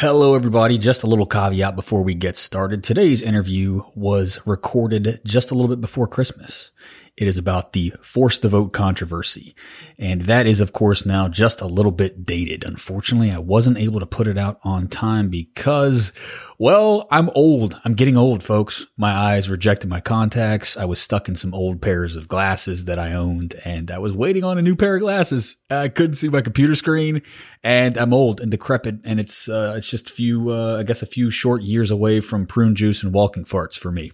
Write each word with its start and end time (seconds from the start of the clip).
Hello, 0.00 0.36
everybody. 0.36 0.78
Just 0.78 1.02
a 1.02 1.08
little 1.08 1.26
caveat 1.26 1.74
before 1.74 2.04
we 2.04 2.14
get 2.14 2.36
started. 2.36 2.84
Today's 2.84 3.20
interview 3.20 3.82
was 3.96 4.38
recorded 4.46 5.20
just 5.24 5.50
a 5.50 5.54
little 5.54 5.68
bit 5.68 5.80
before 5.80 6.06
Christmas. 6.06 6.70
It 7.18 7.26
is 7.26 7.36
about 7.36 7.72
the 7.72 7.92
force 8.00 8.38
the 8.38 8.48
vote 8.48 8.72
controversy. 8.72 9.56
And 9.98 10.22
that 10.22 10.46
is, 10.46 10.60
of 10.60 10.72
course, 10.72 11.04
now 11.04 11.26
just 11.26 11.60
a 11.60 11.66
little 11.66 11.90
bit 11.90 12.24
dated. 12.24 12.64
Unfortunately, 12.64 13.32
I 13.32 13.38
wasn't 13.38 13.78
able 13.78 13.98
to 13.98 14.06
put 14.06 14.28
it 14.28 14.38
out 14.38 14.60
on 14.62 14.86
time 14.86 15.28
because, 15.28 16.12
well, 16.58 17.08
I'm 17.10 17.28
old. 17.34 17.80
I'm 17.84 17.94
getting 17.94 18.16
old, 18.16 18.44
folks. 18.44 18.86
My 18.96 19.10
eyes 19.10 19.50
rejected 19.50 19.90
my 19.90 20.00
contacts. 20.00 20.76
I 20.76 20.84
was 20.84 21.00
stuck 21.00 21.28
in 21.28 21.34
some 21.34 21.52
old 21.54 21.82
pairs 21.82 22.14
of 22.14 22.28
glasses 22.28 22.84
that 22.84 23.00
I 23.00 23.14
owned 23.14 23.56
and 23.64 23.90
I 23.90 23.98
was 23.98 24.12
waiting 24.12 24.44
on 24.44 24.56
a 24.56 24.62
new 24.62 24.76
pair 24.76 24.94
of 24.94 25.00
glasses. 25.00 25.56
I 25.68 25.88
couldn't 25.88 26.14
see 26.14 26.28
my 26.28 26.40
computer 26.40 26.76
screen 26.76 27.22
and 27.64 27.96
I'm 27.96 28.14
old 28.14 28.40
and 28.40 28.52
decrepit 28.52 29.00
and 29.02 29.18
it's, 29.18 29.48
uh, 29.48 29.74
it's 29.76 29.90
just 29.90 30.10
a 30.10 30.12
few, 30.12 30.50
uh, 30.50 30.76
I 30.78 30.84
guess 30.84 31.02
a 31.02 31.06
few 31.06 31.32
short 31.32 31.62
years 31.62 31.90
away 31.90 32.20
from 32.20 32.46
prune 32.46 32.76
juice 32.76 33.02
and 33.02 33.12
walking 33.12 33.44
farts 33.44 33.76
for 33.76 33.90
me. 33.90 34.12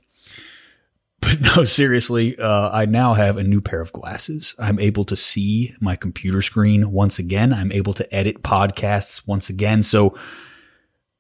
But 1.25 1.57
no, 1.57 1.65
seriously, 1.65 2.39
uh, 2.39 2.71
I 2.71 2.85
now 2.85 3.15
have 3.15 3.39
a 3.39 3.43
new 3.43 3.63
pair 3.63 3.81
of 3.81 3.93
glasses. 3.93 4.55
I'm 4.59 4.79
able 4.79 5.07
to 5.07 5.17
see 5.17 5.75
my 5.81 5.97
computer 5.97 6.43
screen 6.43 6.93
once 6.93 7.19
again. 7.19 7.53
I'm 7.55 7.73
able 7.73 7.95
to 7.95 8.15
edit 8.15 8.43
podcasts 8.43 9.27
once 9.27 9.49
again. 9.49 9.83
So, 9.83 10.19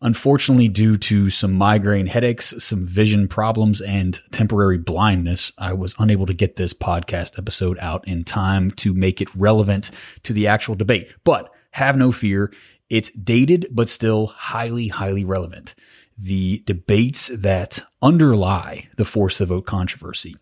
unfortunately, 0.02 0.68
due 0.68 0.98
to 0.98 1.30
some 1.30 1.54
migraine 1.54 2.06
headaches, 2.06 2.52
some 2.58 2.84
vision 2.84 3.28
problems, 3.28 3.80
and 3.80 4.20
temporary 4.30 4.76
blindness, 4.76 5.52
I 5.56 5.72
was 5.72 5.94
unable 5.98 6.26
to 6.26 6.34
get 6.34 6.56
this 6.56 6.74
podcast 6.74 7.38
episode 7.38 7.78
out 7.80 8.06
in 8.06 8.24
time 8.24 8.72
to 8.72 8.92
make 8.92 9.22
it 9.22 9.34
relevant 9.34 9.90
to 10.24 10.34
the 10.34 10.48
actual 10.48 10.74
debate. 10.74 11.14
But 11.24 11.50
have 11.70 11.96
no 11.96 12.12
fear. 12.12 12.52
It's 12.90 13.08
dated, 13.10 13.68
but 13.70 13.88
still 13.88 14.26
highly, 14.26 14.88
highly 14.88 15.24
relevant 15.24 15.74
the 16.16 16.62
debates 16.66 17.28
that 17.28 17.80
underlie 18.02 18.88
the 18.96 19.04
force 19.04 19.38
the 19.38 19.46
vote 19.46 19.66
controversy 19.66 20.34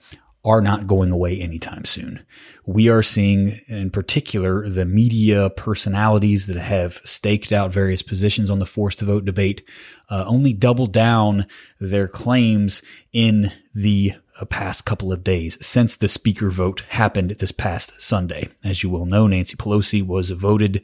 are 0.45 0.61
not 0.61 0.89
going 0.89 1.13
away 1.13 1.41
anytime 1.41 1.85
soon. 1.85 2.25
We 2.67 2.89
are 2.89 3.03
seeing, 3.03 3.61
in 3.69 3.91
particular, 3.91 4.69
the 4.69 4.85
media 4.85 5.51
personalities 5.51 6.49
that 6.49 6.57
have 6.57 7.01
staked 7.05 7.53
out 7.53 7.73
various 7.73 8.03
positions 8.03 8.51
on 8.51 8.59
the 8.59 8.67
force 8.67 8.97
the 8.97 9.05
vote 9.05 9.25
debate 9.25 9.63
uh, 10.11 10.25
only 10.27 10.53
double 10.53 10.87
down 10.87 11.47
their 11.79 12.09
claims 12.09 12.83
in 13.13 13.53
the 13.73 14.15
uh, 14.41 14.45
past 14.47 14.85
couple 14.85 15.13
of 15.13 15.23
days 15.23 15.65
since 15.65 15.95
the 15.95 16.09
speaker 16.09 16.51
vote 16.51 16.85
happened 16.89 17.31
this 17.39 17.53
past 17.53 18.01
Sunday. 18.01 18.49
As 18.65 18.83
you 18.83 18.91
will 18.91 19.07
know, 19.07 19.29
Nancy 19.29 19.57
Pelosi 19.57 20.05
was 20.05 20.31
voted 20.31 20.83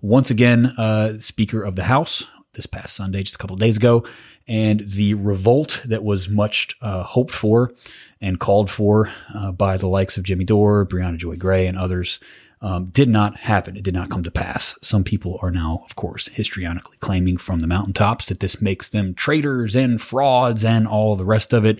once 0.00 0.30
again 0.30 0.66
uh, 0.76 1.18
Speaker 1.18 1.62
of 1.62 1.76
the 1.76 1.84
House 1.84 2.24
this 2.56 2.66
past 2.66 2.96
Sunday, 2.96 3.22
just 3.22 3.36
a 3.36 3.38
couple 3.38 3.56
days 3.56 3.76
ago. 3.76 4.04
And 4.48 4.80
the 4.80 5.14
revolt 5.14 5.82
that 5.84 6.04
was 6.04 6.28
much 6.28 6.76
uh, 6.80 7.02
hoped 7.02 7.32
for 7.32 7.72
and 8.20 8.40
called 8.40 8.70
for 8.70 9.12
uh, 9.34 9.52
by 9.52 9.76
the 9.76 9.88
likes 9.88 10.16
of 10.16 10.24
Jimmy 10.24 10.44
Dore, 10.44 10.86
Briahna 10.86 11.16
Joy 11.18 11.36
Gray, 11.36 11.66
and 11.66 11.78
others 11.78 12.20
um, 12.60 12.86
did 12.86 13.08
not 13.08 13.36
happen. 13.36 13.76
It 13.76 13.84
did 13.84 13.94
not 13.94 14.10
come 14.10 14.22
to 14.22 14.30
pass. 14.30 14.76
Some 14.82 15.04
people 15.04 15.38
are 15.42 15.50
now, 15.50 15.84
of 15.84 15.94
course, 15.96 16.28
histrionically 16.28 16.98
claiming 17.00 17.36
from 17.36 17.60
the 17.60 17.66
mountaintops 17.66 18.26
that 18.26 18.40
this 18.40 18.62
makes 18.62 18.88
them 18.88 19.14
traitors 19.14 19.76
and 19.76 20.00
frauds 20.00 20.64
and 20.64 20.88
all 20.88 21.16
the 21.16 21.24
rest 21.24 21.52
of 21.52 21.64
it. 21.64 21.78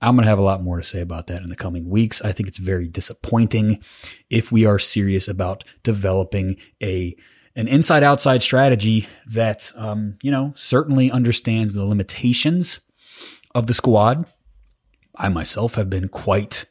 I'm 0.00 0.14
going 0.14 0.24
to 0.24 0.28
have 0.28 0.38
a 0.38 0.42
lot 0.42 0.62
more 0.62 0.76
to 0.76 0.82
say 0.82 1.00
about 1.00 1.26
that 1.28 1.42
in 1.42 1.48
the 1.48 1.56
coming 1.56 1.88
weeks. 1.88 2.22
I 2.22 2.32
think 2.32 2.48
it's 2.48 2.58
very 2.58 2.86
disappointing 2.86 3.82
if 4.28 4.52
we 4.52 4.66
are 4.66 4.78
serious 4.78 5.26
about 5.26 5.64
developing 5.82 6.56
a 6.82 7.16
an 7.56 7.68
inside 7.68 8.02
outside 8.02 8.42
strategy 8.42 9.08
that, 9.26 9.72
um, 9.76 10.18
you 10.22 10.30
know, 10.30 10.52
certainly 10.54 11.10
understands 11.10 11.74
the 11.74 11.84
limitations 11.84 12.80
of 13.54 13.66
the 13.66 13.74
squad. 13.74 14.26
I 15.16 15.30
myself 15.30 15.74
have 15.74 15.88
been 15.88 16.08
quite, 16.08 16.66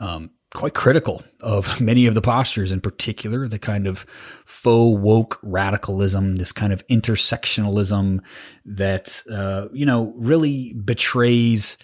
um, 0.00 0.30
quite 0.52 0.74
critical 0.74 1.22
of 1.40 1.80
many 1.80 2.06
of 2.06 2.14
the 2.14 2.20
postures, 2.20 2.72
in 2.72 2.80
particular, 2.80 3.46
the 3.46 3.60
kind 3.60 3.86
of 3.86 4.04
faux 4.44 5.00
woke 5.00 5.38
radicalism, 5.44 6.36
this 6.36 6.50
kind 6.50 6.72
of 6.72 6.84
intersectionalism 6.88 8.18
that, 8.64 9.22
uh, 9.30 9.68
you 9.72 9.86
know, 9.86 10.12
really 10.16 10.72
betrays 10.72 11.78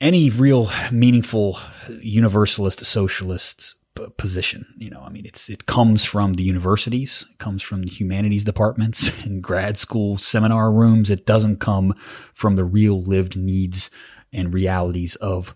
any 0.00 0.30
real 0.30 0.70
meaningful 0.92 1.58
universalist 2.00 2.84
socialist 2.84 3.74
position. 4.16 4.66
You 4.76 4.90
know, 4.90 5.02
I 5.02 5.10
mean, 5.10 5.26
it's 5.26 5.48
it 5.48 5.66
comes 5.66 6.04
from 6.04 6.34
the 6.34 6.42
universities, 6.42 7.26
it 7.30 7.38
comes 7.38 7.62
from 7.62 7.82
the 7.82 7.90
humanities 7.90 8.44
departments 8.44 9.12
and 9.24 9.42
grad 9.42 9.76
school 9.76 10.16
seminar 10.16 10.72
rooms. 10.72 11.10
It 11.10 11.26
doesn't 11.26 11.60
come 11.60 11.94
from 12.32 12.56
the 12.56 12.64
real 12.64 13.02
lived 13.02 13.36
needs 13.36 13.90
and 14.32 14.52
realities 14.52 15.16
of 15.16 15.54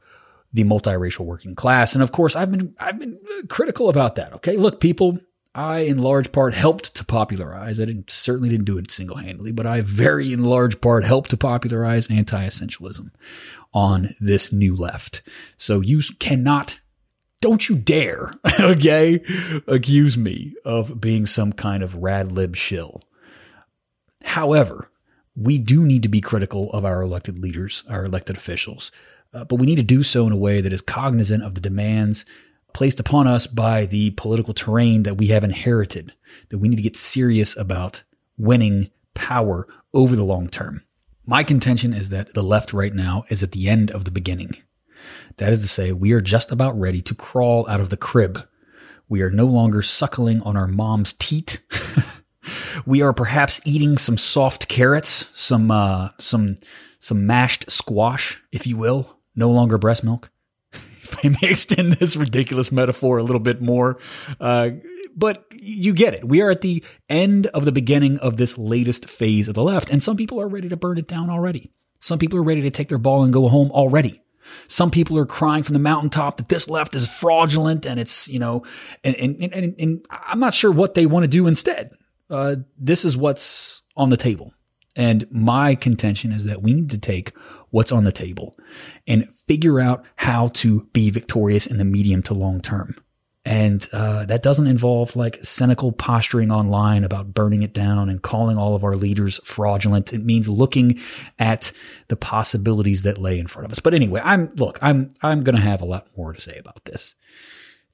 the 0.52 0.64
multiracial 0.64 1.26
working 1.26 1.54
class. 1.54 1.94
And 1.94 2.02
of 2.02 2.12
course, 2.12 2.36
I've 2.36 2.50
been 2.50 2.74
I've 2.78 2.98
been 2.98 3.18
critical 3.48 3.88
about 3.88 4.14
that. 4.16 4.32
Okay, 4.34 4.56
look, 4.56 4.80
people. 4.80 5.18
I, 5.54 5.80
in 5.80 5.98
large 5.98 6.30
part, 6.30 6.54
helped 6.54 6.94
to 6.94 7.04
popularize. 7.04 7.80
I 7.80 7.86
didn't, 7.86 8.12
certainly 8.12 8.48
didn't 8.48 8.66
do 8.66 8.78
it 8.78 8.92
single 8.92 9.16
handedly, 9.16 9.50
but 9.50 9.66
I 9.66 9.80
very, 9.80 10.32
in 10.32 10.44
large 10.44 10.80
part, 10.80 11.04
helped 11.04 11.30
to 11.30 11.36
popularize 11.36 12.08
anti 12.08 12.46
essentialism 12.46 13.10
on 13.72 14.14
this 14.20 14.52
new 14.52 14.76
left. 14.76 15.22
So 15.56 15.80
you 15.80 16.00
cannot 16.20 16.78
don't 17.40 17.68
you 17.68 17.76
dare, 17.76 18.32
okay, 18.60 19.22
accuse 19.66 20.18
me 20.18 20.54
of 20.64 21.00
being 21.00 21.26
some 21.26 21.52
kind 21.52 21.82
of 21.82 21.94
rad 21.94 22.32
lib 22.32 22.56
shill. 22.56 23.02
However, 24.24 24.90
we 25.36 25.58
do 25.58 25.84
need 25.84 26.02
to 26.02 26.08
be 26.08 26.20
critical 26.20 26.70
of 26.72 26.84
our 26.84 27.00
elected 27.00 27.38
leaders, 27.38 27.84
our 27.88 28.04
elected 28.04 28.36
officials, 28.36 28.90
uh, 29.32 29.44
but 29.44 29.56
we 29.56 29.66
need 29.66 29.76
to 29.76 29.82
do 29.82 30.02
so 30.02 30.26
in 30.26 30.32
a 30.32 30.36
way 30.36 30.60
that 30.60 30.72
is 30.72 30.80
cognizant 30.80 31.44
of 31.44 31.54
the 31.54 31.60
demands 31.60 32.24
placed 32.72 33.00
upon 33.00 33.26
us 33.26 33.46
by 33.46 33.86
the 33.86 34.10
political 34.10 34.54
terrain 34.54 35.04
that 35.04 35.16
we 35.16 35.28
have 35.28 35.44
inherited, 35.44 36.12
that 36.48 36.58
we 36.58 36.68
need 36.68 36.76
to 36.76 36.82
get 36.82 36.96
serious 36.96 37.56
about 37.56 38.02
winning 38.36 38.90
power 39.14 39.66
over 39.94 40.16
the 40.16 40.24
long 40.24 40.48
term. 40.48 40.82
My 41.24 41.44
contention 41.44 41.92
is 41.92 42.08
that 42.08 42.34
the 42.34 42.42
left 42.42 42.72
right 42.72 42.94
now 42.94 43.24
is 43.28 43.42
at 43.42 43.52
the 43.52 43.68
end 43.68 43.90
of 43.90 44.04
the 44.04 44.10
beginning. 44.10 44.56
That 45.36 45.52
is 45.52 45.62
to 45.62 45.68
say, 45.68 45.92
we 45.92 46.12
are 46.12 46.20
just 46.20 46.52
about 46.52 46.78
ready 46.78 47.02
to 47.02 47.14
crawl 47.14 47.68
out 47.68 47.80
of 47.80 47.90
the 47.90 47.96
crib. 47.96 48.46
We 49.08 49.22
are 49.22 49.30
no 49.30 49.46
longer 49.46 49.82
suckling 49.82 50.42
on 50.42 50.56
our 50.56 50.66
mom's 50.66 51.14
teat. 51.14 51.60
we 52.86 53.02
are 53.02 53.12
perhaps 53.12 53.60
eating 53.64 53.96
some 53.96 54.18
soft 54.18 54.68
carrots, 54.68 55.28
some 55.32 55.70
uh, 55.70 56.10
some 56.18 56.56
some 56.98 57.26
mashed 57.26 57.70
squash, 57.70 58.42
if 58.52 58.66
you 58.66 58.76
will. 58.76 59.18
No 59.34 59.50
longer 59.50 59.78
breast 59.78 60.04
milk. 60.04 60.30
if 60.72 61.24
I 61.24 61.28
may 61.28 61.50
extend 61.50 61.94
this 61.94 62.16
ridiculous 62.16 62.70
metaphor 62.72 63.18
a 63.18 63.22
little 63.22 63.40
bit 63.40 63.62
more, 63.62 63.98
uh, 64.40 64.70
but 65.16 65.44
you 65.52 65.94
get 65.94 66.14
it. 66.14 66.26
We 66.26 66.42
are 66.42 66.50
at 66.50 66.60
the 66.60 66.84
end 67.08 67.46
of 67.48 67.64
the 67.64 67.72
beginning 67.72 68.18
of 68.18 68.36
this 68.36 68.58
latest 68.58 69.08
phase 69.08 69.48
of 69.48 69.54
the 69.54 69.62
left, 69.62 69.90
and 69.90 70.02
some 70.02 70.16
people 70.16 70.40
are 70.40 70.48
ready 70.48 70.68
to 70.68 70.76
burn 70.76 70.98
it 70.98 71.08
down 71.08 71.30
already. 71.30 71.72
Some 72.00 72.18
people 72.18 72.38
are 72.38 72.44
ready 72.44 72.62
to 72.62 72.70
take 72.70 72.88
their 72.88 72.98
ball 72.98 73.24
and 73.24 73.32
go 73.32 73.48
home 73.48 73.70
already. 73.70 74.22
Some 74.66 74.90
people 74.90 75.18
are 75.18 75.26
crying 75.26 75.62
from 75.62 75.74
the 75.74 75.80
mountaintop 75.80 76.36
that 76.36 76.48
this 76.48 76.68
left 76.68 76.94
is 76.94 77.08
fraudulent 77.08 77.86
and 77.86 77.98
it's, 77.98 78.28
you 78.28 78.38
know, 78.38 78.64
and, 79.04 79.16
and, 79.16 79.52
and, 79.54 79.74
and 79.78 80.06
I'm 80.10 80.40
not 80.40 80.54
sure 80.54 80.70
what 80.70 80.94
they 80.94 81.06
want 81.06 81.24
to 81.24 81.28
do 81.28 81.46
instead. 81.46 81.90
Uh, 82.30 82.56
this 82.78 83.04
is 83.04 83.16
what's 83.16 83.82
on 83.96 84.10
the 84.10 84.16
table. 84.16 84.52
And 84.96 85.26
my 85.30 85.74
contention 85.74 86.32
is 86.32 86.44
that 86.44 86.62
we 86.62 86.74
need 86.74 86.90
to 86.90 86.98
take 86.98 87.32
what's 87.70 87.92
on 87.92 88.04
the 88.04 88.12
table 88.12 88.56
and 89.06 89.32
figure 89.46 89.80
out 89.80 90.04
how 90.16 90.48
to 90.48 90.88
be 90.92 91.10
victorious 91.10 91.66
in 91.66 91.78
the 91.78 91.84
medium 91.84 92.22
to 92.24 92.34
long 92.34 92.60
term. 92.60 92.96
And 93.48 93.88
uh, 93.94 94.26
that 94.26 94.42
doesn't 94.42 94.66
involve 94.66 95.16
like 95.16 95.42
cynical 95.42 95.90
posturing 95.90 96.52
online 96.52 97.02
about 97.02 97.32
burning 97.32 97.62
it 97.62 97.72
down 97.72 98.10
and 98.10 98.20
calling 98.20 98.58
all 98.58 98.74
of 98.74 98.84
our 98.84 98.94
leaders 98.94 99.40
fraudulent. 99.42 100.12
It 100.12 100.22
means 100.22 100.50
looking 100.50 101.00
at 101.38 101.72
the 102.08 102.16
possibilities 102.16 103.04
that 103.04 103.16
lay 103.16 103.38
in 103.38 103.46
front 103.46 103.64
of 103.64 103.72
us. 103.72 103.78
But 103.78 103.94
anyway, 103.94 104.20
I'm 104.22 104.52
look, 104.56 104.78
I'm 104.82 105.14
I'm 105.22 105.44
going 105.44 105.56
to 105.56 105.62
have 105.62 105.80
a 105.80 105.86
lot 105.86 106.08
more 106.14 106.34
to 106.34 106.40
say 106.40 106.58
about 106.58 106.84
this. 106.84 107.14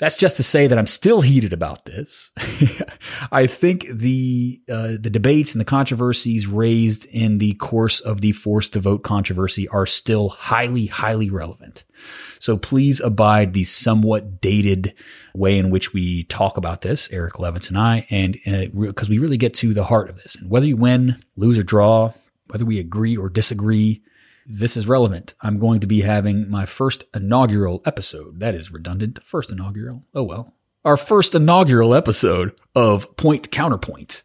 That's 0.05 0.19
just 0.19 0.37
to 0.37 0.43
say 0.43 0.67
that 0.67 0.77
I'm 0.77 0.87
still 0.87 1.23
heated 1.23 1.55
about 1.55 1.87
this. 1.87 2.31
I 3.33 3.47
think 3.47 3.87
the 3.91 4.61
uh, 4.69 4.99
the 5.01 5.09
debates 5.09 5.55
and 5.55 5.61
the 5.62 5.65
controversies 5.65 6.47
raised 6.47 7.06
in 7.06 7.39
the 7.39 7.55
course 7.55 8.01
of 8.01 8.21
the 8.21 8.33
forced 8.33 8.75
to 8.75 8.81
vote 8.81 9.03
controversy 9.03 9.67
are 9.69 9.87
still 9.87 10.29
highly, 10.29 10.85
highly 10.85 11.31
relevant. 11.31 11.85
So 12.39 12.59
please 12.59 13.01
abide 13.01 13.55
the 13.55 13.65
somewhat 13.65 14.43
dated 14.43 14.93
way 15.35 15.56
in 15.56 15.71
which 15.71 15.95
we 15.95 16.25
talk 16.25 16.59
about 16.59 16.83
this, 16.83 17.09
Eric 17.11 17.37
Levitz 17.37 17.71
and 17.71 17.79
I, 17.79 18.06
and 18.11 18.37
because 18.79 19.09
uh, 19.09 19.11
we 19.11 19.17
really 19.17 19.39
get 19.39 19.55
to 19.55 19.73
the 19.73 19.85
heart 19.85 20.11
of 20.11 20.17
this. 20.17 20.37
And 20.37 20.51
whether 20.51 20.67
you 20.67 20.77
win, 20.77 21.17
lose, 21.35 21.56
or 21.56 21.62
draw, 21.62 22.12
whether 22.49 22.67
we 22.67 22.79
agree 22.79 23.17
or 23.17 23.31
disagree, 23.31 24.03
this 24.46 24.76
is 24.76 24.87
relevant. 24.87 25.35
I'm 25.41 25.58
going 25.58 25.81
to 25.81 25.87
be 25.87 26.02
having 26.02 26.50
my 26.50 26.67
first 26.67 27.05
inaugural 27.14 27.82
episode. 27.87 28.41
That 28.41 28.55
is 28.55 28.73
redundant. 28.73 29.23
First 29.25 29.50
inaugural. 29.50 30.05
Oh 30.14 30.23
well. 30.23 30.55
our 30.85 30.96
first 30.96 31.35
inaugural 31.35 31.94
episode 31.94 32.52
of 32.75 33.17
Point 33.17 33.50
Counterpoint, 33.50 34.23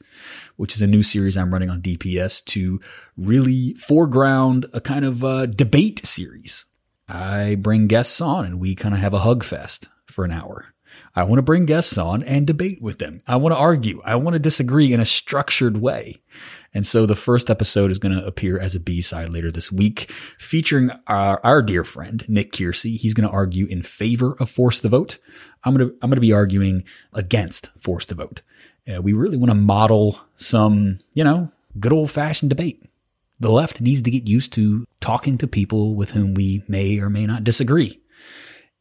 which 0.57 0.75
is 0.75 0.81
a 0.81 0.87
new 0.87 1.03
series 1.03 1.37
I'm 1.37 1.53
running 1.53 1.69
on 1.69 1.81
DPS 1.81 2.43
to 2.45 2.81
really 3.15 3.75
foreground 3.75 4.65
a 4.73 4.81
kind 4.81 5.05
of 5.05 5.23
uh, 5.23 5.45
debate 5.45 6.05
series. 6.05 6.65
I 7.07 7.55
bring 7.55 7.87
guests 7.87 8.19
on 8.19 8.45
and 8.45 8.59
we 8.59 8.75
kind 8.75 8.93
of 8.93 8.99
have 8.99 9.13
a 9.13 9.19
hug 9.19 9.43
fest 9.43 9.87
for 10.05 10.25
an 10.25 10.31
hour. 10.31 10.73
I 11.15 11.23
want 11.23 11.39
to 11.39 11.43
bring 11.43 11.65
guests 11.65 11.97
on 11.97 12.23
and 12.23 12.45
debate 12.45 12.81
with 12.81 12.99
them. 12.99 13.21
I 13.25 13.37
want 13.37 13.53
to 13.53 13.59
argue. 13.59 14.01
I 14.03 14.15
want 14.15 14.33
to 14.33 14.39
disagree 14.39 14.91
in 14.91 14.99
a 14.99 15.05
structured 15.05 15.77
way. 15.77 16.21
And 16.73 16.85
so 16.85 17.05
the 17.05 17.15
first 17.15 17.49
episode 17.49 17.89
is 17.89 17.97
going 17.97 18.15
to 18.15 18.25
appear 18.25 18.59
as 18.59 18.75
a 18.75 18.79
B 18.79 19.01
side 19.01 19.33
later 19.33 19.51
this 19.51 19.71
week, 19.71 20.11
featuring 20.37 20.91
our, 21.07 21.41
our 21.43 21.61
dear 21.61 21.83
friend, 21.83 22.27
Nick 22.29 22.51
Kiersey. 22.51 22.97
He's 22.97 23.13
going 23.13 23.27
to 23.27 23.33
argue 23.33 23.65
in 23.65 23.81
favor 23.81 24.35
of 24.39 24.49
force 24.49 24.79
the 24.79 24.89
vote. 24.89 25.17
I'm 25.63 25.75
going 25.75 25.89
to, 25.89 25.95
I'm 26.01 26.09
going 26.09 26.17
to 26.17 26.21
be 26.21 26.33
arguing 26.33 26.83
against 27.13 27.71
force 27.77 28.05
the 28.05 28.15
vote. 28.15 28.41
Uh, 28.87 29.01
we 29.01 29.13
really 29.13 29.37
want 29.37 29.51
to 29.51 29.55
model 29.55 30.19
some, 30.37 30.99
you 31.13 31.23
know, 31.23 31.51
good 31.79 31.93
old 31.93 32.11
fashioned 32.11 32.49
debate. 32.49 32.83
The 33.39 33.51
left 33.51 33.81
needs 33.81 34.01
to 34.03 34.11
get 34.11 34.27
used 34.27 34.53
to 34.53 34.85
talking 34.99 35.37
to 35.37 35.47
people 35.47 35.95
with 35.95 36.11
whom 36.11 36.33
we 36.33 36.63
may 36.67 36.99
or 36.99 37.09
may 37.09 37.25
not 37.25 37.43
disagree. 37.43 37.99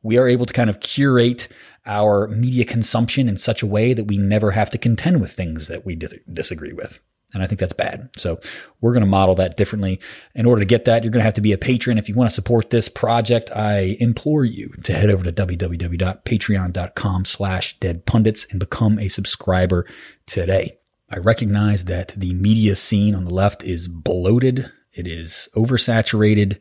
We 0.02 0.19
are 0.19 0.29
able 0.29 0.46
to 0.46 0.52
kind 0.52 0.70
of 0.70 0.81
curate 0.81 1.49
our 1.87 2.29
media 2.29 2.64
consumption 2.64 3.29
in 3.29 3.37
such 3.37 3.62
a 3.62 3.67
way 3.67 3.94
that 3.94 4.05
we 4.05 4.19
never 4.19 4.52
have 4.52 4.70
to 4.70 4.79
contend 4.79 5.20
with 5.20 5.32
things 5.32 5.69
that 5.69 5.87
we 5.87 5.96
disagree 5.96 6.73
with. 6.73 7.00
And 7.34 7.42
I 7.42 7.46
think 7.46 7.60
that's 7.60 7.75
bad. 7.75 8.08
So 8.16 8.40
we're 8.80 8.92
going 8.92 9.02
to 9.02 9.06
model 9.06 9.34
that 9.34 9.56
differently. 9.56 10.00
In 10.34 10.46
order 10.46 10.60
to 10.60 10.66
get 10.66 10.86
that, 10.86 11.04
you're 11.04 11.10
going 11.10 11.20
to 11.20 11.26
have 11.26 11.34
to 11.34 11.42
be 11.42 11.52
a 11.52 11.58
patron. 11.58 11.98
If 11.98 12.08
you 12.08 12.14
want 12.14 12.30
to 12.30 12.34
support 12.34 12.70
this 12.70 12.88
project, 12.88 13.50
I 13.54 13.96
implore 14.00 14.46
you 14.46 14.72
to 14.84 14.94
head 14.94 15.10
over 15.10 15.22
to 15.25 15.32
www.patreon.com 15.32 17.25
slash 17.26 17.78
deadpundits 17.80 18.50
and 18.50 18.58
become 18.58 18.98
a 18.98 19.08
subscriber 19.08 19.84
today. 20.25 20.78
I 21.10 21.19
recognize 21.19 21.84
that 21.84 22.14
the 22.16 22.32
media 22.34 22.75
scene 22.75 23.14
on 23.14 23.25
the 23.25 23.34
left 23.34 23.62
is 23.62 23.88
bloated. 23.88 24.70
It 24.92 25.06
is 25.06 25.48
oversaturated. 25.54 26.58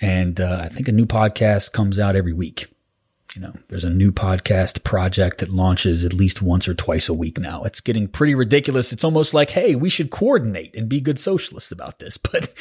And 0.00 0.40
uh, 0.40 0.60
I 0.62 0.68
think 0.68 0.88
a 0.88 0.92
new 0.92 1.06
podcast 1.06 1.72
comes 1.72 1.98
out 1.98 2.16
every 2.16 2.32
week 2.32 2.73
you 3.34 3.42
know, 3.42 3.52
there's 3.68 3.84
a 3.84 3.90
new 3.90 4.12
podcast 4.12 4.84
project 4.84 5.38
that 5.38 5.50
launches 5.50 6.04
at 6.04 6.12
least 6.12 6.40
once 6.40 6.68
or 6.68 6.74
twice 6.74 7.08
a 7.08 7.14
week 7.14 7.36
now. 7.38 7.64
It's 7.64 7.80
getting 7.80 8.06
pretty 8.06 8.34
ridiculous. 8.34 8.92
It's 8.92 9.02
almost 9.02 9.34
like, 9.34 9.50
hey, 9.50 9.74
we 9.74 9.90
should 9.90 10.10
coordinate 10.10 10.74
and 10.76 10.88
be 10.88 11.00
good 11.00 11.18
socialists 11.18 11.72
about 11.72 11.98
this, 11.98 12.16
but 12.32 12.52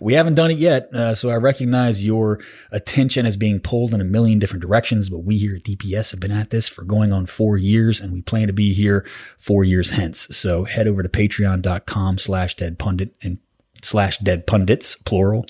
we 0.00 0.14
haven't 0.14 0.34
done 0.34 0.50
it 0.50 0.58
yet. 0.58 0.88
Uh, 0.94 1.14
so 1.14 1.28
I 1.28 1.36
recognize 1.36 2.06
your 2.06 2.40
attention 2.70 3.26
is 3.26 3.36
being 3.36 3.60
pulled 3.60 3.92
in 3.92 4.00
a 4.00 4.04
million 4.04 4.38
different 4.38 4.62
directions, 4.62 5.10
but 5.10 5.18
we 5.18 5.36
here 5.36 5.56
at 5.56 5.64
DPS 5.64 6.12
have 6.12 6.20
been 6.20 6.32
at 6.32 6.48
this 6.48 6.66
for 6.66 6.82
going 6.82 7.12
on 7.12 7.26
four 7.26 7.58
years 7.58 8.00
and 8.00 8.10
we 8.12 8.22
plan 8.22 8.46
to 8.46 8.54
be 8.54 8.72
here 8.72 9.06
four 9.38 9.64
years 9.64 9.90
hence. 9.90 10.28
So 10.34 10.64
head 10.64 10.88
over 10.88 11.02
to 11.02 11.10
patreon.com 11.10 12.16
slash 12.16 12.56
dead 12.56 12.78
pundit 12.78 13.14
and 13.20 13.38
slash 13.82 14.16
dead 14.18 14.46
pundits, 14.46 14.96
plural, 14.96 15.44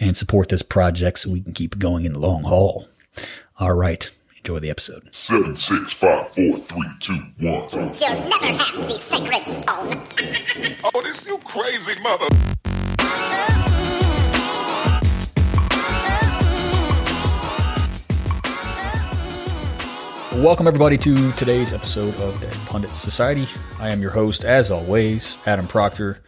and 0.00 0.16
support 0.16 0.48
this 0.48 0.62
project 0.62 1.20
so 1.20 1.30
we 1.30 1.42
can 1.42 1.52
keep 1.52 1.78
going 1.78 2.04
in 2.04 2.14
the 2.14 2.18
long 2.18 2.42
haul. 2.42 2.88
All 3.58 3.74
right. 3.74 4.10
Enjoy 4.46 4.58
the 4.58 4.68
episode. 4.68 5.08
Seven, 5.10 5.56
six, 5.56 5.94
five, 5.94 6.28
four, 6.28 6.52
three, 6.52 6.86
two, 7.00 7.14
one. 7.38 7.66
You'll 7.72 8.28
never 8.28 8.46
have 8.48 8.76
the 8.76 8.90
sacred 8.90 9.46
stone. 9.46 10.02
oh, 10.84 11.00
this 11.02 11.26
you 11.26 11.38
crazy 11.38 11.98
mother. 12.02 12.28
Welcome, 20.44 20.66
everybody, 20.66 20.98
to 20.98 21.32
today's 21.32 21.72
episode 21.72 22.14
of 22.16 22.38
Dead 22.42 22.52
Pundit 22.66 22.94
Society. 22.94 23.48
I 23.78 23.92
am 23.92 24.02
your 24.02 24.10
host, 24.10 24.44
as 24.44 24.70
always, 24.70 25.38
Adam 25.46 25.66
Proctor, 25.66 26.20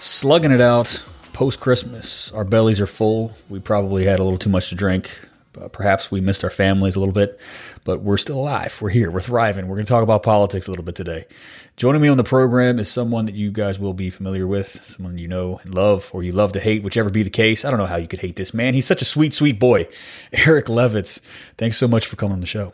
slugging 0.00 0.50
it 0.50 0.60
out 0.60 1.04
post 1.32 1.60
Christmas. 1.60 2.32
Our 2.32 2.44
bellies 2.44 2.80
are 2.80 2.86
full. 2.86 3.32
We 3.48 3.60
probably 3.60 4.06
had 4.06 4.18
a 4.18 4.24
little 4.24 4.38
too 4.40 4.50
much 4.50 4.70
to 4.70 4.74
drink 4.74 5.12
uh, 5.58 5.68
perhaps 5.68 6.10
we 6.10 6.20
missed 6.20 6.44
our 6.44 6.50
families 6.50 6.96
a 6.96 7.00
little 7.00 7.14
bit, 7.14 7.38
but 7.84 8.02
we're 8.02 8.16
still 8.16 8.38
alive. 8.38 8.76
We're 8.80 8.90
here. 8.90 9.10
We're 9.10 9.20
thriving. 9.20 9.66
We're 9.66 9.76
going 9.76 9.86
to 9.86 9.90
talk 9.90 10.02
about 10.02 10.22
politics 10.22 10.66
a 10.66 10.70
little 10.70 10.84
bit 10.84 10.94
today. 10.94 11.26
Joining 11.76 12.02
me 12.02 12.08
on 12.08 12.16
the 12.16 12.24
program 12.24 12.78
is 12.78 12.90
someone 12.90 13.26
that 13.26 13.34
you 13.34 13.50
guys 13.50 13.78
will 13.78 13.94
be 13.94 14.10
familiar 14.10 14.46
with, 14.46 14.84
someone 14.84 15.18
you 15.18 15.28
know 15.28 15.60
and 15.64 15.74
love, 15.74 16.10
or 16.12 16.22
you 16.22 16.32
love 16.32 16.52
to 16.52 16.60
hate, 16.60 16.82
whichever 16.82 17.10
be 17.10 17.22
the 17.22 17.30
case. 17.30 17.64
I 17.64 17.70
don't 17.70 17.78
know 17.78 17.86
how 17.86 17.96
you 17.96 18.08
could 18.08 18.20
hate 18.20 18.36
this 18.36 18.54
man. 18.54 18.74
He's 18.74 18.86
such 18.86 19.02
a 19.02 19.06
sweet, 19.06 19.34
sweet 19.34 19.58
boy. 19.58 19.88
Eric 20.32 20.66
Levitz, 20.66 21.20
thanks 21.58 21.78
so 21.78 21.88
much 21.88 22.06
for 22.06 22.16
coming 22.16 22.34
on 22.34 22.40
the 22.40 22.46
show. 22.46 22.72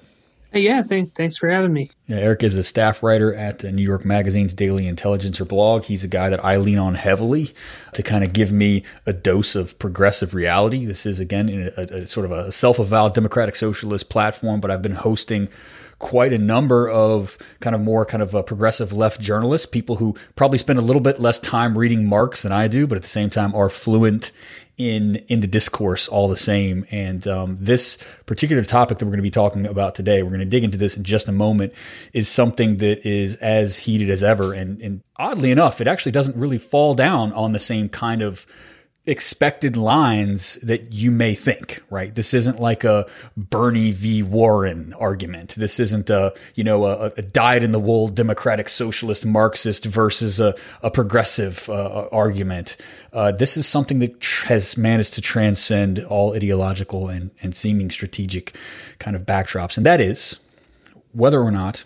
Hey, 0.56 0.62
yeah, 0.62 0.82
thank, 0.82 1.14
thanks 1.14 1.36
for 1.36 1.50
having 1.50 1.74
me. 1.74 1.90
Yeah, 2.06 2.16
Eric 2.16 2.42
is 2.42 2.56
a 2.56 2.62
staff 2.62 3.02
writer 3.02 3.34
at 3.34 3.62
New 3.62 3.82
York 3.82 4.06
Magazine's 4.06 4.54
Daily 4.54 4.86
Intelligencer 4.86 5.44
blog. 5.44 5.84
He's 5.84 6.02
a 6.02 6.08
guy 6.08 6.30
that 6.30 6.42
I 6.42 6.56
lean 6.56 6.78
on 6.78 6.94
heavily 6.94 7.54
to 7.92 8.02
kind 8.02 8.24
of 8.24 8.32
give 8.32 8.52
me 8.52 8.82
a 9.04 9.12
dose 9.12 9.54
of 9.54 9.78
progressive 9.78 10.32
reality. 10.32 10.86
This 10.86 11.04
is, 11.04 11.20
again, 11.20 11.70
a, 11.76 11.82
a 11.82 12.06
sort 12.06 12.24
of 12.24 12.32
a 12.32 12.50
self 12.50 12.78
avowed 12.78 13.12
democratic 13.12 13.54
socialist 13.54 14.08
platform, 14.08 14.62
but 14.62 14.70
I've 14.70 14.80
been 14.80 14.92
hosting 14.92 15.50
quite 15.98 16.32
a 16.32 16.38
number 16.38 16.88
of 16.88 17.36
kind 17.60 17.74
of 17.74 17.82
more 17.82 18.06
kind 18.06 18.22
of 18.22 18.34
uh, 18.34 18.42
progressive 18.42 18.94
left 18.94 19.20
journalists, 19.20 19.66
people 19.66 19.96
who 19.96 20.14
probably 20.36 20.56
spend 20.56 20.78
a 20.78 20.82
little 20.82 21.02
bit 21.02 21.20
less 21.20 21.38
time 21.38 21.76
reading 21.76 22.06
Marx 22.06 22.42
than 22.42 22.52
I 22.52 22.66
do, 22.66 22.86
but 22.86 22.96
at 22.96 23.02
the 23.02 23.08
same 23.08 23.28
time 23.28 23.54
are 23.54 23.68
fluent 23.68 24.32
in 24.78 25.16
in 25.28 25.40
the 25.40 25.46
discourse 25.46 26.08
all 26.08 26.28
the 26.28 26.36
same. 26.36 26.86
And 26.90 27.26
um, 27.26 27.56
this 27.58 27.98
particular 28.26 28.62
topic 28.64 28.98
that 28.98 29.04
we're 29.04 29.12
going 29.12 29.18
to 29.18 29.22
be 29.22 29.30
talking 29.30 29.66
about 29.66 29.94
today, 29.94 30.22
we're 30.22 30.30
going 30.30 30.40
to 30.40 30.46
dig 30.46 30.64
into 30.64 30.78
this 30.78 30.96
in 30.96 31.04
just 31.04 31.28
a 31.28 31.32
moment, 31.32 31.72
is 32.12 32.28
something 32.28 32.76
that 32.78 33.06
is 33.06 33.36
as 33.36 33.78
heated 33.78 34.10
as 34.10 34.22
ever. 34.22 34.52
And, 34.52 34.80
and 34.82 35.02
oddly 35.16 35.50
enough, 35.50 35.80
it 35.80 35.86
actually 35.86 36.12
doesn't 36.12 36.36
really 36.36 36.58
fall 36.58 36.94
down 36.94 37.32
on 37.32 37.52
the 37.52 37.58
same 37.58 37.88
kind 37.88 38.22
of 38.22 38.46
expected 39.06 39.76
lines 39.76 40.56
that 40.56 40.92
you 40.92 41.12
may 41.12 41.34
think, 41.34 41.80
right? 41.90 42.12
This 42.12 42.34
isn't 42.34 42.60
like 42.60 42.82
a 42.82 43.06
Bernie 43.36 43.92
v. 43.92 44.22
Warren 44.22 44.92
argument. 44.94 45.54
This 45.56 45.78
isn't 45.78 46.10
a, 46.10 46.34
you 46.56 46.64
know, 46.64 46.84
a, 46.86 47.12
a 47.16 47.22
dyed 47.22 47.62
in 47.62 47.70
the 47.70 47.78
wool 47.78 48.08
democratic 48.08 48.68
socialist 48.68 49.24
Marxist 49.24 49.84
versus 49.84 50.40
a, 50.40 50.56
a 50.82 50.90
progressive 50.90 51.68
uh, 51.68 52.08
argument. 52.10 52.76
Uh, 53.12 53.30
this 53.30 53.56
is 53.56 53.66
something 53.66 54.00
that 54.00 54.20
tr- 54.20 54.46
has 54.46 54.76
managed 54.76 55.14
to 55.14 55.20
transcend 55.20 56.00
all 56.00 56.34
ideological 56.34 57.08
and, 57.08 57.30
and 57.40 57.54
seeming 57.54 57.90
strategic 57.90 58.56
kind 58.98 59.14
of 59.14 59.22
backdrops. 59.22 59.76
And 59.76 59.86
that 59.86 60.00
is 60.00 60.38
whether 61.12 61.40
or 61.40 61.52
not 61.52 61.84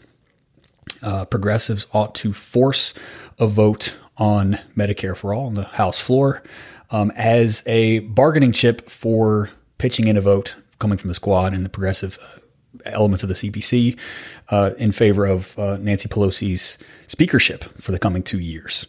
uh, 1.02 1.26
progressives 1.26 1.86
ought 1.92 2.14
to 2.16 2.32
force 2.32 2.94
a 3.38 3.46
vote 3.46 3.96
on 4.16 4.58
Medicare 4.76 5.16
for 5.16 5.34
all 5.34 5.46
on 5.46 5.54
the 5.54 5.64
House 5.64 6.00
floor 6.00 6.42
um, 6.90 7.12
as 7.16 7.62
a 7.66 8.00
bargaining 8.00 8.52
chip 8.52 8.88
for 8.88 9.50
pitching 9.78 10.08
in 10.08 10.16
a 10.16 10.20
vote 10.20 10.56
coming 10.78 10.98
from 10.98 11.08
the 11.08 11.14
squad 11.14 11.52
and 11.54 11.64
the 11.64 11.68
progressive 11.68 12.18
uh, 12.22 12.40
elements 12.84 13.22
of 13.22 13.28
the 13.28 13.34
CPC 13.34 13.98
uh, 14.50 14.70
in 14.78 14.92
favor 14.92 15.26
of 15.26 15.58
uh, 15.58 15.76
Nancy 15.78 16.08
Pelosi's 16.08 16.78
speakership 17.06 17.64
for 17.80 17.92
the 17.92 17.98
coming 17.98 18.22
two 18.22 18.38
years. 18.38 18.86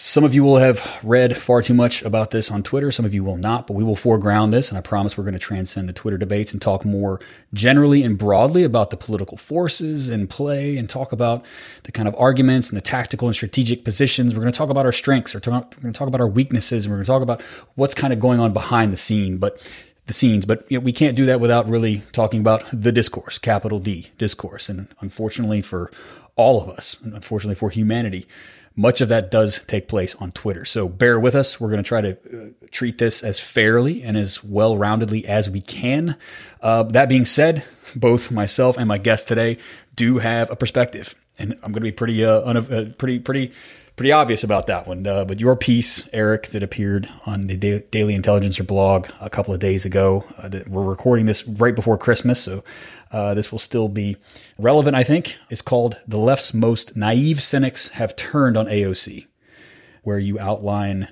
Some 0.00 0.22
of 0.22 0.32
you 0.32 0.44
will 0.44 0.58
have 0.58 1.00
read 1.02 1.36
far 1.38 1.60
too 1.60 1.74
much 1.74 2.02
about 2.02 2.30
this 2.30 2.52
on 2.52 2.62
Twitter. 2.62 2.92
Some 2.92 3.04
of 3.04 3.12
you 3.12 3.24
will 3.24 3.36
not, 3.36 3.66
but 3.66 3.74
we 3.74 3.82
will 3.82 3.96
foreground 3.96 4.52
this. 4.52 4.68
And 4.68 4.78
I 4.78 4.80
promise 4.80 5.18
we're 5.18 5.24
going 5.24 5.32
to 5.32 5.40
transcend 5.40 5.88
the 5.88 5.92
Twitter 5.92 6.16
debates 6.16 6.52
and 6.52 6.62
talk 6.62 6.84
more 6.84 7.18
generally 7.52 8.04
and 8.04 8.16
broadly 8.16 8.62
about 8.62 8.90
the 8.90 8.96
political 8.96 9.36
forces 9.36 10.08
in 10.08 10.28
play 10.28 10.76
and 10.76 10.88
talk 10.88 11.10
about 11.10 11.44
the 11.82 11.90
kind 11.90 12.06
of 12.06 12.14
arguments 12.16 12.68
and 12.68 12.76
the 12.76 12.80
tactical 12.80 13.26
and 13.26 13.34
strategic 13.34 13.84
positions. 13.84 14.36
We're 14.36 14.42
going 14.42 14.52
to 14.52 14.56
talk 14.56 14.70
about 14.70 14.86
our 14.86 14.92
strengths. 14.92 15.34
We're, 15.34 15.40
going 15.40 15.64
to 15.64 15.90
talk 15.90 16.06
about 16.06 16.20
our 16.20 16.28
weaknesses. 16.28 16.84
And 16.84 16.92
we're 16.92 16.98
going 16.98 17.06
to 17.06 17.10
talk 17.10 17.22
about 17.22 17.42
what's 17.74 17.94
kind 17.94 18.12
of 18.12 18.20
going 18.20 18.38
on 18.38 18.52
behind 18.52 18.92
the 18.92 18.96
scene. 18.96 19.38
But 19.38 19.68
the 20.06 20.12
scenes, 20.12 20.46
but 20.46 20.64
you 20.70 20.78
know, 20.78 20.84
we 20.84 20.92
can't 20.92 21.16
do 21.16 21.26
that 21.26 21.40
without 21.40 21.68
really 21.68 22.02
talking 22.12 22.38
about 22.38 22.64
the 22.72 22.92
discourse, 22.92 23.36
capital 23.36 23.80
D 23.80 24.12
discourse. 24.16 24.68
And 24.68 24.86
unfortunately 25.00 25.60
for 25.60 25.90
all 26.36 26.62
of 26.62 26.68
us, 26.68 26.96
and 27.02 27.14
unfortunately 27.14 27.56
for 27.56 27.70
humanity, 27.70 28.28
much 28.78 29.00
of 29.00 29.08
that 29.08 29.28
does 29.28 29.60
take 29.66 29.88
place 29.88 30.14
on 30.20 30.30
Twitter. 30.30 30.64
So 30.64 30.88
bear 30.88 31.18
with 31.18 31.34
us. 31.34 31.60
We're 31.60 31.68
going 31.68 31.82
to 31.82 31.88
try 31.88 32.00
to 32.00 32.12
uh, 32.12 32.66
treat 32.70 32.98
this 32.98 33.24
as 33.24 33.40
fairly 33.40 34.04
and 34.04 34.16
as 34.16 34.44
well 34.44 34.76
roundedly 34.76 35.24
as 35.24 35.50
we 35.50 35.60
can. 35.60 36.16
Uh, 36.62 36.84
that 36.84 37.08
being 37.08 37.24
said, 37.24 37.64
both 37.96 38.30
myself 38.30 38.78
and 38.78 38.86
my 38.86 38.98
guest 38.98 39.26
today 39.26 39.58
do 39.96 40.18
have 40.18 40.48
a 40.52 40.54
perspective, 40.54 41.16
and 41.38 41.52
I'm 41.54 41.72
going 41.72 41.74
to 41.74 41.80
be 41.80 41.92
pretty, 41.92 42.24
uh, 42.24 42.40
uh 42.40 42.86
pretty, 42.98 43.18
pretty 43.18 43.52
pretty 43.98 44.12
obvious 44.12 44.44
about 44.44 44.68
that 44.68 44.86
one. 44.86 45.04
Uh, 45.04 45.24
but 45.24 45.40
your 45.40 45.56
piece, 45.56 46.08
Eric, 46.12 46.46
that 46.50 46.62
appeared 46.62 47.08
on 47.26 47.48
the 47.48 47.56
da- 47.56 47.80
Daily 47.90 48.14
Intelligencer 48.14 48.62
blog 48.62 49.08
a 49.20 49.28
couple 49.28 49.52
of 49.52 49.58
days 49.58 49.84
ago, 49.84 50.24
uh, 50.38 50.48
that 50.48 50.68
we're 50.68 50.84
recording 50.84 51.26
this 51.26 51.46
right 51.46 51.74
before 51.74 51.98
Christmas, 51.98 52.40
so 52.40 52.62
uh, 53.10 53.34
this 53.34 53.50
will 53.50 53.58
still 53.58 53.88
be 53.88 54.16
relevant, 54.56 54.94
I 54.94 55.02
think, 55.02 55.36
is 55.50 55.60
called 55.60 55.98
The 56.06 56.16
Left's 56.16 56.54
Most 56.54 56.96
Naive 56.96 57.42
Cynics 57.42 57.88
Have 57.90 58.14
Turned 58.14 58.56
on 58.56 58.66
AOC, 58.66 59.26
where 60.04 60.18
you 60.18 60.38
outline 60.38 61.08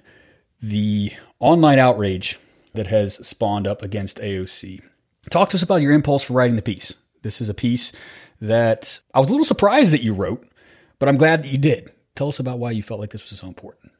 the 0.62 1.12
online 1.40 1.80
outrage 1.80 2.38
that 2.74 2.86
has 2.86 3.14
spawned 3.26 3.66
up 3.66 3.82
against 3.82 4.18
AOC. 4.18 4.80
Talk 5.28 5.48
to 5.50 5.56
us 5.56 5.62
about 5.62 5.82
your 5.82 5.92
impulse 5.92 6.22
for 6.22 6.34
writing 6.34 6.54
the 6.54 6.62
piece 6.62 6.94
This 7.22 7.40
is 7.40 7.48
a 7.48 7.54
piece 7.54 7.92
that 8.40 9.00
I 9.14 9.20
was 9.20 9.28
a 9.28 9.32
little 9.32 9.44
surprised 9.44 9.92
that 9.92 10.02
you 10.02 10.14
wrote, 10.14 10.46
but 10.98 11.08
I'm 11.08 11.16
glad 11.16 11.42
that 11.42 11.50
you 11.50 11.58
did. 11.58 11.92
Tell 12.14 12.28
us 12.28 12.38
about 12.38 12.58
why 12.58 12.70
you 12.70 12.82
felt 12.82 13.00
like 13.00 13.10
this 13.10 13.28
was 13.28 13.38
so 13.38 13.46
important. 13.46 13.92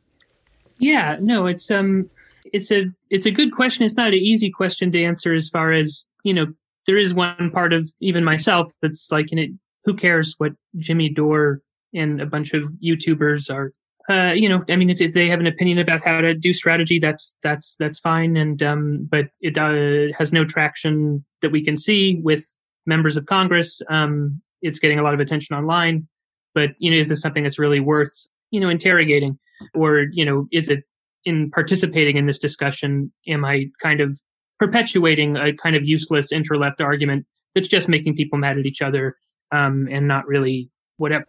Yeah, 0.79 1.19
no, 1.21 1.47
it's 1.47 1.71
um 1.71 2.11
it's 2.53 2.71
a 2.71 2.87
it's 3.11 3.27
a 3.27 3.31
good 3.31 3.53
question. 3.53 3.85
It's 3.85 3.97
not 3.97 4.09
an 4.09 4.15
easy 4.15 4.51
question 4.51 4.93
to 4.93 5.03
answer 5.03 5.35
as 5.35 5.49
far 5.49 5.73
as, 5.73 6.07
you 6.23 6.35
know, 6.35 6.47
there 6.87 6.99
is 6.99 7.15
one 7.15 7.51
part 7.53 7.73
of 7.73 7.91
even 8.01 8.25
myself 8.25 8.73
that's 8.83 9.11
like 9.11 9.31
you 9.31 9.37
know, 9.37 9.55
who 9.85 9.95
cares 9.95 10.35
what 10.39 10.53
Jimmy 10.79 11.09
Dore 11.09 11.61
and 11.95 12.21
a 12.21 12.27
bunch 12.27 12.53
of 12.53 12.65
YouTubers 12.83 13.53
are 13.53 13.73
uh, 14.09 14.33
you 14.35 14.49
know, 14.49 14.65
I 14.69 14.77
mean, 14.77 14.91
if, 14.91 15.01
if, 15.01 15.15
they 15.15 15.29
have 15.29 15.41
an 15.41 15.49
opinion 15.49 15.79
about 15.79 16.05
how 16.05 16.21
to 16.21 16.33
do 16.33 16.55
strategy, 16.55 16.99
that's 16.99 17.37
that's 17.43 17.77
that's 17.77 17.99
fine. 17.99 18.37
And 18.37 18.63
um, 18.63 19.09
but 19.11 19.27
it 19.41 19.59
uh, 19.59 20.17
has 20.17 20.33
no 20.33 20.45
traction 20.45 21.25
that 21.43 21.51
we 21.51 21.65
can 21.65 21.77
see 21.77 22.21
with 22.23 22.47
members 22.87 23.17
of 23.17 23.27
Congress. 23.27 23.83
Um, 23.91 24.41
it's 24.63 24.79
getting 24.79 24.99
a 24.99 25.03
lot 25.03 25.15
of 25.15 25.21
attention 25.21 25.57
online, 25.57 26.07
but 26.55 26.71
you 26.79 26.91
know, 26.91 26.97
is 26.97 27.09
this 27.09 27.21
something 27.21 27.43
that's 27.43 27.59
really 27.59 27.81
worth 27.81 28.13
you 28.51 28.61
know 28.61 28.69
interrogating, 28.69 29.39
or 29.75 30.07
you 30.13 30.25
know, 30.25 30.47
is 30.53 30.69
it 30.69 30.85
in 31.25 31.51
participating 31.51 32.17
in 32.17 32.27
this 32.27 32.39
discussion? 32.39 33.13
Am 33.29 33.45
I 33.45 33.67
kind 33.83 34.01
of 34.01 34.19
perpetuating 34.59 35.37
a 35.37 35.53
kind 35.53 35.77
of 35.77 35.85
useless 35.85 36.33
inter-left 36.33 36.81
argument 36.81 37.27
that's 37.55 37.69
just 37.69 37.89
making 37.89 38.17
people 38.17 38.39
mad 38.39 38.59
at 38.59 38.65
each 38.65 38.81
other 38.81 39.17
um, 39.53 39.89
and 39.91 40.09
not 40.09 40.27
really 40.27 40.71
whatever? 40.97 41.27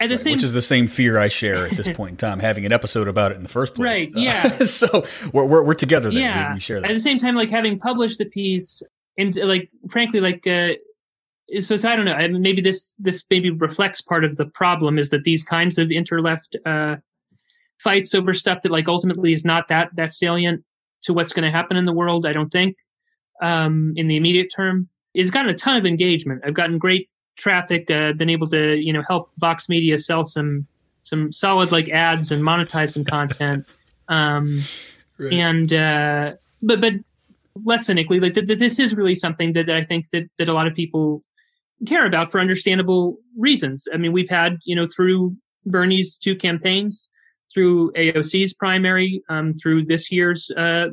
At 0.00 0.08
the 0.08 0.14
right, 0.14 0.20
same, 0.20 0.32
which 0.32 0.42
is 0.42 0.54
the 0.54 0.62
same 0.62 0.86
fear 0.86 1.18
I 1.18 1.28
share 1.28 1.66
at 1.66 1.72
this 1.72 1.88
point 1.96 2.12
in 2.12 2.16
time, 2.16 2.40
having 2.40 2.66
an 2.66 2.72
episode 2.72 3.06
about 3.06 3.30
it 3.30 3.36
in 3.36 3.42
the 3.42 3.48
first 3.48 3.74
place. 3.74 4.08
Right. 4.08 4.12
Yeah. 4.14 4.56
Uh, 4.60 4.64
so 4.64 5.06
we're, 5.32 5.44
we're, 5.44 5.62
we're 5.62 5.74
together. 5.74 6.10
There. 6.10 6.20
Yeah. 6.20 6.48
We, 6.48 6.54
we, 6.54 6.60
share 6.60 6.80
that. 6.80 6.90
At 6.90 6.94
the 6.94 7.00
same 7.00 7.18
time, 7.18 7.36
like 7.36 7.50
having 7.50 7.78
published 7.78 8.18
the 8.18 8.24
piece, 8.24 8.82
and 9.16 9.36
like 9.36 9.70
frankly, 9.88 10.20
like 10.20 10.46
uh, 10.46 10.74
so, 11.60 11.76
so 11.76 11.88
I 11.88 11.96
don't 11.96 12.04
know. 12.04 12.14
I 12.14 12.28
mean, 12.28 12.42
maybe 12.42 12.62
this 12.62 12.94
this 12.98 13.24
maybe 13.30 13.50
reflects 13.50 14.00
part 14.00 14.24
of 14.24 14.36
the 14.36 14.46
problem 14.46 14.98
is 14.98 15.10
that 15.10 15.24
these 15.24 15.44
kinds 15.44 15.78
of 15.78 15.88
interleft 15.88 16.56
uh, 16.64 16.96
fights 17.78 18.14
over 18.14 18.34
stuff 18.34 18.62
that 18.62 18.72
like 18.72 18.88
ultimately 18.88 19.32
is 19.32 19.44
not 19.44 19.68
that 19.68 19.90
that 19.96 20.14
salient 20.14 20.64
to 21.02 21.12
what's 21.12 21.32
going 21.32 21.44
to 21.44 21.50
happen 21.50 21.76
in 21.76 21.84
the 21.84 21.92
world. 21.92 22.26
I 22.26 22.32
don't 22.32 22.50
think 22.50 22.76
um, 23.42 23.92
in 23.96 24.08
the 24.08 24.16
immediate 24.16 24.48
term. 24.54 24.88
It's 25.12 25.30
gotten 25.30 25.50
a 25.50 25.54
ton 25.54 25.76
of 25.76 25.86
engagement. 25.86 26.42
I've 26.44 26.54
gotten 26.54 26.78
great 26.78 27.08
traffic, 27.36 27.88
uh, 27.90 28.12
been 28.14 28.30
able 28.30 28.48
to 28.48 28.76
you 28.76 28.92
know 28.92 29.02
help 29.06 29.30
Vox 29.38 29.68
Media 29.68 29.98
sell 29.98 30.24
some 30.24 30.66
some 31.02 31.30
solid 31.30 31.70
like 31.70 31.88
ads 31.90 32.32
and 32.32 32.42
monetize 32.42 32.92
some 32.92 33.04
content. 33.04 33.66
Um, 34.08 34.60
right. 35.18 35.32
And 35.32 35.72
uh, 35.72 36.32
but 36.62 36.80
but 36.80 36.94
less 37.62 37.86
cynically, 37.86 38.20
like 38.20 38.34
that, 38.34 38.46
this 38.46 38.78
is 38.78 38.94
really 38.94 39.14
something 39.14 39.52
that 39.52 39.70
I 39.70 39.84
think 39.84 40.06
that 40.12 40.24
that 40.38 40.48
a 40.48 40.52
lot 40.52 40.66
of 40.66 40.74
people 40.74 41.22
care 41.86 42.06
about 42.06 42.32
for 42.32 42.40
understandable 42.40 43.18
reasons. 43.36 43.86
I 43.92 43.96
mean, 43.96 44.12
we've 44.12 44.28
had 44.28 44.58
you 44.64 44.74
know 44.74 44.86
through 44.86 45.36
Bernie's 45.66 46.18
two 46.18 46.36
campaigns, 46.36 47.08
through 47.52 47.92
AOC's 47.92 48.52
primary, 48.52 49.22
um, 49.28 49.54
through 49.54 49.84
this 49.84 50.10
year's 50.10 50.50
uh, 50.56 50.88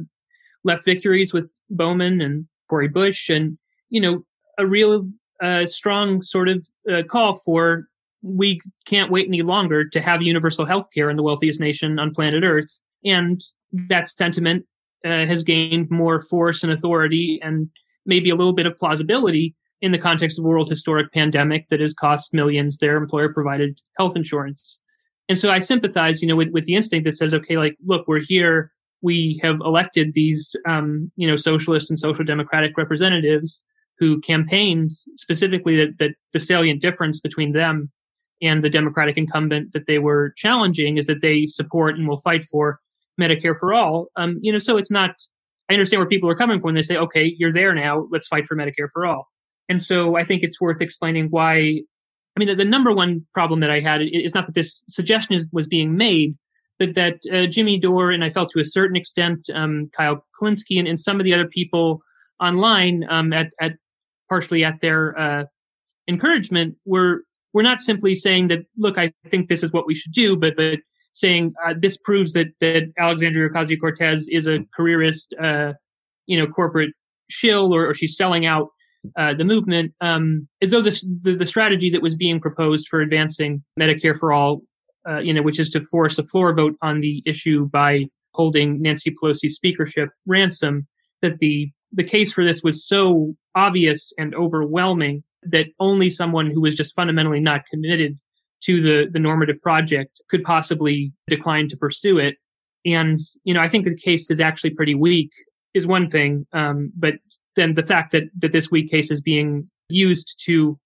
left 0.63 0.86
victories 0.86 1.34
with 1.34 1.56
Bowman 1.70 2.22
and 2.22 2.48
Cori 2.70 2.88
Bush, 2.88 3.30
and 3.30 3.58
you 3.89 4.01
know 4.01 4.24
a 4.58 4.65
real 4.65 5.08
a 5.41 5.68
strong 5.68 6.22
sort 6.22 6.50
of 6.50 6.68
uh, 6.91 7.03
call 7.03 7.36
for 7.38 7.88
we 8.22 8.62
can't 8.86 9.12
wait 9.12 9.27
any 9.27 9.41
longer 9.41 9.88
to 9.89 10.00
have 10.00 10.22
universal 10.22 10.65
health 10.65 10.88
care 10.94 11.10
in 11.10 11.18
the 11.18 11.24
wealthiest 11.24 11.60
nation 11.60 11.98
on 11.98 12.13
planet 12.13 12.44
Earth. 12.44 12.80
And 13.03 13.41
that 13.74 14.10
sentiment 14.10 14.65
uh, 15.05 15.25
has 15.25 15.43
gained 15.43 15.89
more 15.89 16.22
force 16.22 16.63
and 16.63 16.72
authority 16.72 17.39
and 17.41 17.70
maybe 18.05 18.29
a 18.29 18.36
little 18.36 18.53
bit 18.53 18.65
of 18.65 18.77
plausibility 18.77 19.55
in 19.81 19.91
the 19.91 19.98
context 19.98 20.38
of 20.38 20.46
a 20.46 20.48
world 20.48 20.70
historic 20.70 21.12
pandemic 21.12 21.67
that 21.70 21.79
has 21.79 21.93
cost 21.93 22.34
millions 22.34 22.77
their 22.77 22.98
employer 22.98 23.34
provided 23.34 23.79
health 23.98 24.15
insurance. 24.15 24.79
And 25.27 25.38
so 25.38 25.50
I 25.50 25.60
sympathize, 25.60 26.22
you 26.22 26.27
know, 26.27 26.36
with, 26.36 26.50
with 26.50 26.65
the 26.65 26.75
instinct 26.75 27.05
that 27.05 27.15
says, 27.15 27.34
okay, 27.34 27.58
like, 27.58 27.75
look, 27.86 28.08
we're 28.08 28.20
here. 28.20 28.72
We 29.01 29.39
have 29.41 29.60
elected 29.62 30.13
these, 30.13 30.55
um, 30.67 31.12
you 31.15 31.27
know, 31.27 31.36
socialist 31.36 31.89
and 31.89 31.98
social 31.98 32.24
democratic 32.24 32.77
representatives 32.77 33.62
who 33.98 34.20
campaigned 34.22 34.91
specifically 35.15 35.77
that, 35.77 35.98
that 36.00 36.12
the 36.34 36.39
salient 36.39 36.81
difference 36.81 37.20
between 37.20 37.53
them 37.53 37.91
and 38.41 38.63
the 38.63 38.70
Democratic 38.70 39.17
incumbent 39.17 39.74
that 39.74 39.88
they 39.88 40.00
were 40.00 40.34
challenging 40.36 40.98
is 40.98 41.08
that 41.08 41.22
they 41.22 41.48
support 41.48 41.96
and 41.96 42.08
will 42.08 42.20
fight 42.20 42.43
for 42.46 42.79
Medicare 43.20 43.58
for 43.60 43.74
all. 43.74 44.08
Um, 44.15 44.39
you 44.41 44.51
know, 44.51 44.60
so 44.60 44.77
it's 44.77 44.91
not. 44.91 45.15
I 45.70 45.74
understand 45.74 46.00
where 46.00 46.08
people 46.08 46.30
are 46.30 46.36
coming 46.36 46.60
from. 46.60 46.75
They 46.75 46.82
say, 46.82 46.98
"Okay, 46.98 47.36
you're 47.38 47.53
there 47.53 47.74
now. 47.74 48.08
Let's 48.12 48.27
fight 48.27 48.48
for 48.48 48.56
Medicare 48.56 48.89
for 48.91 49.06
all." 49.06 49.30
And 49.70 49.82
so 49.82 50.18
I 50.18 50.24
think 50.24 50.44
it's 50.44 50.60
worth 50.60 50.82
explaining 50.82 51.27
why. 51.30 51.82
I 52.36 52.39
mean, 52.39 52.48
the, 52.48 52.56
the 52.56 52.65
number 52.65 52.94
one 52.94 53.25
problem 53.34 53.60
that 53.60 53.70
I 53.70 53.82
had 53.82 54.01
is 54.01 54.34
not 54.34 54.46
that 54.46 54.56
this 54.56 54.84
suggestion 54.88 55.36
is, 55.36 55.48
was 55.51 55.68
being 55.68 55.98
made, 55.98 56.38
but 56.80 56.96
that 56.96 57.20
uh, 57.32 57.46
Jimmy 57.46 57.77
Dore 57.77 58.12
and 58.12 58.24
I 58.24 58.30
felt 58.30 58.51
to 58.51 58.60
a 58.60 58.65
certain 58.65 58.96
extent 58.96 59.50
um, 59.53 59.89
Kyle 59.96 60.25
Kulinski 60.39 60.80
and, 60.80 60.88
and, 60.88 61.00
some 61.00 61.20
of 61.20 61.25
the 61.25 61.34
other 61.34 61.48
people 61.48 62.01
online 62.39 63.06
um, 63.10 63.34
at, 63.34 63.51
at 63.60 63.74
partially 64.30 64.63
at 64.63 64.80
their 64.80 65.18
uh, 65.20 65.44
encouragement, 66.08 66.75
we're 66.86 67.20
we're 67.53 67.62
not 67.62 67.82
simply 67.82 68.15
saying 68.15 68.48
that 68.48 68.60
look, 68.77 68.98
I 68.98 69.12
think 69.30 69.48
this 69.48 69.62
is 69.62 69.74
what 69.74 69.86
we 69.86 69.94
should 69.94 70.13
do, 70.13 70.38
but 70.38 70.56
but 70.56 70.80
saying 71.13 71.53
uh, 71.65 71.74
this 71.80 71.98
proves 71.98 72.34
that 72.34 72.48
that 72.60 72.91
Alexandria 72.98 73.50
Ocasio 73.50 73.80
Cortez 73.80 74.27
is 74.30 74.48
a 74.48 74.60
careerist, 74.75 75.34
uh, 75.41 75.74
you 76.25 76.38
know, 76.38 76.48
corporate 76.48 76.91
shill, 77.30 77.74
or, 77.74 77.89
or 77.89 77.94
she's 77.94 78.15
selling 78.15 78.46
out 78.46 78.70
uh, 79.18 79.34
the 79.34 79.44
movement, 79.44 79.94
um, 80.01 80.48
as 80.62 80.72
though 80.72 80.82
this 80.82 81.06
the, 81.22 81.36
the, 81.36 81.46
strategy 81.46 81.89
that 81.89 82.01
was 82.01 82.15
being 82.15 82.39
proposed 82.39 82.88
for 82.88 83.01
advancing 83.01 83.63
Medicare 83.80 84.18
for 84.18 84.32
all, 84.32 84.62
uh, 85.10 85.20
you 85.20 85.34
know, 85.34 85.41
which 85.41 85.60
is 85.60 85.70
to 85.72 85.82
force 85.82 86.20
a 86.20 86.24
floor 86.24 86.53
vote 86.53 86.75
on 86.82 87.01
the 87.01 87.24
issue 87.25 87.68
by 87.70 88.06
holding 88.34 88.82
Nancy 88.82 89.12
Pelosi's 89.12 89.56
speakership 89.56 90.10
ransom, 90.25 90.88
that 91.22 91.39
the 91.39 91.72
the 91.91 92.03
case 92.03 92.32
for 92.32 92.46
this 92.46 92.63
was 92.63 92.88
so 92.88 93.36
obvious 93.56 94.13
and 94.18 94.34
overwhelming 94.36 95.24
that 95.44 95.68
only 95.80 96.10
someone 96.10 96.50
who 96.50 96.62
was 96.62 96.75
just 96.75 96.96
fundamentally 96.96 97.39
not 97.39 97.65
committed 97.70 98.18
to 98.65 98.82
the, 98.82 99.10
the 99.12 99.20
normative 99.20 99.62
project 99.62 100.22
could 100.30 100.44
possibly 100.44 101.12
decline 101.27 101.68
to 101.70 101.77
pursue 101.77 102.18
it. 102.18 102.36
And, 102.86 103.20
you 103.44 103.53
know, 103.53 103.62
I 103.62 103.68
think 103.68 103.86
the 103.86 103.96
case 103.96 104.30
is 104.30 104.39
actually 104.39 104.72
pretty 104.72 104.96
weak 104.96 105.32
is 105.74 105.88
one 105.88 106.10
thing. 106.10 106.46
Um, 106.53 106.91
but 106.98 107.15
then 107.56 107.75
the 107.75 107.84
fact 107.84 108.12
that, 108.12 108.24
that 108.39 108.51
this 108.51 108.70
weak 108.70 108.89
case 108.89 109.12
is 109.12 109.22
being 109.22 109.70
used 109.89 110.41
to 110.46 110.80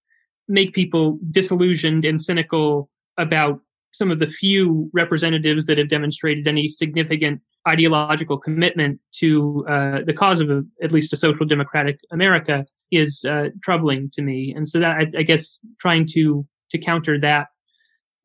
make 0.48 0.74
people 0.74 1.18
disillusioned 1.30 2.04
and 2.04 2.22
cynical 2.22 2.88
about 3.18 3.60
some 3.92 4.10
of 4.10 4.18
the 4.18 4.26
few 4.26 4.90
representatives 4.92 5.66
that 5.66 5.78
have 5.78 5.88
demonstrated 5.88 6.46
any 6.46 6.68
significant 6.68 7.40
ideological 7.66 8.38
commitment 8.38 9.00
to 9.12 9.64
uh, 9.68 10.00
the 10.06 10.12
cause 10.12 10.40
of 10.40 10.50
a, 10.50 10.62
at 10.82 10.92
least 10.92 11.12
a 11.12 11.16
social 11.16 11.46
democratic 11.46 11.98
America 12.12 12.64
is 12.92 13.24
uh, 13.28 13.48
troubling 13.62 14.10
to 14.12 14.22
me. 14.22 14.52
And 14.54 14.68
so 14.68 14.78
that 14.78 14.96
I, 14.96 15.18
I, 15.18 15.22
guess 15.22 15.58
trying 15.80 16.06
to 16.12 16.46
to 16.70 16.78
counter 16.78 17.18
that 17.20 17.48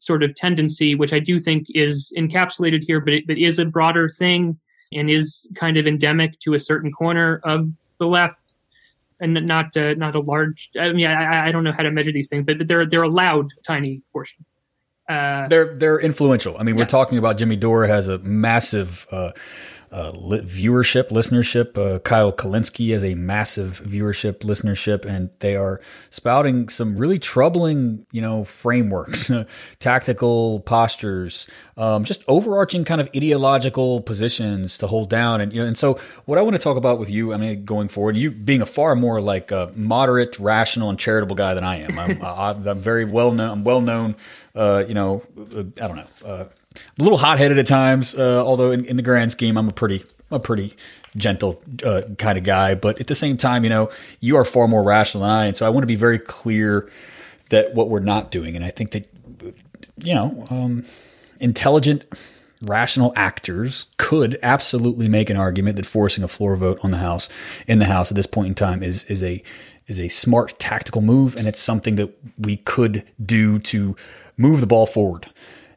sort 0.01 0.23
of 0.23 0.33
tendency, 0.35 0.95
which 0.95 1.13
I 1.13 1.19
do 1.19 1.39
think 1.39 1.67
is 1.69 2.11
encapsulated 2.17 2.83
here, 2.85 2.99
but 2.99 3.13
it, 3.13 3.27
but 3.27 3.37
is 3.37 3.59
a 3.59 3.65
broader 3.65 4.09
thing 4.09 4.59
and 4.91 5.09
is 5.09 5.47
kind 5.55 5.77
of 5.77 5.87
endemic 5.87 6.39
to 6.39 6.55
a 6.55 6.59
certain 6.59 6.91
corner 6.91 7.39
of 7.43 7.69
the 7.99 8.07
left, 8.07 8.55
and 9.19 9.33
not 9.45 9.77
uh, 9.77 9.93
not 9.93 10.15
a 10.15 10.19
large. 10.19 10.69
I 10.79 10.91
mean, 10.91 11.05
I, 11.05 11.47
I 11.47 11.51
don't 11.51 11.63
know 11.63 11.71
how 11.71 11.83
to 11.83 11.91
measure 11.91 12.11
these 12.11 12.27
things, 12.27 12.43
but 12.45 12.57
but 12.57 12.67
they're 12.67 12.85
they're 12.85 13.03
a 13.03 13.09
loud, 13.09 13.49
tiny 13.63 14.01
portion. 14.11 14.43
Uh, 15.07 15.47
they're 15.47 15.75
they're 15.75 15.99
influential. 15.99 16.57
I 16.57 16.63
mean, 16.63 16.75
yeah. 16.75 16.81
we're 16.81 16.87
talking 16.87 17.17
about 17.17 17.37
Jimmy 17.37 17.55
Dore 17.55 17.85
has 17.85 18.07
a 18.07 18.17
massive 18.19 19.05
uh, 19.11 19.31
uh, 19.91 20.11
viewership, 20.13 21.09
listenership. 21.09 21.77
Uh, 21.77 21.99
Kyle 21.99 22.31
Kulinski 22.31 22.93
has 22.93 23.03
a 23.03 23.13
massive 23.15 23.81
viewership, 23.85 24.39
listenership, 24.39 25.03
and 25.03 25.29
they 25.39 25.55
are 25.55 25.81
spouting 26.09 26.69
some 26.69 26.95
really 26.95 27.19
troubling, 27.19 28.05
you 28.11 28.21
know, 28.21 28.45
frameworks, 28.45 29.29
tactical 29.79 30.61
postures, 30.61 31.45
um, 31.75 32.05
just 32.05 32.23
overarching 32.27 32.85
kind 32.85 33.01
of 33.01 33.09
ideological 33.15 34.01
positions 34.01 34.77
to 34.77 34.87
hold 34.87 35.09
down. 35.09 35.41
And 35.41 35.51
you 35.51 35.61
know, 35.61 35.67
and 35.67 35.77
so 35.77 35.99
what 36.25 36.37
I 36.37 36.41
want 36.41 36.55
to 36.55 36.61
talk 36.61 36.77
about 36.77 36.97
with 36.97 37.09
you, 37.09 37.33
I 37.33 37.37
mean, 37.37 37.65
going 37.65 37.89
forward, 37.89 38.15
you 38.15 38.31
being 38.31 38.61
a 38.61 38.65
far 38.65 38.95
more 38.95 39.19
like 39.19 39.51
a 39.51 39.73
moderate, 39.75 40.39
rational, 40.39 40.89
and 40.89 40.97
charitable 40.97 41.35
guy 41.35 41.53
than 41.53 41.65
I 41.65 41.81
am. 41.81 41.99
I'm, 41.99 42.21
I'm 42.67 42.81
very 42.81 43.03
well 43.03 43.31
known. 43.31 43.49
I'm 43.49 43.63
well 43.65 43.81
known. 43.81 44.15
Uh, 44.55 44.85
you 44.87 44.93
know, 44.93 45.21
uh, 45.37 45.63
I 45.81 45.87
don't 45.87 45.95
know 45.97 46.07
uh, 46.25 46.45
a 46.75 47.03
little 47.03 47.17
hot 47.17 47.39
headed 47.39 47.57
at 47.57 47.67
times. 47.67 48.15
Uh, 48.15 48.43
although 48.45 48.71
in, 48.71 48.85
in, 48.85 48.95
the 48.95 49.03
grand 49.03 49.31
scheme, 49.31 49.57
I'm 49.57 49.67
a 49.67 49.73
pretty 49.73 50.05
a 50.29 50.39
pretty 50.39 50.75
gentle 51.17 51.61
uh, 51.85 52.03
kind 52.17 52.37
of 52.37 52.43
guy. 52.43 52.75
But 52.75 52.99
at 52.99 53.07
the 53.07 53.15
same 53.15 53.37
time, 53.37 53.63
you 53.63 53.69
know, 53.69 53.89
you 54.19 54.37
are 54.37 54.45
far 54.45 54.67
more 54.67 54.83
rational 54.83 55.23
than 55.23 55.31
I, 55.31 55.45
and 55.45 55.57
so 55.57 55.65
I 55.65 55.69
want 55.69 55.83
to 55.83 55.87
be 55.87 55.95
very 55.95 56.19
clear 56.19 56.89
that 57.49 57.75
what 57.75 57.89
we're 57.89 57.99
not 57.99 58.31
doing. 58.31 58.55
And 58.55 58.63
I 58.63 58.69
think 58.69 58.91
that 58.91 59.07
you 59.97 60.13
know, 60.13 60.45
um, 60.49 60.85
intelligent. 61.39 62.05
Rational 62.63 63.11
actors 63.15 63.87
could 63.97 64.37
absolutely 64.43 65.07
make 65.07 65.31
an 65.31 65.37
argument 65.37 65.77
that 65.77 65.85
forcing 65.87 66.23
a 66.23 66.27
floor 66.27 66.55
vote 66.55 66.79
on 66.83 66.91
the 66.91 66.99
House 66.99 67.27
in 67.65 67.79
the 67.79 67.85
House 67.85 68.11
at 68.11 68.15
this 68.15 68.27
point 68.27 68.49
in 68.49 68.53
time 68.53 68.83
is 68.83 69.03
is 69.05 69.23
a 69.23 69.41
is 69.87 69.99
a 69.99 70.09
smart 70.09 70.59
tactical 70.59 71.01
move, 71.01 71.35
and 71.35 71.47
it's 71.47 71.59
something 71.59 71.95
that 71.95 72.15
we 72.37 72.57
could 72.57 73.03
do 73.23 73.57
to 73.57 73.95
move 74.37 74.61
the 74.61 74.67
ball 74.67 74.85
forward. 74.85 75.27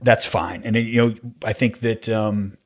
That's 0.05 0.25
fine, 0.25 0.63
and 0.65 0.77
you 0.77 0.97
know 0.97 1.15
I 1.45 1.53
think 1.53 1.81
that 1.81 2.09
um, 2.09 2.57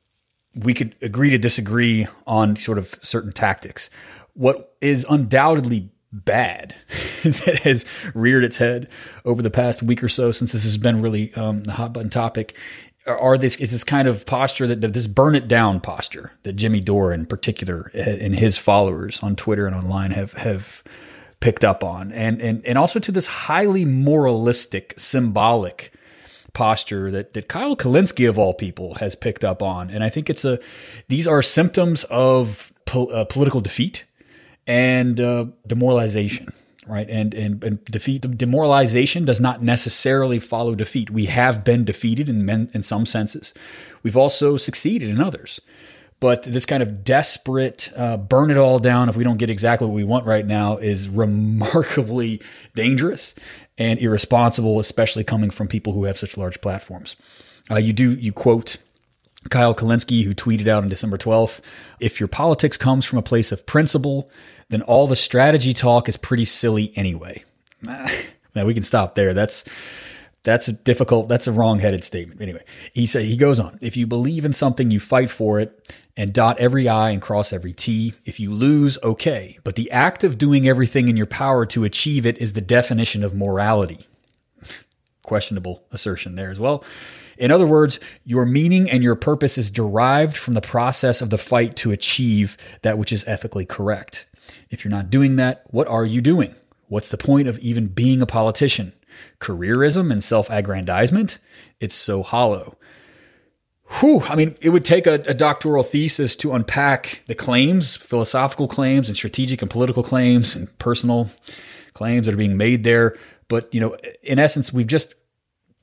we 0.53 0.73
could 0.73 0.95
agree 1.01 1.29
to 1.31 1.37
disagree 1.37 2.07
on 2.27 2.55
sort 2.55 2.77
of 2.77 2.95
certain 3.01 3.31
tactics. 3.31 3.89
What 4.33 4.75
is 4.81 5.05
undoubtedly 5.09 5.89
bad 6.11 6.75
that 7.23 7.59
has 7.63 7.85
reared 8.13 8.43
its 8.43 8.57
head 8.57 8.87
over 9.25 9.41
the 9.41 9.51
past 9.51 9.83
week 9.83 10.03
or 10.03 10.09
so 10.09 10.31
since 10.31 10.51
this 10.51 10.63
has 10.63 10.77
been 10.77 11.01
really 11.01 11.33
um, 11.35 11.63
the 11.65 11.73
hot 11.73 11.93
button 11.93 12.09
topic 12.09 12.55
are 13.05 13.37
this 13.37 13.55
is 13.57 13.71
this 13.71 13.83
kind 13.83 14.07
of 14.07 14.25
posture 14.25 14.67
that 14.67 14.93
this 14.93 15.07
burn 15.07 15.35
it 15.35 15.47
down 15.47 15.79
posture 15.79 16.31
that 16.43 16.53
Jimmy 16.53 16.81
Dore 16.81 17.13
in 17.13 17.25
particular 17.25 17.91
and 17.93 18.35
his 18.35 18.57
followers 18.57 19.19
on 19.21 19.35
Twitter 19.35 19.67
and 19.67 19.75
online 19.75 20.11
have 20.11 20.33
have 20.33 20.83
picked 21.39 21.63
up 21.63 21.83
on 21.83 22.11
and 22.11 22.41
and 22.41 22.65
and 22.65 22.77
also 22.77 22.99
to 22.99 23.11
this 23.11 23.27
highly 23.27 23.85
moralistic 23.85 24.93
symbolic 24.97 25.93
posture 26.59 27.09
that 27.09 27.33
that 27.33 27.47
Kyle 27.47 27.75
Kulinski 27.75 28.27
of 28.27 28.37
all 28.37 28.53
people 28.53 28.95
has 28.95 29.15
picked 29.15 29.45
up 29.45 29.63
on 29.63 29.89
and 29.89 30.03
I 30.03 30.09
think 30.09 30.29
it's 30.29 30.43
a 30.43 30.59
these 31.07 31.25
are 31.25 31.41
symptoms 31.41 32.03
of 32.09 32.73
po- 32.85 33.07
uh, 33.07 33.23
political 33.23 33.61
defeat 33.61 34.03
and 34.67 35.21
uh, 35.21 35.45
demoralization 35.65 36.53
right? 36.89 37.07
And, 37.07 37.35
and, 37.35 37.63
and 37.63 37.85
defeat 37.85 38.21
demoralization 38.35 39.23
does 39.23 39.39
not 39.39 39.61
necessarily 39.61 40.39
follow 40.39 40.73
defeat. 40.73 41.11
We 41.11 41.27
have 41.27 41.63
been 41.63 41.85
defeated 41.85 42.27
in 42.27 42.43
men, 42.43 42.71
in 42.73 42.81
some 42.81 43.05
senses. 43.05 43.53
We've 44.01 44.17
also 44.17 44.57
succeeded 44.57 45.09
in 45.09 45.21
others. 45.21 45.61
But 46.19 46.43
this 46.43 46.65
kind 46.65 46.83
of 46.83 47.03
desperate 47.03 47.91
uh, 47.95 48.17
burn 48.17 48.51
it 48.51 48.57
all 48.57 48.79
down 48.79 49.07
if 49.07 49.15
we 49.15 49.23
don't 49.23 49.37
get 49.37 49.49
exactly 49.49 49.87
what 49.87 49.93
we 49.93 50.03
want 50.03 50.25
right 50.25 50.45
now 50.45 50.77
is 50.77 51.07
remarkably 51.07 52.41
dangerous 52.75 53.35
and 53.79 53.99
irresponsible, 53.99 54.79
especially 54.79 55.23
coming 55.23 55.49
from 55.49 55.67
people 55.67 55.93
who 55.93 56.03
have 56.03 56.17
such 56.17 56.37
large 56.37 56.61
platforms. 56.61 57.15
Uh, 57.71 57.77
you 57.77 57.93
do 57.93 58.13
you 58.13 58.33
quote 58.33 58.77
Kyle 59.49 59.73
Kulinski, 59.73 60.23
who 60.23 60.35
tweeted 60.35 60.67
out 60.67 60.83
on 60.83 60.89
December 60.89 61.17
12th 61.17 61.61
If 61.99 62.19
your 62.19 62.27
politics 62.27 62.77
comes 62.77 63.05
from 63.05 63.17
a 63.17 63.23
place 63.23 63.51
of 63.51 63.65
principle, 63.65 64.29
then 64.69 64.81
all 64.83 65.07
the 65.07 65.15
strategy 65.15 65.73
talk 65.73 66.09
is 66.09 66.17
pretty 66.17 66.45
silly 66.45 66.91
anyway. 66.95 67.43
now 67.83 68.65
we 68.65 68.73
can 68.73 68.83
stop 68.83 69.15
there. 69.15 69.33
That's 69.33 69.63
that's 70.43 70.67
a 70.67 70.73
difficult 70.73 71.27
that's 71.27 71.47
a 71.47 71.51
wrong-headed 71.51 72.01
statement 72.03 72.41
anyway 72.41 72.63
he 72.93 73.05
say 73.05 73.25
he 73.25 73.35
goes 73.35 73.59
on 73.59 73.77
if 73.81 73.97
you 73.97 74.07
believe 74.07 74.45
in 74.45 74.53
something 74.53 74.89
you 74.89 74.99
fight 74.99 75.29
for 75.29 75.59
it 75.59 75.93
and 76.19 76.33
dot 76.33 76.59
every 76.59 76.87
i 76.87 77.09
and 77.09 77.21
cross 77.21 77.51
every 77.53 77.73
t 77.73 78.13
if 78.25 78.39
you 78.39 78.51
lose 78.51 78.97
okay 79.03 79.57
but 79.63 79.75
the 79.75 79.89
act 79.89 80.23
of 80.23 80.37
doing 80.37 80.67
everything 80.67 81.07
in 81.07 81.17
your 81.17 81.25
power 81.25 81.65
to 81.65 81.83
achieve 81.83 82.25
it 82.25 82.37
is 82.37 82.53
the 82.53 82.61
definition 82.61 83.23
of 83.23 83.33
morality 83.33 84.05
questionable 85.23 85.83
assertion 85.91 86.35
there 86.35 86.51
as 86.51 86.59
well 86.59 86.83
in 87.39 87.51
other 87.51 87.65
words, 87.65 88.01
your 88.25 88.45
meaning 88.45 88.91
and 88.91 89.01
your 89.01 89.15
purpose 89.15 89.57
is 89.57 89.71
derived 89.71 90.35
from 90.35 90.55
the 90.55 90.61
process 90.61 91.21
of 91.21 91.29
the 91.29 91.37
fight 91.37 91.77
to 91.77 91.91
achieve 91.91 92.57
that 92.81 92.97
which 92.97 93.13
is 93.13 93.25
ethically 93.25 93.65
correct. 93.65 94.25
If 94.69 94.83
you're 94.83 94.91
not 94.91 95.09
doing 95.09 95.37
that, 95.37 95.63
what 95.67 95.87
are 95.87 96.05
you 96.05 96.19
doing? 96.19 96.53
What's 96.89 97.07
the 97.07 97.17
point 97.17 97.47
of 97.47 97.57
even 97.59 97.87
being 97.87 98.21
a 98.21 98.25
politician? 98.25 98.91
Careerism 99.39 100.11
and 100.11 100.21
self 100.21 100.49
aggrandizement? 100.49 101.37
It's 101.79 101.95
so 101.95 102.23
hollow. 102.23 102.75
Whew, 103.93 104.21
I 104.21 104.35
mean, 104.35 104.55
it 104.61 104.69
would 104.69 104.85
take 104.85 105.07
a, 105.07 105.13
a, 105.13 105.33
doctoral 105.33 105.81
thesis 105.81 106.35
to 106.37 106.53
unpack 106.53 107.23
the 107.25 107.33
claims, 107.33 107.97
philosophical 107.97 108.67
claims, 108.67 109.07
and 109.07 109.17
strategic 109.17 109.63
and 109.63 109.71
political 109.71 110.03
claims, 110.03 110.55
and 110.55 110.77
personal 110.77 111.31
claims 111.93 112.27
that 112.27 112.33
are 112.33 112.37
being 112.37 112.55
made 112.55 112.83
there. 112.83 113.17
But 113.47 113.73
you 113.73 113.79
know, 113.79 113.97
in 114.21 114.37
essence, 114.37 114.71
we've 114.71 114.87
just 114.87 115.15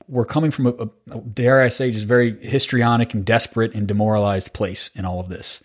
we're 0.07 0.25
coming 0.25 0.51
from 0.51 0.67
a, 0.67 0.89
a, 1.11 1.19
dare 1.19 1.61
I 1.61 1.67
say, 1.67 1.91
just 1.91 2.05
very 2.05 2.39
histrionic 2.39 3.13
and 3.13 3.25
desperate 3.25 3.75
and 3.75 3.87
demoralized 3.87 4.53
place 4.53 4.89
in 4.95 5.05
all 5.05 5.19
of 5.19 5.29
this. 5.29 5.61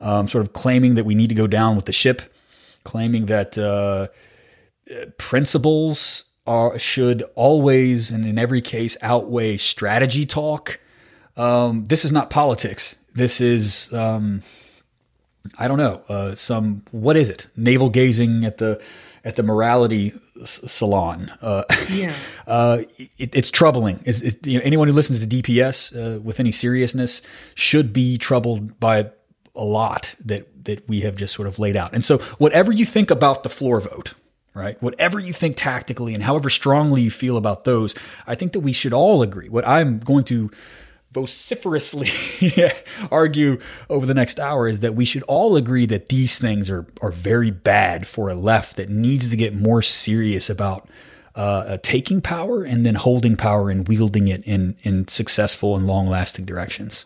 Um, 0.00 0.28
sort 0.28 0.46
of 0.46 0.52
claiming 0.52 0.96
that 0.96 1.06
we 1.06 1.14
need 1.14 1.30
to 1.30 1.34
go 1.34 1.46
down 1.46 1.76
with 1.76 1.86
the 1.86 1.92
ship, 1.92 2.20
claiming 2.84 3.26
that 3.26 3.56
uh, 3.56 4.08
principles 5.16 6.24
are 6.46 6.78
should 6.78 7.24
always 7.34 8.10
and 8.10 8.24
in 8.24 8.38
every 8.38 8.60
case 8.60 8.96
outweigh 9.00 9.56
strategy 9.56 10.26
talk. 10.26 10.78
Um, 11.36 11.84
this 11.86 12.04
is 12.04 12.12
not 12.12 12.30
politics. 12.30 12.96
This 13.14 13.40
is 13.40 13.92
um, 13.92 14.42
I 15.58 15.68
don't 15.68 15.78
know 15.78 16.02
uh, 16.08 16.34
some 16.34 16.82
what 16.90 17.16
is 17.16 17.28
it? 17.28 17.46
Navel 17.56 17.90
gazing 17.90 18.44
at 18.44 18.58
the 18.58 18.80
at 19.24 19.36
the 19.36 19.42
morality 19.42 20.14
salon. 20.44 21.32
Uh, 21.42 21.64
yeah, 21.90 22.14
uh, 22.46 22.82
it, 23.18 23.34
it's 23.34 23.50
troubling. 23.50 24.00
Is 24.04 24.38
you 24.44 24.58
know, 24.58 24.64
anyone 24.64 24.88
who 24.88 24.94
listens 24.94 25.24
to 25.24 25.42
DPS 25.42 25.94
uh, 25.94 26.20
with 26.20 26.40
any 26.40 26.52
seriousness 26.52 27.22
should 27.54 27.92
be 27.92 28.18
troubled 28.18 28.78
by 28.80 29.10
a 29.54 29.64
lot 29.64 30.14
that 30.24 30.64
that 30.64 30.88
we 30.88 31.00
have 31.00 31.16
just 31.16 31.34
sort 31.34 31.48
of 31.48 31.58
laid 31.58 31.76
out. 31.76 31.92
And 31.92 32.04
so, 32.04 32.18
whatever 32.38 32.72
you 32.72 32.84
think 32.84 33.10
about 33.10 33.42
the 33.42 33.48
floor 33.48 33.80
vote, 33.80 34.14
right? 34.54 34.80
Whatever 34.82 35.18
you 35.18 35.32
think 35.32 35.56
tactically, 35.56 36.14
and 36.14 36.22
however 36.22 36.50
strongly 36.50 37.02
you 37.02 37.10
feel 37.10 37.36
about 37.36 37.64
those, 37.64 37.94
I 38.26 38.34
think 38.34 38.52
that 38.52 38.60
we 38.60 38.72
should 38.72 38.92
all 38.92 39.22
agree. 39.22 39.48
What 39.48 39.66
I'm 39.66 39.98
going 39.98 40.24
to 40.24 40.50
vociferously 41.12 42.08
argue 43.10 43.58
over 43.88 44.04
the 44.04 44.14
next 44.14 44.38
hour 44.38 44.68
is 44.68 44.80
that 44.80 44.94
we 44.94 45.04
should 45.04 45.22
all 45.24 45.56
agree 45.56 45.86
that 45.86 46.08
these 46.08 46.38
things 46.38 46.68
are 46.68 46.86
are 47.00 47.10
very 47.10 47.50
bad 47.50 48.06
for 48.06 48.28
a 48.28 48.34
left 48.34 48.76
that 48.76 48.90
needs 48.90 49.30
to 49.30 49.36
get 49.36 49.54
more 49.54 49.80
serious 49.80 50.50
about 50.50 50.88
uh, 51.36 51.76
taking 51.82 52.20
power 52.20 52.64
and 52.64 52.84
then 52.84 52.94
holding 52.94 53.36
power 53.36 53.70
and 53.70 53.86
wielding 53.88 54.28
it 54.28 54.42
in 54.44 54.76
in 54.82 55.06
successful 55.06 55.76
and 55.76 55.86
long 55.86 56.08
lasting 56.08 56.44
directions. 56.44 57.04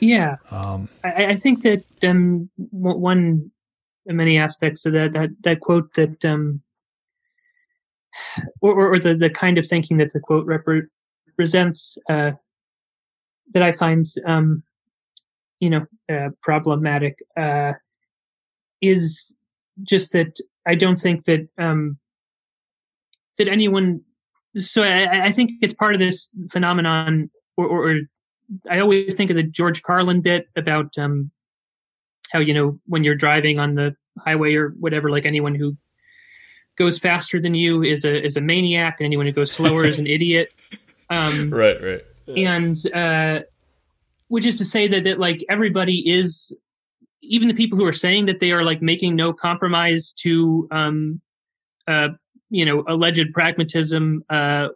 Yeah, 0.00 0.36
um, 0.50 0.88
I, 1.04 1.26
I, 1.26 1.34
think 1.36 1.62
that 1.62 1.84
um, 2.02 2.50
one 2.56 3.50
many 4.06 4.38
aspects 4.38 4.86
of 4.86 4.92
that 4.94 5.12
that 5.12 5.30
that 5.42 5.60
quote 5.60 5.94
that 5.94 6.24
um, 6.24 6.62
or, 8.60 8.94
or 8.94 8.98
the 8.98 9.14
the 9.14 9.30
kind 9.30 9.58
of 9.58 9.66
thinking 9.66 9.98
that 9.98 10.12
the 10.12 10.20
quote 10.20 10.46
represents 10.46 11.98
uh, 12.08 12.32
that 13.52 13.62
I 13.62 13.72
find, 13.72 14.06
um, 14.26 14.62
you 15.60 15.70
know, 15.70 15.86
uh, 16.12 16.30
problematic 16.42 17.18
uh, 17.36 17.72
is 18.80 19.34
just 19.82 20.12
that 20.12 20.38
I 20.66 20.74
don't 20.74 21.00
think 21.00 21.24
that 21.24 21.48
um, 21.58 21.98
that 23.38 23.48
anyone. 23.48 24.02
So 24.56 24.82
I, 24.82 25.26
I, 25.26 25.32
think 25.32 25.52
it's 25.62 25.72
part 25.72 25.94
of 25.94 26.00
this 26.00 26.28
phenomenon, 26.50 27.30
or, 27.56 27.66
or, 27.66 27.90
or, 27.90 28.00
I 28.70 28.80
always 28.80 29.14
think 29.14 29.30
of 29.30 29.36
the 29.36 29.42
George 29.42 29.82
Carlin 29.82 30.20
bit 30.20 30.46
about 30.56 30.98
um, 30.98 31.30
how 32.30 32.40
you 32.40 32.52
know 32.52 32.78
when 32.86 33.02
you're 33.02 33.14
driving 33.14 33.58
on 33.58 33.76
the 33.76 33.96
highway 34.18 34.54
or 34.54 34.70
whatever, 34.78 35.10
like 35.10 35.24
anyone 35.24 35.54
who 35.54 35.76
goes 36.76 36.98
faster 36.98 37.40
than 37.40 37.54
you 37.54 37.82
is 37.82 38.04
a 38.04 38.22
is 38.22 38.36
a 38.36 38.42
maniac, 38.42 38.96
and 38.98 39.06
anyone 39.06 39.26
who 39.26 39.32
goes 39.32 39.52
slower 39.52 39.84
is 39.84 39.98
an 39.98 40.06
idiot. 40.06 40.52
Um, 41.10 41.50
right, 41.50 41.76
right 41.82 42.02
and 42.28 42.76
uh, 42.94 43.40
which 44.28 44.46
is 44.46 44.58
to 44.58 44.64
say 44.64 44.88
that 44.88 45.04
that 45.04 45.18
like 45.18 45.44
everybody 45.48 46.08
is 46.08 46.54
even 47.22 47.48
the 47.48 47.54
people 47.54 47.78
who 47.78 47.86
are 47.86 47.92
saying 47.92 48.26
that 48.26 48.40
they 48.40 48.52
are 48.52 48.64
like 48.64 48.82
making 48.82 49.14
no 49.14 49.32
compromise 49.32 50.12
to 50.12 50.66
um 50.70 51.20
uh 51.86 52.08
you 52.50 52.64
know 52.64 52.84
alleged 52.88 53.32
pragmatism 53.32 54.24
uh 54.30 54.68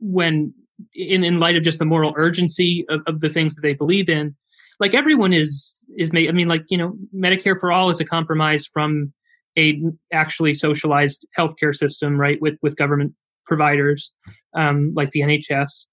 when 0.00 0.52
in 0.94 1.24
in 1.24 1.38
light 1.38 1.56
of 1.56 1.62
just 1.62 1.78
the 1.78 1.84
moral 1.84 2.12
urgency 2.16 2.84
of, 2.88 3.00
of 3.06 3.20
the 3.20 3.28
things 3.28 3.54
that 3.54 3.62
they 3.62 3.74
believe 3.74 4.08
in 4.08 4.34
like 4.80 4.94
everyone 4.94 5.32
is 5.32 5.84
is 5.96 6.12
made 6.12 6.28
i 6.28 6.32
mean 6.32 6.48
like 6.48 6.64
you 6.68 6.78
know 6.78 6.94
medicare 7.14 7.58
for 7.58 7.70
all 7.70 7.90
is 7.90 8.00
a 8.00 8.04
compromise 8.04 8.66
from 8.66 9.12
a 9.56 9.80
actually 10.12 10.52
socialized 10.54 11.26
healthcare 11.38 11.74
system 11.74 12.18
right 12.18 12.40
with 12.40 12.58
with 12.62 12.76
government 12.76 13.12
providers 13.46 14.10
um 14.54 14.92
like 14.96 15.10
the 15.10 15.20
nhs 15.20 15.86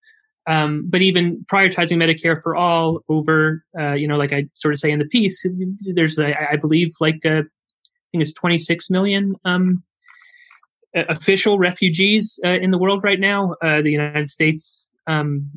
um, 0.48 0.86
but 0.90 1.02
even 1.02 1.46
prioritizing 1.52 1.98
Medicare 1.98 2.42
for 2.42 2.56
all 2.56 3.00
over, 3.10 3.64
uh, 3.80 3.94
you 3.94 4.08
know, 4.08 4.18
like 4.18 4.34
I 4.34 4.48
sort 4.56 4.74
of 4.74 4.80
say 4.80 4.92
in 4.92 5.00
the 5.00 5.06
piece, 5.06 5.46
there's, 5.82 6.18
I 6.18 6.56
believe, 6.60 6.94
like 7.00 7.26
uh, 7.26 7.42
I 7.42 8.08
think 8.12 8.24
it's 8.24 8.34
26 8.34 8.90
million 8.90 9.34
um, 9.46 9.84
official 10.96 11.60
refugees 11.60 12.40
uh, 12.44 12.50
in 12.50 12.72
the 12.72 12.78
world 12.78 13.04
right 13.04 13.20
now. 13.20 13.56
Uh, 13.62 13.82
the 13.82 13.92
United 13.92 14.30
States, 14.30 14.90
um, 15.08 15.50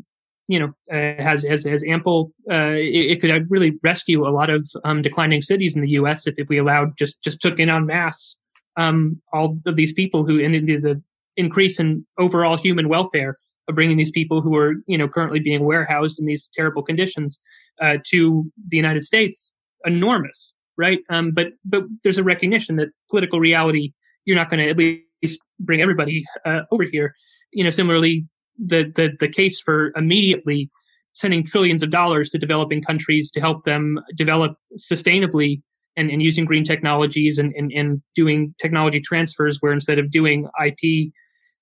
you 0.48 0.58
know, 0.58 0.74
uh, 0.92 1.22
has, 1.22 1.42
has 1.44 1.64
has 1.64 1.82
ample. 1.84 2.32
Uh, 2.50 2.76
it, 2.76 3.12
it, 3.12 3.20
could 3.20 3.50
really 3.50 3.78
rescue 3.82 4.28
a 4.28 4.30
lot 4.30 4.50
of 4.50 4.70
um, 4.84 5.00
declining 5.00 5.40
cities 5.40 5.74
in 5.74 5.80
the 5.80 5.90
U.S. 5.90 6.26
if, 6.26 6.34
if 6.36 6.48
we 6.48 6.58
allowed 6.58 6.96
just 6.98 7.20
just 7.22 7.40
took 7.40 7.58
in 7.58 7.70
en 7.70 7.86
masse 7.86 8.36
um, 8.76 9.20
all 9.32 9.58
of 9.66 9.76
these 9.76 9.92
people 9.92 10.24
who 10.24 10.38
in 10.38 10.52
the, 10.64 10.76
the 10.76 11.02
increase 11.36 11.80
in 11.80 12.06
overall 12.18 12.56
human 12.56 12.88
welfare 12.88 13.36
of 13.68 13.74
bringing 13.74 13.96
these 13.96 14.10
people 14.10 14.40
who 14.40 14.56
are 14.56 14.74
you 14.86 14.98
know 14.98 15.08
currently 15.08 15.40
being 15.40 15.64
warehoused 15.64 16.18
in 16.18 16.26
these 16.26 16.50
terrible 16.54 16.82
conditions 16.82 17.40
uh, 17.80 17.96
to 18.06 18.50
the 18.68 18.76
United 18.76 19.04
States 19.04 19.52
enormous, 19.84 20.52
right? 20.76 21.00
Um, 21.10 21.32
but 21.32 21.48
but 21.64 21.84
there's 22.02 22.18
a 22.18 22.24
recognition 22.24 22.76
that 22.76 22.88
political 23.10 23.40
reality 23.40 23.92
you're 24.24 24.36
not 24.36 24.48
going 24.48 24.60
to 24.60 24.70
at 24.70 24.76
least 24.76 25.40
bring 25.60 25.82
everybody 25.82 26.24
uh, 26.44 26.60
over 26.70 26.84
here. 26.84 27.14
You 27.52 27.64
know, 27.64 27.70
similarly, 27.70 28.26
the, 28.58 28.90
the 28.94 29.12
the 29.20 29.28
case 29.28 29.60
for 29.60 29.92
immediately 29.96 30.70
sending 31.14 31.44
trillions 31.44 31.82
of 31.82 31.90
dollars 31.90 32.30
to 32.30 32.38
developing 32.38 32.82
countries 32.82 33.30
to 33.30 33.40
help 33.40 33.64
them 33.64 34.00
develop 34.16 34.56
sustainably 34.76 35.62
and, 35.96 36.10
and 36.10 36.22
using 36.22 36.44
green 36.44 36.64
technologies 36.64 37.38
and, 37.38 37.54
and, 37.54 37.70
and 37.72 38.02
doing 38.16 38.54
technology 38.60 39.00
transfers 39.00 39.58
where 39.60 39.72
instead 39.72 39.98
of 39.98 40.10
doing 40.10 40.48
IP, 40.64 41.12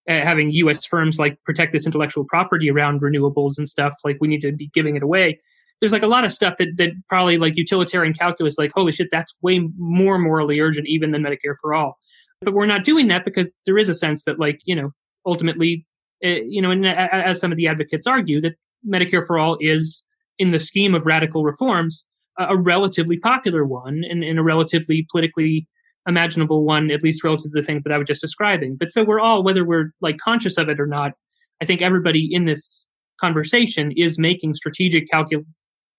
having 0.09 0.51
US 0.53 0.85
firms 0.85 1.19
like 1.19 1.39
protect 1.45 1.73
this 1.73 1.87
intellectual 1.87 2.25
property 2.29 2.71
around 2.71 3.01
renewables 3.01 3.59
and 3.59 3.69
stuff, 3.69 3.95
like 4.05 4.17
we 4.21 4.29
need 4.29 4.41
to 4.43 4.53
be 4.53 4.71
giving 4.75 4.97
it 4.97 5.03
away. 5.03 5.41
There's 5.81 5.93
like 5.93 6.03
a 6.03 6.09
lot 6.09 6.25
of 6.25 6.33
stuff 6.33 6.55
that, 6.59 6.77
that 6.77 6.91
probably 7.09 7.39
like 7.39 7.57
utilitarian 7.57 8.15
calculus, 8.15 8.57
like, 8.57 8.71
holy 8.75 8.93
shit, 8.93 9.09
that's 9.11 9.37
way 9.43 9.69
more 9.77 10.19
morally 10.19 10.61
urgent 10.61 10.87
even 10.87 11.11
than 11.11 11.23
Medicare 11.23 11.57
for 11.61 11.75
all. 11.75 11.99
But 12.41 12.55
we're 12.55 12.67
not 12.67 12.85
doing 12.85 13.09
that 13.09 13.25
because 13.25 13.53
there 13.67 13.79
is 13.79 13.89
a 13.89 13.95
sense 13.95 14.25
that 14.25 14.39
like, 14.39 14.61
you 14.65 14.77
know, 14.77 14.91
ultimately, 15.27 15.87
uh, 16.25 16.29
you 16.47 16.63
know, 16.63 16.71
and 16.71 16.87
as 16.87 17.41
some 17.41 17.53
of 17.53 17.57
the 17.57 17.67
advocates 17.67 18.07
argue, 18.07 18.41
that 18.41 18.55
Medicare 18.87 19.27
for 19.27 19.39
All 19.39 19.57
is, 19.61 20.05
in 20.39 20.51
the 20.51 20.61
scheme 20.61 20.95
of 20.95 21.07
radical 21.07 21.45
reforms, 21.45 22.07
a 22.39 22.57
relatively 22.57 23.19
popular 23.19 23.65
one 23.65 24.03
and, 24.09 24.25
and, 24.25 24.39
a 24.39 24.43
relatively 24.43 25.07
politically 25.11 25.69
imaginable 26.07 26.65
one, 26.65 26.91
at 26.91 27.03
least 27.03 27.25
relative 27.25 27.53
to 27.53 27.61
the 27.61 27.63
things 27.63 27.83
that 27.85 27.93
I 27.93 27.99
was 27.99 28.07
just 28.07 28.21
describing. 28.21 28.77
But 28.77 28.93
so 28.93 29.05
we're 29.05 29.21
all, 29.21 29.43
whether 29.43 29.65
we're 29.65 29.93
like 30.01 30.19
conscious 30.19 30.59
of 30.59 30.69
it 30.69 30.81
or 30.81 30.87
not, 30.87 31.13
I 31.61 31.65
think 31.65 31.81
everybody 31.81 32.29
in 32.33 32.45
this 32.45 32.87
conversation 33.21 33.93
is 33.97 34.19
making 34.19 34.57
strategic 34.57 35.09
calcul- 35.11 35.47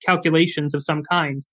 calculations 0.06 0.74
of 0.74 0.84
some 0.84 1.04
kind. 1.04 1.44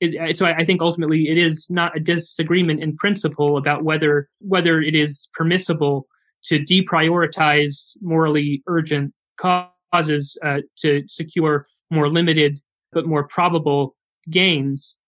It, 0.00 0.36
so 0.36 0.46
I, 0.46 0.56
I 0.56 0.64
think 0.64 0.80
ultimately 0.80 1.28
it 1.28 1.38
is 1.38 1.68
not 1.70 1.96
a 1.96 2.00
disagreement 2.00 2.82
in 2.82 2.96
principle 2.96 3.56
about 3.56 3.84
whether 3.84 4.28
whether 4.40 4.80
it 4.80 4.94
is 4.94 5.28
permissible 5.34 6.06
to 6.46 6.58
deprioritize 6.58 7.96
morally 8.00 8.62
urgent 8.66 9.12
causes 9.36 10.38
uh, 10.42 10.60
to 10.78 11.04
secure 11.06 11.66
more 11.90 12.08
limited 12.08 12.60
but 12.92 13.06
more 13.06 13.24
probable 13.28 13.94
gains. 14.30 14.98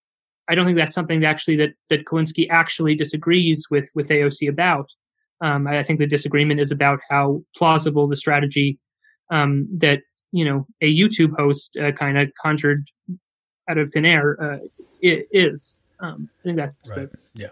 I 0.48 0.54
don't 0.54 0.66
think 0.66 0.76
that's 0.76 0.94
something 0.94 1.20
that 1.20 1.26
actually 1.26 1.56
that 1.56 1.70
that 1.88 2.04
Kulinski 2.04 2.48
actually 2.50 2.94
disagrees 2.94 3.66
with 3.70 3.90
with 3.94 4.08
AOC 4.08 4.48
about. 4.48 4.88
Um, 5.40 5.66
I 5.66 5.82
think 5.82 5.98
the 5.98 6.06
disagreement 6.06 6.60
is 6.60 6.70
about 6.70 7.00
how 7.10 7.42
plausible 7.56 8.06
the 8.06 8.16
strategy 8.16 8.78
um, 9.30 9.68
that 9.78 10.00
you 10.30 10.44
know 10.44 10.66
a 10.80 10.94
YouTube 10.94 11.36
host 11.36 11.76
uh, 11.76 11.92
kind 11.92 12.18
of 12.18 12.30
conjured 12.40 12.84
out 13.68 13.78
of 13.78 13.90
thin 13.92 14.04
air 14.04 14.36
uh, 14.42 14.58
is. 15.00 15.78
Um, 16.00 16.28
I 16.40 16.42
think 16.42 16.56
that's 16.56 16.90
right. 16.96 17.10
the, 17.10 17.18
yeah 17.34 17.48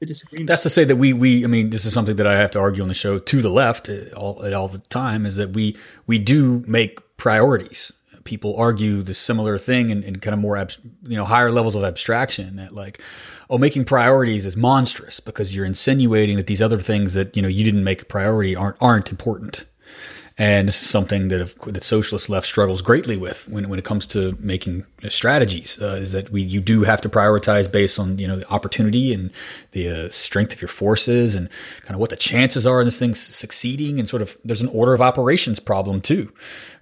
the 0.00 0.06
disagreement. 0.06 0.48
That's 0.48 0.62
to 0.62 0.70
say 0.70 0.84
that 0.84 0.96
we 0.96 1.12
we 1.12 1.44
I 1.44 1.46
mean 1.46 1.70
this 1.70 1.84
is 1.84 1.92
something 1.92 2.16
that 2.16 2.26
I 2.26 2.38
have 2.38 2.50
to 2.52 2.58
argue 2.58 2.82
on 2.82 2.88
the 2.88 2.94
show 2.94 3.18
to 3.18 3.42
the 3.42 3.50
left 3.50 3.88
uh, 3.88 4.14
all 4.16 4.54
all 4.54 4.68
the 4.68 4.78
time 4.78 5.26
is 5.26 5.36
that 5.36 5.50
we 5.50 5.76
we 6.06 6.18
do 6.18 6.64
make 6.66 7.00
priorities. 7.16 7.92
People 8.26 8.56
argue 8.56 9.02
the 9.02 9.14
similar 9.14 9.56
thing 9.56 9.88
in, 9.90 10.02
in 10.02 10.16
kind 10.16 10.34
of 10.34 10.40
more 10.40 10.56
abs, 10.56 10.78
you 11.02 11.16
know 11.16 11.24
higher 11.24 11.50
levels 11.50 11.74
of 11.74 11.84
abstraction 11.84 12.56
that 12.56 12.72
like 12.74 13.00
oh 13.48 13.56
making 13.56 13.84
priorities 13.84 14.44
is 14.44 14.56
monstrous 14.56 15.20
because 15.20 15.54
you're 15.54 15.64
insinuating 15.64 16.36
that 16.36 16.46
these 16.46 16.60
other 16.60 16.82
things 16.82 17.14
that 17.14 17.34
you 17.34 17.40
know 17.40 17.48
you 17.48 17.64
didn't 17.64 17.84
make 17.84 18.02
a 18.02 18.04
priority 18.04 18.54
aren't 18.54 18.76
aren't 18.82 19.10
important. 19.10 19.64
And 20.38 20.68
this 20.68 20.82
is 20.82 20.90
something 20.90 21.28
that 21.28 21.54
the 21.66 21.80
socialist 21.80 22.28
left 22.28 22.46
struggles 22.46 22.82
greatly 22.82 23.16
with 23.16 23.48
when, 23.48 23.70
when 23.70 23.78
it 23.78 23.86
comes 23.86 24.04
to 24.08 24.36
making 24.38 24.84
strategies. 25.08 25.80
Uh, 25.80 25.94
is 25.94 26.12
that 26.12 26.30
we 26.30 26.42
you 26.42 26.60
do 26.60 26.82
have 26.82 27.00
to 27.02 27.08
prioritize 27.08 27.70
based 27.70 27.98
on 27.98 28.18
you 28.18 28.28
know 28.28 28.36
the 28.36 28.48
opportunity 28.50 29.14
and 29.14 29.30
the 29.72 29.88
uh, 29.88 30.10
strength 30.10 30.52
of 30.52 30.60
your 30.60 30.68
forces 30.68 31.34
and 31.34 31.48
kind 31.82 31.94
of 31.94 32.00
what 32.00 32.10
the 32.10 32.16
chances 32.16 32.66
are 32.66 32.82
in 32.82 32.86
this 32.86 32.98
thing 32.98 33.14
succeeding. 33.14 33.98
And 33.98 34.06
sort 34.06 34.20
of 34.20 34.36
there's 34.44 34.60
an 34.60 34.68
order 34.68 34.92
of 34.92 35.00
operations 35.00 35.58
problem 35.58 36.02
too. 36.02 36.30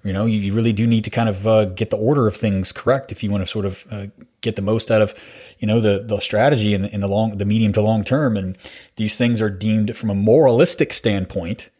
You 0.02 0.12
know, 0.12 0.26
you, 0.26 0.40
you 0.40 0.52
really 0.52 0.72
do 0.72 0.84
need 0.84 1.04
to 1.04 1.10
kind 1.10 1.28
of 1.28 1.46
uh, 1.46 1.66
get 1.66 1.90
the 1.90 1.96
order 1.96 2.26
of 2.26 2.36
things 2.36 2.72
correct 2.72 3.12
if 3.12 3.22
you 3.22 3.30
want 3.30 3.42
to 3.42 3.46
sort 3.46 3.66
of 3.66 3.86
uh, 3.88 4.06
get 4.40 4.56
the 4.56 4.62
most 4.62 4.90
out 4.90 5.00
of 5.00 5.14
you 5.60 5.68
know 5.68 5.80
the 5.80 6.02
the 6.04 6.18
strategy 6.18 6.74
in 6.74 6.86
in 6.86 7.00
the 7.00 7.08
long 7.08 7.38
the 7.38 7.44
medium 7.44 7.72
to 7.74 7.80
long 7.80 8.02
term. 8.02 8.36
And 8.36 8.58
these 8.96 9.16
things 9.16 9.40
are 9.40 9.48
deemed 9.48 9.96
from 9.96 10.10
a 10.10 10.14
moralistic 10.14 10.92
standpoint 10.92 11.70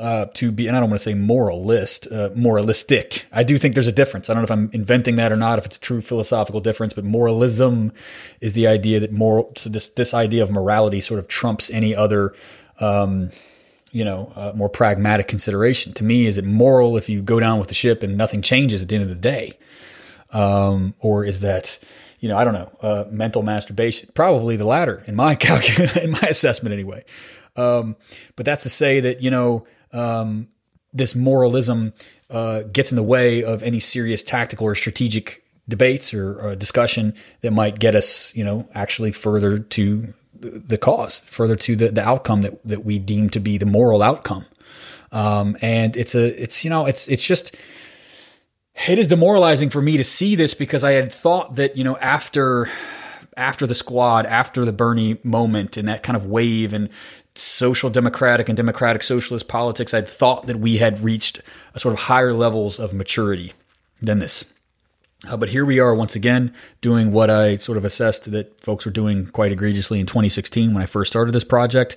uh, 0.00 0.24
to 0.32 0.50
be, 0.50 0.66
and 0.66 0.74
I 0.74 0.80
don't 0.80 0.88
want 0.88 0.98
to 0.98 1.04
say 1.04 1.12
moralist, 1.12 2.10
uh, 2.10 2.30
moralistic. 2.34 3.26
I 3.32 3.42
do 3.42 3.58
think 3.58 3.74
there's 3.74 3.86
a 3.86 3.92
difference. 3.92 4.30
I 4.30 4.32
don't 4.32 4.40
know 4.40 4.44
if 4.44 4.50
I'm 4.50 4.70
inventing 4.72 5.16
that 5.16 5.30
or 5.30 5.36
not, 5.36 5.58
if 5.58 5.66
it's 5.66 5.76
a 5.76 5.80
true 5.80 6.00
philosophical 6.00 6.62
difference, 6.62 6.94
but 6.94 7.04
moralism 7.04 7.92
is 8.40 8.54
the 8.54 8.66
idea 8.66 8.98
that 9.00 9.12
moral, 9.12 9.52
so 9.56 9.68
this, 9.68 9.90
this 9.90 10.14
idea 10.14 10.42
of 10.42 10.50
morality 10.50 11.02
sort 11.02 11.20
of 11.20 11.28
trumps 11.28 11.68
any 11.68 11.94
other, 11.94 12.34
um, 12.80 13.30
you 13.92 14.02
know, 14.02 14.32
uh, 14.36 14.52
more 14.56 14.70
pragmatic 14.70 15.28
consideration. 15.28 15.92
To 15.92 16.04
me, 16.04 16.24
is 16.24 16.38
it 16.38 16.46
moral 16.46 16.96
if 16.96 17.10
you 17.10 17.20
go 17.20 17.38
down 17.38 17.58
with 17.58 17.68
the 17.68 17.74
ship 17.74 18.02
and 18.02 18.16
nothing 18.16 18.40
changes 18.40 18.80
at 18.80 18.88
the 18.88 18.94
end 18.94 19.02
of 19.02 19.10
the 19.10 19.14
day? 19.14 19.58
Um, 20.32 20.94
or 21.00 21.26
is 21.26 21.40
that, 21.40 21.78
you 22.20 22.28
know, 22.30 22.38
I 22.38 22.44
don't 22.44 22.54
know, 22.54 22.72
uh, 22.80 23.04
mental 23.10 23.42
masturbation? 23.42 24.08
Probably 24.14 24.56
the 24.56 24.64
latter 24.64 25.04
in 25.06 25.14
my 25.14 25.34
calculation, 25.36 26.02
in 26.02 26.12
my 26.12 26.22
assessment 26.22 26.72
anyway. 26.72 27.04
Um, 27.54 27.96
but 28.36 28.46
that's 28.46 28.62
to 28.62 28.70
say 28.70 29.00
that, 29.00 29.20
you 29.22 29.30
know, 29.30 29.66
um, 29.92 30.48
this 30.92 31.14
moralism 31.14 31.92
uh, 32.30 32.62
gets 32.62 32.92
in 32.92 32.96
the 32.96 33.02
way 33.02 33.42
of 33.42 33.62
any 33.62 33.80
serious 33.80 34.22
tactical 34.22 34.66
or 34.66 34.74
strategic 34.74 35.42
debates 35.68 36.12
or, 36.12 36.40
or, 36.40 36.56
discussion 36.56 37.14
that 37.42 37.52
might 37.52 37.78
get 37.78 37.94
us, 37.94 38.34
you 38.34 38.44
know, 38.44 38.68
actually 38.74 39.12
further 39.12 39.58
to 39.60 40.12
the 40.40 40.78
cause, 40.78 41.20
further 41.20 41.54
to 41.54 41.76
the, 41.76 41.88
the 41.90 42.06
outcome 42.06 42.42
that, 42.42 42.64
that 42.66 42.84
we 42.84 42.98
deem 42.98 43.30
to 43.30 43.40
be 43.40 43.56
the 43.56 43.66
moral 43.66 44.02
outcome. 44.02 44.44
Um, 45.12 45.56
and 45.60 45.96
it's 45.96 46.14
a, 46.14 46.42
it's, 46.42 46.64
you 46.64 46.70
know, 46.70 46.86
it's, 46.86 47.08
it's 47.08 47.22
just, 47.22 47.56
it 48.88 48.98
is 48.98 49.06
demoralizing 49.06 49.70
for 49.70 49.82
me 49.82 49.96
to 49.96 50.04
see 50.04 50.34
this 50.34 50.54
because 50.54 50.84
I 50.84 50.92
had 50.92 51.12
thought 51.12 51.56
that, 51.56 51.76
you 51.76 51.84
know, 51.84 51.96
after, 51.98 52.68
after 53.36 53.66
the 53.66 53.74
squad, 53.74 54.26
after 54.26 54.64
the 54.64 54.72
Bernie 54.72 55.18
moment 55.22 55.76
and 55.76 55.88
that 55.88 56.02
kind 56.02 56.16
of 56.16 56.26
wave 56.26 56.72
and 56.72 56.88
social 57.34 57.90
democratic 57.90 58.48
and 58.48 58.56
democratic 58.56 59.02
socialist 59.02 59.48
politics, 59.48 59.94
I'd 59.94 60.08
thought 60.08 60.46
that 60.46 60.58
we 60.58 60.78
had 60.78 61.00
reached 61.00 61.40
a 61.74 61.80
sort 61.80 61.94
of 61.94 62.00
higher 62.00 62.32
levels 62.32 62.78
of 62.78 62.92
maturity 62.92 63.52
than 64.02 64.18
this. 64.18 64.44
Uh, 65.28 65.36
but 65.36 65.50
here 65.50 65.66
we 65.66 65.78
are 65.78 65.94
once 65.94 66.16
again 66.16 66.52
doing 66.80 67.12
what 67.12 67.28
I 67.28 67.56
sort 67.56 67.76
of 67.76 67.84
assessed 67.84 68.30
that 68.30 68.60
folks 68.60 68.86
were 68.86 68.90
doing 68.90 69.26
quite 69.26 69.52
egregiously 69.52 70.00
in 70.00 70.06
2016 70.06 70.72
when 70.72 70.82
I 70.82 70.86
first 70.86 71.12
started 71.12 71.32
this 71.32 71.44
project. 71.44 71.96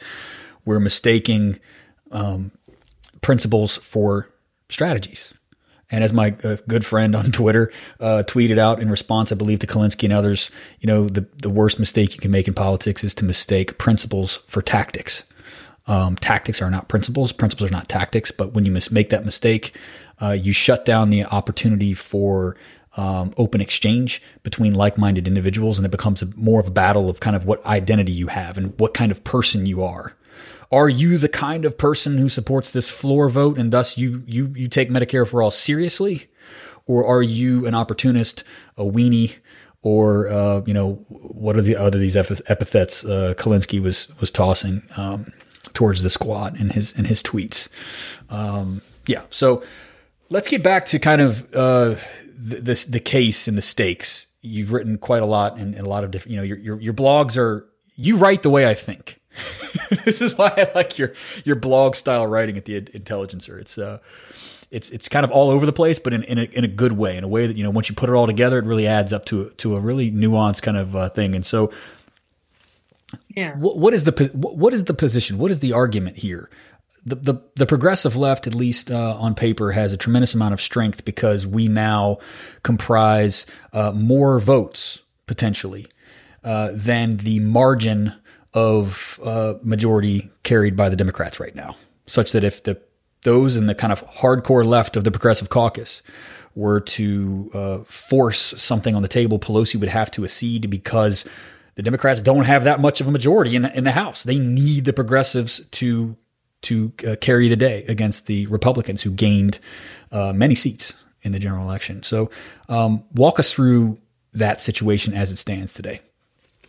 We're 0.66 0.80
mistaking 0.80 1.60
um, 2.12 2.52
principles 3.22 3.78
for 3.78 4.30
strategies. 4.70 5.34
And 5.94 6.04
as 6.04 6.12
my 6.12 6.34
uh, 6.44 6.58
good 6.68 6.84
friend 6.84 7.16
on 7.16 7.26
Twitter 7.32 7.72
uh, 8.00 8.24
tweeted 8.26 8.58
out 8.58 8.82
in 8.82 8.90
response, 8.90 9.32
I 9.32 9.36
believe, 9.36 9.60
to 9.60 9.68
Kulinski 9.68 10.06
and 10.06 10.14
others, 10.14 10.50
you 10.80 10.88
know, 10.88 11.08
the, 11.08 11.28
the 11.44 11.52
worst 11.52 11.78
mistake 11.78 12.16
you 12.16 12.20
can 12.20 12.32
make 12.32 12.48
in 12.48 12.56
politics 12.56 13.04
is 13.04 13.14
to 13.16 13.26
mistake 13.26 13.78
principles 13.78 14.40
for 14.48 14.64
tactics. 14.64 15.24
Um, 15.86 16.16
tactics 16.16 16.64
are 16.64 16.72
not 16.72 16.88
principles, 16.88 17.32
principles 17.32 17.70
are 17.70 17.74
not 17.74 17.88
tactics. 17.88 18.32
But 18.32 18.54
when 18.54 18.66
you 18.66 18.72
mis- 18.72 18.90
make 18.90 19.12
that 19.12 19.24
mistake, 19.24 19.78
uh, 20.20 20.32
you 20.32 20.52
shut 20.52 20.84
down 20.84 21.12
the 21.12 21.26
opportunity 21.26 21.94
for 21.94 22.58
um, 22.98 23.32
open 23.38 23.62
exchange 23.62 24.20
between 24.42 24.74
like-minded 24.74 25.28
individuals, 25.28 25.78
and 25.78 25.86
it 25.86 25.92
becomes 25.92 26.24
a, 26.24 26.26
more 26.36 26.60
of 26.60 26.68
a 26.68 26.72
battle 26.72 27.08
of 27.08 27.20
kind 27.20 27.36
of 27.36 27.46
what 27.46 27.64
identity 27.68 28.12
you 28.12 28.28
have 28.28 28.58
and 28.58 28.74
what 28.80 28.96
kind 28.96 29.12
of 29.12 29.24
person 29.24 29.68
you 29.68 29.84
are. 29.84 30.16
Are 30.74 30.90
you 30.90 31.18
the 31.18 31.30
kind 31.30 31.66
of 31.66 31.78
person 31.78 32.18
who 32.18 32.30
supports 32.30 32.72
this 32.72 32.90
floor 32.90 33.30
vote, 33.30 33.58
and 33.58 33.72
thus 33.72 33.98
you 33.98 34.24
you 34.26 34.48
you 34.56 34.68
take 34.68 34.90
Medicare 34.90 35.28
for 35.28 35.42
all 35.42 35.52
seriously, 35.52 36.28
or 36.86 37.06
are 37.06 37.22
you 37.22 37.66
an 37.66 37.76
opportunist, 37.76 38.44
a 38.76 38.84
weenie, 38.84 39.36
or 39.84 40.28
uh, 40.28 40.62
you 40.66 40.74
know 40.74 41.06
what 41.10 41.56
are 41.56 41.62
the 41.62 41.76
other 41.76 42.00
these 42.00 42.18
epithets 42.18 43.06
uh, 43.06 43.36
Kulinski 43.38 43.82
was 43.82 44.12
was 44.20 44.32
tossing? 44.32 44.82
Um, 44.98 45.32
towards 45.74 46.04
the 46.04 46.10
squad 46.10 46.60
in 46.60 46.70
his 46.72 46.92
in 46.94 47.06
his 47.06 47.22
tweets. 47.24 47.70
Um, 48.30 48.82
yeah, 49.06 49.24
so 49.30 49.64
let's 50.30 50.48
get 50.48 50.64
back 50.64 50.86
to 50.88 51.00
kind 51.00 51.22
of 51.22 51.54
uh, 51.54 51.96
the, 52.38 52.60
the, 52.62 52.86
the 52.90 53.00
case 53.00 53.48
and 53.48 53.58
the 53.58 53.62
stakes. 53.62 54.28
You've 54.42 54.72
written 54.72 54.98
quite 54.98 55.24
a 55.24 55.26
lot 55.26 55.58
and, 55.58 55.74
and 55.76 55.86
a 55.86 55.90
lot 55.90 56.04
of 56.04 56.12
different. 56.12 56.32
You 56.32 56.38
know, 56.38 56.44
your, 56.44 56.58
your 56.58 56.82
your 56.82 56.94
blogs 56.94 57.38
are 57.38 57.68
you 57.96 58.18
write 58.18 58.44
the 58.44 58.50
way 58.50 58.68
I 58.68 58.74
think. 58.74 59.20
this 60.06 60.22
is 60.22 60.38
why 60.38 60.54
I 60.56 60.72
like 60.76 60.98
your 60.98 61.14
your 61.44 61.56
blog 61.56 61.96
style 61.96 62.28
writing 62.28 62.58
at 62.58 62.66
the 62.66 62.76
Intelligencer. 62.76 63.60
It's 63.60 63.78
uh, 63.78 64.00
it's 64.72 64.90
it's 64.90 65.08
kind 65.08 65.24
of 65.24 65.32
all 65.32 65.50
over 65.50 65.66
the 65.66 65.74
place, 65.74 66.00
but 66.00 66.14
in 66.14 66.24
in 66.24 66.38
a, 66.38 66.44
in 66.44 66.64
a 66.64 66.68
good 66.68 66.94
way, 66.94 67.18
in 67.18 67.24
a 67.24 67.28
way 67.28 67.48
that 67.48 67.58
you 67.58 67.64
know 67.64 67.70
once 67.70 67.90
you 67.90 67.96
put 67.96 68.10
it 68.10 68.14
all 68.14 68.28
together, 68.28 68.58
it 68.60 68.66
really 68.66 68.88
adds 68.88 69.14
up 69.14 69.26
to 69.26 69.50
to 69.52 69.76
a 69.76 69.80
really 69.80 70.12
nuanced 70.12 70.62
kind 70.62 70.78
of 70.78 70.96
uh, 70.96 71.10
thing. 71.10 71.36
And 71.36 71.46
so, 71.46 71.72
yeah. 73.30 73.56
What, 73.58 73.78
what 73.78 73.94
is 73.94 74.04
the 74.04 74.30
what 74.34 74.74
is 74.74 74.86
the 74.86 74.94
position? 74.94 75.38
What 75.38 75.52
is 75.52 75.60
the 75.60 75.74
argument 75.74 76.18
here? 76.18 76.50
The 77.06 77.16
the, 77.16 77.42
the 77.56 77.66
progressive 77.66 78.16
left, 78.16 78.48
at 78.48 78.56
least 78.56 78.92
uh, 78.92 79.18
on 79.18 79.36
paper, 79.36 79.74
has 79.74 79.94
a 79.94 79.98
tremendous 79.98 80.34
amount 80.34 80.54
of 80.54 80.62
strength 80.62 81.06
because 81.06 81.46
we 81.46 81.68
now 81.68 82.20
comprise 82.64 83.46
uh, 83.74 83.92
more 83.92 84.40
votes 84.40 85.02
potentially 85.26 85.88
uh, 86.44 86.72
than 86.74 87.18
the 87.18 87.40
margin 87.40 88.14
of 88.54 89.20
uh, 89.24 89.56
majority 89.62 90.30
carried 90.44 90.76
by 90.76 90.90
the 90.90 90.96
Democrats 90.96 91.40
right 91.40 91.56
now, 91.56 91.76
such 92.06 92.32
that 92.32 92.44
if 92.44 92.64
the 92.64 92.80
those 93.24 93.56
in 93.56 93.68
the 93.68 93.76
kind 93.76 93.94
of 93.94 94.06
hardcore 94.16 94.66
left 94.66 94.98
of 94.98 95.04
the 95.04 95.12
Progressive 95.12 95.50
Caucus 95.50 96.02
were 96.56 96.82
to 96.82 97.50
uh, 97.54 97.78
force 97.86 98.40
something 98.62 98.96
on 98.96 99.02
the 99.02 99.08
table, 99.08 99.40
Pelosi 99.40 99.80
would 99.80 99.90
have 99.90 100.12
to 100.12 100.24
accede 100.24 100.70
because 100.70 101.26
the 101.76 101.82
Democrats 101.82 102.22
don't 102.22 102.44
have 102.44 102.66
that 102.66 102.80
much 102.80 103.02
of 103.02 103.08
a 103.08 103.12
majority 103.12 103.56
in, 103.56 103.66
in 103.66 103.84
the 103.84 103.92
House. 103.92 104.24
They 104.24 104.38
need 104.38 104.86
the 104.86 104.94
progressives 104.94 105.62
to 105.72 106.16
to 106.64 106.94
uh, 107.06 107.16
carry 107.20 107.50
the 107.50 107.58
day 107.58 107.84
against 107.90 108.26
the 108.28 108.46
Republicans 108.48 109.02
who 109.02 109.12
gained 109.12 109.60
uh, 110.14 110.32
many 110.32 110.56
seats 110.56 110.96
in 111.22 111.34
the 111.34 111.40
general 111.40 111.66
election. 111.66 112.04
So, 112.04 112.30
um, 112.70 113.04
walk 113.14 113.38
us 113.38 113.52
through 113.52 113.98
that 114.34 114.62
situation 114.62 115.14
as 115.14 115.30
it 115.30 115.36
stands 115.38 115.74
today. 115.74 116.00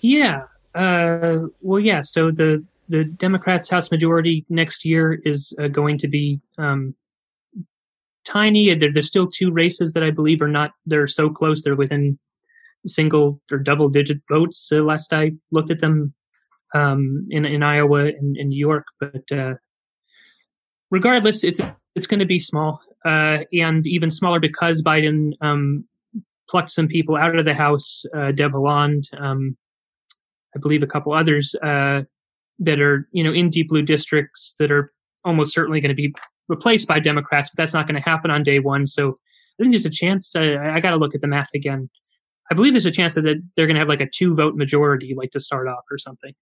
Yeah. 0.00 0.46
Uh, 0.74 1.46
well, 1.60 1.80
yeah. 1.80 2.02
So 2.02 2.30
the 2.30 2.64
the 2.88 3.04
Democrats' 3.04 3.70
House 3.70 3.90
majority 3.90 4.44
next 4.48 4.84
year 4.84 5.20
is 5.24 5.54
uh, 5.58 5.68
going 5.68 5.98
to 5.98 6.08
be 6.08 6.40
um, 6.58 6.94
tiny. 8.24 8.74
There, 8.74 8.92
there's 8.92 9.06
still 9.06 9.28
two 9.28 9.50
races 9.50 9.92
that 9.92 10.02
I 10.02 10.10
believe 10.10 10.42
are 10.42 10.48
not. 10.48 10.72
They're 10.86 11.06
so 11.06 11.30
close. 11.30 11.62
They're 11.62 11.76
within 11.76 12.18
single 12.86 13.40
or 13.50 13.58
double 13.58 13.88
digit 13.88 14.18
votes. 14.30 14.70
Uh, 14.70 14.82
last 14.82 15.12
I 15.12 15.32
looked 15.50 15.70
at 15.70 15.80
them 15.80 16.12
um, 16.74 17.26
in 17.30 17.44
in 17.44 17.62
Iowa 17.62 18.06
and 18.06 18.36
in 18.36 18.48
New 18.48 18.58
York, 18.58 18.86
but 19.00 19.22
uh, 19.32 19.54
regardless, 20.90 21.44
it's 21.44 21.60
it's 21.94 22.06
going 22.06 22.20
to 22.20 22.26
be 22.26 22.40
small 22.40 22.80
uh, 23.04 23.38
and 23.52 23.86
even 23.86 24.10
smaller 24.10 24.40
because 24.40 24.82
Biden 24.82 25.32
um, 25.40 25.84
plucked 26.50 26.72
some 26.72 26.88
people 26.88 27.16
out 27.16 27.36
of 27.36 27.44
the 27.44 27.54
House. 27.54 28.04
Deb 28.12 28.52
Haaland, 28.52 29.04
um, 29.18 29.56
I 30.54 30.58
believe, 30.58 30.82
a 30.82 30.86
couple 30.86 31.12
others 31.12 31.54
uh, 31.62 32.02
that 32.58 32.80
are 32.80 33.08
you 33.12 33.24
know 33.24 33.32
in 33.32 33.50
deep 33.50 33.68
blue 33.68 33.82
districts 33.82 34.54
that 34.58 34.70
are 34.70 34.92
almost 35.24 35.54
certainly 35.54 35.80
going 35.80 35.90
to 35.90 35.94
be 35.94 36.14
replaced 36.48 36.86
by 36.86 37.00
Democrats, 37.00 37.50
but 37.50 37.62
that's 37.62 37.72
not 37.72 37.86
going 37.86 38.00
to 38.00 38.08
happen 38.08 38.30
on 38.30 38.42
day 38.42 38.58
one. 38.58 38.86
So 38.86 39.18
I 39.58 39.62
think 39.62 39.72
there's 39.72 39.86
a 39.86 39.90
chance. 39.90 40.34
Uh, 40.36 40.58
I 40.62 40.80
got 40.80 40.90
to 40.90 40.96
look 40.96 41.14
at 41.14 41.20
the 41.20 41.26
math 41.26 41.50
again. 41.54 41.88
I 42.50 42.54
believe 42.54 42.74
there's 42.74 42.86
a 42.86 42.90
chance 42.90 43.14
that 43.14 43.22
they're 43.22 43.66
going 43.66 43.74
to 43.74 43.80
have 43.80 43.88
like 43.88 44.02
a 44.02 44.08
two 44.08 44.34
vote 44.34 44.54
majority, 44.56 45.14
like 45.16 45.30
to 45.30 45.40
start 45.40 45.66
off 45.66 45.84
or 45.90 45.96
something. 45.96 46.34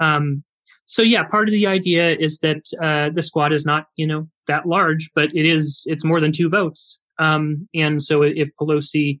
Um, 0.00 0.42
so 0.86 1.02
yeah, 1.02 1.22
part 1.24 1.48
of 1.48 1.52
the 1.52 1.66
idea 1.66 2.16
is 2.16 2.40
that 2.40 2.62
uh, 2.82 3.10
the 3.14 3.22
squad 3.22 3.52
is 3.52 3.64
not 3.64 3.86
you 3.96 4.06
know 4.06 4.28
that 4.48 4.66
large, 4.66 5.10
but 5.14 5.34
it 5.34 5.46
is 5.46 5.84
it's 5.86 6.04
more 6.04 6.20
than 6.20 6.32
two 6.32 6.48
votes. 6.48 6.98
Um, 7.18 7.68
and 7.74 8.02
so 8.02 8.22
if 8.22 8.50
Pelosi 8.60 9.20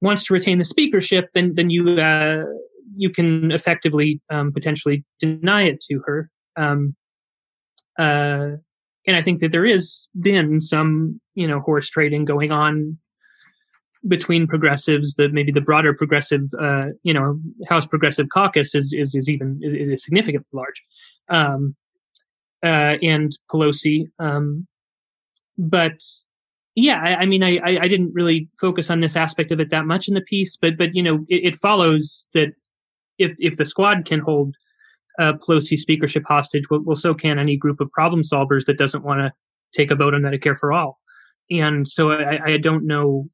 wants 0.00 0.24
to 0.26 0.34
retain 0.34 0.58
the 0.58 0.64
speakership, 0.64 1.30
then 1.32 1.54
then 1.54 1.70
you 1.70 1.98
uh, 1.98 2.44
you 2.96 3.10
can 3.10 3.50
effectively 3.50 4.20
um, 4.30 4.52
potentially 4.52 5.04
deny 5.18 5.62
it 5.62 5.80
to 5.90 6.00
her. 6.06 6.30
Um, 6.56 6.94
uh, 7.98 8.56
and 9.06 9.16
I 9.16 9.22
think 9.22 9.40
that 9.40 9.52
there 9.52 9.64
is 9.64 10.08
been 10.20 10.60
some 10.60 11.20
you 11.34 11.46
know 11.46 11.60
horse 11.60 11.88
trading 11.88 12.24
going 12.24 12.52
on 12.52 12.98
between 14.06 14.46
progressives 14.46 15.14
that 15.14 15.32
maybe 15.32 15.50
the 15.50 15.60
broader 15.60 15.94
progressive 15.94 16.42
uh, 16.60 16.86
you 17.02 17.14
know 17.14 17.38
house 17.68 17.86
progressive 17.86 18.28
caucus 18.32 18.74
is 18.74 18.92
is, 18.92 19.14
is 19.14 19.28
even 19.28 19.60
is 19.62 20.04
significantly 20.04 20.46
large 20.52 20.82
um, 21.30 21.74
uh, 22.64 22.96
and 23.02 23.36
pelosi 23.50 24.06
um, 24.18 24.66
but 25.56 26.00
yeah 26.74 27.00
I, 27.02 27.14
I 27.22 27.26
mean 27.26 27.42
I, 27.42 27.60
I 27.64 27.88
didn't 27.88 28.12
really 28.12 28.48
focus 28.60 28.90
on 28.90 29.00
this 29.00 29.16
aspect 29.16 29.52
of 29.52 29.60
it 29.60 29.70
that 29.70 29.86
much 29.86 30.08
in 30.08 30.14
the 30.14 30.20
piece 30.20 30.56
but 30.56 30.76
but 30.76 30.94
you 30.94 31.02
know 31.02 31.24
it, 31.28 31.52
it 31.52 31.56
follows 31.56 32.28
that 32.34 32.52
if 33.18 33.36
if 33.38 33.56
the 33.56 33.66
squad 33.66 34.04
can 34.04 34.20
hold 34.20 34.54
uh, 35.18 35.34
pelosi 35.34 35.78
speakership 35.78 36.24
hostage 36.26 36.64
well, 36.70 36.80
well 36.84 36.96
so 36.96 37.14
can 37.14 37.38
any 37.38 37.56
group 37.56 37.80
of 37.80 37.90
problem 37.92 38.22
solvers 38.22 38.66
that 38.66 38.78
doesn't 38.78 39.04
want 39.04 39.20
to 39.20 39.32
take 39.72 39.90
a 39.90 39.94
vote 39.94 40.14
on 40.14 40.22
medicare 40.22 40.56
for 40.56 40.72
all. 40.72 41.00
And 41.50 41.86
so 41.86 42.12
I, 42.12 42.38
I 42.44 42.56
don't 42.56 42.86
know. 42.86 43.28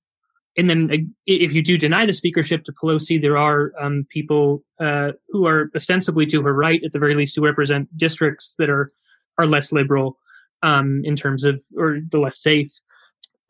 And 0.56 0.68
then 0.68 0.90
uh, 0.92 0.96
if 1.26 1.52
you 1.52 1.62
do 1.62 1.78
deny 1.78 2.06
the 2.06 2.12
speakership 2.12 2.64
to 2.64 2.72
Pelosi, 2.72 3.20
there 3.20 3.38
are 3.38 3.72
um, 3.80 4.04
people 4.10 4.64
uh, 4.80 5.12
who 5.28 5.46
are 5.46 5.70
ostensibly 5.76 6.26
to 6.26 6.42
her 6.42 6.52
right, 6.52 6.82
at 6.84 6.92
the 6.92 6.98
very 6.98 7.14
least, 7.14 7.36
who 7.36 7.44
represent 7.44 7.96
districts 7.96 8.54
that 8.58 8.68
are 8.68 8.90
are 9.38 9.46
less 9.46 9.72
liberal 9.72 10.18
um, 10.62 11.00
in 11.04 11.16
terms 11.16 11.44
of 11.44 11.62
or 11.78 11.98
the 12.10 12.18
less 12.18 12.42
safe 12.42 12.72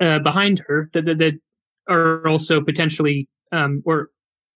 uh, 0.00 0.18
behind 0.18 0.62
her 0.66 0.90
that, 0.92 1.04
that, 1.04 1.18
that, 1.18 1.34
are 1.88 2.28
also 2.28 2.60
potentially 2.60 3.28
um, 3.50 3.82
or 3.84 4.10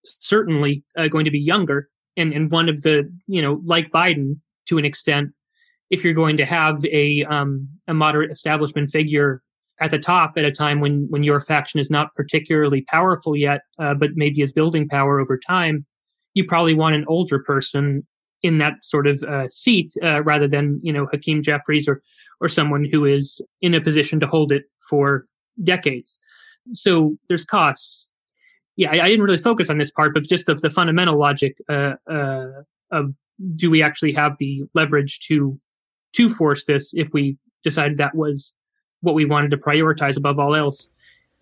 certainly 0.04 0.84
uh, 0.96 1.08
going 1.08 1.24
to 1.24 1.30
be 1.30 1.40
younger. 1.40 1.88
And 2.16 2.32
and 2.32 2.50
one 2.50 2.68
of 2.68 2.82
the 2.82 3.10
you 3.26 3.42
know 3.42 3.60
like 3.64 3.90
Biden 3.90 4.38
to 4.68 4.78
an 4.78 4.84
extent, 4.84 5.30
if 5.90 6.04
you're 6.04 6.14
going 6.14 6.36
to 6.36 6.44
have 6.44 6.84
a 6.86 7.24
um, 7.24 7.68
a 7.88 7.94
moderate 7.94 8.30
establishment 8.30 8.90
figure 8.90 9.42
at 9.80 9.90
the 9.90 9.98
top 9.98 10.34
at 10.36 10.44
a 10.44 10.52
time 10.52 10.80
when 10.80 11.06
when 11.10 11.22
your 11.22 11.40
faction 11.40 11.80
is 11.80 11.90
not 11.90 12.14
particularly 12.14 12.82
powerful 12.82 13.36
yet, 13.36 13.62
uh, 13.78 13.94
but 13.94 14.10
maybe 14.14 14.40
is 14.40 14.52
building 14.52 14.88
power 14.88 15.18
over 15.18 15.38
time, 15.38 15.84
you 16.34 16.44
probably 16.44 16.74
want 16.74 16.94
an 16.94 17.04
older 17.08 17.38
person 17.40 18.06
in 18.42 18.58
that 18.58 18.74
sort 18.82 19.06
of 19.06 19.22
uh, 19.22 19.48
seat 19.48 19.94
uh, 20.02 20.22
rather 20.22 20.46
than 20.46 20.78
you 20.82 20.92
know 20.92 21.06
Hakeem 21.10 21.42
Jeffries 21.42 21.88
or 21.88 22.02
or 22.40 22.48
someone 22.48 22.86
who 22.90 23.04
is 23.04 23.40
in 23.60 23.74
a 23.74 23.80
position 23.80 24.20
to 24.20 24.26
hold 24.26 24.52
it 24.52 24.64
for 24.88 25.26
decades. 25.62 26.18
So 26.72 27.16
there's 27.28 27.44
costs. 27.44 28.08
Yeah, 28.76 28.90
I, 28.90 29.04
I 29.04 29.08
didn't 29.08 29.24
really 29.24 29.38
focus 29.38 29.70
on 29.70 29.78
this 29.78 29.90
part, 29.90 30.14
but 30.14 30.24
just 30.24 30.46
the, 30.46 30.54
the 30.54 30.70
fundamental 30.70 31.18
logic 31.18 31.56
uh, 31.68 31.94
uh, 32.10 32.62
of 32.90 33.14
do 33.56 33.70
we 33.70 33.82
actually 33.82 34.12
have 34.12 34.36
the 34.38 34.62
leverage 34.74 35.20
to 35.28 35.58
to 36.14 36.30
force 36.30 36.64
this 36.64 36.92
if 36.94 37.12
we 37.12 37.36
decided 37.62 37.98
that 37.98 38.14
was 38.14 38.54
what 39.00 39.14
we 39.14 39.24
wanted 39.24 39.50
to 39.50 39.56
prioritize 39.56 40.16
above 40.16 40.38
all 40.38 40.54
else 40.54 40.90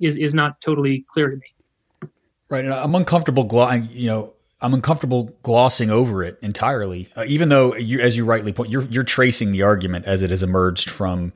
is 0.00 0.16
is 0.16 0.34
not 0.34 0.60
totally 0.60 1.04
clear 1.08 1.30
to 1.30 1.36
me. 1.36 2.10
Right, 2.48 2.64
and 2.64 2.74
I'm 2.74 2.94
uncomfortable. 2.94 3.48
You 3.90 4.06
know, 4.06 4.32
I'm 4.60 4.74
uncomfortable 4.74 5.34
glossing 5.42 5.90
over 5.90 6.22
it 6.22 6.38
entirely, 6.40 7.08
uh, 7.16 7.24
even 7.26 7.48
though 7.48 7.74
you, 7.76 8.00
as 8.00 8.16
you 8.16 8.24
rightly 8.24 8.52
point, 8.52 8.70
you're 8.70 8.84
you're 8.84 9.04
tracing 9.04 9.52
the 9.52 9.62
argument 9.62 10.06
as 10.06 10.22
it 10.22 10.30
has 10.30 10.42
emerged 10.42 10.88
from 10.88 11.32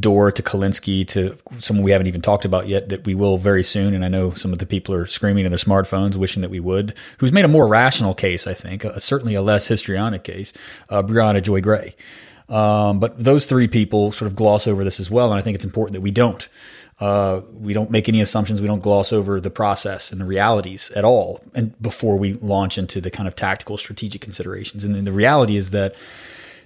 Dore 0.00 0.32
to 0.32 0.42
Kulinski 0.42 1.06
to 1.08 1.36
someone 1.58 1.84
we 1.84 1.90
haven't 1.90 2.08
even 2.08 2.22
talked 2.22 2.44
about 2.44 2.66
yet 2.66 2.88
that 2.88 3.04
we 3.04 3.14
will 3.14 3.38
very 3.38 3.62
soon. 3.62 3.94
And 3.94 4.04
I 4.04 4.08
know 4.08 4.32
some 4.32 4.52
of 4.52 4.58
the 4.58 4.66
people 4.66 4.94
are 4.94 5.06
screaming 5.06 5.44
in 5.44 5.50
their 5.50 5.58
smartphones, 5.58 6.16
wishing 6.16 6.42
that 6.42 6.50
we 6.50 6.60
would. 6.60 6.94
Who's 7.18 7.32
made 7.32 7.44
a 7.44 7.48
more 7.48 7.68
rational 7.68 8.14
case, 8.14 8.46
I 8.46 8.54
think, 8.54 8.84
uh, 8.84 8.98
certainly 8.98 9.34
a 9.34 9.42
less 9.42 9.68
histrionic 9.68 10.24
case, 10.24 10.52
uh, 10.88 11.02
Briahna 11.02 11.42
Joy 11.42 11.60
Gray. 11.60 11.94
Um, 12.48 12.98
but 12.98 13.22
those 13.22 13.46
three 13.46 13.68
people 13.68 14.10
sort 14.10 14.28
of 14.28 14.34
gloss 14.34 14.66
over 14.66 14.82
this 14.82 14.98
as 14.98 15.08
well, 15.10 15.30
and 15.30 15.38
I 15.38 15.42
think 15.42 15.54
it's 15.54 15.64
important 15.64 15.94
that 15.94 16.00
we 16.00 16.10
don't. 16.10 16.48
Uh, 16.98 17.40
we 17.54 17.72
don't 17.72 17.90
make 17.90 18.08
any 18.08 18.20
assumptions. 18.20 18.60
We 18.60 18.66
don't 18.66 18.82
gloss 18.82 19.12
over 19.12 19.40
the 19.40 19.50
process 19.50 20.12
and 20.12 20.20
the 20.20 20.24
realities 20.24 20.90
at 20.96 21.04
all, 21.04 21.42
and 21.54 21.80
before 21.80 22.16
we 22.16 22.34
launch 22.34 22.76
into 22.76 23.00
the 23.00 23.10
kind 23.10 23.28
of 23.28 23.36
tactical, 23.36 23.78
strategic 23.78 24.20
considerations. 24.20 24.84
And 24.84 24.94
then 24.94 25.04
the 25.04 25.12
reality 25.12 25.56
is 25.56 25.70
that, 25.70 25.94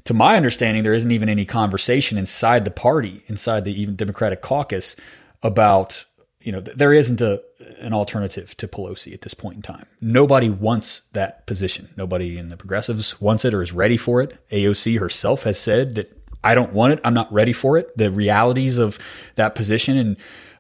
to 0.05 0.14
my 0.14 0.37
understanding, 0.37 0.83
there 0.83 0.95
isn't 0.95 1.11
even 1.11 1.29
any 1.29 1.45
conversation 1.45 2.19
inside 2.19 2.64
the 2.64 2.71
party, 2.71 3.23
inside 3.27 3.64
the 3.64 3.81
even 3.81 3.97
Democratic 3.97 4.43
caucus, 4.43 4.97
about 5.43 6.05
you 6.40 6.53
know 6.53 6.61
there 6.61 6.93
isn't 6.93 7.21
a 7.21 7.43
an 7.79 7.93
alternative 7.95 8.57
to 8.59 8.69
Pelosi 8.69 9.14
at 9.14 9.23
this 9.23 9.35
point 9.35 9.57
in 9.57 9.62
time. 9.62 9.87
Nobody 10.01 10.51
wants 10.51 11.03
that 11.12 11.47
position. 11.47 11.88
Nobody 11.97 12.38
in 12.38 12.49
the 12.49 12.57
progressives 12.57 13.21
wants 13.21 13.45
it 13.45 13.55
or 13.55 13.62
is 13.62 13.73
ready 13.73 13.97
for 13.97 14.21
it. 14.21 14.38
AOC 14.51 14.99
herself 14.99 15.45
has 15.45 15.59
said 15.59 15.95
that 15.95 16.12
I 16.43 16.55
don't 16.55 16.75
want 16.75 16.93
it. 16.93 17.01
I'm 17.05 17.14
not 17.14 17.33
ready 17.33 17.55
for 17.55 17.79
it. 17.79 17.97
The 17.97 18.11
realities 18.11 18.77
of 18.77 18.99
that 19.37 19.55
position 19.55 19.97
and 19.97 20.17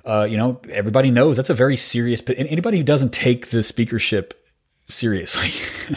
uh, 0.06 0.26
you 0.28 0.38
know 0.38 0.60
everybody 0.70 1.10
knows 1.10 1.36
that's 1.36 1.50
a 1.50 1.54
very 1.54 1.76
serious. 1.76 2.22
And 2.22 2.48
anybody 2.48 2.78
who 2.78 2.84
doesn't 2.84 3.12
take 3.12 3.48
the 3.48 3.62
speakership 3.62 4.42
seriously, 4.88 5.50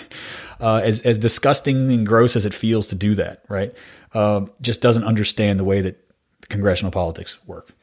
uh, 0.59 0.81
as 0.83 1.01
as 1.01 1.17
disgusting 1.17 1.91
and 1.91 2.05
gross 2.05 2.35
as 2.35 2.45
it 2.45 2.53
feels 2.53 2.87
to 2.87 2.95
do 2.95 3.15
that, 3.15 3.43
right, 3.49 3.73
uh, 4.13 4.45
just 4.61 4.81
doesn't 4.81 5.03
understand 5.03 5.59
the 5.59 5.63
way 5.63 5.81
that 5.81 6.03
congressional 6.49 6.91
politics 6.91 7.37
work 7.45 7.73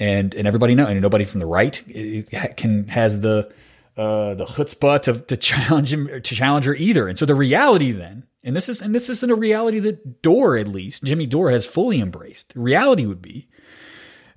and 0.00 0.34
and 0.34 0.48
everybody 0.48 0.74
know, 0.74 0.86
and 0.86 1.00
nobody 1.00 1.24
from 1.24 1.40
the 1.40 1.46
right 1.46 1.80
can 2.56 2.88
has 2.88 3.20
the 3.20 3.52
uh, 3.96 4.34
the 4.34 4.46
chutzpah 4.46 5.02
to, 5.02 5.20
to 5.20 5.36
challenge 5.36 5.92
him 5.92 6.08
to 6.08 6.20
challenge 6.20 6.64
her 6.64 6.74
either. 6.74 7.06
And 7.06 7.18
so 7.18 7.26
the 7.26 7.34
reality 7.34 7.92
then, 7.92 8.24
and 8.42 8.56
this 8.56 8.68
is 8.68 8.80
and 8.80 8.94
this 8.94 9.08
isn't 9.10 9.30
a 9.30 9.34
reality 9.34 9.78
that 9.80 10.22
Dore 10.22 10.56
at 10.56 10.66
least 10.66 11.04
Jimmy 11.04 11.26
Dore 11.26 11.50
has 11.50 11.66
fully 11.66 12.00
embraced. 12.00 12.54
The 12.54 12.60
reality 12.60 13.06
would 13.06 13.22
be 13.22 13.46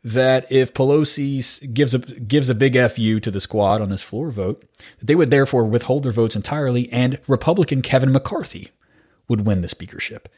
that 0.04 0.52
if 0.52 0.74
Pelosi 0.74 1.74
gives 1.74 1.94
a 1.94 2.00
gives 2.00 2.50
a 2.50 2.56
big 2.56 2.78
fu 2.92 3.20
to 3.20 3.32
the 3.32 3.42
squad 3.42 3.82
on 3.82 3.90
this 3.90 4.02
floor 4.02 4.32
vote, 4.32 4.64
that 5.00 5.06
they 5.06 5.16
would 5.16 5.32
therefore 5.32 5.66
withhold 5.66 6.04
their 6.04 6.12
votes 6.12 6.36
entirely, 6.36 6.92
and 6.92 7.20
Republican 7.28 7.82
Kevin 7.82 8.12
McCarthy 8.12 8.72
would 9.28 9.46
win 9.46 9.62
the 9.62 9.68
speakership 9.70 10.30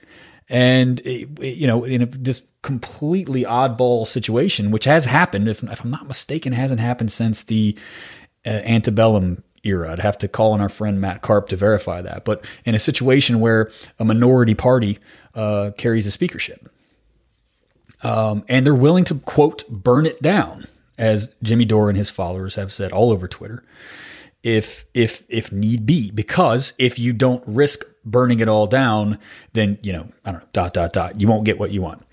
and 0.48 1.02
you 1.04 1.66
know 1.66 1.84
in 1.84 2.04
a 2.04 2.06
just 2.06 2.46
completely 2.62 3.44
oddball 3.44 4.06
situation 4.06 4.70
which 4.70 4.86
has 4.86 5.06
happened 5.06 5.48
if, 5.48 5.64
if 5.64 5.84
i'm 5.84 5.90
not 5.90 6.08
mistaken 6.08 6.54
hasn't 6.54 6.80
happened 6.80 7.12
since 7.12 7.42
the 7.42 7.76
uh, 8.46 8.50
antebellum 8.50 9.44
era. 9.66 9.92
I'd 9.92 10.00
have 10.00 10.18
to 10.20 10.28
call 10.28 10.54
on 10.54 10.62
our 10.62 10.70
friend 10.70 11.02
Matt 11.02 11.22
Karp 11.22 11.50
to 11.50 11.56
verify 11.56 12.02
that. 12.02 12.24
But 12.24 12.46
in 12.64 12.76
a 12.76 12.80
situation 12.80 13.40
where 13.40 13.72
a 14.00 14.06
minority 14.06 14.54
party 14.54 15.00
uh, 15.34 15.72
carries 15.78 16.06
the 16.06 16.12
speakership, 16.12 16.70
um, 18.06 18.44
and 18.48 18.66
they're 18.66 18.76
willing 18.76 19.04
to 19.06 19.16
quote 19.16 19.68
burn 19.70 20.06
it 20.06 20.22
down, 20.22 20.68
as 20.98 21.36
Jimmy 21.42 21.66
Dore 21.66 21.90
and 21.90 21.98
his 21.98 22.10
followers 22.10 22.56
have 22.56 22.72
said 22.72 22.92
all 22.92 23.12
over 23.12 23.28
Twitter, 23.28 23.64
if 24.44 24.86
if 24.94 25.24
if 25.30 25.52
need 25.52 25.86
be, 25.86 26.12
because 26.12 26.74
if 26.78 27.00
you 27.00 27.14
don't 27.14 27.44
risk 27.48 27.84
burning 28.06 28.40
it 28.40 28.48
all 28.48 28.68
down, 28.68 29.20
then 29.54 29.80
you 29.82 29.94
know 29.94 30.08
I 30.24 30.32
don't 30.32 30.42
know 30.42 30.48
dot 30.54 30.74
dot 30.74 30.94
dot 30.94 31.20
you 31.20 31.28
won't 31.28 31.46
get 31.46 31.60
what 31.60 31.72
you 31.72 31.82
want 31.82 32.06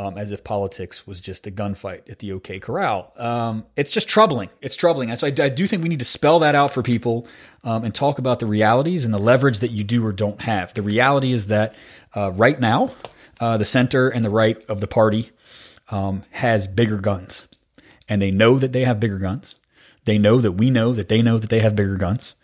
um, 0.00 0.16
as 0.16 0.30
if 0.30 0.42
politics 0.44 1.06
was 1.06 1.20
just 1.20 1.46
a 1.46 1.50
gunfight 1.50 2.08
at 2.08 2.20
the 2.20 2.32
OK 2.32 2.58
Corral. 2.58 3.12
Um, 3.16 3.66
it's 3.76 3.90
just 3.90 4.08
troubling. 4.08 4.48
It's 4.62 4.74
troubling. 4.74 5.14
So 5.16 5.26
I, 5.26 5.34
I, 5.38 5.48
do 5.50 5.66
think 5.66 5.82
we 5.82 5.90
need 5.90 5.98
to 5.98 6.06
spell 6.06 6.38
that 6.38 6.54
out 6.54 6.72
for 6.72 6.82
people 6.82 7.26
um, 7.64 7.84
and 7.84 7.94
talk 7.94 8.18
about 8.18 8.38
the 8.38 8.46
realities 8.46 9.04
and 9.04 9.12
the 9.12 9.18
leverage 9.18 9.58
that 9.60 9.72
you 9.72 9.84
do 9.84 10.04
or 10.04 10.12
don't 10.12 10.40
have. 10.40 10.72
The 10.72 10.82
reality 10.82 11.32
is 11.32 11.48
that 11.48 11.74
uh, 12.16 12.32
right 12.32 12.58
now, 12.58 12.92
uh, 13.40 13.56
the 13.56 13.64
center 13.64 14.08
and 14.08 14.24
the 14.24 14.30
right 14.30 14.62
of 14.68 14.80
the 14.80 14.86
party 14.86 15.30
um, 15.90 16.22
has 16.30 16.66
bigger 16.66 16.98
guns. 16.98 17.46
And 18.08 18.20
they 18.20 18.30
know 18.30 18.58
that 18.58 18.72
they 18.72 18.84
have 18.84 19.00
bigger 19.00 19.18
guns. 19.18 19.54
They 20.04 20.18
know 20.18 20.40
that 20.40 20.52
we 20.52 20.70
know 20.70 20.92
that 20.94 21.08
they 21.08 21.22
know 21.22 21.38
that 21.38 21.50
they 21.50 21.60
have 21.60 21.76
bigger 21.76 21.96
guns. 21.96 22.34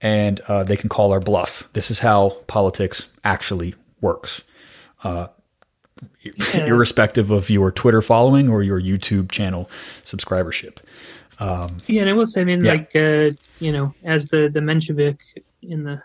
And 0.00 0.40
uh, 0.48 0.64
they 0.64 0.76
can 0.76 0.88
call 0.88 1.12
our 1.12 1.20
bluff. 1.20 1.68
This 1.74 1.90
is 1.90 2.00
how 2.00 2.30
politics 2.48 3.06
actually 3.22 3.74
works. 4.00 4.42
Uh, 5.04 5.28
yeah. 6.20 6.64
irrespective 6.66 7.30
of 7.30 7.50
your 7.50 7.70
Twitter 7.70 8.02
following 8.02 8.48
or 8.48 8.62
your 8.62 8.80
YouTube 8.80 9.30
channel 9.30 9.70
subscribership. 10.04 10.78
Um, 11.38 11.78
yeah, 11.86 12.02
and 12.02 12.10
I 12.10 12.12
will 12.12 12.26
say, 12.26 12.40
I 12.40 12.44
mean, 12.44 12.64
yeah. 12.64 12.72
like 12.72 12.90
uh, 12.94 13.30
you 13.60 13.72
know, 13.72 13.94
as 14.04 14.28
the 14.28 14.48
the 14.48 14.60
Menshevik 14.60 15.18
in 15.62 15.84
the 15.84 16.02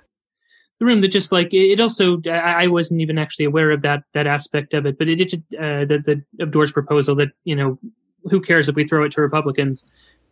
the 0.80 0.86
room, 0.86 1.02
that 1.02 1.10
just 1.10 1.32
like 1.32 1.54
it 1.54 1.80
also, 1.80 2.22
I 2.30 2.68
wasn't 2.68 3.02
even 3.02 3.18
actually 3.18 3.46
aware 3.46 3.72
of 3.72 3.82
that 3.82 4.04
that 4.14 4.28
aspect 4.28 4.74
of 4.74 4.86
it, 4.86 4.98
but 4.98 5.08
it 5.08 5.16
did 5.16 5.34
uh, 5.56 5.86
the 5.86 6.00
the 6.06 6.44
of 6.44 6.52
Dore's 6.52 6.72
proposal 6.72 7.16
that 7.16 7.30
you 7.46 7.56
know, 7.56 7.80
who 8.24 8.40
cares 8.40 8.70
if 8.70 8.76
we 8.76 8.88
throw 8.88 9.04
it 9.04 9.12
to 9.14 9.22
Republicans? 9.22 9.86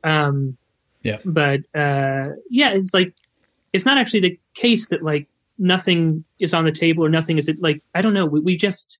Um, 0.03 0.57
yeah, 1.01 1.17
but 1.25 1.61
uh, 1.73 2.29
yeah, 2.49 2.71
it's 2.71 2.93
like 2.93 3.13
it's 3.73 3.85
not 3.85 3.97
actually 3.97 4.19
the 4.19 4.39
case 4.53 4.89
that 4.89 5.03
like 5.03 5.27
nothing 5.57 6.23
is 6.39 6.53
on 6.53 6.65
the 6.65 6.71
table 6.71 7.03
or 7.03 7.09
nothing 7.09 7.37
is 7.37 7.47
it 7.47 7.61
like 7.61 7.81
I 7.95 8.01
don't 8.01 8.13
know. 8.13 8.25
We, 8.25 8.39
we 8.39 8.57
just 8.57 8.99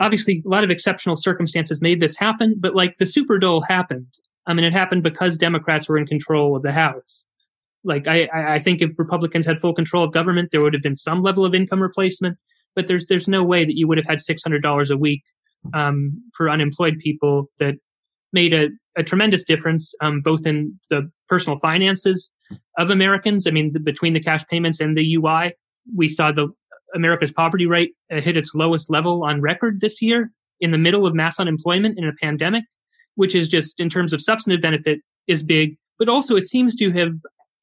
obviously 0.00 0.42
a 0.44 0.48
lot 0.48 0.64
of 0.64 0.70
exceptional 0.70 1.16
circumstances 1.16 1.80
made 1.80 2.00
this 2.00 2.16
happen, 2.16 2.56
but 2.58 2.74
like 2.74 2.98
the 2.98 3.06
super 3.06 3.38
dole 3.38 3.62
happened. 3.62 4.18
I 4.46 4.52
mean, 4.52 4.64
it 4.64 4.72
happened 4.72 5.02
because 5.02 5.38
Democrats 5.38 5.88
were 5.88 5.96
in 5.96 6.06
control 6.06 6.54
of 6.54 6.62
the 6.62 6.72
House. 6.72 7.24
Like 7.84 8.08
I, 8.08 8.28
I 8.32 8.58
think 8.58 8.80
if 8.80 8.98
Republicans 8.98 9.46
had 9.46 9.60
full 9.60 9.74
control 9.74 10.04
of 10.04 10.12
government, 10.12 10.50
there 10.50 10.62
would 10.62 10.72
have 10.72 10.82
been 10.82 10.96
some 10.96 11.22
level 11.22 11.44
of 11.44 11.54
income 11.54 11.82
replacement. 11.82 12.38
But 12.74 12.88
there's 12.88 13.06
there's 13.06 13.28
no 13.28 13.44
way 13.44 13.64
that 13.64 13.76
you 13.76 13.86
would 13.86 13.98
have 13.98 14.06
had 14.06 14.20
six 14.20 14.42
hundred 14.42 14.62
dollars 14.62 14.90
a 14.90 14.96
week 14.96 15.22
um, 15.72 16.22
for 16.36 16.50
unemployed 16.50 16.98
people 16.98 17.50
that 17.60 17.74
made 18.32 18.52
a, 18.52 18.68
a 18.96 19.02
tremendous 19.02 19.44
difference, 19.44 19.94
um, 20.00 20.20
both 20.20 20.44
in 20.44 20.78
the 20.90 21.10
personal 21.28 21.58
finances 21.58 22.30
of 22.78 22.90
Americans. 22.90 23.46
I 23.46 23.50
mean, 23.50 23.72
the, 23.72 23.80
between 23.80 24.12
the 24.12 24.20
cash 24.20 24.44
payments 24.46 24.80
and 24.80 24.96
the 24.96 25.14
UI, 25.14 25.54
we 25.96 26.08
saw 26.08 26.32
the 26.32 26.48
America's 26.94 27.32
poverty 27.32 27.66
rate 27.66 27.92
uh, 28.12 28.20
hit 28.20 28.36
its 28.36 28.54
lowest 28.54 28.90
level 28.90 29.24
on 29.24 29.40
record 29.40 29.80
this 29.80 30.02
year 30.02 30.30
in 30.60 30.70
the 30.70 30.78
middle 30.78 31.06
of 31.06 31.14
mass 31.14 31.38
unemployment 31.38 31.98
in 31.98 32.04
a 32.04 32.12
pandemic, 32.20 32.64
which 33.14 33.34
is 33.34 33.48
just 33.48 33.80
in 33.80 33.88
terms 33.88 34.12
of 34.12 34.22
substantive 34.22 34.62
benefit 34.62 35.00
is 35.26 35.42
big, 35.42 35.76
but 35.98 36.08
also 36.08 36.36
it 36.36 36.46
seems 36.46 36.74
to 36.76 36.90
have 36.92 37.12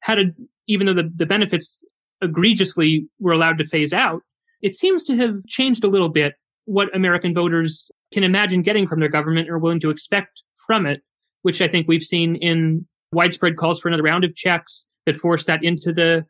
had 0.02 0.18
a, 0.18 0.24
even 0.68 0.86
though 0.86 0.94
the, 0.94 1.10
the 1.14 1.26
benefits 1.26 1.82
egregiously 2.20 3.08
were 3.18 3.32
allowed 3.32 3.58
to 3.58 3.64
phase 3.64 3.92
out, 3.92 4.22
it 4.60 4.76
seems 4.76 5.04
to 5.04 5.16
have 5.16 5.44
changed 5.46 5.82
a 5.82 5.88
little 5.88 6.08
bit 6.08 6.34
what 6.66 6.94
American 6.94 7.34
voters 7.34 7.90
can 8.12 8.22
imagine 8.22 8.62
getting 8.62 8.86
from 8.86 9.00
their 9.00 9.08
government 9.08 9.48
or 9.50 9.58
willing 9.58 9.80
to 9.80 9.90
expect 9.90 10.42
from 10.66 10.86
it, 10.86 11.00
which 11.42 11.60
I 11.60 11.68
think 11.68 11.88
we've 11.88 12.02
seen 12.02 12.36
in 12.36 12.86
widespread 13.12 13.56
calls 13.56 13.80
for 13.80 13.88
another 13.88 14.04
round 14.04 14.24
of 14.24 14.34
checks 14.36 14.86
that 15.06 15.16
force 15.16 15.44
that 15.46 15.64
into 15.64 15.92
the 15.92 16.24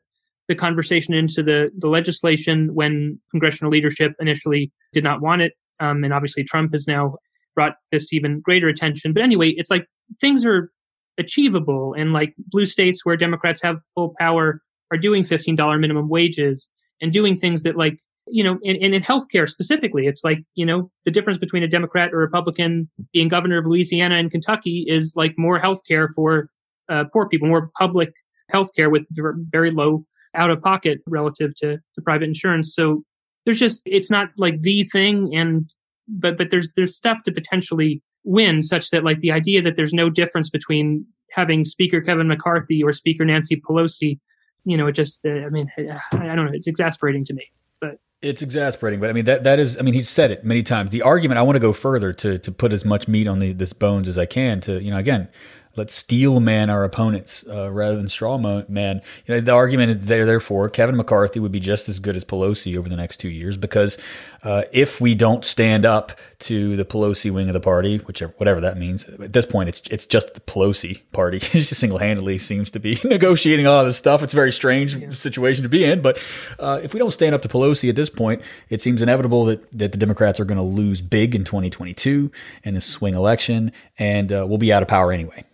the 0.49 0.55
conversation 0.57 1.15
into 1.15 1.43
the, 1.43 1.71
the 1.79 1.87
legislation 1.87 2.75
when 2.75 3.19
congressional 3.31 3.71
leadership 3.71 4.13
initially 4.19 4.73
did 4.93 5.05
not 5.05 5.23
want 5.23 5.41
it. 5.41 5.53
Um, 5.79 6.03
and 6.03 6.13
obviously, 6.13 6.43
Trump 6.43 6.73
has 6.73 6.89
now 6.89 7.15
brought 7.55 7.75
this 7.93 8.09
to 8.09 8.17
even 8.17 8.41
greater 8.41 8.69
attention. 8.69 9.13
But 9.13 9.23
anyway, 9.23 9.55
it's 9.57 9.71
like 9.71 9.87
things 10.21 10.45
are 10.45 10.71
achievable. 11.19 11.95
And 11.95 12.13
like 12.13 12.35
blue 12.39 12.67
states 12.67 13.05
where 13.05 13.17
Democrats 13.17 13.63
have 13.63 13.79
full 13.95 14.15
power 14.19 14.61
are 14.91 14.99
doing 14.99 15.25
$15 15.25 15.81
minimum 15.81 16.09
wages 16.09 16.71
and 17.01 17.13
doing 17.13 17.37
things 17.37 17.63
that, 17.63 17.77
like, 17.77 17.99
you 18.27 18.45
know, 18.45 18.59
and, 18.65 18.77
and 18.81 18.95
in 18.95 19.03
healthcare 19.03 19.49
specifically, 19.49 20.07
it's 20.07 20.23
like, 20.23 20.39
you 20.55 20.65
know, 20.65 20.91
the 21.05 21.11
difference 21.11 21.39
between 21.39 21.63
a 21.63 21.69
Democrat 21.69 22.13
or 22.13 22.19
Republican 22.19 22.89
being 23.13 23.29
governor 23.29 23.59
of 23.59 23.67
Louisiana 23.67 24.17
and 24.17 24.31
Kentucky 24.31 24.85
is 24.89 25.15
like 25.17 25.35
more 25.37 25.61
healthcare 25.61 26.09
for 26.15 26.49
uh, 26.89 27.05
poor 27.13 27.29
people, 27.29 27.49
more 27.49 27.71
public 27.79 28.13
healthcare 28.53 28.91
with 28.91 29.03
very 29.51 29.71
low 29.71 30.05
out 30.35 30.51
of 30.51 30.63
pocket 30.63 31.01
relative 31.07 31.55
to, 31.57 31.79
to 31.95 32.03
private 32.03 32.25
insurance. 32.25 32.75
So 32.75 33.03
there's 33.45 33.59
just 33.59 33.83
it's 33.87 34.11
not 34.11 34.29
like 34.37 34.61
the 34.61 34.85
thing 34.85 35.35
and 35.35 35.71
but 36.09 36.39
but 36.39 36.51
there's 36.51 36.73
there's 36.77 36.97
stuff 36.97 37.19
to 37.25 37.33
potentially 37.33 38.03
win 38.25 38.63
such 38.63 38.91
that 38.91 39.05
like 39.05 39.21
the 39.21 39.33
idea 39.33 39.63
that 39.63 39.77
there's 39.77 39.93
no 39.93 40.11
difference 40.11 40.51
between 40.51 41.07
having 41.31 41.65
speaker 41.65 42.01
Kevin 42.01 42.29
McCarthy 42.29 42.83
or 42.83 42.93
speaker 42.93 43.25
Nancy 43.25 43.57
Pelosi, 43.57 44.19
you 44.65 44.77
know, 44.77 44.87
it 44.87 44.93
just 44.93 45.25
uh, 45.25 45.31
I 45.31 45.49
mean 45.49 45.71
I, 45.79 46.01
I 46.13 46.37
don't 46.37 46.47
know, 46.47 46.53
it's 46.53 46.67
exasperating 46.67 47.25
to 47.27 47.35
me. 47.35 47.51
But 47.81 47.99
it's 48.21 48.43
exasperating, 48.43 49.01
but 49.01 49.11
I 49.11 49.13
mean 49.13 49.25
that 49.25 49.45
that 49.45 49.59
is 49.59 49.79
I 49.79 49.83
mean 49.83 49.95
he's 49.95 50.09
said 50.09 50.31
it 50.31 50.45
many 50.45 50.63
times. 50.63 50.91
The 50.91 51.03
argument 51.03 51.39
I 51.39 51.43
want 51.43 51.57
to 51.57 51.61
go 51.61 51.73
further 51.73 52.13
to 52.15 52.39
to 52.39 52.53
put 52.53 52.73
as 52.73 52.85
much 52.85 53.09
meat 53.09 53.27
on 53.27 53.39
the, 53.39 53.53
this 53.53 53.73
bones 53.73 54.09
as 54.09 54.19
I 54.19 54.27
can 54.27 54.61
to 54.61 54.83
you 54.83 54.91
know 54.91 54.99
again 54.99 55.29
let's 55.77 55.95
steel 55.95 56.41
man 56.41 56.71
our 56.71 56.85
opponents 56.85 57.45
uh, 57.49 57.71
rather 57.71 57.97
than 57.97 58.09
straw 58.09 58.37
man. 58.39 59.01
You 59.27 59.35
know, 59.35 59.41
the 59.41 59.53
argument 59.53 59.91
is 59.91 60.07
there, 60.07 60.27
therefore, 60.27 60.69
Kevin 60.69 60.97
McCarthy 60.97 61.41
would 61.41 61.53
be 61.53 61.61
just 61.61 61.89
as 61.89 61.99
good 61.99 62.17
as 62.17 62.25
Pelosi 62.25 62.77
over 62.77 62.89
the 62.89 62.97
next 62.97 63.19
two 63.19 63.29
years 63.29 63.57
because 63.57 63.99
uh, 64.43 64.63
if 64.73 65.01
we 65.01 65.15
don't 65.15 65.45
stand 65.45 65.85
up 65.85 66.19
to 66.41 66.77
the 66.77 66.85
Pelosi 66.85 67.31
wing 67.31 67.49
of 67.49 67.55
the 67.55 67.61
party, 67.61 67.99
whichever 67.99 68.33
whatever 68.37 68.61
that 68.61 68.77
means, 68.77 69.05
at 69.05 69.33
this 69.33 69.47
point 69.47 69.69
it's 69.69 69.83
it's 69.91 70.07
just 70.07 70.35
the 70.35 70.41
Pelosi 70.41 71.01
party. 71.13 71.39
just 71.41 71.75
single 71.75 71.99
handedly 71.99 72.39
seems 72.39 72.71
to 72.73 72.81
be 72.81 72.99
negotiating 73.05 73.67
all 73.67 73.85
this 73.85 73.97
stuff. 73.97 74.23
It's 74.23 74.33
a 74.33 74.37
very 74.37 74.53
strange 74.53 74.97
yeah. 74.97 75.11
situation 75.13 75.63
to 75.63 75.69
be 75.69 75.85
in, 75.85 76.03
but 76.03 76.23
uh, 76.59 76.81
if 76.83 76.93
we 76.93 76.99
don't 76.99 77.13
stand 77.13 77.35
up 77.35 77.43
to 77.43 77.49
Pelosi 77.49 77.89
at 77.89 77.97
this 77.97 78.11
point, 78.11 78.43
it 78.69 78.83
seems 78.83 79.01
inevitable 79.01 79.45
that 79.47 79.71
that 79.73 79.93
the 79.93 79.99
Democrats 79.99 80.41
are 80.41 80.45
going 80.45 80.59
to 80.59 80.65
lose 80.65 81.01
big 81.01 81.35
in 81.35 81.45
2022 81.45 82.31
in 82.65 82.75
the 82.75 82.81
swing 82.81 83.15
election, 83.15 83.73
and 83.99 84.33
uh, 84.33 84.45
we'll 84.47 84.59
be 84.59 84.73
out 84.73 84.83
of 84.83 84.89
power 84.89 85.13
anyway. 85.13 85.45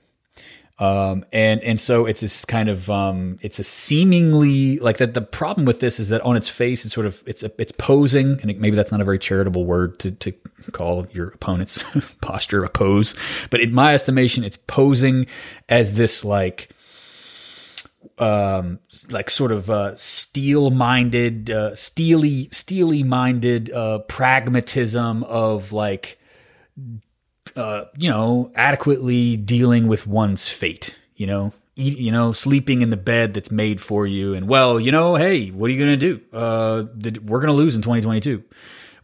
Um, 0.81 1.25
and 1.33 1.61
and 1.63 1.81
so 1.81 2.07
it's 2.07 2.21
this 2.21 2.45
kind 2.45 2.69
of 2.69 2.89
um, 2.89 3.39
it's 3.43 3.59
a 3.59 3.65
seemingly 3.65 4.79
like 4.79 4.99
that. 4.99 5.13
The 5.13 5.21
problem 5.21 5.65
with 5.65 5.81
this 5.81 5.99
is 5.99 6.09
that 6.11 6.21
on 6.21 6.37
its 6.37 6.49
face, 6.49 6.85
it's 6.85 6.95
sort 6.95 7.07
of 7.07 7.21
it's 7.27 7.43
a, 7.43 7.51
it's 7.59 7.73
posing, 7.73 8.41
and 8.41 8.51
it, 8.51 8.61
maybe 8.61 8.77
that's 8.77 8.93
not 8.93 9.01
a 9.01 9.05
very 9.05 9.19
charitable 9.19 9.65
word 9.65 9.99
to 10.01 10.13
to 10.13 10.33
call 10.71 11.07
your 11.11 11.29
opponent's 11.29 11.83
posture 12.21 12.63
a 12.63 12.69
pose, 12.69 13.17
but 13.51 13.61
in 13.61 13.75
my 13.75 13.93
estimation, 13.93 14.45
it's 14.45 14.57
posing 14.57 15.27
as 15.69 15.95
this 15.95 16.25
like 16.25 16.69
um 18.19 18.79
like 19.11 19.31
sort 19.31 19.53
of 19.53 19.71
uh 19.71 19.95
steel 19.97 20.71
minded 20.71 21.51
uh 21.51 21.75
steely 21.75 22.49
steely 22.51 23.03
minded 23.03 23.71
uh 23.71 23.99
pragmatism 24.01 25.23
of 25.25 25.73
like 25.73 26.19
uh, 27.59 27.87
you 27.97 28.09
know, 28.09 28.53
adequately 28.55 29.37
dealing 29.37 29.89
with 29.89 30.07
one's 30.07 30.49
fate, 30.49 30.95
you 31.17 31.27
know, 31.27 31.53
eat, 31.75 31.99
you 31.99 32.13
know, 32.13 32.33
sleeping 32.33 32.83
in 32.83 32.91
the 32.91 32.97
bed 32.97 33.35
that's 33.35 33.51
made 33.51 33.81
for 33.81 34.07
you. 34.07 34.33
And 34.35 34.49
well, 34.49 34.79
you 34.79 34.93
know, 34.93 35.17
hey, 35.17 35.49
what 35.49 35.69
are 35.69 35.73
you 35.73 35.85
going 35.85 35.99
to 35.99 36.15
do? 36.15 36.21
Uh, 36.33 36.85
we're 37.21 37.41
going 37.41 37.49
to 37.49 37.53
lose 37.53 37.75
in 37.75 37.83
2022. 37.83 38.45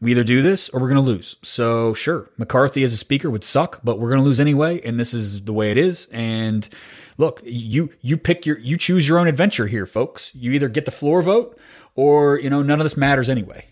We 0.01 0.12
either 0.12 0.25
do 0.25 0.40
this 0.42 0.69
or 0.69 0.81
we're 0.81 0.88
going 0.88 1.05
to 1.05 1.11
lose. 1.11 1.37
So 1.42 1.94
sure, 1.94 2.31
McCarthy 2.37 2.85
as 2.85 2.92
a 2.92 2.96
speaker 2.96 3.29
would 3.31 3.44
suck, 3.44 3.81
but 3.83 3.98
we're 3.98 4.11
going 4.11 4.21
to 4.21 4.25
lose 4.25 4.40
anyway. 4.40 4.81
And 4.83 5.00
this 5.00 5.13
is 5.13 5.42
the 5.42 5.52
way 5.52 5.71
it 5.71 5.77
is. 5.77 6.07
And 6.13 6.69
look, 7.19 7.40
you, 7.44 7.90
you 8.02 8.17
pick 8.17 8.46
your, 8.46 8.59
you 8.59 8.77
choose 8.77 9.09
your 9.09 9.19
own 9.19 9.27
adventure 9.27 9.67
here, 9.67 9.87
folks. 9.87 10.33
You 10.35 10.52
either 10.52 10.69
get 10.69 10.85
the 10.85 10.90
floor 10.90 11.23
vote 11.23 11.59
or, 11.94 12.38
you 12.38 12.50
know, 12.50 12.63
none 12.63 12.81
of 12.81 12.85
this 12.85 12.96
matters 12.96 13.29
anyway. 13.29 13.67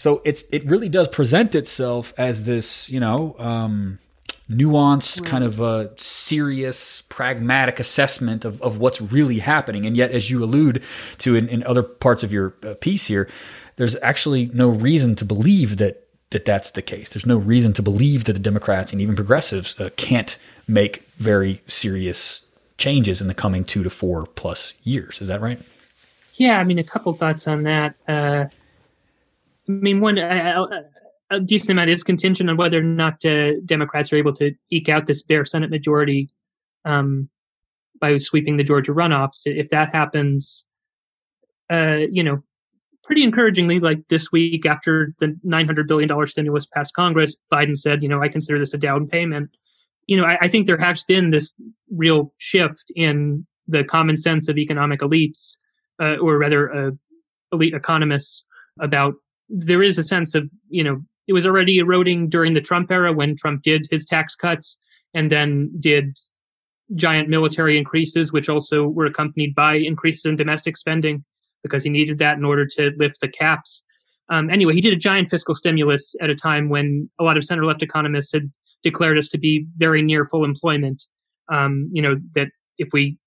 So 0.00 0.22
it's 0.24 0.42
it 0.50 0.64
really 0.64 0.88
does 0.88 1.08
present 1.08 1.54
itself 1.54 2.14
as 2.16 2.44
this, 2.46 2.88
you 2.88 3.00
know, 3.00 3.36
um, 3.38 3.98
nuanced, 4.50 5.26
kind 5.26 5.44
of 5.44 5.60
a 5.60 5.90
serious, 5.98 7.02
pragmatic 7.02 7.78
assessment 7.78 8.46
of, 8.46 8.62
of 8.62 8.78
what's 8.78 9.02
really 9.02 9.40
happening. 9.40 9.84
And 9.84 9.98
yet, 9.98 10.10
as 10.12 10.30
you 10.30 10.42
allude 10.42 10.82
to 11.18 11.36
in, 11.36 11.50
in 11.50 11.62
other 11.64 11.82
parts 11.82 12.22
of 12.22 12.32
your 12.32 12.54
uh, 12.62 12.72
piece 12.80 13.08
here, 13.08 13.28
there's 13.76 13.94
actually 13.96 14.50
no 14.54 14.70
reason 14.70 15.16
to 15.16 15.24
believe 15.26 15.76
that 15.76 16.08
that 16.30 16.46
that's 16.46 16.70
the 16.70 16.80
case. 16.80 17.10
There's 17.10 17.26
no 17.26 17.36
reason 17.36 17.74
to 17.74 17.82
believe 17.82 18.24
that 18.24 18.32
the 18.32 18.38
Democrats 18.38 18.92
and 18.92 19.02
even 19.02 19.14
progressives 19.14 19.78
uh, 19.78 19.90
can't 19.96 20.38
make 20.66 21.06
very 21.18 21.60
serious 21.66 22.40
changes 22.78 23.20
in 23.20 23.26
the 23.28 23.34
coming 23.34 23.64
two 23.64 23.82
to 23.82 23.90
four 23.90 24.24
plus 24.24 24.72
years. 24.82 25.20
Is 25.20 25.28
that 25.28 25.42
right? 25.42 25.60
Yeah, 26.36 26.58
I 26.58 26.64
mean, 26.64 26.78
a 26.78 26.84
couple 26.84 27.12
thoughts 27.12 27.46
on 27.46 27.64
that. 27.64 27.96
Uh, 28.08 28.46
mean, 29.70 30.00
one, 30.00 30.18
a 31.30 31.40
decent 31.40 31.70
amount 31.70 31.90
is 31.90 32.02
contingent 32.02 32.50
on 32.50 32.56
whether 32.56 32.78
or 32.78 32.82
not 32.82 33.24
uh, 33.24 33.52
Democrats 33.64 34.12
are 34.12 34.16
able 34.16 34.34
to 34.34 34.52
eke 34.70 34.88
out 34.88 35.06
this 35.06 35.22
bare 35.22 35.44
Senate 35.44 35.70
majority 35.70 36.28
um, 36.84 37.28
by 38.00 38.18
sweeping 38.18 38.56
the 38.56 38.64
Georgia 38.64 38.92
runoffs. 38.92 39.42
If 39.44 39.70
that 39.70 39.94
happens, 39.94 40.64
uh, 41.70 41.98
you 42.10 42.22
know, 42.22 42.42
pretty 43.04 43.22
encouragingly, 43.22 43.80
like 43.80 44.06
this 44.08 44.32
week 44.32 44.66
after 44.66 45.14
the 45.20 45.38
$900 45.46 45.86
billion 45.86 46.26
stimulus 46.26 46.66
passed 46.66 46.94
Congress, 46.94 47.36
Biden 47.52 47.76
said, 47.76 48.02
you 48.02 48.08
know, 48.08 48.22
I 48.22 48.28
consider 48.28 48.58
this 48.58 48.74
a 48.74 48.78
down 48.78 49.06
payment. 49.06 49.50
You 50.06 50.16
know, 50.16 50.24
I, 50.24 50.38
I 50.42 50.48
think 50.48 50.66
there 50.66 50.78
has 50.78 51.02
been 51.04 51.30
this 51.30 51.54
real 51.90 52.32
shift 52.38 52.90
in 52.96 53.46
the 53.68 53.84
common 53.84 54.16
sense 54.16 54.48
of 54.48 54.58
economic 54.58 55.00
elites, 55.00 55.56
uh, 56.02 56.16
or 56.16 56.38
rather, 56.38 56.74
uh, 56.74 56.90
elite 57.52 57.74
economists 57.74 58.44
about 58.80 59.14
there 59.50 59.82
is 59.82 59.98
a 59.98 60.04
sense 60.04 60.34
of, 60.34 60.48
you 60.68 60.84
know, 60.84 61.02
it 61.26 61.32
was 61.32 61.46
already 61.46 61.78
eroding 61.78 62.28
during 62.28 62.54
the 62.54 62.60
Trump 62.60 62.90
era 62.90 63.12
when 63.12 63.36
Trump 63.36 63.62
did 63.62 63.86
his 63.90 64.06
tax 64.06 64.34
cuts 64.34 64.78
and 65.14 65.30
then 65.30 65.70
did 65.78 66.18
giant 66.94 67.28
military 67.28 67.78
increases, 67.78 68.32
which 68.32 68.48
also 68.48 68.86
were 68.86 69.06
accompanied 69.06 69.54
by 69.54 69.74
increases 69.74 70.24
in 70.24 70.36
domestic 70.36 70.76
spending 70.76 71.24
because 71.62 71.82
he 71.82 71.90
needed 71.90 72.18
that 72.18 72.36
in 72.36 72.44
order 72.44 72.66
to 72.66 72.90
lift 72.96 73.20
the 73.20 73.28
caps. 73.28 73.84
Um, 74.28 74.48
anyway, 74.50 74.74
he 74.74 74.80
did 74.80 74.92
a 74.92 74.96
giant 74.96 75.28
fiscal 75.28 75.54
stimulus 75.54 76.14
at 76.20 76.30
a 76.30 76.34
time 76.34 76.68
when 76.68 77.10
a 77.18 77.24
lot 77.24 77.36
of 77.36 77.44
center 77.44 77.64
left 77.64 77.82
economists 77.82 78.32
had 78.32 78.50
declared 78.82 79.18
us 79.18 79.28
to 79.28 79.38
be 79.38 79.66
very 79.76 80.02
near 80.02 80.24
full 80.24 80.44
employment. 80.44 81.04
Um, 81.52 81.90
you 81.92 82.00
know, 82.00 82.16
that 82.34 82.48
if 82.78 82.88
we 82.92 83.18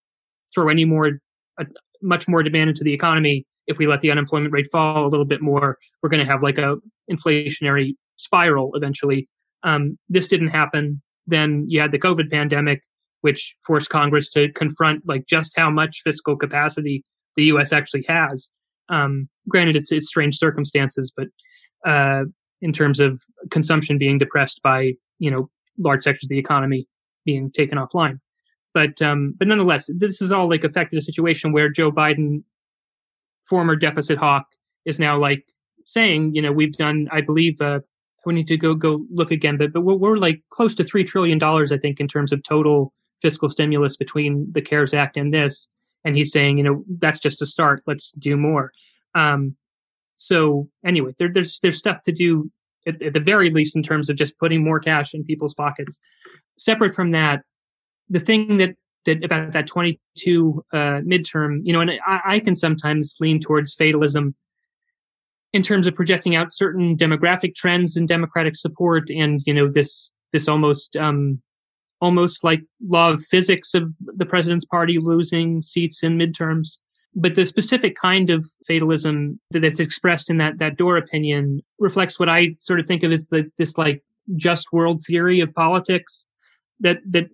throw 0.53 0.69
any 0.69 0.85
more, 0.85 1.19
uh, 1.59 1.65
much 2.01 2.27
more 2.27 2.41
demand 2.41 2.69
into 2.69 2.83
the 2.83 2.93
economy, 2.93 3.45
if 3.67 3.77
we 3.77 3.87
let 3.87 4.01
the 4.01 4.11
unemployment 4.11 4.53
rate 4.53 4.67
fall 4.71 5.05
a 5.05 5.09
little 5.09 5.25
bit 5.25 5.41
more, 5.41 5.77
we're 6.01 6.09
going 6.09 6.25
to 6.25 6.31
have 6.31 6.43
like 6.43 6.57
a 6.57 6.77
inflationary 7.11 7.93
spiral 8.17 8.71
eventually. 8.75 9.27
Um, 9.63 9.97
this 10.09 10.27
didn't 10.27 10.49
happen. 10.49 11.01
Then 11.25 11.65
you 11.67 11.79
had 11.79 11.91
the 11.91 11.99
COVID 11.99 12.29
pandemic, 12.29 12.81
which 13.21 13.55
forced 13.65 13.89
Congress 13.89 14.29
to 14.31 14.51
confront 14.51 15.07
like 15.07 15.25
just 15.27 15.53
how 15.55 15.69
much 15.69 16.01
fiscal 16.03 16.35
capacity 16.35 17.03
the 17.35 17.45
U.S. 17.45 17.71
actually 17.71 18.05
has. 18.07 18.49
Um, 18.89 19.29
granted, 19.47 19.75
it's 19.75 19.91
it's 19.91 20.07
strange 20.07 20.37
circumstances, 20.37 21.11
but 21.15 21.27
uh, 21.89 22.23
in 22.61 22.73
terms 22.73 22.99
of 22.99 23.21
consumption 23.49 23.97
being 23.97 24.17
depressed 24.17 24.61
by 24.61 24.93
you 25.19 25.31
know 25.31 25.49
large 25.77 26.03
sectors 26.03 26.25
of 26.25 26.29
the 26.29 26.39
economy 26.39 26.87
being 27.25 27.49
taken 27.49 27.77
offline, 27.77 28.19
but 28.73 29.01
um, 29.01 29.35
but 29.37 29.47
nonetheless, 29.47 29.89
this 29.95 30.19
has 30.19 30.31
all 30.31 30.49
like 30.49 30.63
affected 30.63 30.97
a 30.97 31.01
situation 31.01 31.53
where 31.53 31.69
Joe 31.69 31.91
Biden, 31.91 32.43
former 33.47 33.75
deficit 33.75 34.17
hawk, 34.17 34.45
is 34.85 34.99
now 34.99 35.17
like 35.17 35.45
saying, 35.85 36.35
you 36.35 36.41
know, 36.41 36.51
we've 36.51 36.73
done, 36.73 37.07
I 37.11 37.21
believe, 37.21 37.59
uh, 37.61 37.79
we 38.25 38.33
need 38.33 38.47
to 38.47 38.57
go 38.57 38.73
go 38.73 39.05
look 39.11 39.31
again, 39.31 39.57
but 39.57 39.73
but 39.73 39.81
we're, 39.81 39.95
we're 39.95 40.17
like 40.17 40.41
close 40.49 40.73
to 40.75 40.83
three 40.83 41.03
trillion 41.03 41.37
dollars, 41.37 41.71
I 41.71 41.77
think, 41.77 41.99
in 41.99 42.07
terms 42.07 42.31
of 42.31 42.41
total 42.43 42.93
fiscal 43.21 43.49
stimulus 43.49 43.97
between 43.97 44.47
the 44.51 44.61
CARES 44.61 44.93
Act 44.93 45.17
and 45.17 45.33
this 45.33 45.67
and 46.03 46.15
he's 46.15 46.31
saying, 46.31 46.57
you 46.57 46.63
know, 46.63 46.83
that's 46.99 47.19
just 47.19 47.41
a 47.41 47.45
start. 47.45 47.83
Let's 47.87 48.11
do 48.13 48.35
more. 48.35 48.71
Um, 49.15 49.55
so 50.15 50.69
anyway, 50.85 51.13
there, 51.17 51.31
there's 51.31 51.59
there's 51.61 51.79
stuff 51.79 52.03
to 52.03 52.11
do 52.11 52.51
at, 52.87 53.01
at, 53.01 53.13
the 53.13 53.19
very 53.19 53.49
least 53.49 53.75
in 53.75 53.83
terms 53.83 54.09
of 54.09 54.17
just 54.17 54.37
putting 54.37 54.63
more 54.63 54.79
cash 54.79 55.13
in 55.13 55.23
people's 55.23 55.53
pockets. 55.53 55.99
Separate 56.57 56.95
from 56.95 57.11
that, 57.11 57.43
the 58.09 58.19
thing 58.19 58.57
that 58.57 58.75
that 59.05 59.23
about 59.23 59.53
that 59.53 59.67
22 59.67 60.63
uh, 60.71 60.77
midterm, 61.01 61.59
you 61.63 61.73
know, 61.73 61.81
and 61.81 61.91
I, 62.05 62.19
I 62.25 62.39
can 62.39 62.55
sometimes 62.55 63.15
lean 63.19 63.39
towards 63.39 63.73
fatalism 63.73 64.35
in 65.53 65.61
terms 65.61 65.85
of 65.85 65.95
projecting 65.95 66.35
out 66.35 66.53
certain 66.53 66.97
demographic 66.97 67.55
trends 67.55 67.95
and 67.95 68.07
Democratic 68.07 68.55
support, 68.55 69.09
and 69.09 69.41
you 69.45 69.53
know 69.53 69.69
this 69.71 70.11
this 70.31 70.47
almost 70.47 70.95
um, 70.97 71.41
almost 72.01 72.43
like 72.43 72.61
law 72.85 73.11
of 73.11 73.23
physics 73.23 73.73
of 73.73 73.95
the 73.99 74.25
president's 74.25 74.65
party 74.65 74.97
losing 74.99 75.61
seats 75.61 76.03
in 76.03 76.17
midterms. 76.17 76.79
But 77.15 77.35
the 77.35 77.45
specific 77.45 77.95
kind 77.95 78.31
of 78.31 78.49
fatalism 78.67 79.39
that's 79.51 79.79
expressed 79.79 80.31
in 80.31 80.37
that 80.37 80.57
that 80.57 80.77
Dore 80.77 80.97
opinion 80.97 81.61
reflects 81.77 82.19
what 82.19 82.29
I 82.29 82.55
sort 82.59 82.79
of 82.79 82.87
think 82.87 83.03
of 83.03 83.11
as 83.11 83.27
the 83.27 83.49
this 83.57 83.77
like 83.77 84.03
just 84.35 84.73
world 84.73 85.03
theory 85.05 85.39
of 85.39 85.53
politics 85.53 86.25
that 86.79 86.97
that 87.07 87.25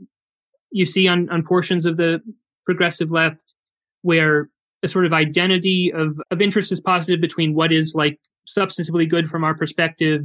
you 0.71 0.85
see 0.85 1.07
on, 1.07 1.29
on 1.29 1.43
portions 1.43 1.85
of 1.85 1.97
the 1.97 2.21
progressive 2.65 3.11
left 3.11 3.55
where 4.01 4.49
a 4.83 4.87
sort 4.87 5.05
of 5.05 5.13
identity 5.13 5.91
of, 5.93 6.19
of 6.31 6.41
interest 6.41 6.71
is 6.71 6.79
posited 6.79 7.19
between 7.19 7.53
what 7.53 7.71
is 7.71 7.93
like 7.95 8.19
substantively 8.47 9.09
good 9.09 9.29
from 9.29 9.43
our 9.43 9.55
perspective 9.55 10.21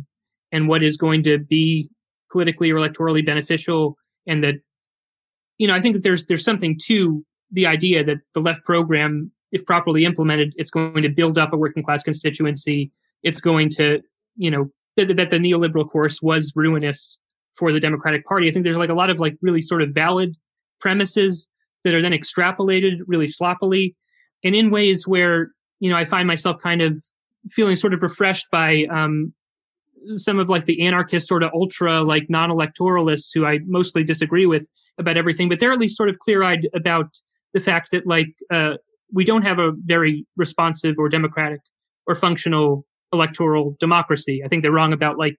and 0.52 0.68
what 0.68 0.82
is 0.82 0.96
going 0.96 1.22
to 1.24 1.38
be 1.38 1.88
politically 2.30 2.70
or 2.70 2.76
electorally 2.76 3.24
beneficial 3.24 3.96
and 4.26 4.42
that 4.42 4.54
you 5.58 5.66
know 5.66 5.74
i 5.74 5.80
think 5.80 5.94
that 5.94 6.02
there's 6.02 6.26
there's 6.26 6.44
something 6.44 6.78
to 6.82 7.24
the 7.50 7.66
idea 7.66 8.02
that 8.02 8.18
the 8.34 8.40
left 8.40 8.64
program 8.64 9.30
if 9.54 9.64
properly 9.64 10.04
implemented 10.04 10.52
it's 10.56 10.70
going 10.70 11.02
to 11.02 11.08
build 11.08 11.38
up 11.38 11.52
a 11.52 11.56
working 11.56 11.82
class 11.82 12.02
constituency. 12.02 12.90
It's 13.22 13.40
going 13.40 13.70
to 13.70 14.02
you 14.36 14.50
know 14.50 14.70
that, 14.96 15.16
that 15.16 15.30
the 15.30 15.38
neoliberal 15.38 15.88
course 15.88 16.20
was 16.20 16.52
ruinous 16.54 17.18
for 17.56 17.72
the 17.72 17.80
democratic 17.80 18.24
party 18.24 18.48
i 18.48 18.52
think 18.52 18.64
there's 18.64 18.76
like 18.76 18.90
a 18.90 18.94
lot 18.94 19.10
of 19.10 19.18
like 19.18 19.36
really 19.42 19.62
sort 19.62 19.82
of 19.82 19.90
valid 19.92 20.36
premises 20.80 21.48
that 21.84 21.94
are 21.94 22.02
then 22.02 22.12
extrapolated 22.12 22.98
really 23.06 23.28
sloppily 23.28 23.94
and 24.42 24.54
in 24.54 24.70
ways 24.70 25.06
where 25.06 25.50
you 25.80 25.90
know 25.90 25.96
i 25.96 26.04
find 26.04 26.26
myself 26.26 26.56
kind 26.62 26.82
of 26.82 27.02
feeling 27.50 27.76
sort 27.76 27.94
of 27.94 28.02
refreshed 28.02 28.46
by 28.50 28.86
um, 28.90 29.32
some 30.16 30.38
of 30.38 30.48
like 30.48 30.66
the 30.66 30.86
anarchist 30.86 31.28
sort 31.28 31.42
of 31.42 31.50
ultra 31.54 32.02
like 32.02 32.28
non-electoralists 32.28 33.30
who 33.34 33.46
I 33.46 33.60
mostly 33.66 34.04
disagree 34.04 34.46
with 34.46 34.66
about 34.98 35.16
everything, 35.16 35.48
but 35.48 35.60
they're 35.60 35.72
at 35.72 35.78
least 35.78 35.96
sort 35.96 36.08
of 36.08 36.18
clear-eyed 36.18 36.68
about 36.74 37.08
the 37.52 37.60
fact 37.60 37.90
that 37.90 38.06
like 38.06 38.28
uh, 38.52 38.74
we 39.12 39.24
don't 39.24 39.42
have 39.42 39.58
a 39.58 39.72
very 39.84 40.26
responsive 40.36 40.96
or 40.98 41.08
democratic 41.08 41.60
or 42.06 42.14
functional 42.14 42.86
electoral 43.12 43.76
democracy. 43.80 44.42
I 44.44 44.48
think 44.48 44.62
they're 44.62 44.72
wrong 44.72 44.92
about 44.92 45.18
like 45.18 45.36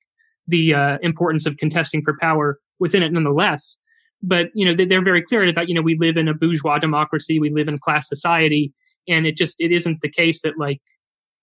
the 0.47 0.73
uh, 0.73 0.97
importance 1.01 1.45
of 1.45 1.57
contesting 1.57 2.01
for 2.03 2.17
power 2.19 2.59
within 2.79 3.03
it, 3.03 3.11
nonetheless. 3.11 3.77
But 4.21 4.47
you 4.53 4.65
know 4.65 4.85
they're 4.85 5.03
very 5.03 5.21
clear 5.21 5.43
about 5.43 5.69
you 5.69 5.75
know 5.75 5.81
we 5.81 5.97
live 5.97 6.17
in 6.17 6.27
a 6.27 6.33
bourgeois 6.33 6.79
democracy, 6.79 7.39
we 7.39 7.51
live 7.51 7.67
in 7.67 7.77
class 7.77 8.07
society, 8.07 8.73
and 9.07 9.27
it 9.27 9.37
just 9.37 9.55
it 9.59 9.71
isn't 9.71 9.99
the 10.01 10.09
case 10.09 10.41
that 10.41 10.57
like 10.57 10.81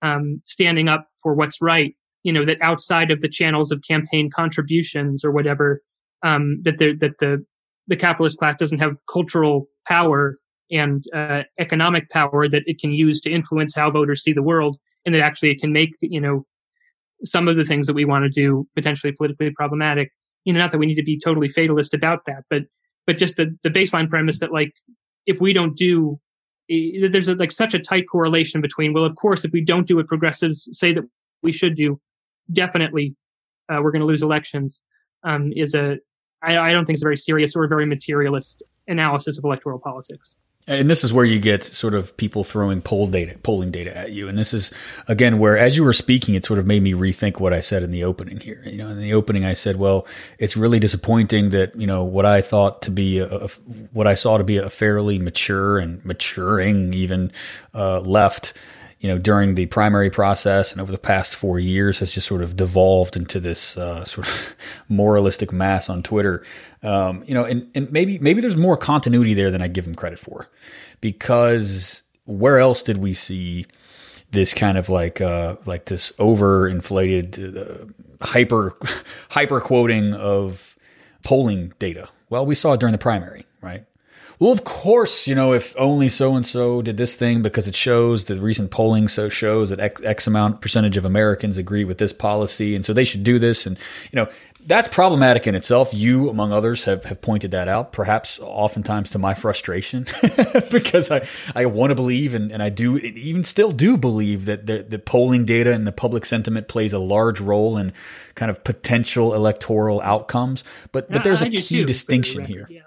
um, 0.03 0.43
standing 0.45 0.89
up 0.89 1.07
for 1.23 1.35
what's 1.35 1.61
right 1.61 1.95
you 2.23 2.33
know 2.33 2.45
that 2.45 2.61
outside 2.61 3.11
of 3.11 3.21
the 3.21 3.29
channels 3.29 3.73
of 3.73 3.83
campaign 3.87 4.31
contributions 4.35 5.25
or 5.25 5.31
whatever 5.31 5.83
um, 6.23 6.61
that 6.63 6.79
the 6.79 6.95
that 6.97 7.19
the 7.19 7.45
the 7.89 7.97
capitalist 7.97 8.39
class 8.39 8.57
doesn't 8.57 8.79
have 8.79 8.97
cultural 9.13 9.67
power 9.87 10.37
and 10.71 11.05
uh, 11.15 11.43
economic 11.59 12.09
power 12.11 12.49
that 12.49 12.63
it 12.67 12.79
can 12.79 12.93
use 12.93 13.21
to 13.21 13.31
influence 13.31 13.75
how 13.75 13.91
voters 13.91 14.23
see 14.23 14.33
the 14.33 14.43
world, 14.43 14.79
and 15.05 15.15
that 15.15 15.21
actually 15.21 15.51
it 15.51 15.61
can 15.61 15.73
make 15.73 15.91
you 16.01 16.21
know 16.21 16.47
some 17.25 17.49
of 17.49 17.57
the 17.57 17.65
things 17.65 17.87
that 17.87 17.95
we 17.95 18.05
want 18.05 18.25
to 18.25 18.29
do 18.29 18.67
potentially 18.75 19.13
politically 19.13 19.51
problematic. 19.51 20.13
You 20.45 20.53
know, 20.53 20.61
not 20.61 20.73
that 20.73 20.79
we 20.79 20.87
need 20.87 20.97
to 20.97 21.05
be 21.05 21.19
totally 21.19 21.49
fatalist 21.49 21.95
about 21.95 22.21
that, 22.27 22.45
but 22.51 22.63
but 23.07 23.19
just 23.19 23.37
the 23.37 23.57
the 23.63 23.71
baseline 23.71 24.09
premise 24.09 24.41
that 24.41 24.53
like 24.53 24.73
if 25.27 25.41
we 25.41 25.53
don't 25.53 25.77
do 25.77 26.21
there's 26.69 27.29
a, 27.29 27.35
like 27.35 27.53
such 27.53 27.75
a 27.75 27.79
tight 27.79 28.05
correlation 28.11 28.61
between 28.61 28.93
well 28.93 29.05
of 29.05 29.17
course 29.17 29.45
if 29.45 29.53
we 29.53 29.61
don't 29.61 29.87
do 29.87 29.97
what 29.97 30.07
progressives 30.07 30.69
say 30.73 30.93
that 30.93 31.05
we 31.43 31.53
should 31.53 31.77
do 31.77 32.01
definitely 32.53 33.15
uh, 33.69 33.81
we're 33.83 33.91
going 33.91 34.01
to 34.01 34.07
lose 34.07 34.23
elections 34.23 34.83
um, 35.25 35.53
is 35.55 35.75
a 35.75 35.97
I, 36.43 36.59
I 36.59 36.73
don't 36.73 36.85
think 36.85 36.97
it's 36.97 37.03
a 37.03 37.07
very 37.07 37.17
serious 37.17 37.55
or 37.55 37.67
very 37.69 37.87
materialist 37.87 38.63
analysis 38.89 39.39
of 39.39 39.45
electoral 39.45 39.79
politics. 39.79 40.37
And 40.69 40.89
this 40.89 41.03
is 41.03 41.13
where 41.13 41.25
you 41.25 41.41
get 41.41 41.65
sort 41.65 41.93
of 41.93 42.17
people 42.17 42.45
throwing 42.45 42.83
poll 42.83 43.09
data, 43.09 43.37
polling 43.43 43.73
data 43.73 43.97
at 43.97 44.13
you. 44.13 44.29
And 44.29 44.39
this 44.39 44.55
is 44.55 44.73
again 45.09 45.41
where, 45.41 45.59
as 45.59 45.77
you 45.77 45.83
were 45.83 45.93
speaking, 45.93 46.37
it 46.37 46.45
sort 46.45 46.61
of 46.61 46.67
made 46.67 46.83
me 46.85 46.93
rethink 46.93 47.41
what 47.41 47.53
I 47.53 47.59
said 47.59 47.83
in 47.83 47.91
the 47.91 48.05
opening 48.05 48.39
here. 48.39 48.63
You 48.65 48.79
know, 48.79 48.89
in 48.89 49.01
the 49.01 49.13
opening, 49.13 49.45
I 49.45 49.55
said, 49.55 49.77
"Well, 49.77 50.07
it's 50.39 50.57
really 50.57 50.79
disappointing 50.79 51.49
that 51.51 51.75
you 51.75 51.87
know 51.87 52.05
what 52.05 52.27
I 52.27 52.43
thought 52.43 52.81
to 52.83 52.93
be 52.93 53.19
a, 53.19 53.27
a 53.27 53.49
what 53.93 54.07
I 54.07 54.15
saw 54.15 54.39
to 54.39 54.45
be 54.45 54.57
a 54.57 54.71
fairly 54.71 55.19
mature 55.19 55.79
and 55.79 56.05
maturing 56.05 56.95
even 56.95 57.33
uh, 57.75 57.99
left." 58.01 58.53
You 59.03 59.09
know, 59.09 59.19
during 59.19 59.57
the 59.57 59.67
primary 59.67 60.11
process 60.11 60.71
and 60.71 60.81
over 60.81 60.93
the 60.93 60.97
past 60.97 61.35
four 61.35 61.59
years 61.59 61.99
has 61.99 62.13
just 62.13 62.25
sort 62.25 62.41
of 62.41 62.55
devolved 62.57 63.17
into 63.17 63.41
this 63.41 63.77
uh, 63.77 64.05
sort 64.05 64.29
of 64.29 64.55
moralistic 64.89 65.53
mass 65.53 65.91
on 65.91 66.05
Twitter. 66.05 66.45
Um, 66.85 67.25
you 67.27 67.35
know, 67.35 67.45
and, 67.45 67.69
and 67.75 67.91
maybe 67.91 68.21
maybe 68.21 68.41
there's 68.41 68.57
more 68.57 68.77
continuity 68.77 69.35
there 69.35 69.51
than 69.51 69.61
I 69.61 69.67
give 69.67 69.89
him 69.89 69.97
credit 69.97 70.21
for, 70.21 70.49
because 71.01 72.05
where 72.27 72.59
else 72.59 72.85
did 72.85 72.99
we 72.99 73.13
see 73.13 73.67
this 74.31 74.55
kind 74.55 74.79
of 74.79 74.89
like 74.89 75.21
uh, 75.21 75.57
like 75.67 75.87
this 75.87 76.13
overinflated 76.13 77.57
uh, 77.57 78.25
hyper 78.25 78.77
hyper 79.31 79.61
quoting 79.61 80.15
of 80.15 80.77
polling 81.25 81.73
data? 81.81 82.09
Well, 82.31 82.47
we 82.47 82.55
saw 82.55 82.75
it 82.75 82.81
during 82.81 82.93
the 82.93 82.99
primary, 82.99 83.47
right? 83.61 83.85
Well, 84.43 84.51
of 84.51 84.65
course, 84.65 85.29
you 85.29 85.37
know, 85.37 85.53
if 85.53 85.73
only 85.79 86.09
so 86.09 86.35
and 86.35 86.45
so 86.45 86.83
did 86.83 86.97
this 86.97 87.15
thing 87.15 87.43
because 87.43 87.69
it 87.69 87.77
shows 87.77 88.25
the 88.25 88.35
recent 88.35 88.73
polling 88.73 89.07
so 89.07 89.29
shows 89.29 89.71
that 89.71 89.79
X, 89.79 90.03
X, 90.03 90.27
amount 90.27 90.61
percentage 90.61 90.97
of 90.97 91.05
Americans 91.05 91.59
agree 91.59 91.85
with 91.85 91.99
this 91.99 92.13
policy, 92.13 92.75
and 92.75 92.85
so 92.85 92.93
they 92.93 93.05
should 93.05 93.23
do 93.23 93.39
this. 93.39 93.67
And 93.67 93.79
you 94.11 94.17
know, 94.17 94.29
that's 94.67 94.89
problematic 94.89 95.47
in 95.47 95.55
itself. 95.55 95.95
You, 95.95 96.29
among 96.29 96.53
others, 96.53 96.83
have, 96.87 97.05
have 97.05 97.21
pointed 97.21 97.53
that 97.53 97.69
out, 97.69 97.93
perhaps 97.93 98.41
oftentimes 98.41 99.11
to 99.11 99.21
my 99.21 99.35
frustration, 99.35 100.07
because 100.73 101.13
I, 101.13 101.25
I 101.55 101.67
want 101.67 101.91
to 101.91 101.95
believe, 101.95 102.35
and, 102.35 102.51
and 102.51 102.65
I 102.65 102.69
do 102.69 102.99
even 102.99 103.45
still 103.45 103.71
do 103.71 103.97
believe 103.97 104.47
that 104.47 104.67
the, 104.67 104.83
the 104.83 104.99
polling 104.99 105.45
data 105.45 105.73
and 105.73 105.87
the 105.87 105.93
public 105.93 106.25
sentiment 106.25 106.67
plays 106.67 106.93
a 106.93 106.99
large 106.99 107.41
role 107.41 107.77
in 107.77 107.93
kind 108.35 108.51
of 108.51 108.65
potential 108.65 109.35
electoral 109.35 110.01
outcomes. 110.01 110.65
But 110.91 111.13
but 111.13 111.23
there's 111.23 111.43
a 111.43 111.49
key 111.49 111.61
too, 111.61 111.85
distinction 111.85 112.45
here. 112.45 112.67
Yeah. 112.69 112.83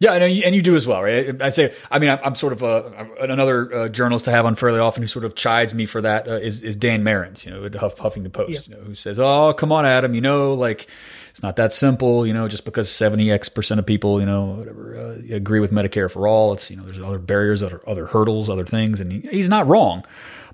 Yeah, 0.00 0.14
and 0.14 0.34
you, 0.34 0.42
and 0.46 0.54
you 0.54 0.62
do 0.62 0.76
as 0.76 0.86
well, 0.86 1.02
right? 1.02 1.40
I 1.42 1.50
say, 1.50 1.74
I 1.90 1.98
mean, 1.98 2.08
I'm, 2.08 2.18
I'm 2.24 2.34
sort 2.34 2.54
of 2.54 2.62
a, 2.62 3.06
another 3.20 3.74
uh, 3.74 3.88
journalist 3.90 4.24
to 4.24 4.30
have 4.30 4.46
on 4.46 4.54
fairly 4.54 4.80
often 4.80 5.02
who 5.02 5.06
sort 5.06 5.26
of 5.26 5.34
chides 5.34 5.74
me 5.74 5.84
for 5.84 6.00
that 6.00 6.26
uh, 6.26 6.36
is 6.36 6.62
is 6.62 6.74
Dan 6.74 7.02
Marans, 7.02 7.44
you 7.44 7.50
know, 7.50 7.66
at 7.66 7.74
Huff, 7.74 7.96
Huffington 7.96 8.32
Post, 8.32 8.66
yeah. 8.66 8.76
you 8.76 8.80
know, 8.80 8.88
who 8.88 8.94
says, 8.94 9.20
"Oh, 9.20 9.52
come 9.52 9.72
on, 9.72 9.84
Adam, 9.84 10.14
you 10.14 10.22
know, 10.22 10.54
like 10.54 10.86
it's 11.28 11.42
not 11.42 11.56
that 11.56 11.74
simple, 11.74 12.26
you 12.26 12.32
know, 12.32 12.48
just 12.48 12.64
because 12.64 12.90
70 12.90 13.30
x 13.30 13.50
percent 13.50 13.78
of 13.78 13.84
people, 13.84 14.20
you 14.20 14.26
know, 14.26 14.54
whatever, 14.54 14.96
uh, 14.96 15.34
agree 15.34 15.60
with 15.60 15.70
Medicare 15.70 16.10
for 16.10 16.26
all. 16.26 16.54
It's 16.54 16.70
you 16.70 16.78
know, 16.78 16.82
there's 16.82 16.98
other 16.98 17.18
barriers, 17.18 17.62
other 17.62 17.82
other 17.86 18.06
hurdles, 18.06 18.48
other 18.48 18.64
things, 18.64 19.02
and 19.02 19.12
he, 19.12 19.20
he's 19.30 19.50
not 19.50 19.66
wrong. 19.66 20.02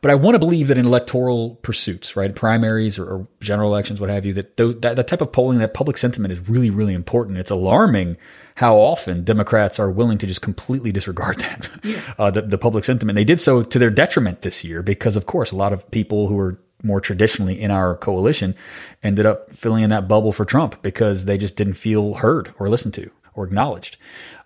But 0.06 0.12
I 0.12 0.14
want 0.14 0.36
to 0.36 0.38
believe 0.38 0.68
that 0.68 0.78
in 0.78 0.86
electoral 0.86 1.56
pursuits, 1.62 2.14
right, 2.14 2.32
primaries 2.32 2.96
or, 2.96 3.06
or 3.06 3.28
general 3.40 3.68
elections, 3.72 4.00
what 4.00 4.08
have 4.08 4.24
you, 4.24 4.32
that, 4.34 4.56
th- 4.56 4.76
that 4.82 4.94
that 4.94 5.08
type 5.08 5.20
of 5.20 5.32
polling, 5.32 5.58
that 5.58 5.74
public 5.74 5.96
sentiment 5.96 6.30
is 6.30 6.48
really, 6.48 6.70
really 6.70 6.94
important. 6.94 7.38
It's 7.38 7.50
alarming 7.50 8.16
how 8.54 8.76
often 8.76 9.24
Democrats 9.24 9.80
are 9.80 9.90
willing 9.90 10.16
to 10.18 10.26
just 10.28 10.42
completely 10.42 10.92
disregard 10.92 11.38
that, 11.40 11.68
yeah. 11.82 12.00
uh, 12.20 12.30
the, 12.30 12.42
the 12.42 12.56
public 12.56 12.84
sentiment. 12.84 13.16
They 13.16 13.24
did 13.24 13.40
so 13.40 13.64
to 13.64 13.78
their 13.80 13.90
detriment 13.90 14.42
this 14.42 14.62
year 14.62 14.80
because, 14.80 15.16
of 15.16 15.26
course, 15.26 15.50
a 15.50 15.56
lot 15.56 15.72
of 15.72 15.90
people 15.90 16.28
who 16.28 16.38
are 16.38 16.56
more 16.84 17.00
traditionally 17.00 17.60
in 17.60 17.72
our 17.72 17.96
coalition 17.96 18.54
ended 19.02 19.26
up 19.26 19.50
filling 19.50 19.82
in 19.82 19.90
that 19.90 20.06
bubble 20.06 20.30
for 20.30 20.44
Trump 20.44 20.80
because 20.82 21.24
they 21.24 21.36
just 21.36 21.56
didn't 21.56 21.74
feel 21.74 22.14
heard 22.14 22.54
or 22.60 22.68
listened 22.68 22.94
to 22.94 23.10
or 23.34 23.44
acknowledged. 23.44 23.96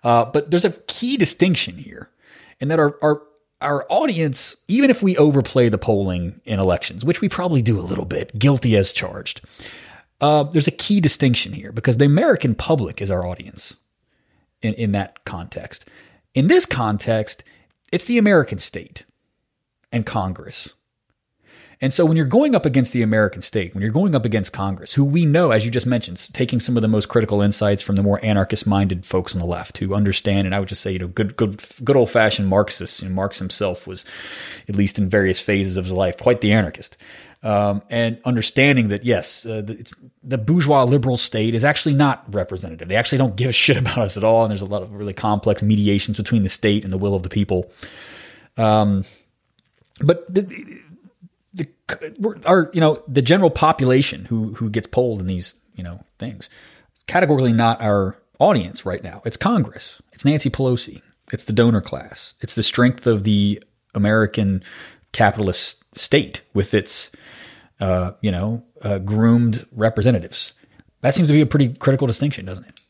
Uh, 0.02 0.24
but 0.24 0.50
there's 0.50 0.64
a 0.64 0.70
key 0.86 1.18
distinction 1.18 1.76
here 1.76 2.08
in 2.61 2.68
that 2.68 2.78
our, 2.78 2.96
our 3.02 3.20
our 3.61 3.84
audience, 3.88 4.56
even 4.68 4.90
if 4.90 5.02
we 5.02 5.16
overplay 5.16 5.68
the 5.68 5.78
polling 5.78 6.40
in 6.44 6.58
elections, 6.58 7.04
which 7.04 7.20
we 7.20 7.28
probably 7.28 7.62
do 7.62 7.78
a 7.78 7.82
little 7.82 8.04
bit, 8.04 8.38
guilty 8.38 8.76
as 8.76 8.92
charged, 8.92 9.40
uh, 10.20 10.44
there's 10.44 10.68
a 10.68 10.72
key 10.72 11.00
distinction 11.00 11.52
here 11.52 11.72
because 11.72 11.96
the 11.96 12.04
American 12.04 12.54
public 12.54 13.00
is 13.00 13.11
our 13.11 13.26
audience 13.26 13.76
in, 14.62 14.74
in 14.74 14.92
that 14.92 15.24
context. 15.24 15.84
In 16.34 16.46
this 16.46 16.66
context, 16.66 17.44
it's 17.92 18.04
the 18.04 18.18
American 18.18 18.58
state 18.58 19.04
and 19.92 20.06
Congress 20.06 20.74
and 21.82 21.94
so 21.94 22.04
when 22.04 22.16
you're 22.16 22.26
going 22.26 22.54
up 22.54 22.66
against 22.66 22.92
the 22.92 23.00
American 23.00 23.40
state, 23.40 23.72
when 23.74 23.80
you're 23.80 23.90
going 23.90 24.14
up 24.14 24.26
against 24.26 24.52
Congress, 24.52 24.92
who 24.92 25.04
we 25.04 25.24
know, 25.24 25.50
as 25.50 25.64
you 25.64 25.70
just 25.70 25.86
mentioned, 25.86 26.28
taking 26.34 26.60
some 26.60 26.76
of 26.76 26.82
the 26.82 26.88
most 26.88 27.08
critical 27.08 27.40
insights 27.40 27.80
from 27.80 27.96
the 27.96 28.02
more 28.02 28.22
anarchist-minded 28.22 29.06
folks 29.06 29.32
on 29.32 29.38
the 29.38 29.46
left 29.46 29.78
who 29.78 29.94
understand, 29.94 30.46
and 30.46 30.54
I 30.54 30.60
would 30.60 30.68
just 30.68 30.82
say, 30.82 30.92
you 30.92 30.98
know, 30.98 31.08
good, 31.08 31.36
good, 31.36 31.64
good 31.82 31.96
old-fashioned 31.96 32.46
Marxists. 32.46 33.00
And 33.00 33.14
Marx 33.14 33.38
himself 33.38 33.86
was, 33.86 34.04
at 34.68 34.76
least 34.76 34.98
in 34.98 35.08
various 35.08 35.40
phases 35.40 35.78
of 35.78 35.86
his 35.86 35.92
life, 35.92 36.18
quite 36.18 36.42
the 36.42 36.52
anarchist. 36.52 36.98
Um, 37.42 37.82
and 37.88 38.20
understanding 38.26 38.88
that 38.88 39.04
yes, 39.06 39.46
uh, 39.46 39.62
the, 39.62 39.90
the, 40.22 40.36
bourgeois 40.36 40.84
liberal 40.84 41.16
state 41.16 41.54
is 41.54 41.64
actually 41.64 41.94
not 41.94 42.22
representative. 42.34 42.88
They 42.88 42.96
actually 42.96 43.16
don't 43.16 43.34
give 43.34 43.48
a 43.48 43.52
shit 43.52 43.76
about 43.78 43.96
us 43.96 44.18
at 44.18 44.24
all, 44.24 44.44
and 44.44 44.50
there's 44.50 44.60
a 44.60 44.66
lot 44.66 44.82
of 44.82 44.92
really 44.92 45.14
complex 45.14 45.62
mediations 45.62 46.18
between 46.18 46.42
the 46.42 46.50
state 46.50 46.84
and 46.84 46.92
the 46.92 46.98
will 46.98 47.14
of 47.14 47.22
the 47.22 47.30
people. 47.30 47.72
Um, 48.58 49.06
but 50.02 50.32
the, 50.32 50.82
our 52.47 52.70
you 52.72 52.80
know 52.80 53.03
the 53.09 53.22
general 53.22 53.51
population 53.51 54.26
who 54.26 54.55
who 54.55 54.70
gets 54.70 54.86
polled 54.86 55.20
in 55.20 55.26
these 55.26 55.55
you 55.74 55.84
know 55.84 56.05
things 56.18 56.49
categorically 57.07 57.53
not 57.53 57.80
our 57.82 58.16
audience 58.38 58.86
right 58.86 59.03
now. 59.03 59.22
It's 59.24 59.36
congress. 59.36 60.01
It's 60.12 60.24
nancy 60.24 60.51
pelosi. 60.51 61.03
It's 61.32 61.45
the 61.45 61.53
donor 61.53 61.80
class. 61.80 62.34
It's 62.41 62.55
the 62.55 62.62
strength 62.62 63.07
of 63.07 63.24
the 63.24 63.62
american 63.95 64.62
capitalist 65.12 65.82
state 65.97 66.43
with 66.55 66.72
its 66.72 67.11
uh, 67.80 68.12
you 68.20 68.30
know 68.30 68.62
uh, 68.82 68.99
groomed 68.99 69.66
representatives. 69.72 70.55
That 71.01 71.14
seems 71.14 71.28
to 71.28 71.34
be 71.34 71.41
a 71.41 71.47
pretty 71.47 71.74
critical 71.74 72.07
distinction 72.07 72.45
doesn't 72.45 72.64
it? 72.64 72.80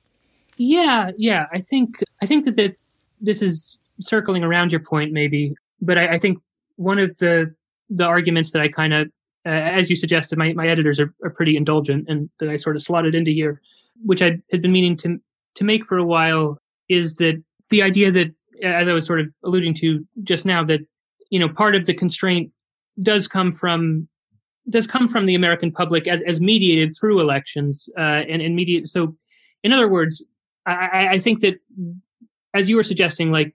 Yeah 0.57 1.11
yeah. 1.17 1.47
I 1.53 1.61
think 1.61 2.03
i 2.23 2.27
think 2.27 2.45
that, 2.45 2.57
that 2.57 2.77
this 3.21 3.43
is 3.43 3.79
circling 4.01 4.45
around 4.45 4.73
your 4.73 4.81
point 4.81 5.13
maybe 5.13 5.55
but 5.81 5.99
I, 5.99 6.15
I 6.15 6.19
think 6.19 6.39
one 6.77 6.99
of 6.99 7.17
the 7.19 7.55
the 7.91 8.05
arguments 8.05 8.53
that 8.53 8.63
I 8.63 8.69
kind 8.69 8.95
of, 8.95 9.09
uh, 9.45 9.51
as 9.51 9.91
you 9.91 9.97
suggested, 9.97 10.39
my, 10.39 10.53
my 10.53 10.69
editors 10.69 11.01
are, 11.01 11.13
are 11.25 11.31
pretty 11.31 11.57
indulgent 11.57 12.07
and 12.09 12.31
that 12.39 12.49
I 12.49 12.57
sort 12.57 12.77
of 12.77 12.83
slotted 12.83 13.15
into 13.15 13.33
here, 13.33 13.61
which 14.05 14.23
I 14.23 14.39
had 14.51 14.63
been 14.63 14.73
meaning 14.73 14.97
to 14.99 15.21
to 15.57 15.65
make 15.65 15.85
for 15.85 15.99
a 15.99 16.05
while, 16.05 16.59
is 16.89 17.17
that 17.17 17.43
the 17.71 17.83
idea 17.83 18.13
that, 18.13 18.33
as 18.63 18.89
I 18.89 18.93
was 18.93 19.05
sort 19.05 19.21
of 19.21 19.27
alluding 19.45 19.75
to 19.75 20.07
just 20.23 20.47
now, 20.47 20.63
that 20.65 20.81
you 21.31 21.39
know 21.39 21.49
part 21.49 21.75
of 21.75 21.87
the 21.87 21.95
constraint 21.95 22.53
does 23.03 23.27
come 23.27 23.53
from 23.53 24.09
does 24.69 24.87
come 24.87 25.09
from 25.09 25.27
the 25.27 25.35
American 25.35 25.73
public 25.73 26.07
as 26.07 26.23
as 26.23 26.41
mediated 26.41 26.95
through 26.99 27.21
elections 27.21 27.89
uh, 27.99 28.23
and 28.29 28.41
and 28.41 28.55
media. 28.55 28.87
So, 28.87 29.17
in 29.65 29.73
other 29.73 29.89
words, 29.89 30.25
I, 30.67 31.09
I 31.13 31.19
think 31.19 31.41
that 31.41 31.59
as 32.55 32.69
you 32.69 32.77
were 32.77 32.85
suggesting, 32.85 33.33
like 33.33 33.55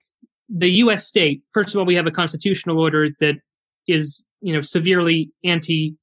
the 0.49 0.69
U.S. 0.69 1.07
state, 1.07 1.43
first 1.51 1.73
of 1.73 1.79
all, 1.79 1.86
we 1.86 1.95
have 1.95 2.07
a 2.07 2.11
constitutional 2.11 2.79
order 2.79 3.09
that 3.19 3.36
is 3.88 4.23
you 4.41 4.53
know 4.53 4.61
severely 4.61 5.31
anti 5.43 5.95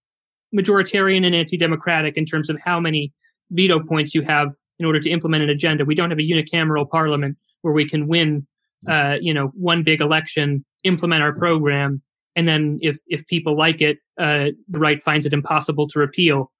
majoritarian 0.54 1.24
and 1.24 1.34
anti-democratic 1.34 2.16
in 2.16 2.26
terms 2.26 2.50
of 2.50 2.58
how 2.62 2.78
many 2.78 3.12
veto 3.50 3.80
points 3.80 4.14
you 4.14 4.22
have 4.22 4.48
in 4.78 4.84
order 4.84 5.00
to 5.00 5.10
implement 5.10 5.42
an 5.42 5.50
agenda. 5.50 5.84
We 5.84 5.94
don't 5.94 6.10
have 6.10 6.18
a 6.18 6.22
unicameral 6.22 6.88
parliament 6.88 7.38
where 7.62 7.72
we 7.72 7.88
can 7.88 8.06
win, 8.06 8.46
uh, 8.88 9.16
you 9.20 9.32
know, 9.32 9.48
one 9.54 9.82
big 9.82 10.00
election, 10.00 10.64
implement 10.84 11.22
our 11.22 11.34
program, 11.34 12.02
and 12.36 12.48
then 12.48 12.78
if 12.82 12.98
if 13.08 13.26
people 13.26 13.56
like 13.56 13.80
it, 13.80 13.98
uh, 14.18 14.46
the 14.68 14.78
right 14.78 15.02
finds 15.02 15.26
it 15.26 15.32
impossible 15.32 15.86
to 15.88 15.98
repeal. 15.98 16.50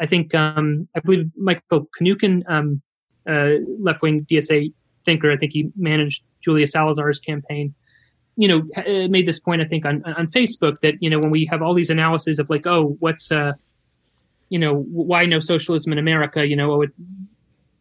I 0.00 0.06
think 0.06 0.34
um, 0.34 0.88
I 0.94 1.00
believe 1.00 1.30
Michael 1.36 1.88
Kinnucan, 1.98 2.42
um, 2.48 2.82
uh, 3.28 3.56
left 3.80 4.02
wing 4.02 4.26
DSA 4.30 4.72
thinker, 5.04 5.30
I 5.30 5.36
think 5.36 5.52
he 5.52 5.70
managed 5.76 6.22
Julia 6.40 6.66
Salazar's 6.66 7.18
campaign 7.18 7.74
you 8.40 8.46
know, 8.46 8.62
uh, 8.76 9.08
made 9.08 9.26
this 9.26 9.40
point, 9.40 9.60
I 9.60 9.64
think, 9.64 9.84
on, 9.84 10.04
on 10.04 10.28
Facebook 10.28 10.80
that, 10.82 10.94
you 11.00 11.10
know, 11.10 11.18
when 11.18 11.30
we 11.30 11.44
have 11.50 11.60
all 11.60 11.74
these 11.74 11.90
analyses 11.90 12.38
of 12.38 12.48
like, 12.48 12.68
oh, 12.68 12.96
what's, 13.00 13.32
uh, 13.32 13.54
you 14.48 14.60
know, 14.60 14.84
why 14.92 15.26
no 15.26 15.40
socialism 15.40 15.90
in 15.90 15.98
America, 15.98 16.46
you 16.46 16.54
know, 16.54 16.70
oh, 16.70 16.82
it, 16.82 16.90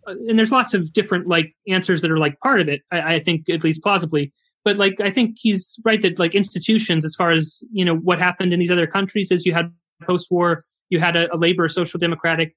uh, 0.08 0.16
and 0.28 0.39
there's 0.39 0.51
lots 0.51 0.74
of 0.74 0.91
different 0.91 1.28
like 1.28 1.55
answers 1.68 2.01
that 2.01 2.10
are 2.10 2.18
like 2.18 2.39
part 2.39 2.60
of 2.60 2.68
it, 2.68 2.82
I, 2.91 3.16
I 3.16 3.20
think, 3.20 3.47
at 3.49 3.64
least 3.64 3.84
plausibly. 3.84 4.34
But 4.66 4.78
like, 4.78 4.99
I 4.99 5.12
think 5.12 5.36
he's 5.38 5.78
right 5.86 6.01
that 6.01 6.18
like 6.18 6.34
institutions, 6.34 7.05
as 7.05 7.14
far 7.16 7.32
as, 7.32 7.64
you 7.72 7.86
know, 7.86 7.95
what 7.95 8.18
happened 8.18 8.51
in 8.51 8.60
these 8.60 8.72
other 8.72 8.88
countries 8.88 9.32
is 9.32 9.45
you 9.45 9.53
had 9.53 9.72
post 10.10 10.32
war, 10.32 10.64
you 10.89 10.99
had 10.99 11.16
a, 11.16 11.32
a 11.34 11.38
labor 11.38 11.70
social 11.70 11.99
democratic 11.99 12.55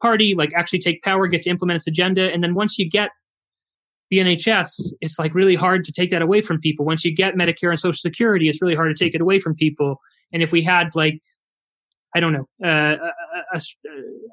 party 0.00 0.34
like 0.34 0.52
actually 0.54 0.78
take 0.78 1.02
power, 1.02 1.26
get 1.26 1.42
to 1.42 1.50
implement 1.50 1.76
its 1.76 1.86
agenda. 1.86 2.32
And 2.32 2.42
then 2.42 2.54
once 2.54 2.78
you 2.78 2.88
get 2.88 3.10
the 4.10 4.18
NHS, 4.18 4.92
it's 5.00 5.18
like 5.18 5.34
really 5.34 5.54
hard 5.54 5.84
to 5.84 5.92
take 5.92 6.10
that 6.10 6.22
away 6.22 6.40
from 6.40 6.60
people. 6.60 6.84
Once 6.84 7.04
you 7.04 7.14
get 7.14 7.34
Medicare 7.34 7.70
and 7.70 7.78
Social 7.78 7.94
Security, 7.94 8.48
it's 8.48 8.60
really 8.60 8.74
hard 8.74 8.94
to 8.94 9.04
take 9.04 9.14
it 9.14 9.20
away 9.20 9.38
from 9.38 9.54
people. 9.54 10.00
And 10.32 10.42
if 10.42 10.52
we 10.52 10.62
had 10.62 10.94
like, 10.94 11.20
I 12.14 12.20
don't 12.20 12.32
know, 12.32 12.46
uh, 12.64 12.96
a, 12.96 13.56
a, 13.56 13.60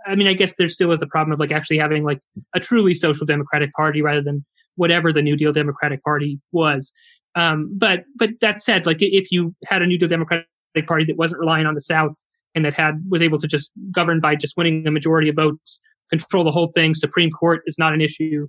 I 0.05 0.15
mean, 0.15 0.27
I 0.27 0.33
guess 0.33 0.55
there 0.55 0.69
still 0.69 0.91
is 0.91 0.99
the 0.99 1.07
problem 1.07 1.31
of 1.33 1.39
like 1.39 1.51
actually 1.51 1.79
having 1.79 2.03
like 2.03 2.19
a 2.53 2.59
truly 2.59 2.93
social 2.93 3.25
democratic 3.25 3.71
party 3.73 4.01
rather 4.01 4.21
than 4.21 4.45
whatever 4.75 5.11
the 5.11 5.21
New 5.21 5.35
Deal 5.35 5.51
Democratic 5.51 6.03
Party 6.03 6.39
was. 6.51 6.91
Um, 7.35 7.71
but 7.75 8.03
but 8.17 8.31
that 8.41 8.61
said, 8.61 8.85
like 8.85 8.97
if 8.99 9.31
you 9.31 9.55
had 9.65 9.81
a 9.81 9.87
New 9.87 9.97
Deal 9.97 10.09
Democratic 10.09 10.45
Party 10.87 11.05
that 11.05 11.17
wasn't 11.17 11.39
relying 11.39 11.65
on 11.65 11.75
the 11.75 11.81
South 11.81 12.13
and 12.53 12.65
that 12.65 12.73
had 12.73 13.01
was 13.09 13.21
able 13.21 13.37
to 13.39 13.47
just 13.47 13.71
govern 13.91 14.19
by 14.19 14.35
just 14.35 14.57
winning 14.57 14.85
a 14.85 14.91
majority 14.91 15.29
of 15.29 15.35
votes, 15.35 15.79
control 16.09 16.43
the 16.43 16.51
whole 16.51 16.69
thing, 16.69 16.93
Supreme 16.93 17.31
Court 17.31 17.61
is 17.65 17.77
not 17.79 17.93
an 17.93 18.01
issue 18.01 18.47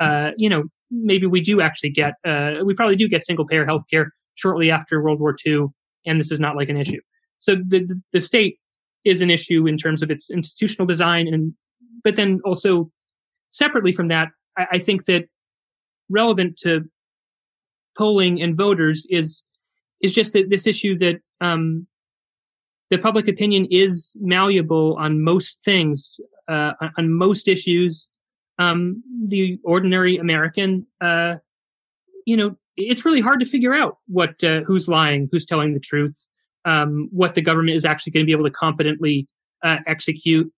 uh, 0.00 0.30
you 0.36 0.48
know, 0.48 0.64
maybe 0.90 1.26
we 1.26 1.40
do 1.40 1.60
actually 1.60 1.90
get, 1.90 2.14
uh, 2.26 2.54
we 2.64 2.74
probably 2.74 2.96
do 2.96 3.08
get 3.08 3.24
single 3.24 3.46
payer 3.46 3.66
healthcare 3.66 4.06
shortly 4.34 4.70
after 4.70 5.02
World 5.02 5.20
War 5.20 5.36
II, 5.46 5.66
and 6.06 6.18
this 6.18 6.32
is 6.32 6.40
not 6.40 6.56
like 6.56 6.68
an 6.68 6.76
issue. 6.76 7.00
So 7.38 7.54
the, 7.54 8.00
the, 8.12 8.20
state 8.20 8.58
is 9.04 9.20
an 9.20 9.30
issue 9.30 9.66
in 9.66 9.76
terms 9.78 10.02
of 10.02 10.10
its 10.10 10.30
institutional 10.30 10.86
design, 10.86 11.28
and 11.28 11.54
but 12.02 12.16
then 12.16 12.40
also 12.44 12.90
separately 13.50 13.92
from 13.92 14.08
that, 14.08 14.28
I, 14.56 14.66
I 14.72 14.78
think 14.78 15.04
that 15.04 15.26
relevant 16.08 16.56
to 16.58 16.84
polling 17.96 18.40
and 18.40 18.56
voters 18.56 19.06
is 19.10 19.44
is 20.00 20.14
just 20.14 20.32
that 20.32 20.48
this 20.48 20.66
issue 20.66 20.96
that 20.98 21.20
um, 21.40 21.86
the 22.90 22.98
public 22.98 23.28
opinion 23.28 23.66
is 23.70 24.16
malleable 24.20 24.96
on 24.98 25.22
most 25.22 25.60
things, 25.64 26.20
uh, 26.48 26.72
on 26.96 27.12
most 27.12 27.48
issues, 27.48 28.08
um, 28.60 29.02
the 29.26 29.58
ordinary 29.64 30.16
American 30.16 30.86
uh, 31.00 31.36
you 32.26 32.36
know, 32.36 32.56
it's 32.76 33.04
really 33.04 33.20
hard 33.20 33.40
to 33.40 33.46
figure 33.46 33.74
out 33.74 33.98
what 34.06 34.42
uh, 34.44 34.60
who's 34.60 34.88
lying, 34.88 35.28
who's 35.32 35.44
telling 35.44 35.74
the 35.74 35.80
truth, 35.80 36.16
um, 36.64 37.08
what 37.10 37.34
the 37.34 37.42
government 37.42 37.76
is 37.76 37.84
actually 37.84 38.12
going 38.12 38.24
to 38.24 38.26
be 38.26 38.32
able 38.32 38.44
to 38.44 38.50
competently 38.50 39.26
uh, 39.64 39.78
execute. 39.86 40.50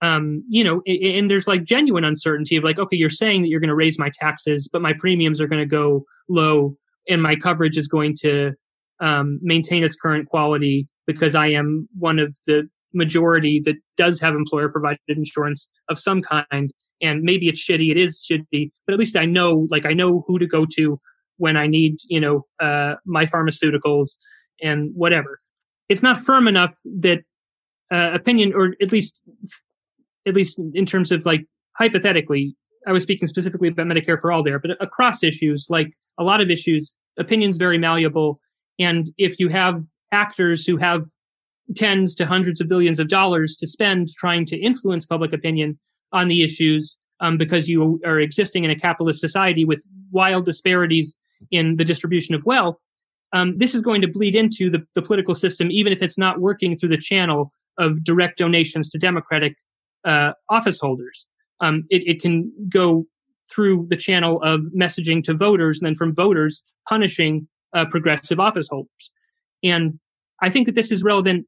Um, 0.00 0.42
you 0.48 0.64
know, 0.64 0.82
and, 0.86 1.02
and 1.02 1.30
there's 1.30 1.46
like 1.46 1.64
genuine 1.64 2.04
uncertainty 2.04 2.56
of 2.56 2.64
like, 2.64 2.78
okay, 2.78 2.96
you're 2.96 3.10
saying 3.10 3.42
that 3.42 3.48
you're 3.48 3.60
going 3.60 3.68
to 3.68 3.74
raise 3.74 3.98
my 3.98 4.10
taxes, 4.12 4.68
but 4.72 4.82
my 4.82 4.94
premiums 4.98 5.40
are 5.40 5.46
going 5.46 5.60
to 5.60 5.66
go 5.66 6.04
low, 6.28 6.76
and 7.08 7.22
my 7.22 7.36
coverage 7.36 7.76
is 7.76 7.88
going 7.88 8.16
to 8.20 8.52
um, 9.00 9.38
maintain 9.42 9.84
its 9.84 9.96
current 9.96 10.28
quality 10.28 10.86
because 11.06 11.34
I 11.34 11.48
am 11.48 11.88
one 11.98 12.18
of 12.18 12.34
the 12.46 12.68
majority 12.94 13.60
that 13.64 13.76
does 13.96 14.18
have 14.20 14.34
employer 14.34 14.68
provided 14.68 15.00
insurance 15.08 15.68
of 15.88 16.00
some 16.00 16.22
kind. 16.22 16.72
And 17.02 17.22
maybe 17.22 17.48
it's 17.48 17.60
shitty, 17.60 17.90
it 17.90 17.96
is 17.98 18.24
shitty, 18.24 18.70
but 18.86 18.92
at 18.92 18.98
least 18.98 19.16
I 19.16 19.24
know, 19.26 19.66
like, 19.70 19.84
I 19.84 19.92
know 19.92 20.22
who 20.26 20.38
to 20.38 20.46
go 20.46 20.64
to 20.76 20.98
when 21.38 21.56
I 21.56 21.66
need, 21.66 21.96
you 22.06 22.20
know, 22.20 22.46
uh, 22.60 22.94
my 23.04 23.26
pharmaceuticals 23.26 24.10
and 24.62 24.92
whatever. 24.94 25.38
It's 25.88 26.02
not 26.02 26.20
firm 26.20 26.46
enough 26.46 26.74
that 27.00 27.24
uh, 27.92 28.12
opinion, 28.14 28.52
or 28.54 28.74
at 28.80 28.92
least, 28.92 29.20
at 30.26 30.34
least 30.34 30.60
in 30.74 30.86
terms 30.86 31.10
of 31.10 31.26
like 31.26 31.44
hypothetically, 31.76 32.54
I 32.86 32.92
was 32.92 33.02
speaking 33.02 33.28
specifically 33.28 33.68
about 33.68 33.86
Medicare 33.86 34.20
for 34.20 34.30
all 34.30 34.42
there, 34.42 34.58
but 34.58 34.70
across 34.80 35.22
issues, 35.22 35.66
like 35.68 35.88
a 36.18 36.24
lot 36.24 36.40
of 36.40 36.50
issues, 36.50 36.94
opinions 37.18 37.56
very 37.56 37.78
malleable. 37.78 38.40
And 38.78 39.10
if 39.18 39.38
you 39.38 39.48
have 39.48 39.82
actors 40.12 40.66
who 40.66 40.76
have 40.76 41.04
tens 41.76 42.14
to 42.16 42.26
hundreds 42.26 42.60
of 42.60 42.68
billions 42.68 42.98
of 42.98 43.08
dollars 43.08 43.56
to 43.56 43.66
spend 43.66 44.08
trying 44.16 44.46
to 44.46 44.56
influence 44.56 45.06
public 45.06 45.32
opinion 45.32 45.78
on 46.12 46.28
the 46.28 46.42
issues 46.42 46.98
um, 47.20 47.38
because 47.38 47.68
you 47.68 48.00
are 48.04 48.20
existing 48.20 48.64
in 48.64 48.70
a 48.70 48.78
capitalist 48.78 49.20
society 49.20 49.64
with 49.64 49.84
wild 50.10 50.44
disparities 50.44 51.16
in 51.50 51.76
the 51.76 51.84
distribution 51.84 52.34
of 52.34 52.44
wealth, 52.44 52.76
um, 53.32 53.56
this 53.56 53.74
is 53.74 53.80
going 53.80 54.02
to 54.02 54.08
bleed 54.08 54.34
into 54.34 54.68
the, 54.70 54.84
the, 54.94 55.02
political 55.02 55.34
system, 55.34 55.70
even 55.70 55.92
if 55.92 56.02
it's 56.02 56.18
not 56.18 56.40
working 56.40 56.76
through 56.76 56.90
the 56.90 56.98
channel 56.98 57.50
of 57.78 58.04
direct 58.04 58.38
donations 58.38 58.90
to 58.90 58.98
Democratic 58.98 59.54
uh, 60.04 60.32
office 60.50 60.78
holders. 60.80 61.26
Um, 61.60 61.84
it, 61.88 62.02
it, 62.06 62.20
can 62.20 62.52
go 62.68 63.06
through 63.50 63.86
the 63.88 63.96
channel 63.96 64.42
of 64.42 64.60
messaging 64.76 65.22
to 65.24 65.34
voters, 65.34 65.80
and 65.80 65.86
then 65.86 65.94
from 65.94 66.14
voters 66.14 66.62
punishing 66.88 67.48
uh, 67.74 67.86
progressive 67.86 68.40
office 68.40 68.68
holders. 68.68 69.10
And 69.62 69.98
I 70.42 70.50
think 70.50 70.66
that 70.66 70.74
this 70.74 70.90
is 70.90 71.02
relevant. 71.02 71.46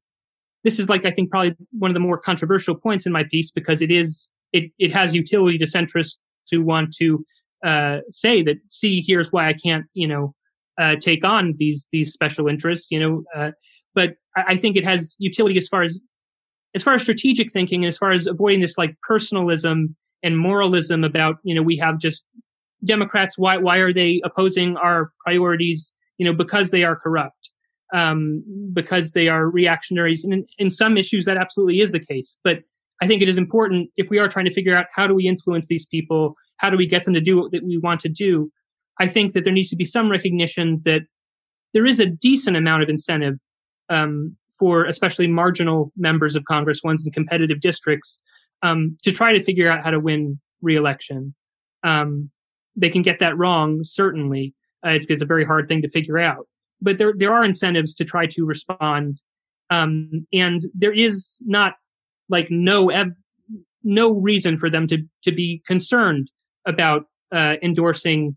This 0.62 0.78
is 0.78 0.88
like 0.88 1.04
I 1.04 1.10
think 1.10 1.30
probably 1.30 1.54
one 1.72 1.90
of 1.90 1.94
the 1.94 2.00
more 2.00 2.16
controversial 2.16 2.74
points 2.74 3.06
in 3.06 3.12
my 3.12 3.24
piece 3.24 3.50
because 3.50 3.82
it 3.82 3.90
is 3.90 4.30
it 4.54 4.70
it 4.78 4.92
has 4.92 5.14
utility 5.14 5.58
to 5.58 5.66
centrists 5.66 6.16
who 6.50 6.62
want 6.62 6.94
to 6.94 7.24
uh, 7.66 7.98
say 8.10 8.42
that 8.42 8.56
see 8.70 9.04
here's 9.06 9.32
why 9.32 9.48
I 9.48 9.54
can't 9.54 9.84
you 9.94 10.08
know 10.08 10.34
uh, 10.80 10.96
take 10.96 11.24
on 11.24 11.54
these 11.58 11.88
these 11.92 12.12
special 12.12 12.48
interests 12.48 12.88
you 12.90 13.00
know 13.00 13.24
uh, 13.36 13.50
but 13.94 14.14
I, 14.36 14.44
I, 14.48 14.56
think 14.56 14.76
it 14.76 14.84
has 14.84 15.16
utility 15.18 15.58
as 15.58 15.68
far 15.68 15.82
as 15.82 16.00
as 16.74 16.82
far 16.82 16.94
as 16.94 17.02
strategic 17.02 17.52
thinking 17.52 17.84
and 17.84 17.88
as 17.88 17.96
far 17.96 18.10
as 18.10 18.26
avoiding 18.26 18.60
this 18.60 18.76
like 18.78 18.96
personalism 19.06 19.94
and 20.22 20.38
moralism 20.38 21.04
about 21.04 21.36
you 21.42 21.54
know 21.54 21.62
we 21.62 21.76
have 21.76 21.98
just 21.98 22.24
Democrats 22.84 23.38
why 23.38 23.56
why 23.56 23.78
are 23.78 23.92
they 23.92 24.20
opposing 24.24 24.76
our 24.76 25.12
priorities 25.24 25.92
you 26.18 26.24
know 26.24 26.32
because 26.32 26.70
they 26.70 26.84
are 26.84 26.96
corrupt 26.96 27.50
um, 27.94 28.42
because 28.72 29.12
they 29.12 29.28
are 29.28 29.48
reactionaries. 29.48 30.24
And 30.24 30.32
in, 30.32 30.46
in 30.58 30.70
some 30.70 30.98
issues, 30.98 31.24
that 31.26 31.36
absolutely 31.36 31.80
is 31.80 31.92
the 31.92 32.00
case. 32.00 32.36
But 32.42 32.58
I 33.02 33.06
think 33.06 33.22
it 33.22 33.28
is 33.28 33.36
important 33.36 33.90
if 33.96 34.08
we 34.10 34.18
are 34.18 34.28
trying 34.28 34.44
to 34.46 34.52
figure 34.52 34.76
out 34.76 34.86
how 34.94 35.06
do 35.06 35.14
we 35.14 35.26
influence 35.26 35.66
these 35.66 35.86
people, 35.86 36.34
how 36.58 36.70
do 36.70 36.76
we 36.76 36.86
get 36.86 37.04
them 37.04 37.14
to 37.14 37.20
do 37.20 37.40
what 37.40 37.52
we 37.62 37.78
want 37.78 38.00
to 38.00 38.08
do. 38.08 38.50
I 39.00 39.08
think 39.08 39.32
that 39.32 39.44
there 39.44 39.52
needs 39.52 39.70
to 39.70 39.76
be 39.76 39.84
some 39.84 40.10
recognition 40.10 40.80
that 40.84 41.02
there 41.72 41.86
is 41.86 41.98
a 41.98 42.06
decent 42.06 42.56
amount 42.56 42.84
of 42.84 42.88
incentive 42.88 43.34
um, 43.88 44.36
for 44.58 44.84
especially 44.84 45.26
marginal 45.26 45.92
members 45.96 46.36
of 46.36 46.44
Congress, 46.44 46.80
ones 46.84 47.04
in 47.04 47.12
competitive 47.12 47.60
districts, 47.60 48.20
um, 48.62 48.96
to 49.02 49.12
try 49.12 49.32
to 49.32 49.42
figure 49.42 49.68
out 49.68 49.82
how 49.82 49.90
to 49.90 49.98
win 49.98 50.38
reelection. 50.62 51.34
Um, 51.82 52.30
they 52.76 52.88
can 52.88 53.02
get 53.02 53.18
that 53.18 53.36
wrong, 53.36 53.80
certainly. 53.82 54.54
Uh, 54.86 54.90
it's, 54.90 55.06
it's, 55.08 55.22
a 55.22 55.26
very 55.26 55.44
hard 55.44 55.68
thing 55.68 55.82
to 55.82 55.88
figure 55.88 56.18
out 56.18 56.46
but 56.84 56.98
there 56.98 57.14
there 57.16 57.32
are 57.32 57.44
incentives 57.44 57.94
to 57.96 58.04
try 58.04 58.26
to 58.26 58.44
respond, 58.44 59.22
um, 59.70 60.26
and 60.32 60.62
there 60.74 60.92
is 60.92 61.38
not 61.44 61.74
like 62.28 62.48
no 62.50 62.90
ev- 62.90 63.12
no 63.82 64.18
reason 64.18 64.56
for 64.56 64.70
them 64.70 64.86
to 64.88 64.98
to 65.22 65.32
be 65.32 65.62
concerned 65.66 66.30
about 66.66 67.04
uh, 67.32 67.56
endorsing 67.62 68.36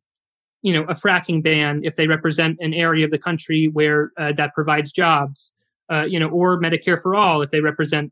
you 0.61 0.73
know 0.73 0.83
a 0.83 0.93
fracking 0.93 1.41
ban 1.41 1.81
if 1.83 1.95
they 1.95 2.07
represent 2.07 2.57
an 2.59 2.73
area 2.73 3.05
of 3.05 3.11
the 3.11 3.17
country 3.17 3.69
where 3.71 4.11
uh, 4.17 4.33
that 4.33 4.53
provides 4.53 4.91
jobs 4.91 5.53
uh, 5.91 6.03
you 6.03 6.19
know 6.19 6.27
or 6.29 6.59
medicare 6.59 7.01
for 7.01 7.15
all 7.15 7.41
if 7.41 7.49
they 7.49 7.61
represent 7.61 8.11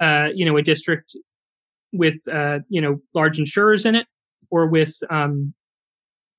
uh, 0.00 0.28
you 0.34 0.44
know 0.44 0.56
a 0.56 0.62
district 0.62 1.16
with 1.92 2.16
uh, 2.30 2.58
you 2.68 2.80
know 2.80 3.00
large 3.14 3.38
insurers 3.38 3.84
in 3.84 3.94
it 3.94 4.06
or 4.50 4.66
with 4.66 4.94
um, 5.10 5.54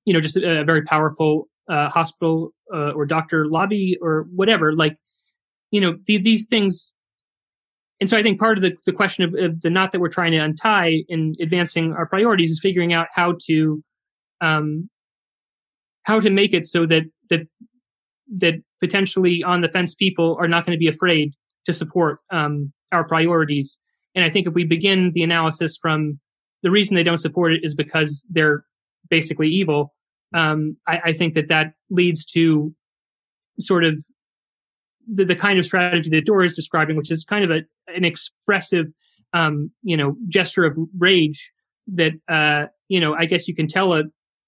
you 0.04 0.14
know 0.14 0.20
just 0.20 0.36
a, 0.36 0.60
a 0.60 0.64
very 0.64 0.82
powerful 0.82 1.48
uh, 1.68 1.88
hospital 1.88 2.52
or 2.72 3.06
doctor 3.06 3.46
lobby 3.46 3.96
or 4.02 4.26
whatever. 4.34 4.72
Like 4.72 4.96
you 5.70 5.80
know 5.80 5.96
the, 6.06 6.18
these 6.18 6.46
things 6.46 6.92
and 8.00 8.10
so 8.10 8.16
i 8.16 8.22
think 8.22 8.38
part 8.38 8.58
of 8.58 8.62
the, 8.62 8.76
the 8.86 8.92
question 8.92 9.24
of, 9.24 9.34
of, 9.34 9.60
the 9.60 9.70
knot 9.70 9.92
that 9.92 10.00
we're 10.00 10.08
trying 10.08 10.32
to 10.32 10.38
untie 10.38 11.02
in 11.08 11.34
advancing 11.40 11.92
our 11.92 12.06
priorities 12.06 12.50
is 12.50 12.60
figuring 12.60 12.92
out 12.92 13.08
how 13.14 13.34
to 13.46 13.82
um 14.40 14.88
how 16.02 16.20
to 16.20 16.30
make 16.30 16.54
it 16.54 16.66
so 16.66 16.86
that 16.86 17.04
that 17.30 17.46
that 18.38 18.54
potentially 18.80 19.42
on 19.42 19.60
the 19.60 19.68
fence 19.68 19.94
people 19.94 20.36
are 20.40 20.48
not 20.48 20.66
going 20.66 20.76
to 20.76 20.80
be 20.80 20.88
afraid 20.88 21.32
to 21.64 21.72
support 21.72 22.18
um, 22.30 22.72
our 22.92 23.06
priorities. 23.06 23.78
And 24.14 24.24
i 24.24 24.30
think 24.30 24.46
if 24.46 24.54
we 24.54 24.64
begin 24.64 25.12
the 25.14 25.22
analysis 25.22 25.78
from 25.80 26.18
the 26.62 26.70
reason 26.70 26.94
they 26.94 27.02
don't 27.02 27.18
support 27.18 27.52
it 27.52 27.60
is 27.62 27.74
because 27.74 28.26
they're 28.30 28.64
basically 29.08 29.48
evil 29.48 29.94
um, 30.34 30.76
I, 30.86 31.00
I, 31.04 31.12
think 31.12 31.34
that 31.34 31.48
that 31.48 31.74
leads 31.88 32.24
to 32.32 32.74
sort 33.60 33.84
of 33.84 34.02
the, 35.06 35.24
the, 35.24 35.36
kind 35.36 35.58
of 35.58 35.64
strategy 35.64 36.10
that 36.10 36.26
Dore 36.26 36.44
is 36.44 36.56
describing, 36.56 36.96
which 36.96 37.10
is 37.10 37.24
kind 37.24 37.44
of 37.44 37.50
a, 37.50 37.62
an 37.88 38.04
expressive, 38.04 38.86
um, 39.32 39.70
you 39.82 39.96
know, 39.96 40.16
gesture 40.28 40.64
of 40.64 40.76
rage 40.98 41.52
that, 41.88 42.12
uh, 42.28 42.66
you 42.88 43.00
know, 43.00 43.14
I 43.14 43.26
guess 43.26 43.48
you 43.48 43.54
can 43.54 43.66
tell 43.66 43.92
a, 43.92 44.04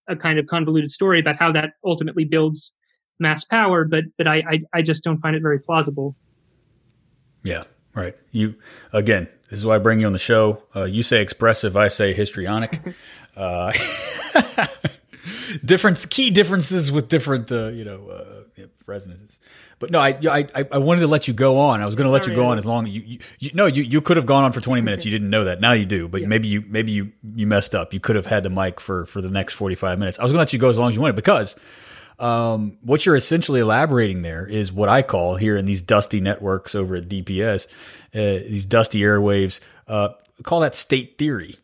a 0.09 0.17
kind 0.17 0.39
of 0.39 0.47
convoluted 0.47 0.91
story 0.91 1.21
about 1.21 1.37
how 1.37 1.53
that 1.53 1.71
ultimately 1.85 2.25
builds 2.25 2.73
mass 3.21 3.45
power, 3.45 3.85
but, 3.85 4.05
but 4.17 4.27
I, 4.27 4.37
I, 4.37 4.61
I 4.75 4.83
just 4.83 5.05
don't 5.05 5.19
find 5.19 5.37
it 5.37 5.43
very 5.43 5.59
plausible. 5.59 6.17
Yeah. 7.43 7.65
Right. 7.95 8.17
You, 8.31 8.55
again, 8.93 9.29
this 9.51 9.59
is 9.59 9.67
why 9.67 9.75
I 9.75 9.79
bring 9.79 10.01
you 10.01 10.07
on 10.07 10.13
the 10.13 10.19
show. 10.19 10.63
Uh, 10.77 10.85
you 10.85 11.03
say 11.03 11.21
expressive, 11.21 11.77
I 11.77 11.89
say 11.89 12.13
histrionic. 12.13 12.81
uh, 13.37 13.73
different 15.65 16.07
key 16.11 16.31
differences 16.31 16.93
with 16.93 17.09
different 17.09 17.51
uh, 17.51 17.69
you 17.69 17.85
know 17.85 18.09
uh, 18.09 18.38
resonances. 18.87 19.39
But 19.79 19.91
no, 19.91 19.99
I, 20.01 20.19
I 20.29 20.67
I 20.73 20.79
wanted 20.79 21.03
to 21.03 21.07
let 21.07 21.29
you 21.29 21.35
go 21.35 21.59
on. 21.59 21.83
I 21.83 21.87
was 21.87 21.95
going 21.95 22.07
to 22.07 22.11
let 22.11 22.27
you 22.27 22.35
go 22.35 22.47
on 22.47 22.59
as 22.59 22.67
long 22.67 22.87
you, 22.87 23.03
you, 23.03 23.19
you 23.39 23.51
no 23.55 23.67
you, 23.67 23.83
you 23.83 24.01
could 24.01 24.17
have 24.17 24.27
gone 24.27 24.45
on 24.45 24.53
for 24.53 24.61
twenty 24.61 24.83
minutes. 24.83 25.05
You 25.05 25.11
didn't 25.11 25.31
know 25.31 25.45
that. 25.45 25.61
Now 25.61 25.73
you 25.73 25.87
do. 25.87 26.09
But 26.09 26.23
yeah. 26.23 26.27
maybe 26.27 26.49
you 26.49 26.65
maybe 26.69 26.93
you 26.93 27.13
you 27.35 27.47
messed 27.47 27.75
up. 27.75 27.93
You 27.93 28.01
could 28.01 28.17
have 28.17 28.27
had 28.27 28.43
the 28.43 28.51
mic 28.51 28.81
for 28.81 29.07
for 29.07 29.21
the 29.21 29.31
next 29.31 29.55
forty 29.55 29.75
five 29.75 29.99
minutes. 29.99 30.19
I 30.19 30.23
was 30.23 30.33
going 30.33 30.39
to 30.39 30.43
let 30.43 30.53
you 30.53 30.59
go 30.59 30.69
as 30.69 30.79
long 30.79 30.89
as 30.91 30.97
you 30.97 31.01
wanted 31.01 31.17
because. 31.17 31.57
Um, 32.21 32.79
what 32.83 33.07
you're 33.07 33.15
essentially 33.15 33.61
elaborating 33.61 34.23
there 34.23 34.45
is 34.45 34.73
what 34.73 34.89
I 34.89 35.03
call 35.03 35.37
here 35.37 35.57
in 35.57 35.67
these 35.67 35.81
dusty 35.81 36.21
networks 36.21 36.75
over 36.75 36.97
at 36.97 37.09
DPS, 37.09 37.69
uh, 38.13 38.43
these 38.43 38.65
dusty 38.65 39.03
airwaves, 39.03 39.61
uh, 39.87 40.09
call 40.43 40.59
that 40.59 40.75
state 40.75 41.17
theory. 41.17 41.55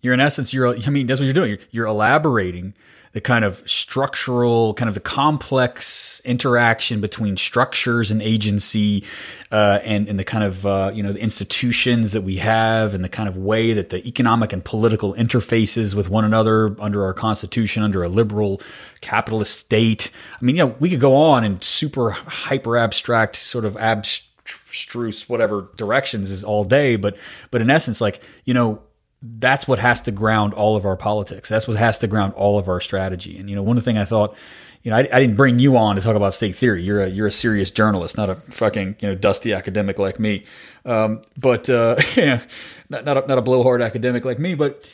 You're 0.00 0.14
in 0.14 0.20
essence, 0.20 0.52
you're, 0.52 0.76
I 0.76 0.90
mean, 0.90 1.06
that's 1.06 1.20
what 1.20 1.26
you're 1.26 1.32
doing. 1.34 1.50
You're, 1.50 1.58
you're 1.70 1.86
elaborating 1.86 2.74
the 3.12 3.20
kind 3.20 3.44
of 3.44 3.62
structural, 3.64 4.74
kind 4.74 4.88
of 4.88 4.94
the 4.94 5.00
complex 5.00 6.20
interaction 6.24 7.00
between 7.00 7.36
structures 7.36 8.10
and 8.10 8.20
agency, 8.20 9.04
uh, 9.50 9.80
and, 9.82 10.08
and 10.08 10.18
the 10.18 10.24
kind 10.24 10.44
of, 10.44 10.66
uh, 10.66 10.90
you 10.94 11.02
know, 11.02 11.12
the 11.12 11.20
institutions 11.20 12.12
that 12.12 12.22
we 12.22 12.36
have 12.36 12.94
and 12.94 13.02
the 13.02 13.08
kind 13.08 13.28
of 13.28 13.36
way 13.36 13.72
that 13.72 13.88
the 13.90 14.06
economic 14.06 14.52
and 14.52 14.64
political 14.64 15.14
interfaces 15.14 15.94
with 15.94 16.10
one 16.10 16.24
another 16.24 16.76
under 16.80 17.04
our 17.04 17.14
constitution, 17.14 17.82
under 17.82 18.02
a 18.02 18.08
liberal 18.08 18.60
capitalist 19.00 19.58
state. 19.58 20.10
I 20.40 20.44
mean, 20.44 20.56
you 20.56 20.66
know, 20.66 20.76
we 20.78 20.90
could 20.90 21.00
go 21.00 21.16
on 21.16 21.44
in 21.44 21.62
super 21.62 22.10
hyper 22.10 22.76
abstract, 22.76 23.36
sort 23.36 23.64
of 23.64 23.76
abstruse, 23.76 25.28
whatever 25.28 25.68
directions 25.76 26.30
is 26.30 26.44
all 26.44 26.64
day, 26.64 26.96
but, 26.96 27.16
but 27.50 27.62
in 27.62 27.70
essence, 27.70 28.00
like, 28.00 28.22
you 28.44 28.54
know, 28.54 28.82
that's 29.22 29.66
what 29.66 29.78
has 29.78 30.00
to 30.02 30.12
ground 30.12 30.54
all 30.54 30.76
of 30.76 30.84
our 30.84 30.96
politics. 30.96 31.48
That's 31.48 31.66
what 31.66 31.76
has 31.76 31.98
to 31.98 32.06
ground 32.06 32.34
all 32.34 32.58
of 32.58 32.68
our 32.68 32.80
strategy. 32.80 33.38
And 33.38 33.50
you 33.50 33.56
know, 33.56 33.62
one 33.62 33.80
thing 33.80 33.98
I 33.98 34.04
thought, 34.04 34.36
you 34.82 34.90
know, 34.90 34.96
I, 34.96 35.00
I, 35.00 35.20
didn't 35.20 35.36
bring 35.36 35.58
you 35.58 35.76
on 35.76 35.96
to 35.96 36.02
talk 36.02 36.14
about 36.14 36.34
state 36.34 36.54
theory. 36.54 36.84
You're 36.84 37.02
a 37.02 37.08
you're 37.08 37.26
a 37.26 37.32
serious 37.32 37.70
journalist, 37.70 38.16
not 38.16 38.30
a 38.30 38.36
fucking 38.36 38.96
you 39.00 39.08
know 39.08 39.14
dusty 39.16 39.52
academic 39.52 39.98
like 39.98 40.20
me. 40.20 40.44
Um, 40.84 41.22
but 41.36 41.68
uh, 41.68 41.96
yeah, 42.16 42.42
not 42.88 43.04
not 43.04 43.24
a, 43.24 43.26
not 43.26 43.38
a 43.38 43.42
blowhard 43.42 43.82
academic 43.82 44.24
like 44.24 44.38
me. 44.38 44.54
But 44.54 44.88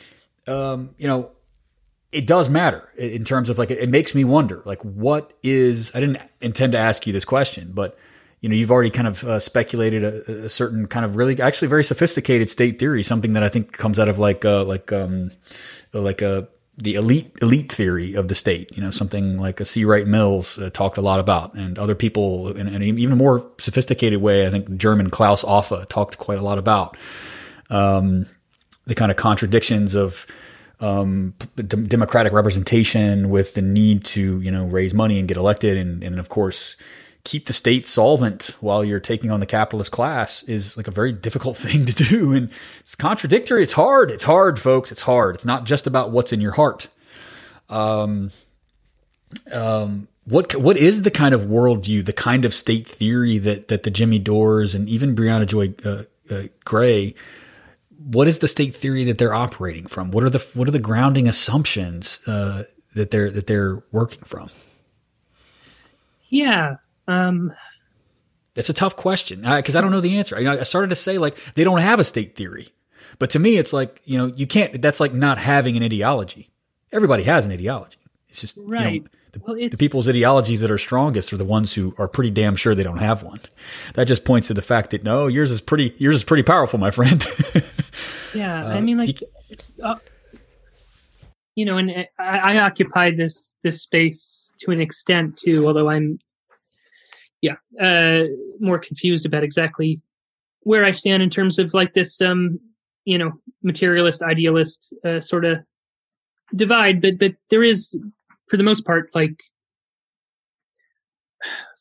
um, 0.47 0.95
you 0.97 1.07
know, 1.07 1.31
it 2.11 2.25
does 2.25 2.49
matter 2.49 2.89
in 2.97 3.23
terms 3.23 3.49
of 3.49 3.59
like 3.59 3.69
it, 3.69 3.77
it 3.77 3.89
makes 3.89 4.15
me 4.15 4.23
wonder 4.23 4.63
like 4.65 4.81
what 4.81 5.33
is 5.43 5.91
I 5.93 5.99
didn't 5.99 6.19
intend 6.41 6.71
to 6.71 6.79
ask 6.79 7.05
you 7.05 7.13
this 7.13 7.25
question, 7.25 7.71
but 7.73 7.95
you 8.41 8.49
know 8.49 8.55
you've 8.55 8.71
already 8.71 8.89
kind 8.89 9.07
of 9.07 9.23
uh, 9.23 9.39
speculated 9.39 10.03
a, 10.03 10.45
a, 10.45 10.49
certain 10.49 10.87
kind 10.87 11.05
of 11.05 11.15
really 11.15 11.39
actually 11.41 11.67
very 11.67 11.83
sophisticated 11.83 12.49
state 12.49 12.79
theory, 12.79 13.03
something 13.03 13.33
that 13.33 13.43
I 13.43 13.49
think 13.49 13.71
comes 13.71 13.99
out 13.99 14.09
of 14.09 14.19
like 14.19 14.45
uh, 14.45 14.63
like 14.63 14.91
um 14.91 15.31
like 15.93 16.21
a 16.21 16.37
uh, 16.37 16.45
the 16.77 16.95
elite 16.95 17.31
elite 17.41 17.71
theory 17.71 18.15
of 18.15 18.27
the 18.27 18.35
state, 18.35 18.75
you 18.75 18.83
know, 18.83 18.91
something 18.91 19.37
like 19.37 19.59
a 19.59 19.65
C. 19.65 19.85
Wright 19.85 20.05
Mills 20.05 20.59
uh, 20.59 20.69
talked 20.69 20.97
a 20.97 21.01
lot 21.01 21.19
about, 21.19 21.53
and 21.53 21.79
other 21.79 21.95
people 21.95 22.51
in, 22.51 22.67
in, 22.67 22.81
an 22.81 22.99
even 22.99 23.17
more 23.17 23.49
sophisticated 23.57 24.21
way. 24.21 24.45
I 24.45 24.49
think 24.49 24.75
German 24.75 25.09
Klaus 25.09 25.43
Offe 25.43 25.87
talked 25.87 26.17
quite 26.17 26.37
a 26.37 26.41
lot 26.41 26.57
about 26.57 26.97
um, 27.69 28.25
the 28.85 28.95
kind 28.95 29.09
of 29.09 29.15
contradictions 29.15 29.95
of 29.95 30.27
um, 30.81 31.33
democratic 31.55 32.33
representation 32.33 33.29
with 33.29 33.53
the 33.53 33.61
need 33.61 34.03
to 34.05 34.41
you 34.41 34.51
know 34.51 34.65
raise 34.65 34.93
money 34.93 35.17
and 35.17 35.27
get 35.29 35.37
elected, 35.37 35.77
and, 35.77 36.03
and 36.03 36.19
of 36.19 36.27
course 36.27 36.75
keep 37.25 37.47
the 37.47 37.53
state 37.53 37.85
solvent 37.85 38.55
while 38.61 38.85
you're 38.85 38.99
taking 39.01 39.31
on 39.31 39.41
the 39.41 39.45
capitalist 39.45 39.91
class 39.91 40.43
is 40.43 40.77
like 40.77 40.87
a 40.87 40.91
very 40.91 41.11
difficult 41.11 41.57
thing 41.65 41.85
to 41.85 41.93
do. 41.93 42.31
And 42.31 42.49
it's 42.79 42.95
contradictory. 42.95 43.63
It's 43.63 43.73
hard. 43.73 44.11
It's 44.11 44.23
hard, 44.23 44.57
folks. 44.57 44.91
It's 44.91 45.01
hard. 45.01 45.35
It's 45.35 45.45
not 45.45 45.65
just 45.65 45.87
about 45.87 46.11
what's 46.11 46.31
in 46.31 46.39
your 46.39 46.53
heart. 46.53 46.87
Um, 47.67 48.31
um, 49.51 50.07
what 50.25 50.55
what 50.55 50.77
is 50.77 51.01
the 51.01 51.11
kind 51.11 51.33
of 51.33 51.41
worldview, 51.41 52.05
the 52.05 52.13
kind 52.13 52.45
of 52.45 52.53
state 52.53 52.87
theory 52.87 53.37
that 53.39 53.67
that 53.67 53.83
the 53.83 53.91
Jimmy 53.91 54.19
Dores 54.19 54.73
and 54.73 54.87
even 54.87 55.15
Briahna 55.15 55.45
Joy 55.45 55.73
uh, 55.83 56.03
uh, 56.29 56.43
Gray, 56.63 57.15
what 57.97 58.27
is 58.27 58.39
the 58.39 58.47
state 58.47 58.75
theory 58.75 59.03
that 59.05 59.17
they're 59.17 59.33
operating 59.33 59.87
from? 59.87 60.11
What 60.11 60.23
are 60.23 60.29
the 60.29 60.45
what 60.53 60.67
are 60.67 60.71
the 60.71 60.79
grounding 60.79 61.27
assumptions 61.27 62.19
uh, 62.27 62.63
that 62.95 63.11
they're 63.11 63.29
that 63.29 63.47
they're 63.47 63.83
working 63.91 64.23
from? 64.23 64.49
Yeah, 66.29 66.77
um, 67.07 67.53
That's 68.53 68.69
a 68.69 68.73
tough 68.73 68.95
question 68.95 69.41
because 69.41 69.75
I, 69.75 69.79
I, 69.79 69.81
don't 69.81 69.91
know 69.91 70.01
the 70.01 70.17
answer. 70.17 70.35
I, 70.35 70.59
I 70.59 70.63
started 70.63 70.89
to 70.89 70.95
say 70.95 71.17
like 71.17 71.37
they 71.55 71.63
don't 71.63 71.79
have 71.79 71.99
a 71.99 72.03
state 72.03 72.35
theory, 72.35 72.69
but 73.19 73.29
to 73.31 73.39
me, 73.39 73.57
it's 73.57 73.73
like 73.73 74.01
you 74.05 74.17
know 74.17 74.27
you 74.27 74.47
can't. 74.47 74.81
That's 74.81 74.99
like 74.99 75.13
not 75.13 75.37
having 75.37 75.77
an 75.77 75.83
ideology. 75.83 76.49
Everybody 76.91 77.23
has 77.23 77.45
an 77.45 77.51
ideology. 77.51 77.97
It's 78.29 78.41
just 78.41 78.57
right. 78.57 78.93
You 78.93 78.99
know, 79.01 79.07
the, 79.35 79.41
well, 79.45 79.55
the, 79.55 79.77
people's 79.77 80.07
ideologies 80.07 80.61
that 80.61 80.71
are 80.71 80.77
strongest 80.77 81.33
are 81.33 81.37
the 81.37 81.45
ones 81.45 81.73
who 81.73 81.93
are 81.97 82.07
pretty 82.07 82.31
damn 82.31 82.55
sure 82.55 82.73
they 82.73 82.83
don't 82.83 83.01
have 83.01 83.21
one. 83.21 83.41
That 83.95 84.05
just 84.05 84.23
points 84.23 84.47
to 84.47 84.53
the 84.53 84.61
fact 84.61 84.91
that 84.91 85.03
no, 85.03 85.27
yours 85.27 85.51
is 85.51 85.59
pretty 85.61 85.93
yours 85.97 86.15
is 86.15 86.23
pretty 86.23 86.43
powerful, 86.43 86.79
my 86.79 86.91
friend. 86.91 87.25
yeah, 88.33 88.65
uh, 88.65 88.69
I 88.69 88.81
mean, 88.81 88.97
like, 88.97 89.21
uh, 89.83 89.95
you 91.55 91.65
know, 91.65 91.77
and 91.77 92.07
I, 92.17 92.37
I 92.37 92.59
occupied 92.59 93.17
this 93.17 93.55
this 93.61 93.81
space 93.81 94.53
to 94.59 94.71
an 94.71 94.79
extent 94.79 95.37
too. 95.37 95.67
Although 95.67 95.89
I'm 95.89 96.19
yeah, 97.45 97.57
uh, 97.79 98.23
more 98.59 98.79
confused 98.79 99.25
about 99.25 99.43
exactly 99.43 100.01
where 100.61 100.83
I 100.83 100.91
stand 100.91 101.21
in 101.21 101.29
terms 101.29 101.59
of 101.59 101.73
like 101.73 101.93
this, 101.93 102.21
um, 102.21 102.59
you 103.05 103.17
know, 103.17 103.33
materialist 103.61 104.23
idealist 104.23 104.93
uh, 105.03 105.19
sort 105.19 105.45
of 105.45 105.59
divide. 106.55 107.01
But 107.01 107.19
but 107.19 107.35
there 107.49 107.63
is, 107.63 107.95
for 108.47 108.57
the 108.57 108.63
most 108.63 108.85
part, 108.85 109.13
like 109.13 109.43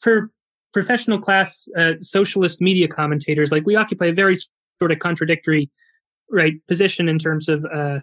for 0.00 0.30
professional 0.74 1.18
class 1.18 1.66
uh, 1.78 1.94
socialist 2.00 2.60
media 2.60 2.88
commentators, 2.88 3.50
like 3.50 3.64
we 3.64 3.76
occupy 3.76 4.06
a 4.06 4.12
very 4.12 4.36
sort 4.78 4.92
of 4.92 4.98
contradictory 4.98 5.70
right 6.30 6.54
position 6.66 7.08
in 7.08 7.18
terms 7.18 7.48
of 7.48 7.64
uh, 7.72 8.00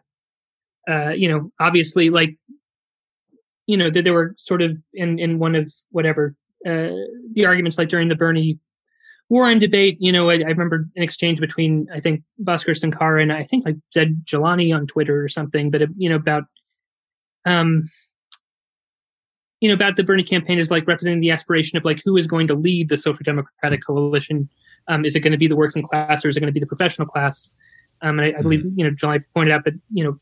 uh, 0.89 1.09
you 1.09 1.31
know, 1.31 1.51
obviously 1.59 2.09
like 2.09 2.35
you 3.67 3.77
know, 3.77 3.91
that 3.91 4.03
there 4.03 4.13
were 4.13 4.33
sort 4.39 4.63
of 4.63 4.77
in 4.95 5.19
in 5.19 5.37
one 5.37 5.53
of 5.53 5.71
whatever 5.91 6.35
uh, 6.65 6.95
the 7.33 7.45
arguments 7.45 7.77
like 7.77 7.89
during 7.89 8.07
the 8.07 8.15
Bernie 8.15 8.59
Warren 9.29 9.59
debate, 9.59 9.95
you 10.01 10.11
know, 10.11 10.29
I, 10.29 10.33
I, 10.33 10.49
remember 10.49 10.89
an 10.97 11.03
exchange 11.03 11.39
between 11.39 11.87
I 11.93 12.01
think 12.01 12.21
Bhaskar 12.43 12.77
Sankara 12.77 13.21
and 13.21 13.31
I 13.31 13.45
think 13.45 13.65
like 13.65 13.77
Zaid 13.93 14.25
Jilani 14.25 14.75
on 14.75 14.87
Twitter 14.87 15.23
or 15.23 15.29
something, 15.29 15.71
but 15.71 15.81
you 15.95 16.09
know 16.09 16.17
about 16.17 16.43
um 17.45 17.85
you 19.61 19.69
know 19.69 19.73
about 19.73 19.95
the 19.95 20.03
Bernie 20.03 20.23
campaign 20.23 20.59
is 20.59 20.69
like 20.69 20.85
representing 20.85 21.21
the 21.21 21.31
aspiration 21.31 21.77
of 21.77 21.85
like 21.85 22.01
who 22.03 22.17
is 22.17 22.27
going 22.27 22.45
to 22.47 22.55
lead 22.55 22.89
the 22.89 22.97
social 22.97 23.23
democratic 23.23 23.85
coalition. 23.85 24.49
Um, 24.89 25.05
is 25.05 25.15
it 25.15 25.21
going 25.21 25.31
to 25.31 25.37
be 25.37 25.47
the 25.47 25.55
working 25.55 25.83
class 25.83 26.25
or 26.25 26.29
is 26.29 26.35
it 26.35 26.41
going 26.41 26.51
to 26.51 26.53
be 26.53 26.59
the 26.59 26.65
professional 26.65 27.07
class? 27.07 27.49
Um, 28.01 28.19
and 28.19 28.35
I, 28.35 28.39
I 28.39 28.41
believe 28.41 28.59
mm-hmm. 28.59 28.79
you 28.79 28.83
know 28.83 28.91
John 28.91 29.23
pointed 29.33 29.53
out 29.53 29.63
that 29.63 29.75
you 29.93 30.03
know 30.03 30.19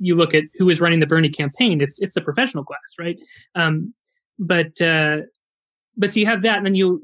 you 0.00 0.16
look 0.16 0.34
at 0.34 0.44
who 0.58 0.68
is 0.70 0.80
running 0.80 0.98
the 0.98 1.06
Bernie 1.06 1.28
campaign, 1.28 1.80
it's 1.80 2.00
it's 2.00 2.16
the 2.16 2.20
professional 2.20 2.64
class, 2.64 2.96
right? 2.98 3.18
Um, 3.54 3.94
but 4.40 4.80
uh, 4.80 5.18
but 5.96 6.10
so 6.10 6.20
you 6.20 6.26
have 6.26 6.42
that, 6.42 6.58
and 6.58 6.66
then 6.66 6.74
you 6.74 7.02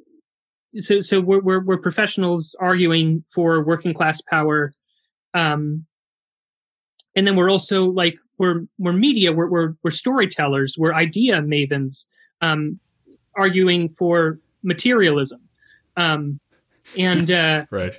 so 0.81 1.01
so 1.01 1.21
we're 1.21 1.41
we're, 1.41 1.61
we're 1.61 1.79
professionals 1.79 2.55
arguing 2.61 3.25
for 3.29 3.63
working 3.65 3.95
class 3.95 4.21
power, 4.21 4.73
um, 5.35 5.87
and 7.15 7.27
then 7.27 7.37
we're 7.37 7.51
also 7.51 7.87
like 7.87 8.17
we're 8.39 8.63
we're 8.79 8.93
media, 8.93 9.33
we're 9.33 9.49
we're, 9.49 9.75
we're 9.83 9.91
storytellers, 9.91 10.77
we're 10.79 10.95
idea 10.95 11.41
mavens, 11.41 12.07
um, 12.41 12.79
arguing 13.35 13.89
for 13.89 14.39
materialism, 14.63 15.41
um, 15.97 16.41
and 16.99 17.31
uh, 17.31 17.65
right. 17.71 17.95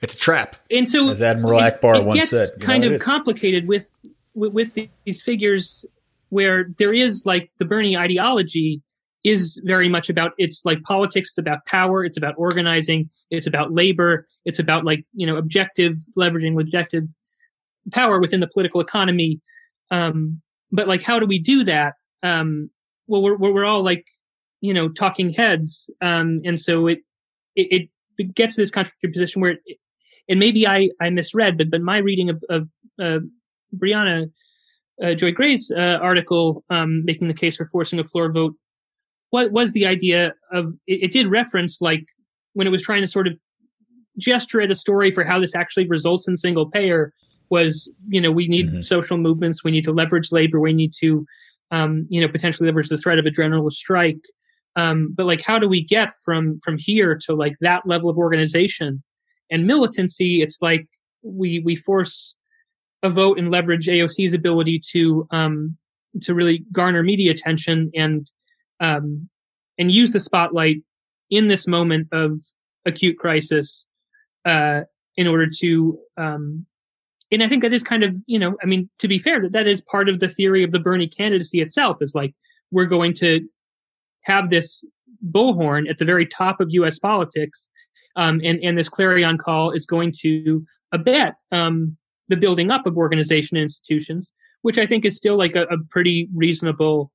It's 0.00 0.14
a 0.14 0.18
trap, 0.18 0.56
and 0.68 0.88
so 0.88 1.10
as 1.10 1.22
Admiral 1.22 1.60
it, 1.60 1.80
Ackbar 1.80 1.98
it 1.98 2.04
once 2.04 2.30
said, 2.30 2.50
kind 2.60 2.84
of 2.84 3.00
complicated 3.00 3.68
with, 3.68 3.88
with 4.34 4.52
with 4.52 4.88
these 5.04 5.22
figures 5.22 5.86
where 6.30 6.70
there 6.78 6.92
is 6.92 7.24
like 7.24 7.52
the 7.58 7.64
Bernie 7.64 7.96
ideology 7.96 8.82
is 9.24 9.60
very 9.64 9.88
much 9.88 10.10
about 10.10 10.32
it's 10.36 10.64
like 10.64 10.82
politics 10.82 11.30
it's 11.30 11.38
about 11.38 11.64
power 11.66 12.04
it's 12.04 12.16
about 12.16 12.34
organizing 12.36 13.08
it's 13.30 13.46
about 13.46 13.72
labor 13.72 14.26
it's 14.44 14.58
about 14.58 14.84
like 14.84 15.04
you 15.14 15.26
know 15.26 15.36
objective 15.36 15.94
leveraging 16.18 16.60
objective 16.60 17.04
power 17.90 18.20
within 18.20 18.40
the 18.40 18.46
political 18.46 18.80
economy. 18.80 19.40
Um 19.90 20.40
but 20.70 20.88
like 20.88 21.02
how 21.02 21.18
do 21.18 21.26
we 21.26 21.38
do 21.38 21.64
that? 21.64 21.94
Um 22.22 22.70
well 23.06 23.22
we're 23.22 23.36
we're 23.36 23.64
all 23.64 23.82
like 23.82 24.06
you 24.60 24.72
know 24.72 24.88
talking 24.88 25.30
heads. 25.30 25.90
Um 26.00 26.40
and 26.44 26.60
so 26.60 26.86
it 26.86 27.00
it, 27.54 27.88
it 28.18 28.34
gets 28.34 28.54
to 28.54 28.62
this 28.62 28.70
contradictory 28.70 29.12
position 29.12 29.42
where 29.42 29.58
it, 29.66 29.78
and 30.28 30.38
maybe 30.38 30.66
i 30.66 30.88
i 31.00 31.10
misread 31.10 31.58
but 31.58 31.70
but 31.70 31.82
my 31.82 31.98
reading 31.98 32.30
of 32.30 32.42
of 32.48 32.70
uh, 32.98 33.18
briahna 33.76 34.30
uh, 35.02 35.12
joy 35.12 35.32
gray's 35.32 35.70
uh, 35.76 35.98
article 36.00 36.64
um 36.70 37.04
making 37.04 37.28
the 37.28 37.34
case 37.34 37.56
for 37.56 37.66
forcing 37.66 37.98
a 37.98 38.04
floor 38.04 38.32
vote 38.32 38.54
what 39.32 39.50
was 39.50 39.72
the 39.72 39.86
idea 39.86 40.34
of 40.52 40.74
it, 40.86 41.04
it 41.04 41.12
did 41.12 41.26
reference 41.26 41.80
like 41.80 42.04
when 42.52 42.66
it 42.66 42.70
was 42.70 42.82
trying 42.82 43.00
to 43.00 43.06
sort 43.06 43.26
of 43.26 43.32
gesture 44.18 44.60
at 44.60 44.70
a 44.70 44.74
story 44.74 45.10
for 45.10 45.24
how 45.24 45.40
this 45.40 45.54
actually 45.56 45.88
results 45.88 46.28
in 46.28 46.36
single 46.36 46.70
payer 46.70 47.12
was 47.50 47.90
you 48.08 48.20
know 48.20 48.30
we 48.30 48.46
need 48.46 48.66
mm-hmm. 48.66 48.80
social 48.82 49.16
movements 49.16 49.64
we 49.64 49.70
need 49.70 49.84
to 49.84 49.92
leverage 49.92 50.30
labor 50.32 50.60
we 50.60 50.74
need 50.74 50.92
to 50.92 51.26
um, 51.70 52.06
you 52.10 52.20
know 52.20 52.28
potentially 52.28 52.66
leverage 52.66 52.90
the 52.90 52.98
threat 52.98 53.18
of 53.18 53.24
a 53.24 53.30
general 53.30 53.70
strike 53.70 54.20
um, 54.76 55.12
but 55.16 55.26
like 55.26 55.40
how 55.40 55.58
do 55.58 55.66
we 55.66 55.82
get 55.82 56.10
from 56.24 56.58
from 56.62 56.76
here 56.78 57.18
to 57.24 57.34
like 57.34 57.54
that 57.62 57.86
level 57.86 58.10
of 58.10 58.18
organization 58.18 59.02
and 59.50 59.66
militancy 59.66 60.42
it's 60.42 60.60
like 60.60 60.86
we 61.22 61.62
we 61.64 61.74
force 61.74 62.36
a 63.02 63.08
vote 63.08 63.38
and 63.38 63.50
leverage 63.50 63.88
aoc's 63.88 64.34
ability 64.34 64.78
to 64.92 65.26
um 65.30 65.74
to 66.20 66.34
really 66.34 66.66
garner 66.70 67.02
media 67.02 67.30
attention 67.30 67.90
and 67.94 68.30
um, 68.82 69.30
and 69.78 69.90
use 69.90 70.12
the 70.12 70.20
spotlight 70.20 70.76
in 71.30 71.48
this 71.48 71.66
moment 71.66 72.08
of 72.12 72.40
acute 72.84 73.16
crisis 73.16 73.86
uh, 74.44 74.82
in 75.16 75.26
order 75.26 75.48
to 75.60 75.98
um, 76.18 76.66
and 77.30 77.42
i 77.42 77.48
think 77.48 77.62
that 77.62 77.72
is 77.72 77.82
kind 77.82 78.02
of 78.02 78.14
you 78.26 78.38
know 78.38 78.56
i 78.62 78.66
mean 78.66 78.90
to 78.98 79.08
be 79.08 79.18
fair 79.18 79.40
that 79.40 79.52
that 79.52 79.66
is 79.66 79.80
part 79.80 80.08
of 80.08 80.20
the 80.20 80.28
theory 80.28 80.62
of 80.62 80.72
the 80.72 80.80
bernie 80.80 81.08
candidacy 81.08 81.60
itself 81.60 81.96
is 82.00 82.14
like 82.14 82.34
we're 82.70 82.84
going 82.84 83.14
to 83.14 83.40
have 84.22 84.50
this 84.50 84.84
bullhorn 85.30 85.88
at 85.88 85.98
the 85.98 86.04
very 86.04 86.26
top 86.26 86.60
of 86.60 86.68
us 86.70 86.98
politics 86.98 87.68
um, 88.16 88.40
and 88.44 88.62
and 88.62 88.76
this 88.76 88.88
clarion 88.88 89.38
call 89.38 89.70
is 89.70 89.86
going 89.86 90.12
to 90.12 90.62
abet 90.92 91.34
um, 91.52 91.96
the 92.28 92.36
building 92.36 92.70
up 92.70 92.86
of 92.86 92.96
organization 92.96 93.56
institutions 93.56 94.32
which 94.62 94.78
i 94.78 94.86
think 94.86 95.04
is 95.04 95.16
still 95.16 95.38
like 95.38 95.54
a, 95.56 95.62
a 95.64 95.78
pretty 95.90 96.28
reasonable 96.34 97.10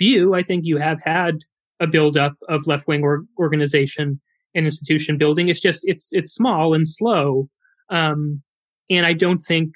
view, 0.00 0.34
I 0.34 0.42
think 0.42 0.64
you 0.64 0.78
have 0.78 1.00
had 1.04 1.38
a 1.78 1.86
buildup 1.86 2.34
of 2.48 2.66
left 2.66 2.88
wing 2.88 3.02
or, 3.04 3.24
organization 3.38 4.20
and 4.54 4.66
institution 4.66 5.16
building. 5.16 5.48
It's 5.48 5.60
just 5.60 5.82
it's 5.84 6.08
it's 6.10 6.32
small 6.34 6.74
and 6.74 6.88
slow, 6.88 7.48
um, 7.90 8.42
and 8.88 9.06
I 9.06 9.12
don't 9.12 9.40
think 9.40 9.70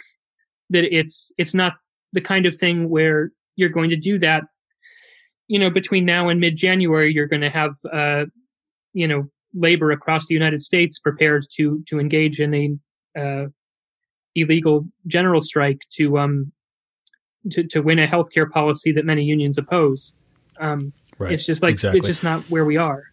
that 0.71 0.85
it's 0.85 1.31
it's 1.39 1.55
not 1.55 1.75
the 2.13 2.21
kind 2.21 2.47
of 2.47 2.57
thing 2.57 2.89
where 2.89 3.31
you're 3.55 3.69
going 3.69 3.91
to 3.91 3.97
do 3.97 4.19
that. 4.19 4.43
You 5.47 5.59
know, 5.59 5.71
between 5.71 6.05
now 6.05 6.29
and 6.29 6.41
mid 6.41 6.57
January, 6.57 7.13
you're 7.13 7.29
going 7.29 7.43
to 7.43 7.51
have 7.51 7.75
uh, 7.93 8.25
you 8.93 9.07
know 9.07 9.29
labor 9.55 9.93
across 9.93 10.27
the 10.27 10.35
United 10.35 10.63
States 10.63 10.99
prepared 10.99 11.47
to 11.57 11.85
to 11.89 12.01
engage 12.01 12.41
in 12.41 12.55
a 12.55 13.21
uh, 13.21 13.47
illegal 14.35 14.87
general 15.07 15.41
strike 15.41 15.83
to 15.93 16.19
um 16.19 16.53
to, 17.51 17.65
to 17.65 17.81
win 17.81 17.99
a 17.99 18.07
healthcare 18.07 18.51
policy 18.51 18.93
that 18.93 19.05
many 19.05 19.25
unions 19.25 19.59
oppose. 19.59 20.13
Um, 20.59 20.93
right. 21.19 21.33
It's 21.33 21.47
just 21.47 21.63
like 21.63 21.73
exactly. 21.73 21.99
it's 21.99 22.07
just 22.07 22.23
not 22.23 22.43
where 22.51 22.65
we 22.65 22.77
are. 22.77 23.05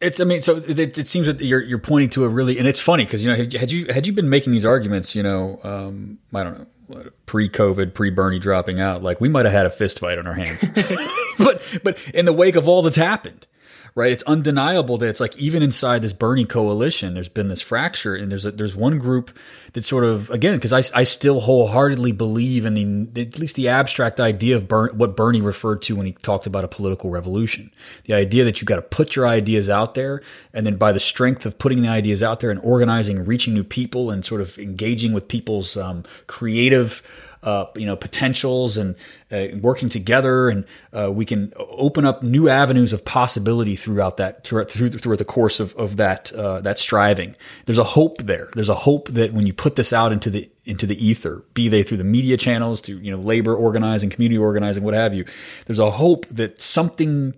It's. 0.00 0.20
I 0.20 0.24
mean, 0.24 0.42
so 0.42 0.56
it, 0.56 0.98
it, 0.98 1.06
seems 1.06 1.28
that 1.28 1.40
you're 1.40 1.60
you're 1.60 1.78
pointing 1.78 2.10
to 2.10 2.24
a 2.24 2.28
really, 2.28 2.58
and 2.58 2.66
it's 2.66 2.80
funny 2.80 3.04
because 3.04 3.24
you 3.24 3.30
know 3.30 3.36
had 3.36 3.70
you 3.70 3.86
had 3.86 4.06
you 4.06 4.12
been 4.12 4.28
making 4.28 4.52
these 4.52 4.64
arguments, 4.64 5.14
you 5.14 5.22
know, 5.22 5.60
um, 5.62 6.18
I 6.34 6.42
don't 6.42 6.58
know, 6.90 7.10
pre-COVID, 7.26 7.94
pre-Bernie 7.94 8.38
dropping 8.38 8.80
out, 8.80 9.02
like 9.02 9.20
we 9.20 9.28
might 9.28 9.44
have 9.44 9.54
had 9.54 9.66
a 9.66 9.70
fist 9.70 10.00
fight 10.00 10.18
on 10.18 10.26
our 10.26 10.34
hands. 10.34 10.64
but 11.38 11.62
but 11.84 11.98
in 12.12 12.24
the 12.24 12.32
wake 12.32 12.56
of 12.56 12.66
all 12.66 12.82
that's 12.82 12.96
happened, 12.96 13.46
right? 13.94 14.12
It's 14.12 14.22
undeniable 14.24 14.96
that 14.98 15.08
it's 15.08 15.20
like 15.20 15.36
even 15.36 15.62
inside 15.62 16.02
this 16.02 16.12
Bernie 16.12 16.44
coalition, 16.44 17.14
there's 17.14 17.28
been 17.28 17.48
this 17.48 17.60
fracture, 17.60 18.14
and 18.14 18.30
there's 18.30 18.46
a, 18.46 18.50
there's 18.50 18.74
one 18.74 18.98
group 18.98 19.36
that 19.72 19.84
sort 19.84 20.04
of 20.04 20.30
again 20.30 20.56
because 20.56 20.72
I, 20.72 20.98
I 20.98 21.02
still 21.02 21.40
wholeheartedly 21.40 22.12
believe 22.12 22.64
in 22.64 22.74
the 22.74 23.22
at 23.22 23.38
least 23.38 23.56
the 23.56 23.68
abstract 23.68 24.20
idea 24.20 24.56
of 24.56 24.68
Bern, 24.68 24.96
what 24.96 25.16
Bernie 25.16 25.40
referred 25.40 25.82
to 25.82 25.96
when 25.96 26.06
he 26.06 26.12
talked 26.12 26.46
about 26.46 26.64
a 26.64 26.68
political 26.68 27.10
revolution, 27.10 27.70
the 28.04 28.14
idea 28.14 28.44
that 28.44 28.60
you 28.60 28.66
got 28.66 28.76
to 28.76 28.82
put 28.82 29.14
your 29.14 29.26
ideas 29.26 29.68
out 29.68 29.94
there, 29.94 30.22
and 30.54 30.64
then 30.64 30.76
by 30.76 30.92
the 30.92 31.00
strength 31.00 31.44
of 31.44 31.58
putting 31.58 31.82
the 31.82 31.88
ideas 31.88 32.22
out 32.22 32.40
there 32.40 32.50
and 32.50 32.60
organizing 32.60 33.24
reaching 33.24 33.54
new 33.54 33.64
people 33.64 34.10
and 34.10 34.24
sort 34.24 34.40
of 34.40 34.58
engaging 34.58 35.12
with 35.12 35.28
people's 35.28 35.76
um, 35.76 36.02
creative 36.26 37.02
uh, 37.42 37.66
you 37.74 37.86
know 37.86 37.96
potentials 37.96 38.76
and 38.76 38.94
uh, 39.30 39.48
working 39.60 39.88
together, 39.88 40.48
and 40.48 40.64
uh, 40.92 41.10
we 41.12 41.24
can 41.24 41.52
open 41.56 42.04
up 42.04 42.22
new 42.22 42.48
avenues 42.48 42.92
of 42.92 43.04
possibility 43.04 43.76
throughout 43.76 44.16
that 44.16 44.44
throughout, 44.44 44.70
through, 44.70 44.90
throughout 44.90 45.18
the 45.18 45.24
course 45.24 45.60
of 45.60 45.74
of 45.76 45.96
that 45.96 46.32
uh, 46.32 46.60
that 46.60 46.78
striving. 46.78 47.34
There's 47.66 47.78
a 47.78 47.84
hope 47.84 48.22
there. 48.22 48.50
There's 48.54 48.68
a 48.68 48.74
hope 48.74 49.08
that 49.08 49.32
when 49.32 49.46
you 49.46 49.52
put 49.52 49.76
this 49.76 49.92
out 49.92 50.12
into 50.12 50.30
the 50.30 50.50
into 50.64 50.86
the 50.86 51.04
ether, 51.04 51.44
be 51.54 51.68
they 51.68 51.82
through 51.82 51.96
the 51.98 52.04
media 52.04 52.36
channels, 52.36 52.80
to 52.82 52.98
you 52.98 53.10
know 53.10 53.18
labor 53.18 53.54
organizing, 53.54 54.10
community 54.10 54.38
organizing, 54.38 54.84
what 54.84 54.94
have 54.94 55.14
you. 55.14 55.24
There's 55.66 55.78
a 55.78 55.90
hope 55.90 56.26
that 56.26 56.60
something 56.60 57.34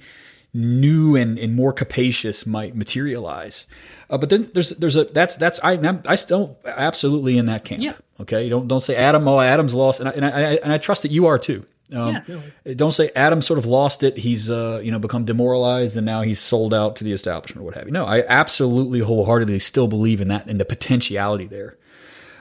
new 0.54 1.16
and, 1.16 1.36
and 1.38 1.54
more 1.54 1.72
capacious 1.72 2.46
might 2.46 2.76
materialize. 2.76 3.66
Uh, 4.08 4.16
but 4.16 4.30
then 4.30 4.50
there's 4.54 4.70
there's 4.70 4.96
a 4.96 5.04
that's 5.04 5.36
that's 5.36 5.58
I 5.62 5.72
I'm, 5.72 6.02
I 6.06 6.14
still 6.14 6.56
absolutely 6.64 7.36
in 7.36 7.46
that 7.46 7.64
camp. 7.64 7.82
Yeah. 7.82 7.94
Okay, 8.20 8.48
don't 8.48 8.68
don't 8.68 8.82
say 8.82 8.94
Adam. 8.94 9.26
Oh, 9.26 9.40
Adam's 9.40 9.74
lost, 9.74 10.00
and 10.00 10.08
I, 10.08 10.12
and 10.12 10.24
I, 10.24 10.30
and 10.62 10.72
I 10.72 10.78
trust 10.78 11.02
that 11.02 11.10
you 11.10 11.26
are 11.26 11.38
too. 11.38 11.66
Um, 11.92 12.22
yeah, 12.26 12.74
Don't 12.74 12.92
say 12.92 13.10
Adam 13.14 13.42
sort 13.42 13.58
of 13.58 13.66
lost 13.66 14.02
it. 14.02 14.16
He's 14.16 14.50
uh, 14.50 14.80
you 14.82 14.90
know 14.90 14.98
become 14.98 15.24
demoralized 15.24 15.96
and 15.96 16.06
now 16.06 16.22
he's 16.22 16.40
sold 16.40 16.72
out 16.72 16.96
to 16.96 17.04
the 17.04 17.12
establishment 17.12 17.62
or 17.62 17.64
what 17.64 17.74
have 17.74 17.86
you. 17.86 17.92
No, 17.92 18.06
I 18.06 18.24
absolutely 18.26 19.00
wholeheartedly 19.00 19.58
still 19.58 19.86
believe 19.86 20.20
in 20.20 20.28
that 20.28 20.46
and 20.46 20.58
the 20.58 20.64
potentiality 20.64 21.46
there. 21.46 21.76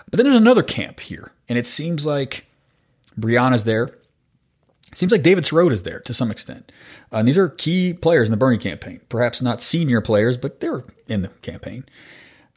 But 0.09 0.17
then 0.17 0.25
there's 0.25 0.37
another 0.37 0.63
camp 0.63 0.99
here, 0.99 1.31
and 1.49 1.57
it 1.57 1.67
seems 1.67 2.05
like 2.05 2.45
Briahna's 3.19 3.63
there. 3.63 3.89
Seems 4.95 5.11
like 5.11 5.23
David 5.23 5.43
Sirota 5.43 5.71
is 5.71 5.83
there 5.83 5.99
to 6.01 6.13
some 6.13 6.31
extent. 6.31 6.71
Uh, 7.11 7.17
and 7.17 7.27
these 7.27 7.37
are 7.37 7.49
key 7.49 7.93
players 7.93 8.29
in 8.29 8.31
the 8.31 8.37
Bernie 8.37 8.57
campaign. 8.57 9.01
Perhaps 9.09 9.41
not 9.41 9.61
senior 9.61 10.01
players, 10.01 10.37
but 10.37 10.59
they're 10.59 10.83
in 11.07 11.21
the 11.21 11.29
campaign. 11.41 11.85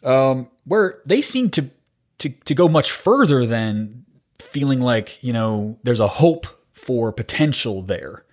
Um, 0.04 0.48
where 0.64 1.00
they 1.06 1.20
seem 1.20 1.50
to 1.50 1.70
to 2.18 2.30
to 2.30 2.54
go 2.54 2.68
much 2.68 2.90
further 2.90 3.46
than 3.46 4.04
feeling 4.38 4.80
like 4.80 5.22
you 5.22 5.32
know 5.32 5.78
there's 5.82 6.00
a 6.00 6.08
hope 6.08 6.46
for 6.72 7.12
potential 7.12 7.82
there, 7.82 8.24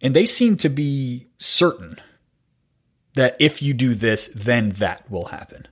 and 0.00 0.14
they 0.14 0.26
seem 0.26 0.56
to 0.58 0.68
be 0.68 1.28
certain 1.38 1.96
that 3.14 3.36
if 3.38 3.62
you 3.62 3.74
do 3.74 3.94
this, 3.94 4.28
then 4.28 4.70
that 4.70 5.10
will 5.10 5.26
happen. 5.26 5.66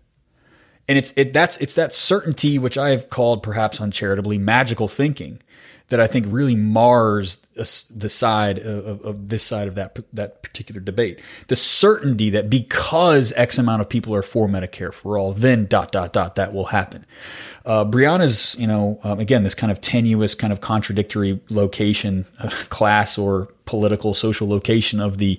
And 0.88 0.96
it's 0.96 1.12
it 1.16 1.32
that's 1.32 1.58
it's 1.58 1.74
that 1.74 1.92
certainty 1.92 2.58
which 2.58 2.78
I 2.78 2.90
have 2.90 3.10
called 3.10 3.42
perhaps 3.42 3.78
uncharitably 3.78 4.38
magical 4.38 4.88
thinking 4.88 5.42
that 5.88 6.00
I 6.00 6.06
think 6.06 6.26
really 6.28 6.54
mars 6.54 7.38
the 7.54 8.08
side 8.08 8.58
of, 8.58 9.04
of, 9.04 9.28
this 9.28 9.42
side 9.42 9.68
of 9.68 9.74
that 9.74 9.98
that 10.12 10.42
particular 10.42 10.80
debate. 10.80 11.20
The 11.48 11.56
certainty 11.56 12.30
that 12.30 12.50
because 12.50 13.32
X 13.32 13.58
amount 13.58 13.80
of 13.80 13.88
people 13.88 14.14
are 14.14 14.22
for 14.22 14.46
Medicare 14.46 14.92
for 14.92 15.18
all, 15.18 15.32
then 15.32 15.64
dot 15.64 15.90
dot 15.90 16.12
dot 16.12 16.34
that 16.36 16.52
will 16.52 16.66
happen. 16.66 17.06
Uh, 17.64 17.84
Briahna's, 17.84 18.56
you 18.58 18.66
know, 18.66 18.98
um, 19.02 19.18
again, 19.18 19.42
this 19.42 19.54
kind 19.54 19.70
of 19.70 19.80
tenuous, 19.80 20.34
kind 20.34 20.52
of 20.52 20.60
contradictory 20.60 21.40
location, 21.50 22.26
uh, 22.38 22.48
class 22.68 23.18
or 23.18 23.48
political 23.64 24.14
social 24.14 24.48
location 24.48 25.00
of 25.00 25.18
the 25.18 25.38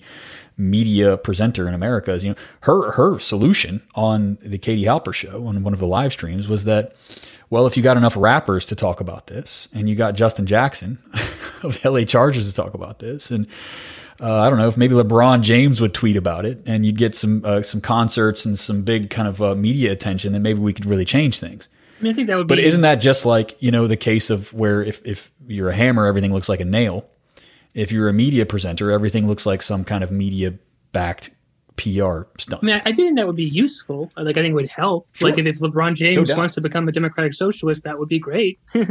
media 0.60 1.18
presenter 1.18 1.68
in 1.68 1.74
America 1.74 2.12
is, 2.12 2.24
you 2.24 2.32
know, 2.32 2.36
her 2.62 2.92
her 2.92 3.18
solution 3.18 3.82
on 3.96 4.38
the 4.42 4.58
Katie 4.58 4.84
Halper 4.84 5.14
show 5.14 5.48
on 5.48 5.64
one 5.64 5.74
of 5.74 5.80
the 5.80 5.88
live 5.88 6.14
streams 6.14 6.48
was 6.48 6.66
that 6.66 6.96
well, 7.50 7.66
if 7.66 7.76
you 7.76 7.82
got 7.82 7.98
enough 7.98 8.16
rappers 8.16 8.66
to 8.68 8.76
talk 8.76 9.02
about 9.02 9.26
this, 9.26 9.68
and 9.74 9.90
you 9.90 9.96
got 9.96 10.14
Justin 10.14 10.46
Jackson 10.46 11.00
of 11.64 11.82
the 11.82 11.90
LA 11.90 12.04
Chargers 12.04 12.48
to 12.48 12.56
talk 12.56 12.76
about 12.76 13.00
this, 13.00 13.32
and 13.32 13.48
uh, 14.22 14.42
I 14.42 14.50
don't 14.50 14.60
know 14.60 14.68
if 14.68 14.78
maybe 14.78 14.94
LeBron 14.94 15.42
James 15.42 15.82
would 15.82 15.94
tweet 15.94 16.16
about 16.16 16.46
it, 16.46 16.62
and 16.66 16.86
you'd 16.86 16.98
get 16.98 17.16
some 17.16 17.44
uh, 17.44 17.64
some 17.64 17.82
concerts 17.82 18.46
and 18.46 18.58
some 18.60 18.84
big 18.84 19.10
kind 19.10 19.28
of 19.28 19.42
uh, 19.42 19.56
media 19.56 19.92
attention, 19.92 20.34
then 20.34 20.44
maybe 20.44 20.60
we 20.60 20.74
could 20.74 20.86
really 20.86 21.06
change 21.06 21.40
things. 21.40 21.70
I, 22.00 22.04
mean, 22.04 22.12
I 22.12 22.16
think 22.16 22.28
that 22.28 22.38
would. 22.38 22.48
Be 22.48 22.56
But 22.56 22.62
be- 22.62 22.66
isn't 22.66 22.82
that 22.82 22.96
just 22.96 23.26
like 23.26 23.56
you 23.60 23.72
know 23.72 23.88
the 23.88 23.98
case 23.98 24.30
of 24.30 24.54
where 24.54 24.84
if 24.84 25.02
if 25.06 25.32
you're 25.48 25.70
a 25.70 25.76
hammer, 25.76 26.06
everything 26.06 26.34
looks 26.34 26.50
like 26.50 26.60
a 26.60 26.66
nail. 26.66 27.06
If 27.74 27.92
you're 27.92 28.10
a 28.10 28.14
media 28.14 28.46
presenter, 28.46 28.92
everything 28.92 29.28
looks 29.28 29.46
like 29.46 29.62
some 29.62 29.84
kind 29.84 30.04
of 30.04 30.12
media 30.12 30.56
backed 30.92 31.30
PR 31.80 32.24
stunt. 32.38 32.62
I 32.62 32.66
mean, 32.66 32.82
I, 32.86 32.92
think 32.92 33.16
that 33.16 33.26
would 33.26 33.38
be 33.38 33.46
useful. 33.46 34.12
Like, 34.18 34.38
I 34.38 34.42
think 34.42 34.52
it 34.52 34.54
would 34.54 34.70
help. 34.70 35.08
Sure. 35.14 35.30
Like, 35.30 35.40
if, 35.40 35.46
if 35.46 35.60
LeBron 35.60 35.96
James 35.96 36.30
no 36.30 36.36
wants 36.36 36.56
to 36.56 36.62
become 36.62 36.90
a 36.90 36.92
democratic 36.92 37.34
socialist, 37.34 37.86
that 37.86 37.98
would 37.98 38.10
be 38.10 38.20
great. 38.20 38.60
uh, 38.76 38.86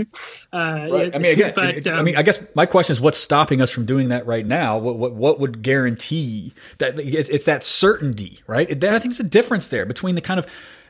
right. 0.52 1.14
I 1.14 1.18
mean, 1.18 1.32
again, 1.32 1.52
but, 1.54 1.76
it, 1.76 1.86
um, 1.86 1.98
I 1.98 2.02
mean, 2.02 2.16
I 2.16 2.22
guess 2.22 2.40
my 2.54 2.64
question 2.64 2.92
is, 2.92 3.00
what's 3.00 3.18
stopping 3.18 3.60
us 3.60 3.70
from 3.70 3.84
doing 3.84 4.08
that 4.08 4.26
right 4.26 4.46
now? 4.46 4.78
What 4.78 4.96
what, 4.96 5.14
what 5.14 5.38
would 5.38 5.62
guarantee 5.62 6.54
that? 6.78 6.98
It's, 6.98 7.28
it's 7.28 7.44
that 7.44 7.62
certainty, 7.62 8.40
right? 8.46 8.80
Then 8.80 8.94
I 8.94 8.98
think 8.98 9.12
there's 9.12 9.26
a 9.26 9.28
difference 9.28 9.68
there 9.68 9.84
between 9.84 10.14
the 10.14 10.22
kind 10.22 10.38
of 10.38 10.46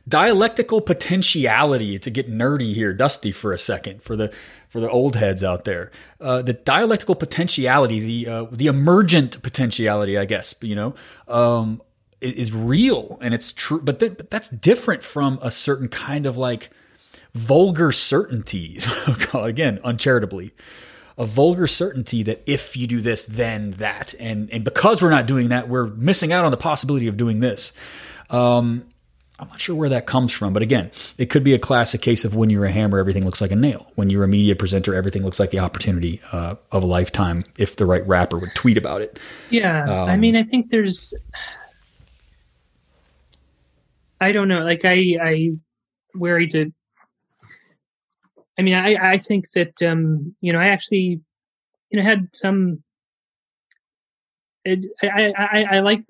dialectical 0.07 0.81
potentiality 0.81 1.99
to 1.99 2.11
get 2.11 2.31
nerdy 2.31 2.73
here, 2.75 2.95
dusty 2.95 3.33
for 3.33 3.53
a 3.53 3.59
second 3.59 4.03
for 4.03 4.17
the 4.17 4.33
for 4.69 4.81
the 4.81 4.91
old 4.91 5.17
heads 5.17 5.43
out 5.43 5.65
there. 5.65 5.91
Uh, 6.21 6.43
the 6.43 6.53
dialectical 6.53 7.15
potentiality, 7.15 8.01
the 8.01 8.31
uh, 8.31 8.47
the 8.53 8.67
emergent 8.67 9.43
potentiality, 9.43 10.17
I 10.17 10.25
guess, 10.25 10.55
you 10.61 10.77
know, 10.77 10.95
um, 11.27 11.83
is 12.21 12.53
real 12.53 13.19
and 13.21 13.33
it's 13.33 13.53
true, 13.53 13.81
but, 13.81 14.01
th- 14.01 14.17
but 14.17 14.31
that's 14.31 14.49
different 14.49 15.03
from 15.03 15.39
a 15.41 15.51
certain 15.51 15.89
kind 15.89 16.27
of 16.27 16.37
like 16.37 16.71
vulgar 17.35 17.93
certainty. 17.93 18.79
Again, 19.35 19.81
uncharitably, 19.85 20.53
a 21.17 21.25
vulgar 21.25 21.67
certainty 21.67 22.23
that 22.25 22.43
if 22.47 22.77
you 22.77 22.87
do 22.87 23.01
this, 23.01 23.25
then 23.25 23.71
that, 23.73 24.15
and 24.21 24.51
and 24.51 24.65
because 24.65 25.03
we're 25.03 25.11
not 25.11 25.27
doing 25.27 25.49
that, 25.49 25.69
we're 25.69 25.87
missing 25.87 26.33
out 26.33 26.45
on 26.45 26.51
the 26.51 26.57
possibility 26.57 27.09
of 27.09 27.17
doing 27.17 27.41
this. 27.41 27.73
Um, 28.31 28.87
I'm 29.41 29.49
not 29.49 29.61
sure 29.61 29.77
where 29.77 29.89
that 29.89 30.07
comes 30.07 30.33
from, 30.33 30.53
but 30.53 30.63
again, 30.63 30.91
it 31.17 31.27
could 31.27 31.45
be 31.45 31.55
a 31.55 31.59
classic 31.59 32.03
case 32.03 32.25
of 32.25 32.35
when 32.35 32.51
you're 32.51 32.65
a 32.65 32.73
hammer, 32.73 32.99
everything 32.99 33.25
looks 33.25 33.41
like 33.41 33.53
a 33.53 33.57
nail. 33.57 33.87
When 33.95 34.11
you're 34.11 34.25
a 34.25 34.29
media 34.29 34.57
presenter, 34.57 34.95
everything 34.95 35.23
looks 35.23 35.39
like 35.39 35.53
the 35.53 35.61
opportunity 35.61 36.21
uh, 36.33 36.57
of 36.73 36.83
a 36.83 36.87
lifetime 36.87 37.45
if 37.57 37.77
the 37.77 37.87
right 37.87 38.05
rapper 38.07 38.37
would 38.39 38.55
tweet 38.57 38.77
about 38.77 39.01
it. 39.01 39.19
Yeah. 39.51 39.85
Um, 39.85 40.09
I 40.09 40.17
mean, 40.17 40.35
I 40.35 40.43
think 40.43 40.71
there's, 40.71 41.15
I 44.21 44.33
don't 44.33 44.49
know. 44.49 44.65
Like 44.65 44.85
I, 44.85 45.17
I 45.23 45.51
worry 46.15 46.49
to. 46.49 46.73
I 48.59 48.63
mean, 48.63 48.75
I, 48.75 49.13
I 49.13 49.19
think 49.19 49.45
that 49.55 49.81
um, 49.83 50.35
you 50.41 50.51
know, 50.51 50.59
I 50.59 50.69
actually, 50.69 51.21
you 51.91 52.01
know, 52.01 52.03
had 52.03 52.29
some. 52.33 52.83
It, 54.65 54.87
I, 55.01 55.33
I, 55.39 55.77
I 55.77 55.81
like 55.81 56.03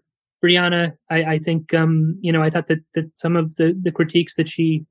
Briahna. 0.43 0.93
I, 1.11 1.25
I 1.25 1.39
think, 1.39 1.75
um, 1.75 2.19
you 2.21 2.33
know, 2.33 2.43
I 2.43 2.51
thought 2.51 2.69
that 2.69 2.81
that 2.95 3.11
some 3.19 3.37
of 3.37 3.57
the 3.57 3.79
the 3.81 3.93
critiques 3.93 4.35
that 4.37 4.49
she 4.49 4.85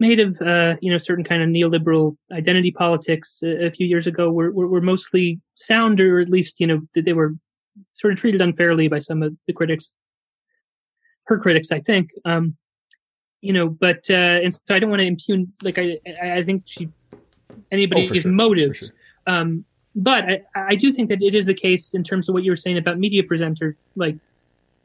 made 0.00 0.20
of, 0.20 0.40
uh, 0.42 0.76
you 0.80 0.90
know, 0.90 0.98
certain 0.98 1.24
kind 1.24 1.42
of 1.42 1.48
neoliberal 1.48 2.16
identity 2.32 2.72
politics 2.72 3.40
a, 3.44 3.66
a 3.66 3.70
few 3.70 3.86
years 3.86 4.06
ago 4.06 4.32
were, 4.32 4.50
were, 4.50 4.66
were 4.66 4.80
mostly 4.80 5.40
sound, 5.54 6.00
or 6.00 6.18
at 6.18 6.28
least, 6.28 6.58
you 6.58 6.66
know, 6.66 6.80
they 6.94 7.12
were 7.12 7.34
sort 7.92 8.12
of 8.12 8.18
treated 8.18 8.40
unfairly 8.40 8.88
by 8.88 8.98
some 8.98 9.22
of 9.22 9.36
the 9.46 9.52
critics 9.52 9.94
her 11.24 11.38
critics, 11.38 11.70
I 11.70 11.80
think. 11.80 12.10
Um, 12.24 12.56
you 13.40 13.52
know, 13.52 13.68
but 13.68 14.08
uh, 14.10 14.40
and 14.42 14.54
so 14.54 14.60
I 14.70 14.78
don't 14.78 14.90
want 14.90 15.00
to 15.00 15.06
impugn. 15.06 15.52
Like 15.62 15.78
I, 15.78 15.98
I 16.22 16.42
think 16.42 16.62
she 16.66 16.88
anybody's 17.70 18.10
oh, 18.10 18.14
sure. 18.14 18.30
motives. 18.30 18.78
Sure. 18.78 18.88
Um, 19.26 19.64
but 19.94 20.24
I, 20.24 20.42
I 20.54 20.74
do 20.74 20.92
think 20.92 21.10
that 21.10 21.22
it 21.22 21.34
is 21.34 21.46
the 21.46 21.54
case 21.54 21.94
in 21.94 22.02
terms 22.04 22.28
of 22.28 22.34
what 22.34 22.44
you 22.44 22.52
were 22.52 22.56
saying 22.56 22.78
about 22.78 22.98
media 22.98 23.22
presenter. 23.22 23.76
Like, 23.94 24.16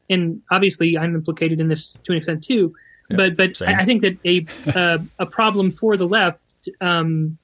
and 0.10 0.42
obviously 0.52 0.98
I'm 0.98 1.16
implicated 1.16 1.60
in 1.60 1.68
this 1.68 1.92
to 1.92 2.12
an 2.12 2.18
extent 2.18 2.44
too. 2.44 2.74
Yeah, 3.10 3.18
but 3.18 3.38
but 3.38 3.62
I, 3.62 3.76
I, 3.76 3.86
think 3.86 4.02
that 4.02 4.18
a 4.26 4.46
uh, 4.78 5.00
a 5.20 5.26
problem 5.26 5.72
for 5.72 5.96
the 5.96 6.08
left 6.08 6.70
um, 6.82 7.38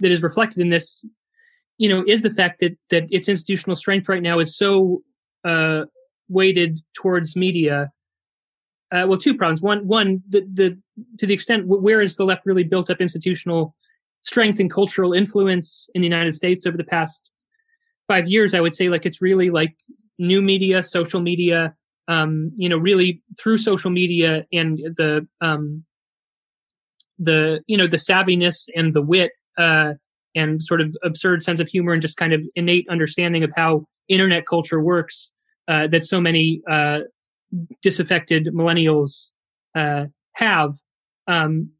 that 0.00 0.10
is 0.10 0.22
reflected 0.22 0.60
in 0.60 0.70
this, 0.70 1.04
you 1.78 1.88
know, 1.88 2.04
is 2.06 2.22
the 2.22 2.30
fact 2.30 2.60
that 2.60 2.76
that 2.90 3.04
its 3.10 3.28
institutional 3.28 3.76
strength 3.76 4.08
right 4.08 4.22
now 4.22 4.38
is 4.38 4.56
so 4.56 5.02
uh, 5.44 5.84
weighted 6.28 6.82
towards 6.94 7.36
media. 7.36 7.92
Uh, 8.92 9.04
well, 9.08 9.18
two 9.18 9.34
problems. 9.34 9.60
One, 9.60 9.86
one, 9.88 10.22
the, 10.28 10.46
the 10.52 10.78
to 11.18 11.26
the 11.26 11.34
extent 11.34 11.66
where 11.66 12.00
is 12.00 12.16
the 12.16 12.24
left 12.24 12.46
really 12.46 12.62
built 12.62 12.90
up 12.90 13.00
institutional 13.00 13.74
strength 14.22 14.60
and 14.60 14.70
cultural 14.70 15.12
influence 15.12 15.88
in 15.94 16.02
the 16.02 16.08
United 16.08 16.34
States 16.34 16.66
over 16.66 16.76
the 16.76 16.84
past 16.84 17.30
five 18.06 18.28
years, 18.28 18.54
I 18.54 18.60
would 18.60 18.74
say 18.74 18.88
like 18.88 19.04
it's 19.06 19.20
really 19.20 19.50
like 19.50 19.76
new 20.18 20.42
media, 20.42 20.82
social 20.82 21.20
media, 21.20 21.74
um, 22.08 22.52
you 22.56 22.68
know, 22.68 22.76
really 22.76 23.22
through 23.40 23.58
social 23.58 23.90
media 23.90 24.46
and 24.52 24.78
the 24.96 25.26
um, 25.40 25.84
the 27.18 27.62
you 27.66 27.76
know 27.76 27.86
the 27.86 27.96
savviness 27.96 28.68
and 28.74 28.94
the 28.94 29.02
wit 29.02 29.32
uh, 29.58 29.94
and 30.34 30.62
sort 30.62 30.80
of 30.80 30.94
absurd 31.02 31.42
sense 31.42 31.60
of 31.60 31.68
humor 31.68 31.92
and 31.92 32.02
just 32.02 32.16
kind 32.16 32.32
of 32.32 32.42
innate 32.54 32.86
understanding 32.90 33.44
of 33.44 33.52
how 33.56 33.86
internet 34.08 34.46
culture 34.46 34.80
works 34.80 35.32
uh, 35.68 35.86
that 35.86 36.04
so 36.04 36.20
many 36.20 36.60
uh, 36.70 37.00
disaffected 37.82 38.46
millennials 38.46 39.30
uh, 39.74 40.06
have. 40.32 40.74
Um, 41.26 41.70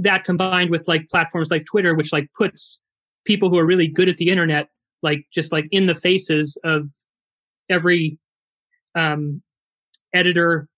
that 0.00 0.22
combined 0.22 0.70
with 0.70 0.86
like 0.86 1.10
platforms 1.10 1.50
like 1.50 1.66
Twitter, 1.66 1.92
which 1.92 2.12
like 2.12 2.30
puts 2.32 2.78
people 3.24 3.50
who 3.50 3.58
are 3.58 3.66
really 3.66 3.88
good 3.88 4.08
at 4.08 4.16
the 4.16 4.28
internet 4.30 4.68
like 5.02 5.26
just 5.32 5.52
like 5.52 5.66
in 5.70 5.86
the 5.86 5.94
faces 5.94 6.58
of 6.64 6.88
every 7.68 8.18
um, 8.94 9.42
editor, 10.12 10.68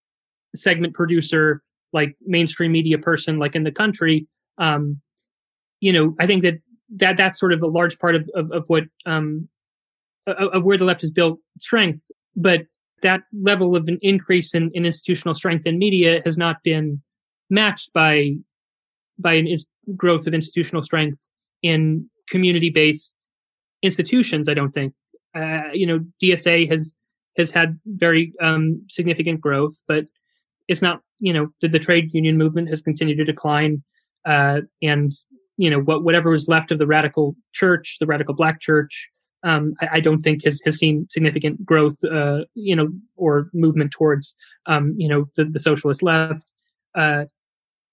segment 0.54 0.94
producer, 0.94 1.62
like 1.92 2.16
mainstream 2.24 2.72
media 2.72 2.98
person, 2.98 3.38
like 3.38 3.54
in 3.54 3.64
the 3.64 3.72
country. 3.72 4.26
Um, 4.58 5.00
you 5.80 5.92
know, 5.92 6.14
I 6.20 6.26
think 6.26 6.42
that 6.42 6.58
that 6.96 7.16
that's 7.16 7.38
sort 7.38 7.52
of 7.52 7.62
a 7.62 7.66
large 7.66 7.98
part 7.98 8.14
of 8.14 8.28
of, 8.34 8.52
of 8.52 8.64
what 8.68 8.84
um, 9.06 9.48
of, 10.26 10.64
where 10.64 10.76
the 10.76 10.84
left 10.84 11.00
has 11.00 11.10
built 11.10 11.38
strength, 11.58 12.02
but 12.36 12.62
that 13.02 13.22
level 13.32 13.76
of 13.76 13.88
an 13.88 13.98
increase 14.02 14.54
in, 14.54 14.70
in 14.74 14.84
institutional 14.84 15.34
strength 15.34 15.66
in 15.66 15.78
media 15.78 16.20
has 16.24 16.36
not 16.36 16.62
been 16.62 17.02
matched 17.48 17.92
by 17.92 18.34
by 19.18 19.34
an 19.34 19.56
growth 19.96 20.26
of 20.26 20.34
institutional 20.34 20.82
strength 20.82 21.22
in 21.62 22.08
community 22.28 22.70
based 22.70 23.14
institutions. 23.82 24.48
I 24.48 24.54
don't 24.54 24.72
think. 24.72 24.94
Uh, 25.34 25.72
you 25.72 25.86
know, 25.86 26.00
DSA 26.22 26.70
has 26.70 26.94
has 27.36 27.50
had 27.50 27.78
very 27.86 28.32
um, 28.40 28.82
significant 28.88 29.40
growth, 29.40 29.80
but 29.86 30.04
it's 30.68 30.82
not. 30.82 31.00
You 31.18 31.32
know, 31.32 31.48
the, 31.60 31.68
the 31.68 31.78
trade 31.78 32.14
union 32.14 32.38
movement 32.38 32.68
has 32.70 32.80
continued 32.80 33.18
to 33.18 33.24
decline, 33.24 33.82
uh, 34.26 34.62
and 34.82 35.12
you 35.56 35.70
know 35.70 35.80
what 35.80 36.02
whatever 36.02 36.30
was 36.30 36.48
left 36.48 36.72
of 36.72 36.78
the 36.78 36.86
radical 36.86 37.36
church, 37.52 37.96
the 38.00 38.06
radical 38.06 38.34
black 38.34 38.60
church, 38.60 39.08
um, 39.42 39.74
I, 39.80 39.88
I, 39.94 40.00
don't 40.00 40.20
think 40.20 40.44
has 40.44 40.60
has 40.64 40.78
seen 40.78 41.06
significant 41.10 41.64
growth. 41.64 42.02
Uh, 42.04 42.44
you 42.54 42.74
know, 42.74 42.88
or 43.16 43.50
movement 43.52 43.92
towards 43.92 44.34
um, 44.66 44.94
you 44.96 45.08
know 45.08 45.26
the, 45.36 45.44
the 45.44 45.60
socialist 45.60 46.02
left. 46.02 46.50
Uh, 46.94 47.24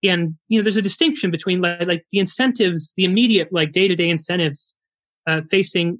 and 0.03 0.35
you 0.47 0.59
know, 0.59 0.63
there's 0.63 0.77
a 0.77 0.81
distinction 0.81 1.31
between 1.31 1.61
like, 1.61 1.87
like 1.87 2.05
the 2.11 2.19
incentives, 2.19 2.93
the 2.97 3.05
immediate 3.05 3.49
like 3.51 3.71
day 3.71 3.87
to 3.87 3.95
day 3.95 4.09
incentives 4.09 4.75
uh, 5.25 5.41
facing 5.49 5.99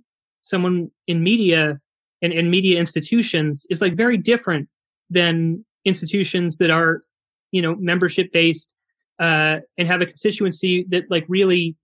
someone 0.50 0.90
in 1.08 1.24
media 1.24 1.80
and, 2.22 2.52
media 2.52 2.80
institutions 2.80 3.66
is 3.70 3.82
like 3.82 3.96
very 3.96 4.18
different 4.18 4.68
than 5.10 5.64
institutions 5.86 6.58
that 6.58 6.70
are 6.70 7.04
you 7.52 7.62
know 7.62 7.76
membership 7.76 8.32
based 8.32 8.74
uh, 9.20 9.58
and 9.78 9.88
have 9.88 10.02
a 10.02 10.06
constituency 10.06 10.86
that 10.90 11.04
like 11.10 11.26
really 11.28 11.76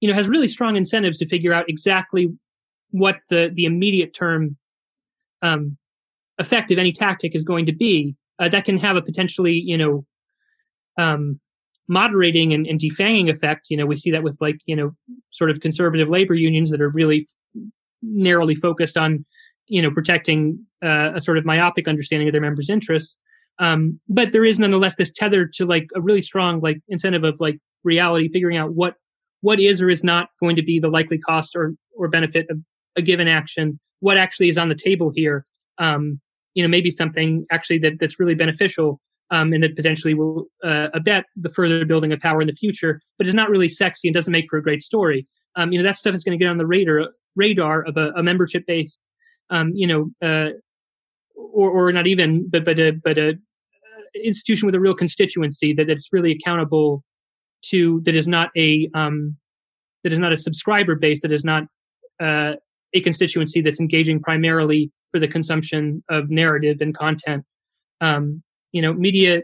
you 0.00 0.08
know 0.08 0.14
has 0.14 0.28
really 0.28 0.48
strong 0.48 0.76
incentives 0.76 1.18
to 1.18 1.26
figure 1.26 1.52
out 1.52 1.68
exactly 1.68 2.28
what 2.90 3.16
the 3.28 3.50
the 3.54 3.64
immediate 3.64 4.14
term 4.14 4.56
um, 5.42 5.76
effect 6.38 6.70
of 6.70 6.78
any 6.78 6.92
tactic 6.92 7.34
is 7.34 7.44
going 7.44 7.66
to 7.66 7.72
be 7.72 8.16
uh, 8.38 8.48
that 8.48 8.64
can 8.64 8.78
have 8.78 8.96
a 8.96 9.02
potentially 9.02 9.54
you 9.54 9.76
know 9.76 10.04
um, 10.98 11.40
moderating 11.88 12.52
and, 12.52 12.66
and 12.66 12.80
defanging 12.80 13.30
effect. 13.30 13.68
You 13.70 13.76
know, 13.76 13.86
we 13.86 13.96
see 13.96 14.10
that 14.10 14.22
with 14.22 14.36
like, 14.40 14.58
you 14.66 14.76
know, 14.76 14.94
sort 15.30 15.50
of 15.50 15.60
conservative 15.60 16.08
labor 16.08 16.34
unions 16.34 16.70
that 16.70 16.80
are 16.80 16.88
really 16.88 17.26
narrowly 18.02 18.54
focused 18.54 18.96
on, 18.96 19.24
you 19.66 19.82
know, 19.82 19.90
protecting 19.90 20.58
uh, 20.84 21.12
a 21.14 21.20
sort 21.20 21.38
of 21.38 21.44
myopic 21.44 21.88
understanding 21.88 22.28
of 22.28 22.32
their 22.32 22.40
members' 22.40 22.70
interests. 22.70 23.16
Um, 23.58 23.98
but 24.08 24.32
there 24.32 24.44
is 24.44 24.58
nonetheless 24.58 24.96
this 24.96 25.12
tether 25.12 25.46
to 25.54 25.64
like 25.64 25.88
a 25.94 26.00
really 26.00 26.22
strong 26.22 26.60
like 26.60 26.78
incentive 26.88 27.24
of 27.24 27.36
like 27.40 27.58
reality, 27.84 28.28
figuring 28.28 28.56
out 28.56 28.74
what 28.74 28.94
what 29.40 29.60
is 29.60 29.80
or 29.80 29.88
is 29.88 30.04
not 30.04 30.28
going 30.40 30.56
to 30.56 30.62
be 30.62 30.78
the 30.78 30.88
likely 30.88 31.18
cost 31.18 31.56
or 31.56 31.74
or 31.96 32.08
benefit 32.08 32.46
of 32.50 32.58
a 32.96 33.02
given 33.02 33.28
action, 33.28 33.78
what 34.00 34.16
actually 34.16 34.48
is 34.48 34.58
on 34.58 34.68
the 34.68 34.74
table 34.74 35.10
here. 35.14 35.44
Um, 35.78 36.20
you 36.54 36.62
know, 36.62 36.68
maybe 36.68 36.90
something 36.90 37.46
actually 37.50 37.78
that 37.78 37.94
that's 38.00 38.18
really 38.18 38.34
beneficial 38.34 39.00
um, 39.30 39.52
and 39.52 39.62
that 39.62 39.76
potentially 39.76 40.14
will 40.14 40.46
uh, 40.64 40.88
abet 40.94 41.24
the 41.36 41.50
further 41.50 41.84
building 41.84 42.12
of 42.12 42.20
power 42.20 42.40
in 42.40 42.46
the 42.46 42.52
future, 42.52 43.00
but 43.18 43.26
is 43.26 43.34
not 43.34 43.50
really 43.50 43.68
sexy 43.68 44.08
and 44.08 44.14
doesn't 44.14 44.32
make 44.32 44.46
for 44.48 44.56
a 44.56 44.62
great 44.62 44.82
story. 44.82 45.26
Um, 45.56 45.72
you 45.72 45.78
know, 45.78 45.84
that 45.84 45.96
stuff 45.96 46.14
is 46.14 46.22
going 46.24 46.38
to 46.38 46.42
get 46.42 46.50
on 46.50 46.58
the 46.58 46.66
radar 46.66 47.08
radar 47.36 47.82
of 47.82 47.96
a, 47.96 48.10
a 48.16 48.22
membership 48.22 48.64
based, 48.66 49.04
um, 49.50 49.72
you 49.74 49.86
know, 49.86 50.10
uh, 50.26 50.50
or, 51.36 51.70
or 51.70 51.92
not 51.92 52.06
even, 52.06 52.48
but 52.48 52.64
but 52.64 52.78
a 52.78 52.92
but 52.92 53.18
a 53.18 53.30
uh, 53.30 53.34
institution 54.24 54.66
with 54.66 54.74
a 54.74 54.80
real 54.80 54.94
constituency 54.94 55.72
that 55.74 55.88
it's 55.88 56.08
really 56.12 56.32
accountable 56.32 57.04
to 57.62 58.00
that 58.04 58.14
is 58.14 58.26
not 58.26 58.50
a 58.56 58.88
um, 58.94 59.36
that 60.02 60.12
is 60.12 60.18
not 60.18 60.32
a 60.32 60.36
subscriber 60.36 60.94
base 60.94 61.20
that 61.20 61.32
is 61.32 61.44
not 61.44 61.64
uh, 62.20 62.54
a 62.94 63.00
constituency 63.00 63.60
that's 63.60 63.80
engaging 63.80 64.20
primarily 64.20 64.90
for 65.12 65.20
the 65.20 65.28
consumption 65.28 66.02
of 66.08 66.30
narrative 66.30 66.78
and 66.80 66.96
content. 66.96 67.44
Um, 68.00 68.42
you 68.72 68.82
know 68.82 68.92
media 68.92 69.42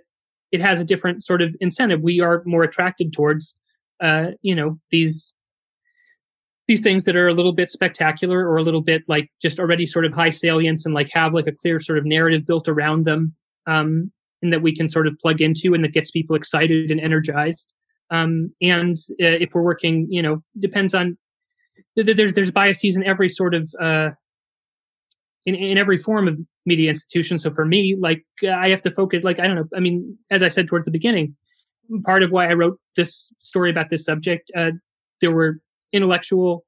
it 0.51 0.61
has 0.61 0.78
a 0.80 0.84
different 0.84 1.24
sort 1.24 1.40
of 1.40 1.55
incentive. 1.61 2.03
We 2.03 2.20
are 2.20 2.43
more 2.45 2.62
attracted 2.62 3.12
towards 3.12 3.57
uh 4.03 4.32
you 4.43 4.55
know 4.55 4.78
these 4.90 5.34
these 6.68 6.80
things 6.80 7.04
that 7.04 7.16
are 7.16 7.28
a 7.28 7.34
little 7.34 7.52
bit 7.52 7.70
spectacular 7.70 8.48
or 8.48 8.56
a 8.56 8.62
little 8.62 8.80
bit 8.80 9.02
like 9.08 9.30
just 9.40 9.58
already 9.58 9.86
sort 9.86 10.04
of 10.04 10.12
high 10.12 10.30
salience 10.30 10.86
and 10.86 10.94
like 10.94 11.10
have 11.12 11.34
like 11.34 11.46
a 11.46 11.52
clear 11.52 11.80
sort 11.80 11.98
of 11.98 12.04
narrative 12.04 12.46
built 12.46 12.68
around 12.68 13.04
them 13.04 13.34
um 13.66 14.10
and 14.42 14.52
that 14.52 14.62
we 14.62 14.74
can 14.74 14.88
sort 14.88 15.06
of 15.06 15.18
plug 15.18 15.40
into 15.40 15.74
and 15.74 15.84
that 15.84 15.92
gets 15.92 16.10
people 16.10 16.36
excited 16.36 16.90
and 16.90 17.00
energized 17.00 17.72
um 18.10 18.52
and 18.60 18.96
uh, 19.20 19.38
if 19.40 19.54
we're 19.54 19.62
working 19.62 20.06
you 20.10 20.22
know 20.22 20.42
depends 20.58 20.94
on 20.94 21.16
there's 21.96 22.34
there's 22.34 22.50
biases 22.50 22.96
in 22.96 23.04
every 23.04 23.28
sort 23.28 23.54
of 23.54 23.72
uh 23.80 24.10
in, 25.46 25.54
in 25.54 25.78
every 25.78 25.98
form 25.98 26.28
of 26.28 26.38
media 26.66 26.90
institution. 26.90 27.38
So 27.38 27.52
for 27.52 27.64
me, 27.64 27.96
like 27.98 28.24
I 28.48 28.68
have 28.68 28.82
to 28.82 28.90
focus, 28.90 29.24
like, 29.24 29.40
I 29.40 29.46
don't 29.46 29.56
know. 29.56 29.68
I 29.76 29.80
mean, 29.80 30.16
as 30.30 30.42
I 30.42 30.48
said 30.48 30.68
towards 30.68 30.84
the 30.84 30.90
beginning, 30.90 31.36
part 32.04 32.22
of 32.22 32.30
why 32.30 32.48
I 32.48 32.54
wrote 32.54 32.78
this 32.96 33.32
story 33.40 33.70
about 33.70 33.90
this 33.90 34.04
subject, 34.04 34.50
uh, 34.56 34.70
there 35.20 35.32
were 35.32 35.58
intellectual, 35.93 36.64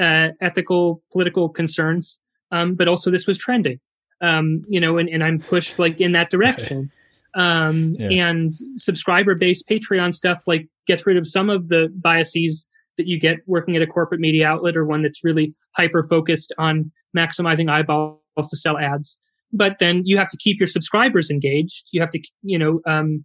uh, 0.00 0.28
ethical, 0.40 1.02
political 1.12 1.48
concerns. 1.48 2.18
Um, 2.50 2.74
but 2.74 2.88
also 2.88 3.10
this 3.10 3.26
was 3.26 3.36
trending, 3.36 3.80
um, 4.20 4.62
you 4.68 4.80
know, 4.80 4.98
and, 4.98 5.08
and 5.08 5.24
I'm 5.24 5.40
pushed 5.40 5.78
like 5.78 6.00
in 6.00 6.12
that 6.12 6.30
direction. 6.30 6.90
Um, 7.36 7.96
yeah. 7.98 8.28
and 8.28 8.54
subscriber 8.76 9.34
based 9.34 9.68
Patreon 9.68 10.14
stuff 10.14 10.44
like 10.46 10.68
gets 10.86 11.04
rid 11.04 11.16
of 11.16 11.26
some 11.26 11.50
of 11.50 11.66
the 11.66 11.92
biases 12.00 12.68
that 12.96 13.08
you 13.08 13.18
get 13.18 13.38
working 13.46 13.74
at 13.74 13.82
a 13.82 13.88
corporate 13.88 14.20
media 14.20 14.46
outlet 14.46 14.76
or 14.76 14.84
one 14.84 15.02
that's 15.02 15.24
really 15.24 15.52
hyper 15.76 16.04
focused 16.04 16.52
on 16.58 16.92
maximizing 17.16 17.68
eyeballs 17.68 18.20
to 18.50 18.56
sell 18.56 18.78
ads. 18.78 19.18
But 19.52 19.78
then 19.78 20.02
you 20.04 20.16
have 20.18 20.28
to 20.28 20.36
keep 20.36 20.58
your 20.60 20.66
subscribers 20.66 21.30
engaged. 21.30 21.84
You 21.90 22.00
have 22.00 22.10
to, 22.10 22.20
you 22.42 22.58
know, 22.58 22.80
um, 22.86 23.24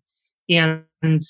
and 0.49 1.21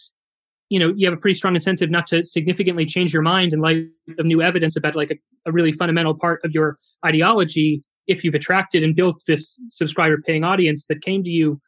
you 0.69 0.79
know 0.79 0.93
you 0.95 1.07
have 1.07 1.17
a 1.17 1.21
pretty 1.21 1.35
strong 1.35 1.55
incentive 1.55 1.89
not 1.89 2.07
to 2.07 2.23
significantly 2.23 2.85
change 2.85 3.13
your 3.13 3.21
mind 3.21 3.53
in 3.53 3.59
light 3.59 3.85
of 4.17 4.25
new 4.25 4.41
evidence 4.41 4.75
about 4.75 4.95
like 4.95 5.11
a, 5.11 5.15
a 5.49 5.51
really 5.51 5.71
fundamental 5.71 6.15
part 6.15 6.39
of 6.43 6.51
your 6.51 6.77
ideology 7.05 7.83
if 8.07 8.23
you've 8.23 8.35
attracted 8.35 8.83
and 8.83 8.95
built 8.95 9.21
this 9.27 9.59
subscriber 9.69 10.17
paying 10.25 10.43
audience 10.43 10.85
that 10.87 11.01
came 11.01 11.23
to 11.23 11.29
you 11.29 11.59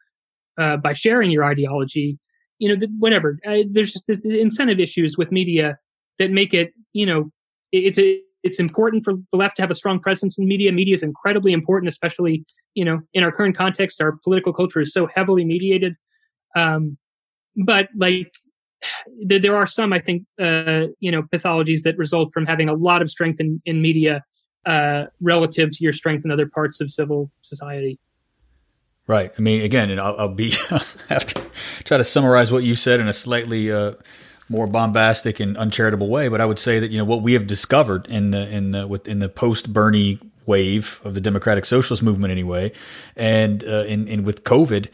uh, 0.58 0.76
by 0.76 0.92
sharing 0.92 1.30
your 1.30 1.44
ideology 1.44 2.18
you 2.58 2.68
know 2.68 2.86
whatever 2.98 3.38
uh, 3.46 3.58
there's 3.72 3.92
just 3.92 4.06
the, 4.06 4.16
the 4.16 4.40
incentive 4.40 4.80
issues 4.80 5.16
with 5.18 5.30
media 5.32 5.76
that 6.18 6.30
make 6.30 6.54
it 6.54 6.72
you 6.92 7.06
know 7.06 7.30
it's 7.72 7.98
a 7.98 8.20
it's 8.42 8.58
important 8.58 9.04
for 9.04 9.14
the 9.30 9.38
left 9.38 9.56
to 9.56 9.62
have 9.62 9.70
a 9.70 9.74
strong 9.74 10.00
presence 10.00 10.38
in 10.38 10.46
media. 10.46 10.72
Media 10.72 10.94
is 10.94 11.02
incredibly 11.02 11.52
important, 11.52 11.88
especially 11.88 12.44
you 12.74 12.84
know 12.84 13.00
in 13.14 13.22
our 13.22 13.32
current 13.32 13.56
context. 13.56 14.00
Our 14.00 14.18
political 14.24 14.52
culture 14.52 14.80
is 14.80 14.92
so 14.92 15.08
heavily 15.14 15.44
mediated. 15.44 15.94
Um, 16.56 16.98
but 17.56 17.88
like 17.96 18.32
there 19.20 19.56
are 19.56 19.66
some, 19.66 19.92
I 19.92 19.98
think, 19.98 20.24
uh, 20.40 20.86
you 21.00 21.10
know, 21.10 21.22
pathologies 21.22 21.82
that 21.82 21.96
result 21.98 22.32
from 22.32 22.46
having 22.46 22.68
a 22.68 22.74
lot 22.74 23.02
of 23.02 23.10
strength 23.10 23.40
in, 23.40 23.60
in 23.64 23.80
media 23.80 24.24
uh, 24.66 25.04
relative 25.20 25.70
to 25.72 25.78
your 25.80 25.92
strength 25.92 26.24
in 26.24 26.30
other 26.30 26.46
parts 26.46 26.80
of 26.80 26.90
civil 26.90 27.30
society. 27.42 27.98
Right. 29.06 29.32
I 29.36 29.42
mean, 29.42 29.62
again, 29.62 29.90
and 29.90 30.00
I'll, 30.00 30.16
I'll 30.18 30.28
be 30.28 30.50
have 31.08 31.26
to 31.26 31.42
try 31.84 31.96
to 31.96 32.04
summarize 32.04 32.52
what 32.52 32.62
you 32.62 32.74
said 32.74 33.00
in 33.00 33.08
a 33.08 33.12
slightly 33.12 33.72
uh, 33.72 33.94
more 34.48 34.66
bombastic 34.66 35.40
and 35.40 35.56
uncharitable 35.56 36.08
way, 36.08 36.28
but 36.28 36.40
I 36.40 36.44
would 36.44 36.58
say 36.58 36.78
that 36.78 36.90
you 36.90 36.98
know 36.98 37.04
what 37.04 37.22
we 37.22 37.32
have 37.32 37.46
discovered 37.46 38.06
in 38.06 38.30
the 38.30 38.48
in 38.48 38.70
the 38.70 38.86
within 38.86 39.18
the 39.18 39.28
post 39.28 39.72
Bernie 39.72 40.20
wave 40.46 41.00
of 41.04 41.14
the 41.14 41.20
democratic 41.20 41.64
socialist 41.64 42.02
movement 42.02 42.30
anyway, 42.30 42.72
and 43.16 43.64
uh, 43.64 43.84
in, 43.84 44.06
in 44.06 44.24
with 44.24 44.44
COVID 44.44 44.88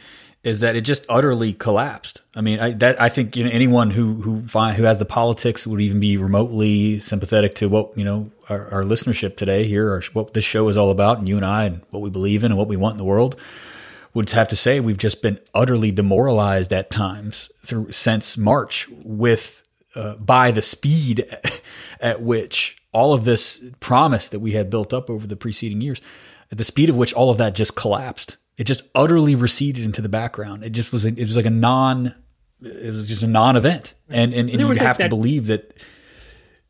is 0.45 0.61
that 0.61 0.76
it 0.76 0.82
just 0.82 1.05
utterly 1.09 1.53
collapsed. 1.53 2.22
I 2.34 2.41
mean, 2.41 2.61
I, 2.61 2.70
that 2.72 3.01
I 3.01 3.09
think 3.09 3.36
you 3.36 3.45
know 3.45 3.51
anyone 3.51 3.91
who 3.91 4.22
who 4.22 4.47
find, 4.47 4.76
who 4.76 4.84
has 4.84 4.99
the 4.99 5.05
politics 5.05 5.66
would 5.66 5.80
even 5.80 6.01
be 6.01 6.16
remotely 6.16 6.99
sympathetic 6.99 7.55
to 7.57 7.68
what 7.68 7.97
you 7.97 8.05
know 8.05 8.30
our, 8.49 8.68
our 8.72 8.82
listenership 8.82 9.36
today 9.36 9.66
here, 9.66 9.93
or 9.93 10.03
what 10.12 10.34
this 10.34 10.45
show 10.45 10.68
is 10.68 10.76
all 10.76 10.91
about, 10.91 11.18
and 11.18 11.28
you 11.28 11.36
and 11.36 11.45
I, 11.45 11.64
and 11.64 11.82
what 11.91 12.01
we 12.01 12.11
believe 12.11 12.45
in, 12.45 12.53
and 12.53 12.59
what 12.59 12.68
we 12.68 12.76
want 12.76 12.95
in 12.95 12.99
the 12.99 13.05
world. 13.05 13.36
Would 14.14 14.30
have 14.32 14.49
to 14.49 14.57
say 14.57 14.80
we've 14.80 14.97
just 14.97 15.22
been 15.22 15.39
utterly 15.55 15.93
demoralized 15.93 16.72
at 16.72 16.91
times 16.91 17.51
through 17.64 17.93
since 17.93 18.39
March 18.39 18.89
with 19.05 19.62
uh, 19.95 20.14
by 20.16 20.51
the 20.51 20.62
speed 20.62 21.26
at 22.01 22.22
which 22.22 22.76
all 22.91 23.12
of 23.12 23.24
this 23.24 23.62
promise 23.80 24.28
that 24.30 24.41
we 24.41 24.53
had 24.53 24.70
built 24.70 24.95
up 24.95 25.11
over 25.11 25.26
the 25.26 25.36
preceding 25.36 25.82
years, 25.82 26.01
at 26.51 26.59
the 26.59 26.64
speed 26.64 26.89
of 26.89 26.97
which 26.97 27.12
all 27.12 27.30
of 27.30 27.36
that 27.36 27.55
just 27.55 27.76
collapsed 27.76 28.39
it 28.59 28.64
just 28.64 28.82
utterly 28.94 29.34
receded 29.34 29.84
into 29.84 30.02
the 30.02 30.09
background. 30.09 30.64
It 30.64 30.70
just 30.70 30.92
was 30.92 31.06
a, 31.06 31.09
it 31.09 31.20
was 31.20 31.36
like 31.36 31.46
a 31.46 31.50
non 31.50 32.14
it 32.61 32.88
was 32.88 33.09
just 33.09 33.22
a 33.22 33.28
non-event, 33.28 33.94
and 34.09 34.34
and, 34.34 34.50
and 34.50 34.61
you 34.61 34.66
have 34.68 34.98
that, 34.98 35.04
to 35.04 35.09
believe 35.09 35.46
that 35.46 35.74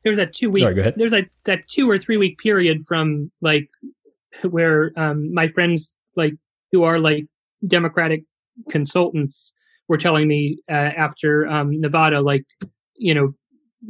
there 0.05 0.11
was 0.11 0.19
that 0.19 0.35
two 0.35 0.51
week. 0.51 0.63
Sorry, 0.63 0.75
go 0.75 0.83
ahead. 0.83 0.95
There's 0.97 1.13
that 1.13 1.29
that 1.45 1.67
two 1.67 1.91
or 1.91 1.99
three 1.99 2.19
week 2.19 2.39
period 2.39 2.85
from 2.87 3.31
like 3.41 3.69
where 4.43 4.93
um, 4.97 5.33
my 5.33 5.49
friends 5.49 5.97
like 6.15 6.35
who 6.73 6.85
are 6.85 6.99
like 6.99 7.25
Democratic 7.67 8.25
consultants 8.71 9.53
were 9.89 9.97
telling 9.97 10.29
me 10.29 10.59
uh, 10.71 10.75
after 10.75 11.49
um, 11.49 11.81
Nevada, 11.81 12.21
like 12.21 12.45
you 12.97 13.15
know, 13.15 13.33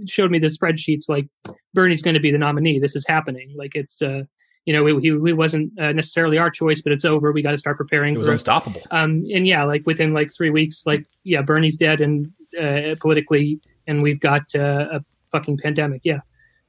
showed 0.06 0.30
me 0.30 0.38
the 0.38 0.48
spreadsheets 0.48 1.08
like 1.08 1.26
Bernie's 1.74 2.02
going 2.02 2.14
to 2.14 2.20
be 2.20 2.30
the 2.30 2.38
nominee. 2.38 2.78
This 2.78 2.94
is 2.94 3.04
happening. 3.08 3.52
Like 3.56 3.72
it's 3.74 4.00
uh, 4.00 4.22
you 4.68 4.74
know, 4.74 4.84
he, 4.84 5.08
he 5.08 5.32
wasn't 5.32 5.72
uh, 5.80 5.92
necessarily 5.92 6.36
our 6.36 6.50
choice, 6.50 6.82
but 6.82 6.92
it's 6.92 7.06
over. 7.06 7.32
We 7.32 7.40
got 7.40 7.52
to 7.52 7.58
start 7.58 7.78
preparing. 7.78 8.12
For 8.12 8.16
It 8.16 8.18
was 8.18 8.28
unstoppable. 8.28 8.82
Um, 8.90 9.24
and 9.32 9.48
yeah, 9.48 9.64
like 9.64 9.86
within 9.86 10.12
like 10.12 10.30
three 10.30 10.50
weeks, 10.50 10.82
like 10.84 11.06
yeah, 11.24 11.40
Bernie's 11.40 11.78
dead 11.78 12.02
and 12.02 12.30
uh, 12.60 12.94
politically, 13.00 13.62
and 13.86 14.02
we've 14.02 14.20
got 14.20 14.42
uh, 14.54 14.88
a 14.92 15.04
fucking 15.32 15.56
pandemic. 15.56 16.02
Yeah. 16.04 16.20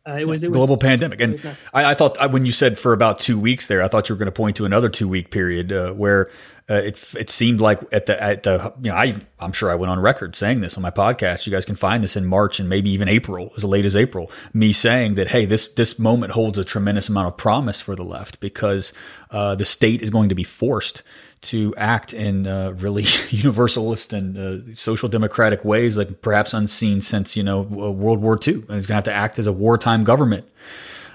Uh, 0.08 0.14
it 0.14 0.26
was 0.26 0.46
it 0.46 0.54
global 0.54 0.76
was, 0.76 0.82
pandemic, 0.82 1.20
and 1.20 1.42
I, 1.74 1.92
I, 1.92 1.94
thought 1.94 2.32
when 2.32 2.46
you 2.46 2.54
said 2.54 2.80
for 2.80 2.94
about 2.94 3.20
two 3.20 3.38
weeks 3.38 3.68
there, 3.68 3.84
I 3.84 3.90
thought 3.90 4.08
you 4.08 4.16
were 4.16 4.20
going 4.20 4.28
to 4.28 4.32
point 4.32 4.56
to 4.56 4.66
another 4.66 4.88
two 4.88 5.10
week 5.10 5.30
period 5.30 5.74
uh, 5.74 5.92
where 5.92 6.32
uh, 6.70 6.76
it 6.76 7.16
it 7.16 7.30
seemed 7.30 7.60
like 7.60 7.82
at 7.92 8.06
the 8.06 8.22
at 8.22 8.44
the 8.44 8.74
you 8.82 8.92
know 8.92 8.98
I 8.98 9.16
I'm 9.40 9.52
sure 9.54 9.72
I 9.72 9.76
went 9.76 9.90
on 9.90 10.00
record 10.00 10.36
saying 10.36 10.62
this 10.62 10.78
on 10.78 10.84
my 10.84 10.92
podcast. 10.92 11.48
You 11.48 11.52
guys 11.52 11.66
can 11.66 11.76
find 11.76 12.04
this 12.04 12.16
in 12.16 12.26
March 12.26 12.60
and 12.60 12.70
maybe 12.70 12.92
even 12.92 13.08
April, 13.08 13.52
as 13.58 13.64
late 13.64 13.86
as 13.86 13.96
April. 13.96 14.32
Me 14.54 14.72
saying 14.72 15.16
that 15.16 15.30
hey, 15.30 15.46
this 15.46 15.68
this 15.68 15.98
moment 15.98 16.34
holds 16.34 16.60
a 16.60 16.64
tremendous 16.64 17.10
amount 17.10 17.28
of 17.28 17.38
promise 17.38 17.82
for 17.82 17.96
the 17.96 18.04
left 18.04 18.40
because 18.40 18.94
uh, 19.32 19.56
the 19.56 19.66
state 19.66 20.02
is 20.02 20.10
going 20.10 20.30
to 20.30 20.36
be 20.36 20.44
forced 20.44 21.02
to 21.42 21.74
act 21.78 22.14
in 22.14 22.46
uh, 22.46 22.72
really 22.72 23.06
universalist 23.30 24.14
and 24.14 24.38
uh, 24.38 24.76
social 24.76 25.10
democratic 25.10 25.66
ways, 25.66 25.98
like 25.98 26.22
perhaps 26.22 26.54
unseen 26.54 27.02
since 27.02 27.36
you 27.36 27.44
know 27.44 27.62
World 27.62 28.22
War 28.22 28.38
II. 28.46 28.54
And 28.54 28.72
it's 28.78 28.86
going 28.86 28.88
to 28.88 28.94
have 28.96 29.04
to 29.06 29.14
act 29.14 29.40
as 29.40 29.48
a 29.48 29.54
wartime 29.54 30.04
government. 30.04 30.48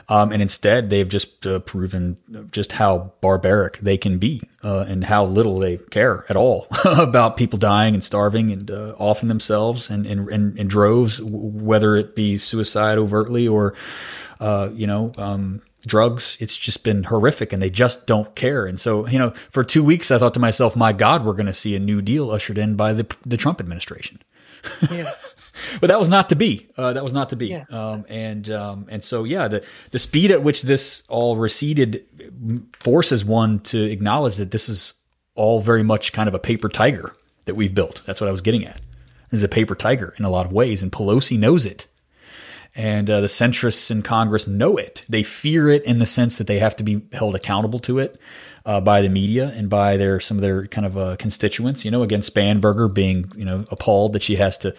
Um, 0.09 0.33
and 0.33 0.43
instead, 0.43 0.91
they've 0.91 1.09
just 1.09 1.47
uh, 1.47 1.61
proven 1.61 2.19
just 2.51 2.73
how 2.73 3.13
barbaric 3.21 3.79
they 3.79 3.97
can 3.97 4.19
be 4.19 4.43
uh, 4.63 4.85
and 4.89 5.05
how 5.05 5.25
little 5.25 5.59
they 5.59 5.79
care 5.79 6.25
at 6.29 6.37
all 6.37 6.67
about 6.85 7.37
people 7.37 7.59
dying 7.59 7.95
and 7.95 8.05
starving 8.05 8.51
and 8.51 8.71
uh, 8.71 8.95
offing 8.99 9.29
themselves 9.29 9.89
and 9.89 10.07
in, 10.07 10.31
in, 10.31 10.59
in, 10.59 10.69
droves, 10.69 11.23
whether 11.23 11.97
it 11.97 12.15
be 12.15 12.37
suicide 12.37 12.99
overtly 12.99 13.49
or, 13.49 13.75
uh, 14.41 14.69
you 14.75 14.87
know, 14.87 15.13
um, 15.17 15.63
drugs. 15.87 16.37
It's 16.41 16.57
just 16.57 16.85
been 16.85 17.05
horrific 17.05 17.53
and 17.53 17.63
they 17.63 17.71
just 17.71 18.07
don't 18.07 18.35
care. 18.35 18.67
And 18.67 18.79
so, 18.79 19.07
you 19.07 19.19
know, 19.19 19.33
for 19.51 19.65
two 19.65 19.85
weeks, 19.85 20.11
I 20.11 20.19
thought 20.19 20.35
to 20.35 20.41
myself, 20.41 20.77
my 20.77 20.93
God, 20.93 21.25
we're 21.25 21.33
going 21.33 21.47
to 21.47 21.53
see 21.53 21.75
a 21.75 21.81
new 21.81 22.03
deal 22.03 22.31
ushered 22.31 22.59
in 22.59 22.77
by 22.77 22.93
the, 22.93 23.07
the 23.25 23.37
Trump 23.37 23.61
administration. 23.61 24.21
Yeah. 24.91 25.13
but 25.81 25.89
that 25.89 25.99
was 25.99 26.09
not 26.09 26.29
to 26.31 26.37
be. 26.37 26.69
Uh, 26.77 26.93
that 26.93 27.05
was 27.05 27.13
not 27.13 27.31
to 27.31 27.37
be. 27.37 27.49
Yeah. 27.49 27.65
Um, 27.71 28.05
and 28.09 28.49
um, 28.51 28.87
and 28.89 29.03
so 29.03 29.25
yeah, 29.25 29.49
the 29.49 29.65
the 29.91 29.99
speed 29.99 30.31
at 30.31 30.43
which 30.43 30.63
this 30.63 31.03
all 31.09 31.37
receded 31.37 32.07
forces 32.75 33.25
one 33.25 33.61
to 33.61 33.83
acknowledge 33.83 34.37
that 34.37 34.51
this 34.51 34.69
is 34.69 34.95
all 35.35 35.61
very 35.61 35.83
much 35.83 36.13
kind 36.13 36.29
of 36.29 36.35
a 36.35 36.39
paper 36.39 36.69
tiger 36.69 37.15
that 37.45 37.55
we've 37.55 37.75
built. 37.75 38.03
That's 38.07 38.21
what 38.21 38.29
I 38.29 38.31
was 38.31 38.41
getting 38.41 38.65
at. 38.65 38.81
Is 39.31 39.43
a 39.43 39.49
paper 39.49 39.75
tiger 39.75 40.15
in 40.19 40.25
a 40.25 40.31
lot 40.31 40.47
of 40.47 40.53
ways, 40.53 40.83
and 40.83 40.93
Pelosi 40.93 41.39
knows 41.39 41.67
it. 41.67 41.87
And 42.77 43.09
uh, 43.09 43.21
the 43.21 43.29
centrists 43.29 43.91
in 43.91 44.03
Congress 44.03 44.49
know 44.49 44.77
it. 44.77 45.05
They 45.09 45.23
fear 45.23 45.69
it 45.69 45.85
in 45.85 45.99
the 45.99 46.07
sense 46.07 46.39
that 46.39 46.49
they 46.49 46.59
have 46.59 46.75
to 46.77 46.85
be 46.85 47.03
held 47.13 47.37
accountable 47.37 47.79
to 47.81 48.01
it 48.01 48.21
uh, 48.67 48.81
by 48.81 49.01
the 49.03 49.09
media 49.09 49.53
and 49.55 49.69
by 49.69 49.97
their 49.97 50.21
some 50.21 50.39
of 50.39 50.43
their 50.43 50.67
kind 50.67 50.87
of 50.87 50.99
uh, 50.99 51.17
constituents. 51.17 51.85
You 51.85 51.91
know, 51.91 52.03
again, 52.03 52.21
Spanberger 52.21 52.93
being 52.93 53.31
you 53.37 53.45
know 53.45 53.65
appalled 53.71 54.13
that 54.15 54.23
she 54.23 54.37
has 54.37 54.59
to 54.59 54.75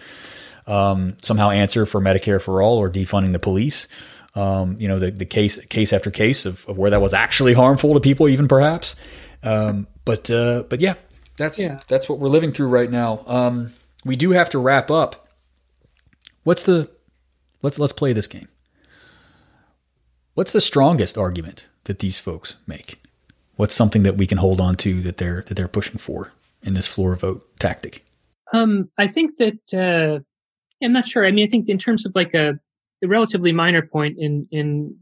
um, 0.66 1.16
somehow 1.22 1.50
answer 1.50 1.86
for 1.86 2.00
Medicare 2.00 2.40
for 2.40 2.62
all 2.62 2.78
or 2.78 2.90
defunding 2.90 3.32
the 3.32 3.38
police. 3.38 3.88
Um, 4.34 4.76
you 4.78 4.86
know, 4.86 4.98
the, 4.98 5.10
the 5.10 5.24
case 5.24 5.58
case 5.66 5.92
after 5.92 6.10
case 6.10 6.44
of, 6.44 6.68
of, 6.68 6.76
where 6.76 6.90
that 6.90 7.00
was 7.00 7.14
actually 7.14 7.54
harmful 7.54 7.94
to 7.94 8.00
people, 8.00 8.28
even 8.28 8.48
perhaps. 8.48 8.94
Um, 9.42 9.86
but 10.04 10.30
uh, 10.30 10.64
but 10.68 10.80
yeah, 10.80 10.94
that's 11.38 11.58
yeah. 11.58 11.80
that's 11.88 12.08
what 12.08 12.18
we're 12.18 12.28
living 12.28 12.52
through 12.52 12.68
right 12.68 12.90
now. 12.90 13.24
Um, 13.26 13.72
we 14.04 14.14
do 14.14 14.32
have 14.32 14.50
to 14.50 14.58
wrap 14.58 14.90
up. 14.90 15.28
What's 16.44 16.64
the 16.64 16.90
let's 17.62 17.78
let's 17.78 17.92
play 17.92 18.12
this 18.12 18.26
game. 18.26 18.48
What's 20.34 20.52
the 20.52 20.60
strongest 20.60 21.16
argument 21.16 21.66
that 21.84 22.00
these 22.00 22.18
folks 22.18 22.56
make? 22.66 23.02
What's 23.56 23.74
something 23.74 24.02
that 24.02 24.18
we 24.18 24.26
can 24.26 24.38
hold 24.38 24.60
on 24.60 24.74
to 24.76 25.00
that 25.02 25.16
they're 25.16 25.42
that 25.46 25.54
they're 25.54 25.66
pushing 25.66 25.98
for 25.98 26.32
in 26.62 26.74
this 26.74 26.86
floor 26.86 27.16
vote 27.16 27.46
tactic? 27.58 28.04
Um, 28.52 28.90
I 28.98 29.06
think 29.06 29.32
that 29.38 29.74
uh, 29.74 30.22
I'm 30.82 30.92
not 30.92 31.08
sure. 31.08 31.24
I 31.24 31.30
mean, 31.30 31.46
I 31.46 31.50
think 31.50 31.68
in 31.68 31.78
terms 31.78 32.04
of 32.04 32.12
like 32.14 32.34
a, 32.34 32.58
a 33.02 33.08
relatively 33.08 33.52
minor 33.52 33.82
point 33.82 34.16
in 34.18 34.46
in 34.50 34.94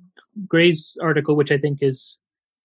Gray's 0.47 0.97
article, 1.03 1.37
which 1.37 1.51
I 1.51 1.59
think 1.59 1.79
is 1.81 2.17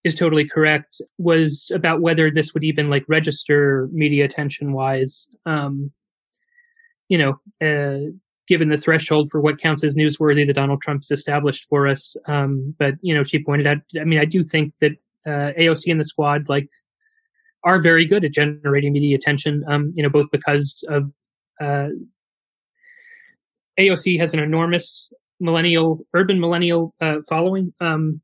is 0.04 0.16
totally 0.16 0.48
correct, 0.48 1.02
was 1.18 1.72
about 1.74 2.02
whether 2.02 2.32
this 2.32 2.54
would 2.54 2.64
even 2.64 2.90
like 2.90 3.04
register 3.08 3.90
media 3.92 4.26
attention 4.26 4.74
wise. 4.74 5.28
Um, 5.46 5.92
you 7.10 7.18
know, 7.18 7.40
uh, 7.66 8.12
given 8.48 8.70
the 8.70 8.78
threshold 8.78 9.30
for 9.32 9.42
what 9.42 9.60
counts 9.60 9.84
as 9.84 9.96
newsworthy 9.96 10.46
that 10.46 10.54
Donald 10.54 10.82
Trump's 10.82 11.12
established 11.12 11.68
for 11.70 11.88
us. 11.88 12.16
Um, 12.28 12.76
but 12.78 12.96
you 13.02 13.14
know, 13.14 13.24
she 13.24 13.44
pointed 13.44 13.68
out. 13.68 13.78
I 14.00 14.04
mean, 14.04 14.20
I 14.20 14.26
do 14.26 14.44
think 14.44 14.74
that 14.82 14.92
uh, 15.26 15.54
AOC 15.60 15.92
and 15.92 16.00
the 16.00 16.06
squad 16.06 16.50
like 16.50 16.70
are 17.64 17.82
very 17.82 18.06
good 18.06 18.24
at 18.24 18.34
generating 18.34 18.94
media 18.94 19.16
attention. 19.16 19.64
Um, 19.68 19.94
you 19.96 20.04
know, 20.04 20.10
both 20.10 20.28
because 20.32 20.84
of 20.90 21.12
uh, 21.62 21.90
AOC 23.80 24.20
has 24.20 24.34
an 24.34 24.40
enormous 24.40 25.10
millennial, 25.40 26.06
urban 26.14 26.40
millennial 26.40 26.94
uh, 27.02 27.18
following. 27.28 27.74
Um, 27.80 28.22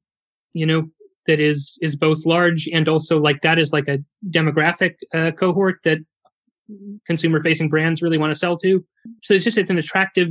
you 0.54 0.66
know, 0.66 0.90
that 1.28 1.40
is 1.40 1.78
is 1.82 1.96
both 1.96 2.26
large 2.26 2.68
and 2.72 2.88
also 2.88 3.20
like 3.20 3.42
that 3.42 3.58
is 3.58 3.74
like 3.74 3.88
a 3.88 4.00
demographic 4.30 4.96
uh, 5.14 5.32
cohort 5.32 5.80
that 5.84 6.00
consumer 7.06 7.42
facing 7.42 7.70
brands 7.70 8.02
really 8.02 8.18
want 8.18 8.32
to 8.32 8.40
sell 8.40 8.58
to. 8.58 8.84
So 9.24 9.34
it's 9.34 9.44
just 9.44 9.58
it's 9.58 9.70
an 9.70 9.78
attractive, 9.78 10.30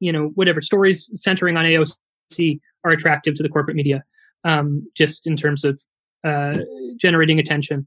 you 0.00 0.12
know, 0.12 0.30
whatever 0.34 0.60
stories 0.60 1.10
centering 1.20 1.56
on 1.56 1.64
AOC 1.64 2.60
are 2.84 2.90
attractive 2.90 3.34
to 3.36 3.42
the 3.42 3.48
corporate 3.48 3.76
media, 3.76 4.02
um, 4.44 4.88
just 4.96 5.26
in 5.26 5.36
terms 5.36 5.64
of 5.64 5.80
uh, 6.24 6.58
generating 6.96 7.38
attention. 7.38 7.86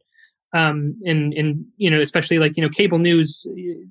Um, 0.54 0.96
and 1.06 1.34
and 1.34 1.66
you 1.78 1.90
know, 1.90 2.02
especially 2.02 2.40
like 2.40 2.56
you 2.56 2.64
know, 2.64 2.70
cable 2.70 3.00
news, 3.00 3.46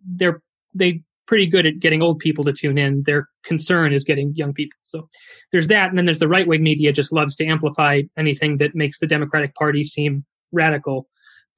they're 0.06 0.40
they 0.74 1.02
pretty 1.26 1.46
good 1.46 1.66
at 1.66 1.80
getting 1.80 2.02
old 2.02 2.18
people 2.18 2.44
to 2.44 2.52
tune 2.52 2.78
in. 2.78 3.02
Their 3.06 3.28
concern 3.44 3.92
is 3.92 4.04
getting 4.04 4.32
young 4.34 4.52
people. 4.52 4.76
So 4.82 5.08
there's 5.52 5.68
that. 5.68 5.88
And 5.88 5.98
then 5.98 6.04
there's 6.04 6.18
the 6.18 6.28
right 6.28 6.46
wing 6.46 6.62
media 6.62 6.92
just 6.92 7.12
loves 7.12 7.34
to 7.36 7.46
amplify 7.46 8.02
anything 8.18 8.58
that 8.58 8.74
makes 8.74 8.98
the 8.98 9.06
Democratic 9.06 9.54
Party 9.54 9.84
seem 9.84 10.24
radical. 10.52 11.08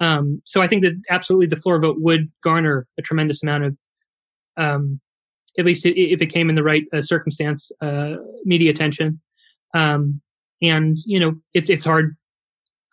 Um, 0.00 0.42
so 0.44 0.62
I 0.62 0.68
think 0.68 0.82
that 0.82 1.00
absolutely 1.10 1.46
the 1.46 1.56
floor 1.56 1.80
vote 1.80 1.96
would 1.98 2.30
garner 2.42 2.86
a 2.98 3.02
tremendous 3.02 3.42
amount 3.42 3.64
of, 3.64 3.76
um, 4.56 5.00
at 5.58 5.64
least 5.64 5.86
if 5.86 6.20
it 6.20 6.26
came 6.26 6.50
in 6.50 6.54
the 6.54 6.62
right 6.62 6.84
uh, 6.92 7.02
circumstance, 7.02 7.72
uh, 7.80 8.16
media 8.44 8.70
attention. 8.70 9.20
Um, 9.74 10.20
and 10.62 10.96
you 11.04 11.18
know, 11.18 11.34
it's 11.54 11.70
it's 11.70 11.84
hard. 11.84 12.16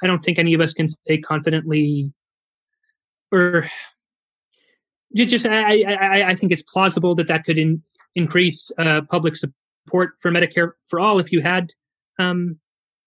I 0.01 0.07
don't 0.07 0.23
think 0.23 0.39
any 0.39 0.53
of 0.53 0.61
us 0.61 0.73
can 0.73 0.87
say 0.87 1.17
confidently, 1.17 2.11
or 3.31 3.69
just 5.15 5.45
I, 5.45 5.83
I, 5.83 6.29
I 6.29 6.35
think 6.35 6.51
it's 6.51 6.63
plausible 6.63 7.15
that 7.15 7.27
that 7.27 7.43
could 7.43 7.57
in, 7.57 7.83
increase 8.15 8.71
uh, 8.77 9.01
public 9.09 9.35
support 9.35 10.11
for 10.19 10.31
Medicare 10.31 10.71
for 10.87 10.99
all 10.99 11.19
if 11.19 11.31
you 11.31 11.41
had 11.41 11.71
um, 12.19 12.57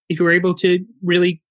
if 0.08 0.18
you 0.18 0.24
were 0.24 0.32
able 0.32 0.54
to 0.54 0.84
really 1.02 1.42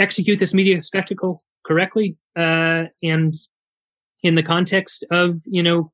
execute 0.00 0.38
this 0.38 0.54
media 0.54 0.80
spectacle 0.82 1.42
correctly 1.64 2.16
uh, 2.36 2.84
and 3.02 3.34
in 4.22 4.34
the 4.34 4.42
context 4.42 5.04
of 5.10 5.40
you 5.46 5.62
know 5.62 5.92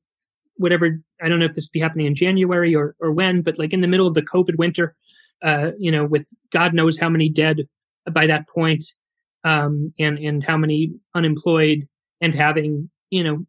whatever 0.55 0.99
I 1.21 1.29
don't 1.29 1.39
know 1.39 1.45
if 1.45 1.53
this 1.53 1.65
would 1.65 1.71
be 1.71 1.79
happening 1.79 2.05
in 2.05 2.15
January 2.15 2.75
or 2.75 2.95
or 2.99 3.11
when, 3.11 3.41
but 3.41 3.57
like 3.57 3.73
in 3.73 3.81
the 3.81 3.87
middle 3.87 4.07
of 4.07 4.13
the 4.13 4.21
COVID 4.21 4.57
winter, 4.57 4.95
uh, 5.43 5.71
you 5.77 5.91
know, 5.91 6.05
with 6.05 6.27
God 6.51 6.73
knows 6.73 6.97
how 6.97 7.09
many 7.09 7.29
dead 7.29 7.67
by 8.11 8.27
that 8.27 8.47
point, 8.47 8.83
um, 9.43 9.93
and 9.99 10.17
and 10.19 10.43
how 10.43 10.57
many 10.57 10.93
unemployed 11.15 11.87
and 12.21 12.35
having 12.35 12.89
you 13.13 13.23
know 13.23 13.45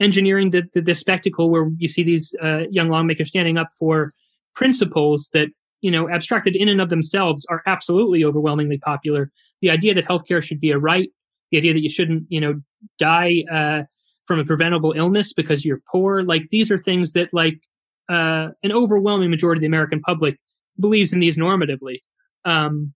engineering 0.00 0.50
the 0.50 0.62
the, 0.74 0.80
the 0.80 0.94
spectacle 0.94 1.50
where 1.50 1.70
you 1.78 1.88
see 1.88 2.02
these 2.02 2.34
uh, 2.42 2.62
young 2.70 2.88
lawmakers 2.88 3.28
standing 3.28 3.56
up 3.56 3.68
for 3.78 4.10
principles 4.54 5.30
that 5.32 5.48
you 5.80 5.90
know 5.90 6.08
abstracted 6.08 6.56
in 6.56 6.68
and 6.68 6.80
of 6.80 6.88
themselves 6.88 7.46
are 7.48 7.62
absolutely 7.66 8.24
overwhelmingly 8.24 8.78
popular. 8.78 9.30
The 9.62 9.70
idea 9.70 9.94
that 9.94 10.06
healthcare 10.06 10.42
should 10.42 10.60
be 10.60 10.70
a 10.70 10.78
right, 10.78 11.10
the 11.50 11.58
idea 11.58 11.74
that 11.74 11.82
you 11.82 11.90
shouldn't 11.90 12.24
you 12.28 12.40
know 12.40 12.60
die 12.98 13.44
uh, 13.50 13.82
from 14.26 14.40
a 14.40 14.44
preventable 14.44 14.92
illness 14.92 15.32
because 15.32 15.64
you're 15.64 15.82
poor, 15.90 16.22
like 16.22 16.42
these 16.50 16.70
are 16.70 16.78
things 16.78 17.12
that 17.12 17.28
like 17.32 17.60
uh, 18.08 18.48
an 18.62 18.72
overwhelming 18.72 19.30
majority 19.30 19.58
of 19.58 19.60
the 19.60 19.66
American 19.66 20.00
public 20.00 20.38
believes 20.80 21.12
in 21.12 21.20
these 21.20 21.36
normatively. 21.36 22.02
Um, 22.44 22.94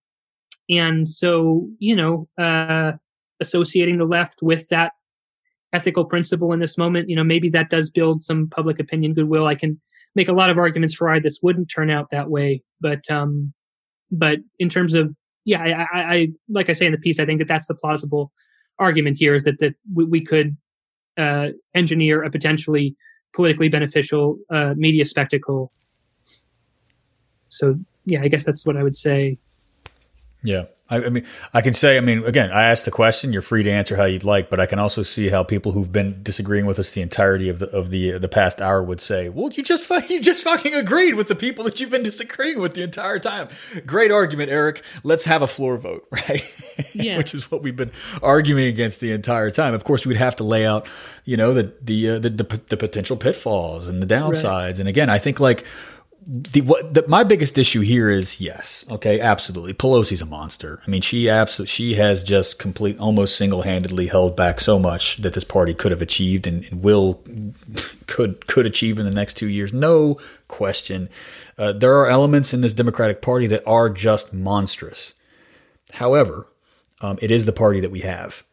and 0.70 1.08
so, 1.08 1.68
you 1.78 1.96
know, 1.96 2.28
uh, 2.38 2.92
associating 3.40 3.98
the 3.98 4.04
left 4.04 4.40
with 4.42 4.68
that 4.68 4.92
ethical 5.72 6.04
principle 6.04 6.52
in 6.52 6.60
this 6.60 6.76
moment, 6.76 7.08
you 7.08 7.16
know, 7.16 7.24
maybe 7.24 7.48
that 7.50 7.70
does 7.70 7.90
build 7.90 8.22
some 8.22 8.48
public 8.48 8.78
opinion 8.78 9.14
goodwill. 9.14 9.46
I 9.46 9.54
can 9.54 9.80
make 10.14 10.28
a 10.28 10.32
lot 10.32 10.50
of 10.50 10.58
arguments 10.58 10.94
for 10.94 11.08
why 11.08 11.18
this 11.18 11.38
wouldn't 11.42 11.70
turn 11.70 11.90
out 11.90 12.10
that 12.10 12.30
way, 12.30 12.62
but 12.80 13.10
um, 13.10 13.52
but 14.10 14.38
in 14.58 14.68
terms 14.68 14.94
of 14.94 15.14
yeah, 15.44 15.62
I, 15.62 15.98
I, 15.98 16.14
I 16.14 16.28
like 16.48 16.70
I 16.70 16.74
say 16.74 16.86
in 16.86 16.92
the 16.92 16.98
piece, 16.98 17.18
I 17.18 17.26
think 17.26 17.40
that 17.40 17.48
that's 17.48 17.66
the 17.66 17.74
plausible 17.74 18.32
argument 18.78 19.16
here 19.18 19.34
is 19.34 19.44
that 19.44 19.58
that 19.60 19.74
we, 19.94 20.04
we 20.04 20.24
could 20.24 20.56
uh, 21.16 21.48
engineer 21.74 22.22
a 22.22 22.30
potentially 22.30 22.96
politically 23.34 23.68
beneficial 23.68 24.38
uh, 24.50 24.74
media 24.76 25.04
spectacle. 25.04 25.72
So 27.48 27.78
yeah, 28.04 28.22
I 28.22 28.28
guess 28.28 28.44
that's 28.44 28.66
what 28.66 28.76
I 28.76 28.82
would 28.82 28.96
say. 28.96 29.38
Yeah. 30.42 30.64
I, 30.92 31.06
I, 31.06 31.08
mean, 31.08 31.24
I 31.54 31.62
can 31.62 31.72
say, 31.72 31.96
I 31.96 32.00
mean, 32.00 32.22
again, 32.24 32.50
I 32.52 32.64
asked 32.64 32.84
the 32.84 32.90
question. 32.90 33.32
You're 33.32 33.40
free 33.40 33.62
to 33.62 33.70
answer 33.70 33.96
how 33.96 34.04
you'd 34.04 34.24
like, 34.24 34.50
but 34.50 34.60
I 34.60 34.66
can 34.66 34.78
also 34.78 35.02
see 35.02 35.30
how 35.30 35.42
people 35.42 35.72
who've 35.72 35.90
been 35.90 36.22
disagreeing 36.22 36.66
with 36.66 36.78
us 36.78 36.90
the 36.90 37.00
entirety 37.00 37.48
of 37.48 37.60
the 37.60 37.70
of 37.70 37.88
the 37.88 38.18
the 38.18 38.28
past 38.28 38.60
hour 38.60 38.82
would 38.82 39.00
say, 39.00 39.30
"Well, 39.30 39.50
you 39.50 39.62
just 39.62 39.90
you 40.10 40.20
just 40.20 40.44
fucking 40.44 40.74
agreed 40.74 41.14
with 41.14 41.28
the 41.28 41.34
people 41.34 41.64
that 41.64 41.80
you've 41.80 41.88
been 41.90 42.02
disagreeing 42.02 42.60
with 42.60 42.74
the 42.74 42.82
entire 42.82 43.18
time." 43.18 43.48
Great 43.86 44.10
argument, 44.10 44.50
Eric. 44.50 44.82
Let's 45.02 45.24
have 45.24 45.40
a 45.40 45.46
floor 45.46 45.78
vote, 45.78 46.06
right? 46.10 46.44
Yeah. 46.92 47.16
Which 47.16 47.34
is 47.34 47.50
what 47.50 47.62
we've 47.62 47.76
been 47.76 47.92
arguing 48.22 48.66
against 48.66 49.00
the 49.00 49.12
entire 49.12 49.50
time. 49.50 49.72
Of 49.72 49.84
course, 49.84 50.04
we'd 50.04 50.18
have 50.18 50.36
to 50.36 50.44
lay 50.44 50.66
out, 50.66 50.86
you 51.24 51.38
know, 51.38 51.54
the 51.54 51.72
the 51.80 52.10
uh, 52.10 52.18
the, 52.18 52.28
the, 52.28 52.60
the 52.68 52.76
potential 52.76 53.16
pitfalls 53.16 53.88
and 53.88 54.02
the 54.02 54.06
downsides. 54.06 54.44
Right. 54.44 54.78
And 54.80 54.88
again, 54.90 55.08
I 55.08 55.18
think 55.18 55.40
like 55.40 55.64
the 56.26 56.60
what 56.60 56.94
the, 56.94 57.04
my 57.08 57.24
biggest 57.24 57.58
issue 57.58 57.80
here 57.80 58.08
is 58.08 58.40
yes, 58.40 58.84
okay, 58.90 59.20
absolutely. 59.20 59.74
Pelosi's 59.74 60.22
a 60.22 60.26
monster. 60.26 60.80
I 60.86 60.90
mean, 60.90 61.02
she 61.02 61.28
absolutely 61.28 61.70
she 61.70 61.94
has 61.94 62.22
just 62.22 62.58
complete, 62.58 62.98
almost 62.98 63.36
single 63.36 63.62
handedly 63.62 64.06
held 64.06 64.36
back 64.36 64.60
so 64.60 64.78
much 64.78 65.16
that 65.18 65.34
this 65.34 65.44
party 65.44 65.74
could 65.74 65.90
have 65.90 66.02
achieved 66.02 66.46
and, 66.46 66.64
and 66.64 66.82
will 66.82 67.22
could 68.06 68.46
could 68.46 68.66
achieve 68.66 68.98
in 68.98 69.04
the 69.04 69.10
next 69.10 69.34
two 69.34 69.48
years, 69.48 69.72
no 69.72 70.18
question. 70.48 71.08
Uh, 71.58 71.72
there 71.72 71.96
are 71.96 72.08
elements 72.08 72.54
in 72.54 72.60
this 72.60 72.74
Democratic 72.74 73.20
Party 73.20 73.46
that 73.48 73.66
are 73.66 73.90
just 73.90 74.32
monstrous. 74.32 75.14
However, 75.94 76.46
um, 77.00 77.18
it 77.20 77.30
is 77.30 77.46
the 77.46 77.52
party 77.52 77.80
that 77.80 77.90
we 77.90 78.00
have. 78.00 78.44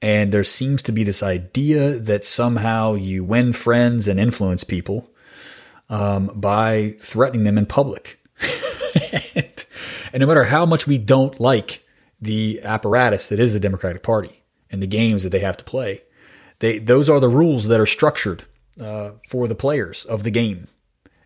And 0.00 0.32
there 0.32 0.44
seems 0.44 0.80
to 0.82 0.92
be 0.92 1.02
this 1.02 1.22
idea 1.22 1.98
that 1.98 2.24
somehow 2.24 2.94
you 2.94 3.24
win 3.24 3.52
friends 3.52 4.06
and 4.06 4.20
influence 4.20 4.62
people 4.62 5.10
um, 5.88 6.26
by 6.34 6.94
threatening 7.00 7.44
them 7.44 7.58
in 7.58 7.66
public. 7.66 8.20
and, 9.34 9.66
and 10.12 10.20
no 10.20 10.26
matter 10.26 10.44
how 10.44 10.66
much 10.66 10.86
we 10.86 10.98
don't 10.98 11.38
like 11.40 11.84
the 12.20 12.60
apparatus 12.62 13.28
that 13.28 13.40
is 13.40 13.52
the 13.52 13.60
Democratic 13.60 14.02
Party 14.02 14.42
and 14.70 14.82
the 14.82 14.86
games 14.86 15.22
that 15.22 15.30
they 15.30 15.38
have 15.38 15.56
to 15.56 15.64
play, 15.64 16.02
they 16.58 16.78
those 16.78 17.08
are 17.08 17.20
the 17.20 17.28
rules 17.28 17.68
that 17.68 17.80
are 17.80 17.86
structured 17.86 18.44
uh, 18.80 19.12
for 19.28 19.48
the 19.48 19.54
players 19.54 20.04
of 20.04 20.24
the 20.24 20.30
game. 20.30 20.68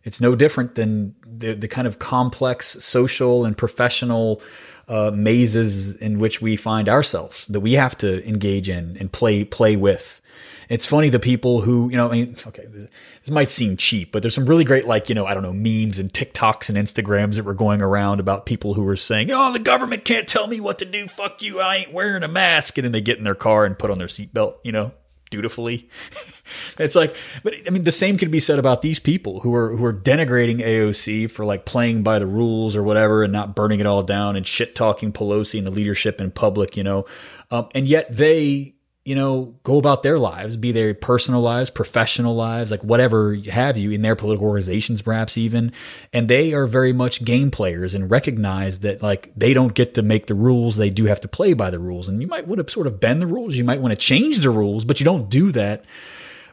It's 0.05 0.20
no 0.20 0.34
different 0.34 0.74
than 0.74 1.14
the 1.26 1.55
the 1.55 1.68
kind 1.68 1.86
of 1.86 1.98
complex 1.98 2.82
social 2.84 3.44
and 3.44 3.56
professional 3.56 4.43
uh, 4.89 5.10
mazes 5.14 5.97
in 5.97 6.18
which 6.18 6.43
we 6.43 6.56
find 6.56 6.89
ourselves 6.89 7.47
that 7.47 7.60
we 7.60 7.74
have 7.74 7.97
to 7.98 8.26
engage 8.28 8.68
in 8.68 8.97
and 8.98 9.12
play 9.12 9.44
play 9.44 9.76
with. 9.76 10.20
It's 10.68 10.86
funny 10.86 11.09
the 11.09 11.18
people 11.18 11.60
who, 11.60 11.90
you 11.90 11.97
know, 11.97 12.09
I 12.09 12.12
mean, 12.12 12.36
okay, 12.47 12.66
this, 12.66 12.86
this, 13.24 13.30
might 13.30 13.51
seem 13.51 13.76
cheap, 13.76 14.12
but 14.12 14.22
there's 14.22 14.34
some 14.34 14.47
really 14.47 14.64
great, 14.64 14.86
like, 14.86 15.09
you 15.09 15.14
know, 15.14 15.26
I 15.26 15.34
don't 15.34 15.43
know, 15.43 15.52
memes 15.52 15.98
and 15.98 16.12
TikToks 16.12 16.68
and 16.68 16.78
Instagrams 16.78 17.36
that 17.36 17.44
were 17.44 17.55
going 17.55 17.82
around 17.82 18.20
about 18.20 18.47
people 18.47 18.74
who 18.74 18.82
were 18.82 18.97
saying, 18.97 19.30
oh, 19.30 19.52
the 19.52 19.59
government 19.59 20.05
can't 20.05 20.28
tell 20.28 20.47
me 20.47 20.60
what 20.60 20.78
to 20.78 20.84
do. 20.84 21.09
Fuck 21.09 21.43
you. 21.43 21.60
I 21.60 21.76
ain't 21.76 21.93
wearing 21.93 22.22
a 22.22 22.28
mask. 22.28 22.78
And 22.78 22.84
then 22.84 22.93
they 22.93 23.01
get 23.01 23.18
in 23.18 23.24
their 23.24 23.34
car 23.34 23.64
and 23.64 23.78
put 23.78 23.90
on 23.90 23.98
their 23.98 24.09
seatbelt, 24.09 24.56
you 24.62 24.72
know, 24.72 24.93
dutifully. 25.32 25.89
it's 26.78 26.94
like, 26.94 27.16
but 27.43 27.55
I 27.66 27.70
mean, 27.70 27.82
the 27.82 27.90
same 27.90 28.16
could 28.16 28.30
be 28.30 28.39
said 28.39 28.60
about 28.60 28.82
these 28.82 29.01
people 29.01 29.40
who 29.40 29.52
are 29.56 29.76
who 29.76 29.84
are 29.84 29.93
denigrating 29.93 30.60
AOC 30.60 31.28
for 31.28 31.44
like 31.44 31.64
playing 31.64 32.05
by 32.05 32.20
the 32.20 32.26
rules 32.26 32.76
or 32.76 32.84
whatever, 32.84 33.24
and 33.24 33.32
not 33.32 33.56
burning 33.56 33.80
it 33.80 33.86
all 33.86 34.05
down 34.05 34.36
and 34.36 34.47
shit 34.47 34.76
talking 34.76 35.12
Pelosi 35.12 35.59
and 35.59 35.66
the 35.66 35.72
leadership 35.72 36.20
in 36.20 36.30
public, 36.30 36.76
you 36.76 36.84
know, 36.84 37.06
um, 37.51 37.68
and 37.74 37.89
yet 37.89 38.14
they 38.14 38.74
you 39.05 39.16
know, 39.16 39.55
go 39.65 39.79
about 39.79 40.05
their 40.05 40.19
lives, 40.19 40.57
be 40.57 40.70
their 40.70 40.95
personal 40.95 41.41
lives, 41.41 41.70
professional 41.70 42.37
lives, 42.37 42.70
like 42.70 42.85
whatever 42.85 43.35
have 43.35 43.77
you 43.77 43.91
in 43.91 44.03
their 44.03 44.15
political 44.15 44.47
organizations, 44.47 45.03
perhaps 45.03 45.37
even. 45.37 45.73
And 46.12 46.29
they 46.29 46.53
are 46.53 46.66
very 46.66 46.93
much 46.93 47.24
game 47.24 47.51
players 47.51 47.97
and 47.97 48.09
recognize 48.09 48.81
that 48.81 49.03
like 49.03 49.33
they 49.37 49.55
don't 49.55 49.74
get 49.74 49.95
to 49.95 50.03
make 50.03 50.27
the 50.27 50.37
rules. 50.37 50.77
They 50.77 50.91
do 50.91 51.07
have 51.07 51.20
to 51.23 51.29
play 51.29 51.53
by 51.53 51.69
the 51.70 51.81
rules. 51.81 52.09
And 52.09 52.23
you 52.23 52.29
might 52.29 52.47
want 52.47 52.65
to 52.65 52.73
sort 52.73 52.87
of 52.87 53.01
bend 53.01 53.20
the 53.20 53.27
rules. 53.27 53.57
You 53.57 53.65
might 53.65 53.81
want 53.81 53.91
to 53.91 53.97
change 53.97 54.39
the 54.39 54.51
rules, 54.51 54.85
but 54.85 55.01
you 55.01 55.05
don't 55.05 55.29
do 55.29 55.51
that 55.51 55.85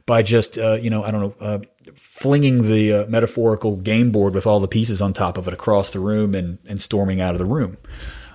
by 0.08 0.24
just, 0.24 0.58
uh, 0.58 0.74
you 0.74 0.90
know, 0.90 1.04
I 1.04 1.12
don't 1.12 1.22
know, 1.22 1.46
uh, 1.46 1.60
flinging 1.94 2.64
the 2.68 2.94
uh, 2.94 3.06
metaphorical 3.08 3.76
game 3.76 4.12
board 4.12 4.34
with 4.34 4.48
all 4.48 4.60
the 4.60 4.68
pieces 4.68 5.04
on 5.04 5.14
top 5.14 5.38
of 5.38 5.48
it 5.48 5.54
across 5.54 5.92
the 5.92 6.00
room 6.00 6.34
and, 6.34 6.58
and 6.66 6.82
storming 6.82 7.22
out 7.22 7.34
of 7.34 7.38
the 7.38 7.46
room. 7.46 7.78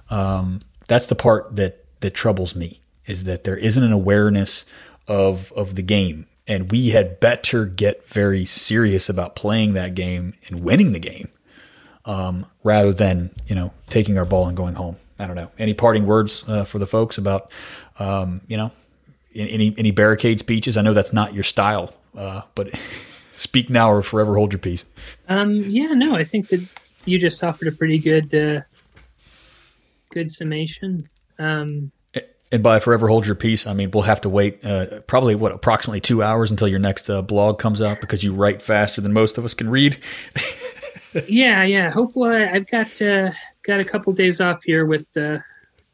Um, 0.08 0.60
that's 0.86 1.06
the 1.06 1.16
part 1.16 1.56
that, 1.56 1.84
that 1.98 2.14
troubles 2.14 2.54
me 2.54 2.80
is 3.06 3.24
that 3.24 3.44
there 3.44 3.56
isn't 3.56 3.82
an 3.82 3.92
awareness 3.92 4.64
of 5.08 5.52
of 5.52 5.74
the 5.74 5.82
game. 5.82 6.26
And 6.46 6.70
we 6.70 6.90
had 6.90 7.20
better 7.20 7.64
get 7.64 8.06
very 8.06 8.44
serious 8.44 9.08
about 9.08 9.34
playing 9.34 9.72
that 9.74 9.94
game 9.94 10.34
and 10.46 10.62
winning 10.62 10.92
the 10.92 10.98
game 10.98 11.28
um, 12.04 12.44
rather 12.62 12.92
than 12.92 13.30
you 13.46 13.54
know 13.54 13.72
taking 13.88 14.18
our 14.18 14.24
ball 14.24 14.46
and 14.46 14.56
going 14.56 14.74
home. 14.74 14.96
I 15.18 15.26
don't 15.26 15.36
know. 15.36 15.50
Any 15.58 15.74
parting 15.74 16.06
words 16.06 16.44
uh, 16.46 16.64
for 16.64 16.78
the 16.78 16.86
folks 16.86 17.16
about 17.18 17.52
um, 17.98 18.42
you 18.46 18.56
know 18.56 18.72
any 19.34 19.74
any 19.78 19.90
barricade 19.90 20.38
speeches? 20.38 20.76
I 20.76 20.82
know 20.82 20.92
that's 20.92 21.12
not 21.12 21.34
your 21.34 21.44
style 21.44 21.94
uh, 22.16 22.42
but 22.54 22.70
speak 23.34 23.68
now 23.70 23.90
or 23.90 24.02
forever 24.02 24.36
hold 24.36 24.52
your 24.52 24.60
peace. 24.60 24.84
Um, 25.28 25.54
yeah 25.54 25.88
no 25.88 26.14
i 26.14 26.22
think 26.22 26.48
that 26.48 26.60
you 27.04 27.18
just 27.18 27.42
offered 27.44 27.68
a 27.68 27.72
pretty 27.72 27.98
good 27.98 28.34
uh, 28.34 28.60
good 30.12 30.30
summation. 30.30 31.08
Um, 31.38 31.90
and 32.54 32.62
by 32.62 32.78
forever 32.78 33.08
hold 33.08 33.26
your 33.26 33.34
peace, 33.34 33.66
I 33.66 33.72
mean 33.72 33.90
we'll 33.90 34.04
have 34.04 34.20
to 34.20 34.28
wait 34.28 34.64
uh, 34.64 35.00
probably 35.08 35.34
what 35.34 35.50
approximately 35.50 36.00
two 36.00 36.22
hours 36.22 36.52
until 36.52 36.68
your 36.68 36.78
next 36.78 37.10
uh, 37.10 37.20
blog 37.20 37.58
comes 37.58 37.82
out 37.82 38.00
because 38.00 38.22
you 38.22 38.32
write 38.32 38.62
faster 38.62 39.00
than 39.00 39.12
most 39.12 39.38
of 39.38 39.44
us 39.44 39.54
can 39.54 39.68
read. 39.68 39.98
yeah, 41.26 41.64
yeah. 41.64 41.90
Hopefully, 41.90 42.44
I've 42.44 42.68
got 42.68 43.02
uh, 43.02 43.32
got 43.64 43.80
a 43.80 43.84
couple 43.84 44.12
days 44.12 44.40
off 44.40 44.62
here 44.62 44.86
with 44.86 45.08
uh, 45.16 45.38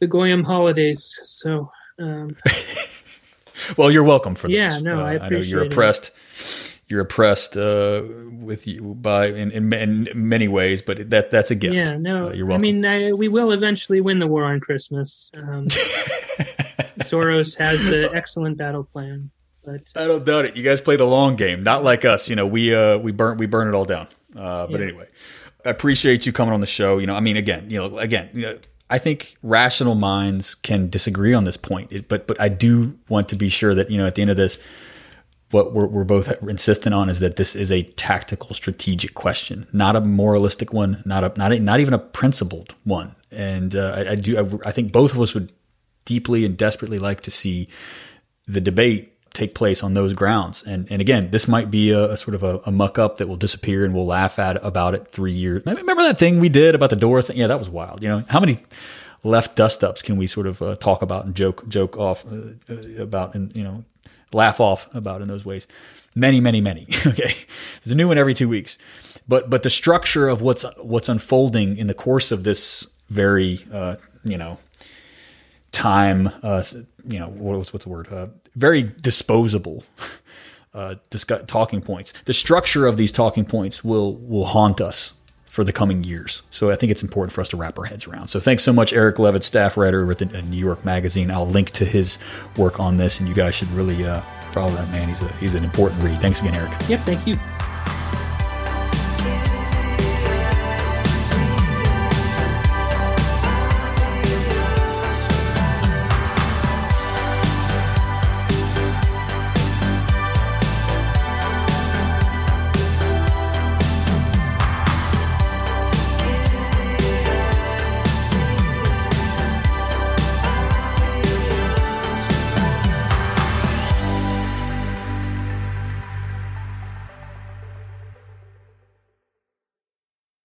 the 0.01 0.07
Goyim 0.07 0.45
holidays. 0.45 1.19
So, 1.23 1.73
um, 1.99 2.37
well, 3.79 3.91
you're 3.91 4.05
welcome 4.05 4.35
for 4.35 4.49
this. 4.49 4.57
yeah. 4.57 4.81
No, 4.81 5.01
I 5.01 5.15
appreciate. 5.15 5.23
Uh, 5.23 5.25
I 5.25 5.29
know 5.31 5.39
you're 5.39 5.65
oppressed. 5.65 6.09
It 6.09 6.15
you're 6.91 7.01
oppressed 7.01 7.57
uh, 7.57 8.03
with 8.33 8.67
you 8.67 8.83
by 8.83 9.27
in, 9.27 9.53
in, 9.53 9.73
in, 9.73 10.09
many 10.15 10.49
ways, 10.49 10.83
but 10.83 11.11
that 11.11 11.31
that's 11.31 11.53
a 11.53 11.55
gift. 11.55 11.77
Yeah, 11.77 11.97
no, 11.97 12.29
uh, 12.29 12.33
you're 12.33 12.47
welcome. 12.47 12.61
I 12.61 12.73
mean, 12.73 12.85
I, 12.85 13.13
we 13.13 13.29
will 13.29 13.53
eventually 13.53 14.01
win 14.01 14.19
the 14.19 14.27
war 14.27 14.45
on 14.45 14.59
Christmas. 14.59 15.31
Um, 15.35 15.69
Soros 16.99 17.57
has 17.59 17.91
an 17.93 18.15
excellent 18.15 18.59
battle 18.59 18.85
plan, 18.85 19.31
but 19.65 19.93
I 19.95 20.07
don't 20.07 20.25
doubt 20.25 20.47
it. 20.47 20.57
You 20.57 20.65
guys 20.65 20.81
play 20.81 20.97
the 20.97 21.05
long 21.05 21.37
game, 21.37 21.63
not 21.63 21.85
like 21.85 22.05
us. 22.05 22.29
You 22.29 22.35
know, 22.35 22.47
we 22.47 22.75
uh, 22.75 22.99
we 22.99 23.13
burn 23.13 23.39
we 23.39 23.47
burn 23.47 23.69
it 23.69 23.75
all 23.75 23.85
down. 23.85 24.09
Uh, 24.35 24.67
but 24.67 24.81
yeah. 24.81 24.87
anyway, 24.89 25.07
I 25.65 25.71
appreciate 25.71 26.27
you 26.27 26.33
coming 26.33 26.53
on 26.53 26.61
the 26.61 26.67
show. 26.67 26.99
You 26.99 27.07
know, 27.07 27.15
I 27.15 27.21
mean, 27.21 27.37
again, 27.37 27.71
you 27.71 27.79
know, 27.79 27.99
again, 27.99 28.31
you 28.35 28.43
know, 28.43 28.59
I 28.91 28.99
think 28.99 29.37
rational 29.45 29.95
minds 29.95 30.57
can 30.57 30.91
disagree 30.91 31.35
on 31.35 31.45
this 31.45 31.57
point, 31.57 32.09
but 32.09 32.27
but 32.27 32.41
I 32.41 32.49
do 32.49 32.99
want 33.09 33.29
to 33.29 33.37
be 33.37 33.49
sure 33.49 33.75
that 33.75 33.93
you 33.93 33.99
know 33.99 34.07
at 34.09 34.17
the 34.17 34.23
end 34.23 34.33
of 34.33 34.37
this 34.37 34.59
what 35.51 35.73
we're, 35.73 35.87
we're 35.87 36.05
both 36.05 36.31
insistent 36.43 36.95
on 36.95 37.09
is 37.09 37.21
that 37.21 37.37
this 37.37 37.57
is 37.57 37.73
a 37.73 37.83
tactical, 37.83 38.55
strategic 38.55 39.15
question, 39.15 39.67
not 39.73 39.97
a 39.97 40.01
moralistic 40.01 40.73
one, 40.73 41.03
not 41.05 41.25
a 41.25 41.33
not 41.37 41.53
a, 41.53 41.61
not 41.61 41.81
even 41.81 41.95
a 41.95 41.99
principled 41.99 42.75
one. 42.85 43.15
And 43.31 43.75
uh, 43.75 43.95
I, 43.97 44.11
I, 44.11 44.15
do 44.15 44.61
I, 44.65 44.69
I 44.69 44.73
think 44.73 44.93
both 44.93 45.13
of 45.13 45.21
us 45.21 45.35
would 45.35 45.53
deeply 46.05 46.45
and 46.45 46.57
desperately 46.57 46.99
like 46.99 47.21
to 47.23 47.31
see 47.31 47.69
the 48.47 48.61
debate 48.61 49.13
take 49.33 49.55
place 49.55 49.83
on 49.83 49.95
those 49.95 50.13
grounds. 50.13 50.63
And 50.63 50.91
and 50.91 51.01
again, 51.01 51.31
this 51.31 51.49
might 51.49 51.71
be 51.71 51.91
a, 51.91 52.13
a 52.13 52.17
sort 52.17 52.35
of 52.35 52.43
a, 52.43 52.61
a, 52.67 52.71
muck 52.71 52.99
up 52.99 53.17
that 53.19 53.29
will 53.29 53.37
disappear 53.37 53.85
and 53.85 53.95
we'll 53.95 54.07
laugh 54.07 54.39
at 54.39 54.65
about 54.65 54.95
it 54.95 55.09
three 55.09 55.33
years. 55.33 55.63
Remember 55.67 56.03
that 56.03 56.19
thing 56.19 56.41
we 56.41 56.49
did 56.49 56.75
about 56.75 56.91
the 56.91 56.97
Dore 56.97 57.23
thing? 57.23 57.37
Yeah, 57.37 57.47
that 57.49 57.59
was 57.59 57.69
wild. 57.69 58.03
You 58.03 58.09
know, 58.09 58.25
how 58.29 58.41
many 58.41 58.59
left 59.23 59.57
dust 59.57 59.85
ups 59.85 60.03
can 60.03 60.17
we 60.17 60.27
sort 60.27 60.47
of 60.47 60.63
uh, 60.63 60.77
talk 60.77 61.03
about 61.03 61.27
and 61.27 61.35
joke 61.35 61.69
joke 61.69 61.97
off 61.97 62.25
uh, 62.27 62.73
uh 62.73 63.03
about 63.03 63.35
and 63.35 63.55
you 63.55 63.63
know 63.63 63.85
laugh 64.33 64.61
off 64.61 64.93
about 64.95 65.23
in 65.23 65.29
those 65.29 65.45
ways. 65.45 65.67
Many, 66.15 66.41
many, 66.41 66.61
many. 66.61 66.89
okay, 67.07 67.35
there's 67.83 67.93
a 67.93 67.95
new 67.95 68.09
one 68.09 68.19
every 68.19 68.35
two 68.35 68.49
weeks. 68.49 68.79
But 69.29 69.49
but 69.49 69.63
the 69.63 69.71
structure 69.71 70.29
of 70.29 70.41
what's 70.41 70.65
what's 70.79 71.09
unfolding 71.09 71.77
in 71.77 71.87
the 71.87 71.95
course 71.95 72.33
of 72.33 72.45
this 72.45 72.87
very 73.09 73.65
uh, 73.73 73.97
you 74.25 74.37
know 74.37 74.59
time 75.73 76.31
uh, 76.43 76.65
you 77.09 77.19
know 77.19 77.29
what's 77.29 77.73
what's 77.73 77.85
the 77.85 77.91
word 77.91 78.09
uh, 78.13 78.27
very 78.57 78.83
disposable 78.83 79.85
uh, 80.75 80.97
discuss, 81.11 81.43
talking 81.47 81.81
points. 81.81 82.13
The 82.25 82.35
structure 82.35 82.87
of 82.87 82.97
these 82.97 83.13
talking 83.13 83.45
points 83.45 83.85
will 83.85 84.17
will 84.17 84.47
haunt 84.47 84.81
us 84.81 85.13
for 85.51 85.65
the 85.65 85.73
coming 85.73 86.05
years. 86.05 86.43
So 86.51 86.71
I 86.71 86.77
think 86.77 86.93
it's 86.93 87.03
important 87.03 87.33
for 87.33 87.41
us 87.41 87.49
to 87.49 87.57
wrap 87.57 87.77
our 87.77 87.85
heads 87.85 88.07
around. 88.07 88.29
So 88.29 88.39
thanks 88.39 88.63
so 88.63 88.73
much, 88.73 88.93
Eric 88.93 89.17
Levitz, 89.17 89.43
staff 89.43 89.77
writer 89.77 90.07
with 90.07 90.19
the 90.19 90.43
New 90.43 90.57
York 90.57 90.85
Magazine. 90.85 91.29
I'll 91.29 91.47
link 91.47 91.71
to 91.73 91.85
his 91.85 92.19
work 92.57 92.79
on 92.79 92.97
this, 92.97 93.19
and 93.19 93.29
you 93.29 93.35
guys 93.35 93.57
should 93.57 93.71
really 93.73 94.07
uh, 94.07 94.21
follow 94.53 94.73
that 94.75 94.89
man. 94.91 95.09
He's 95.09 95.23
a 95.23 95.29
he's 95.35 95.57
an 95.57 95.65
important 95.65 96.03
read. 96.03 96.21
Thanks 96.21 96.41
again, 96.41 96.55
Eric. 96.55 96.71
Yep, 96.89 97.01
thank 97.01 97.27
you. 97.27 97.35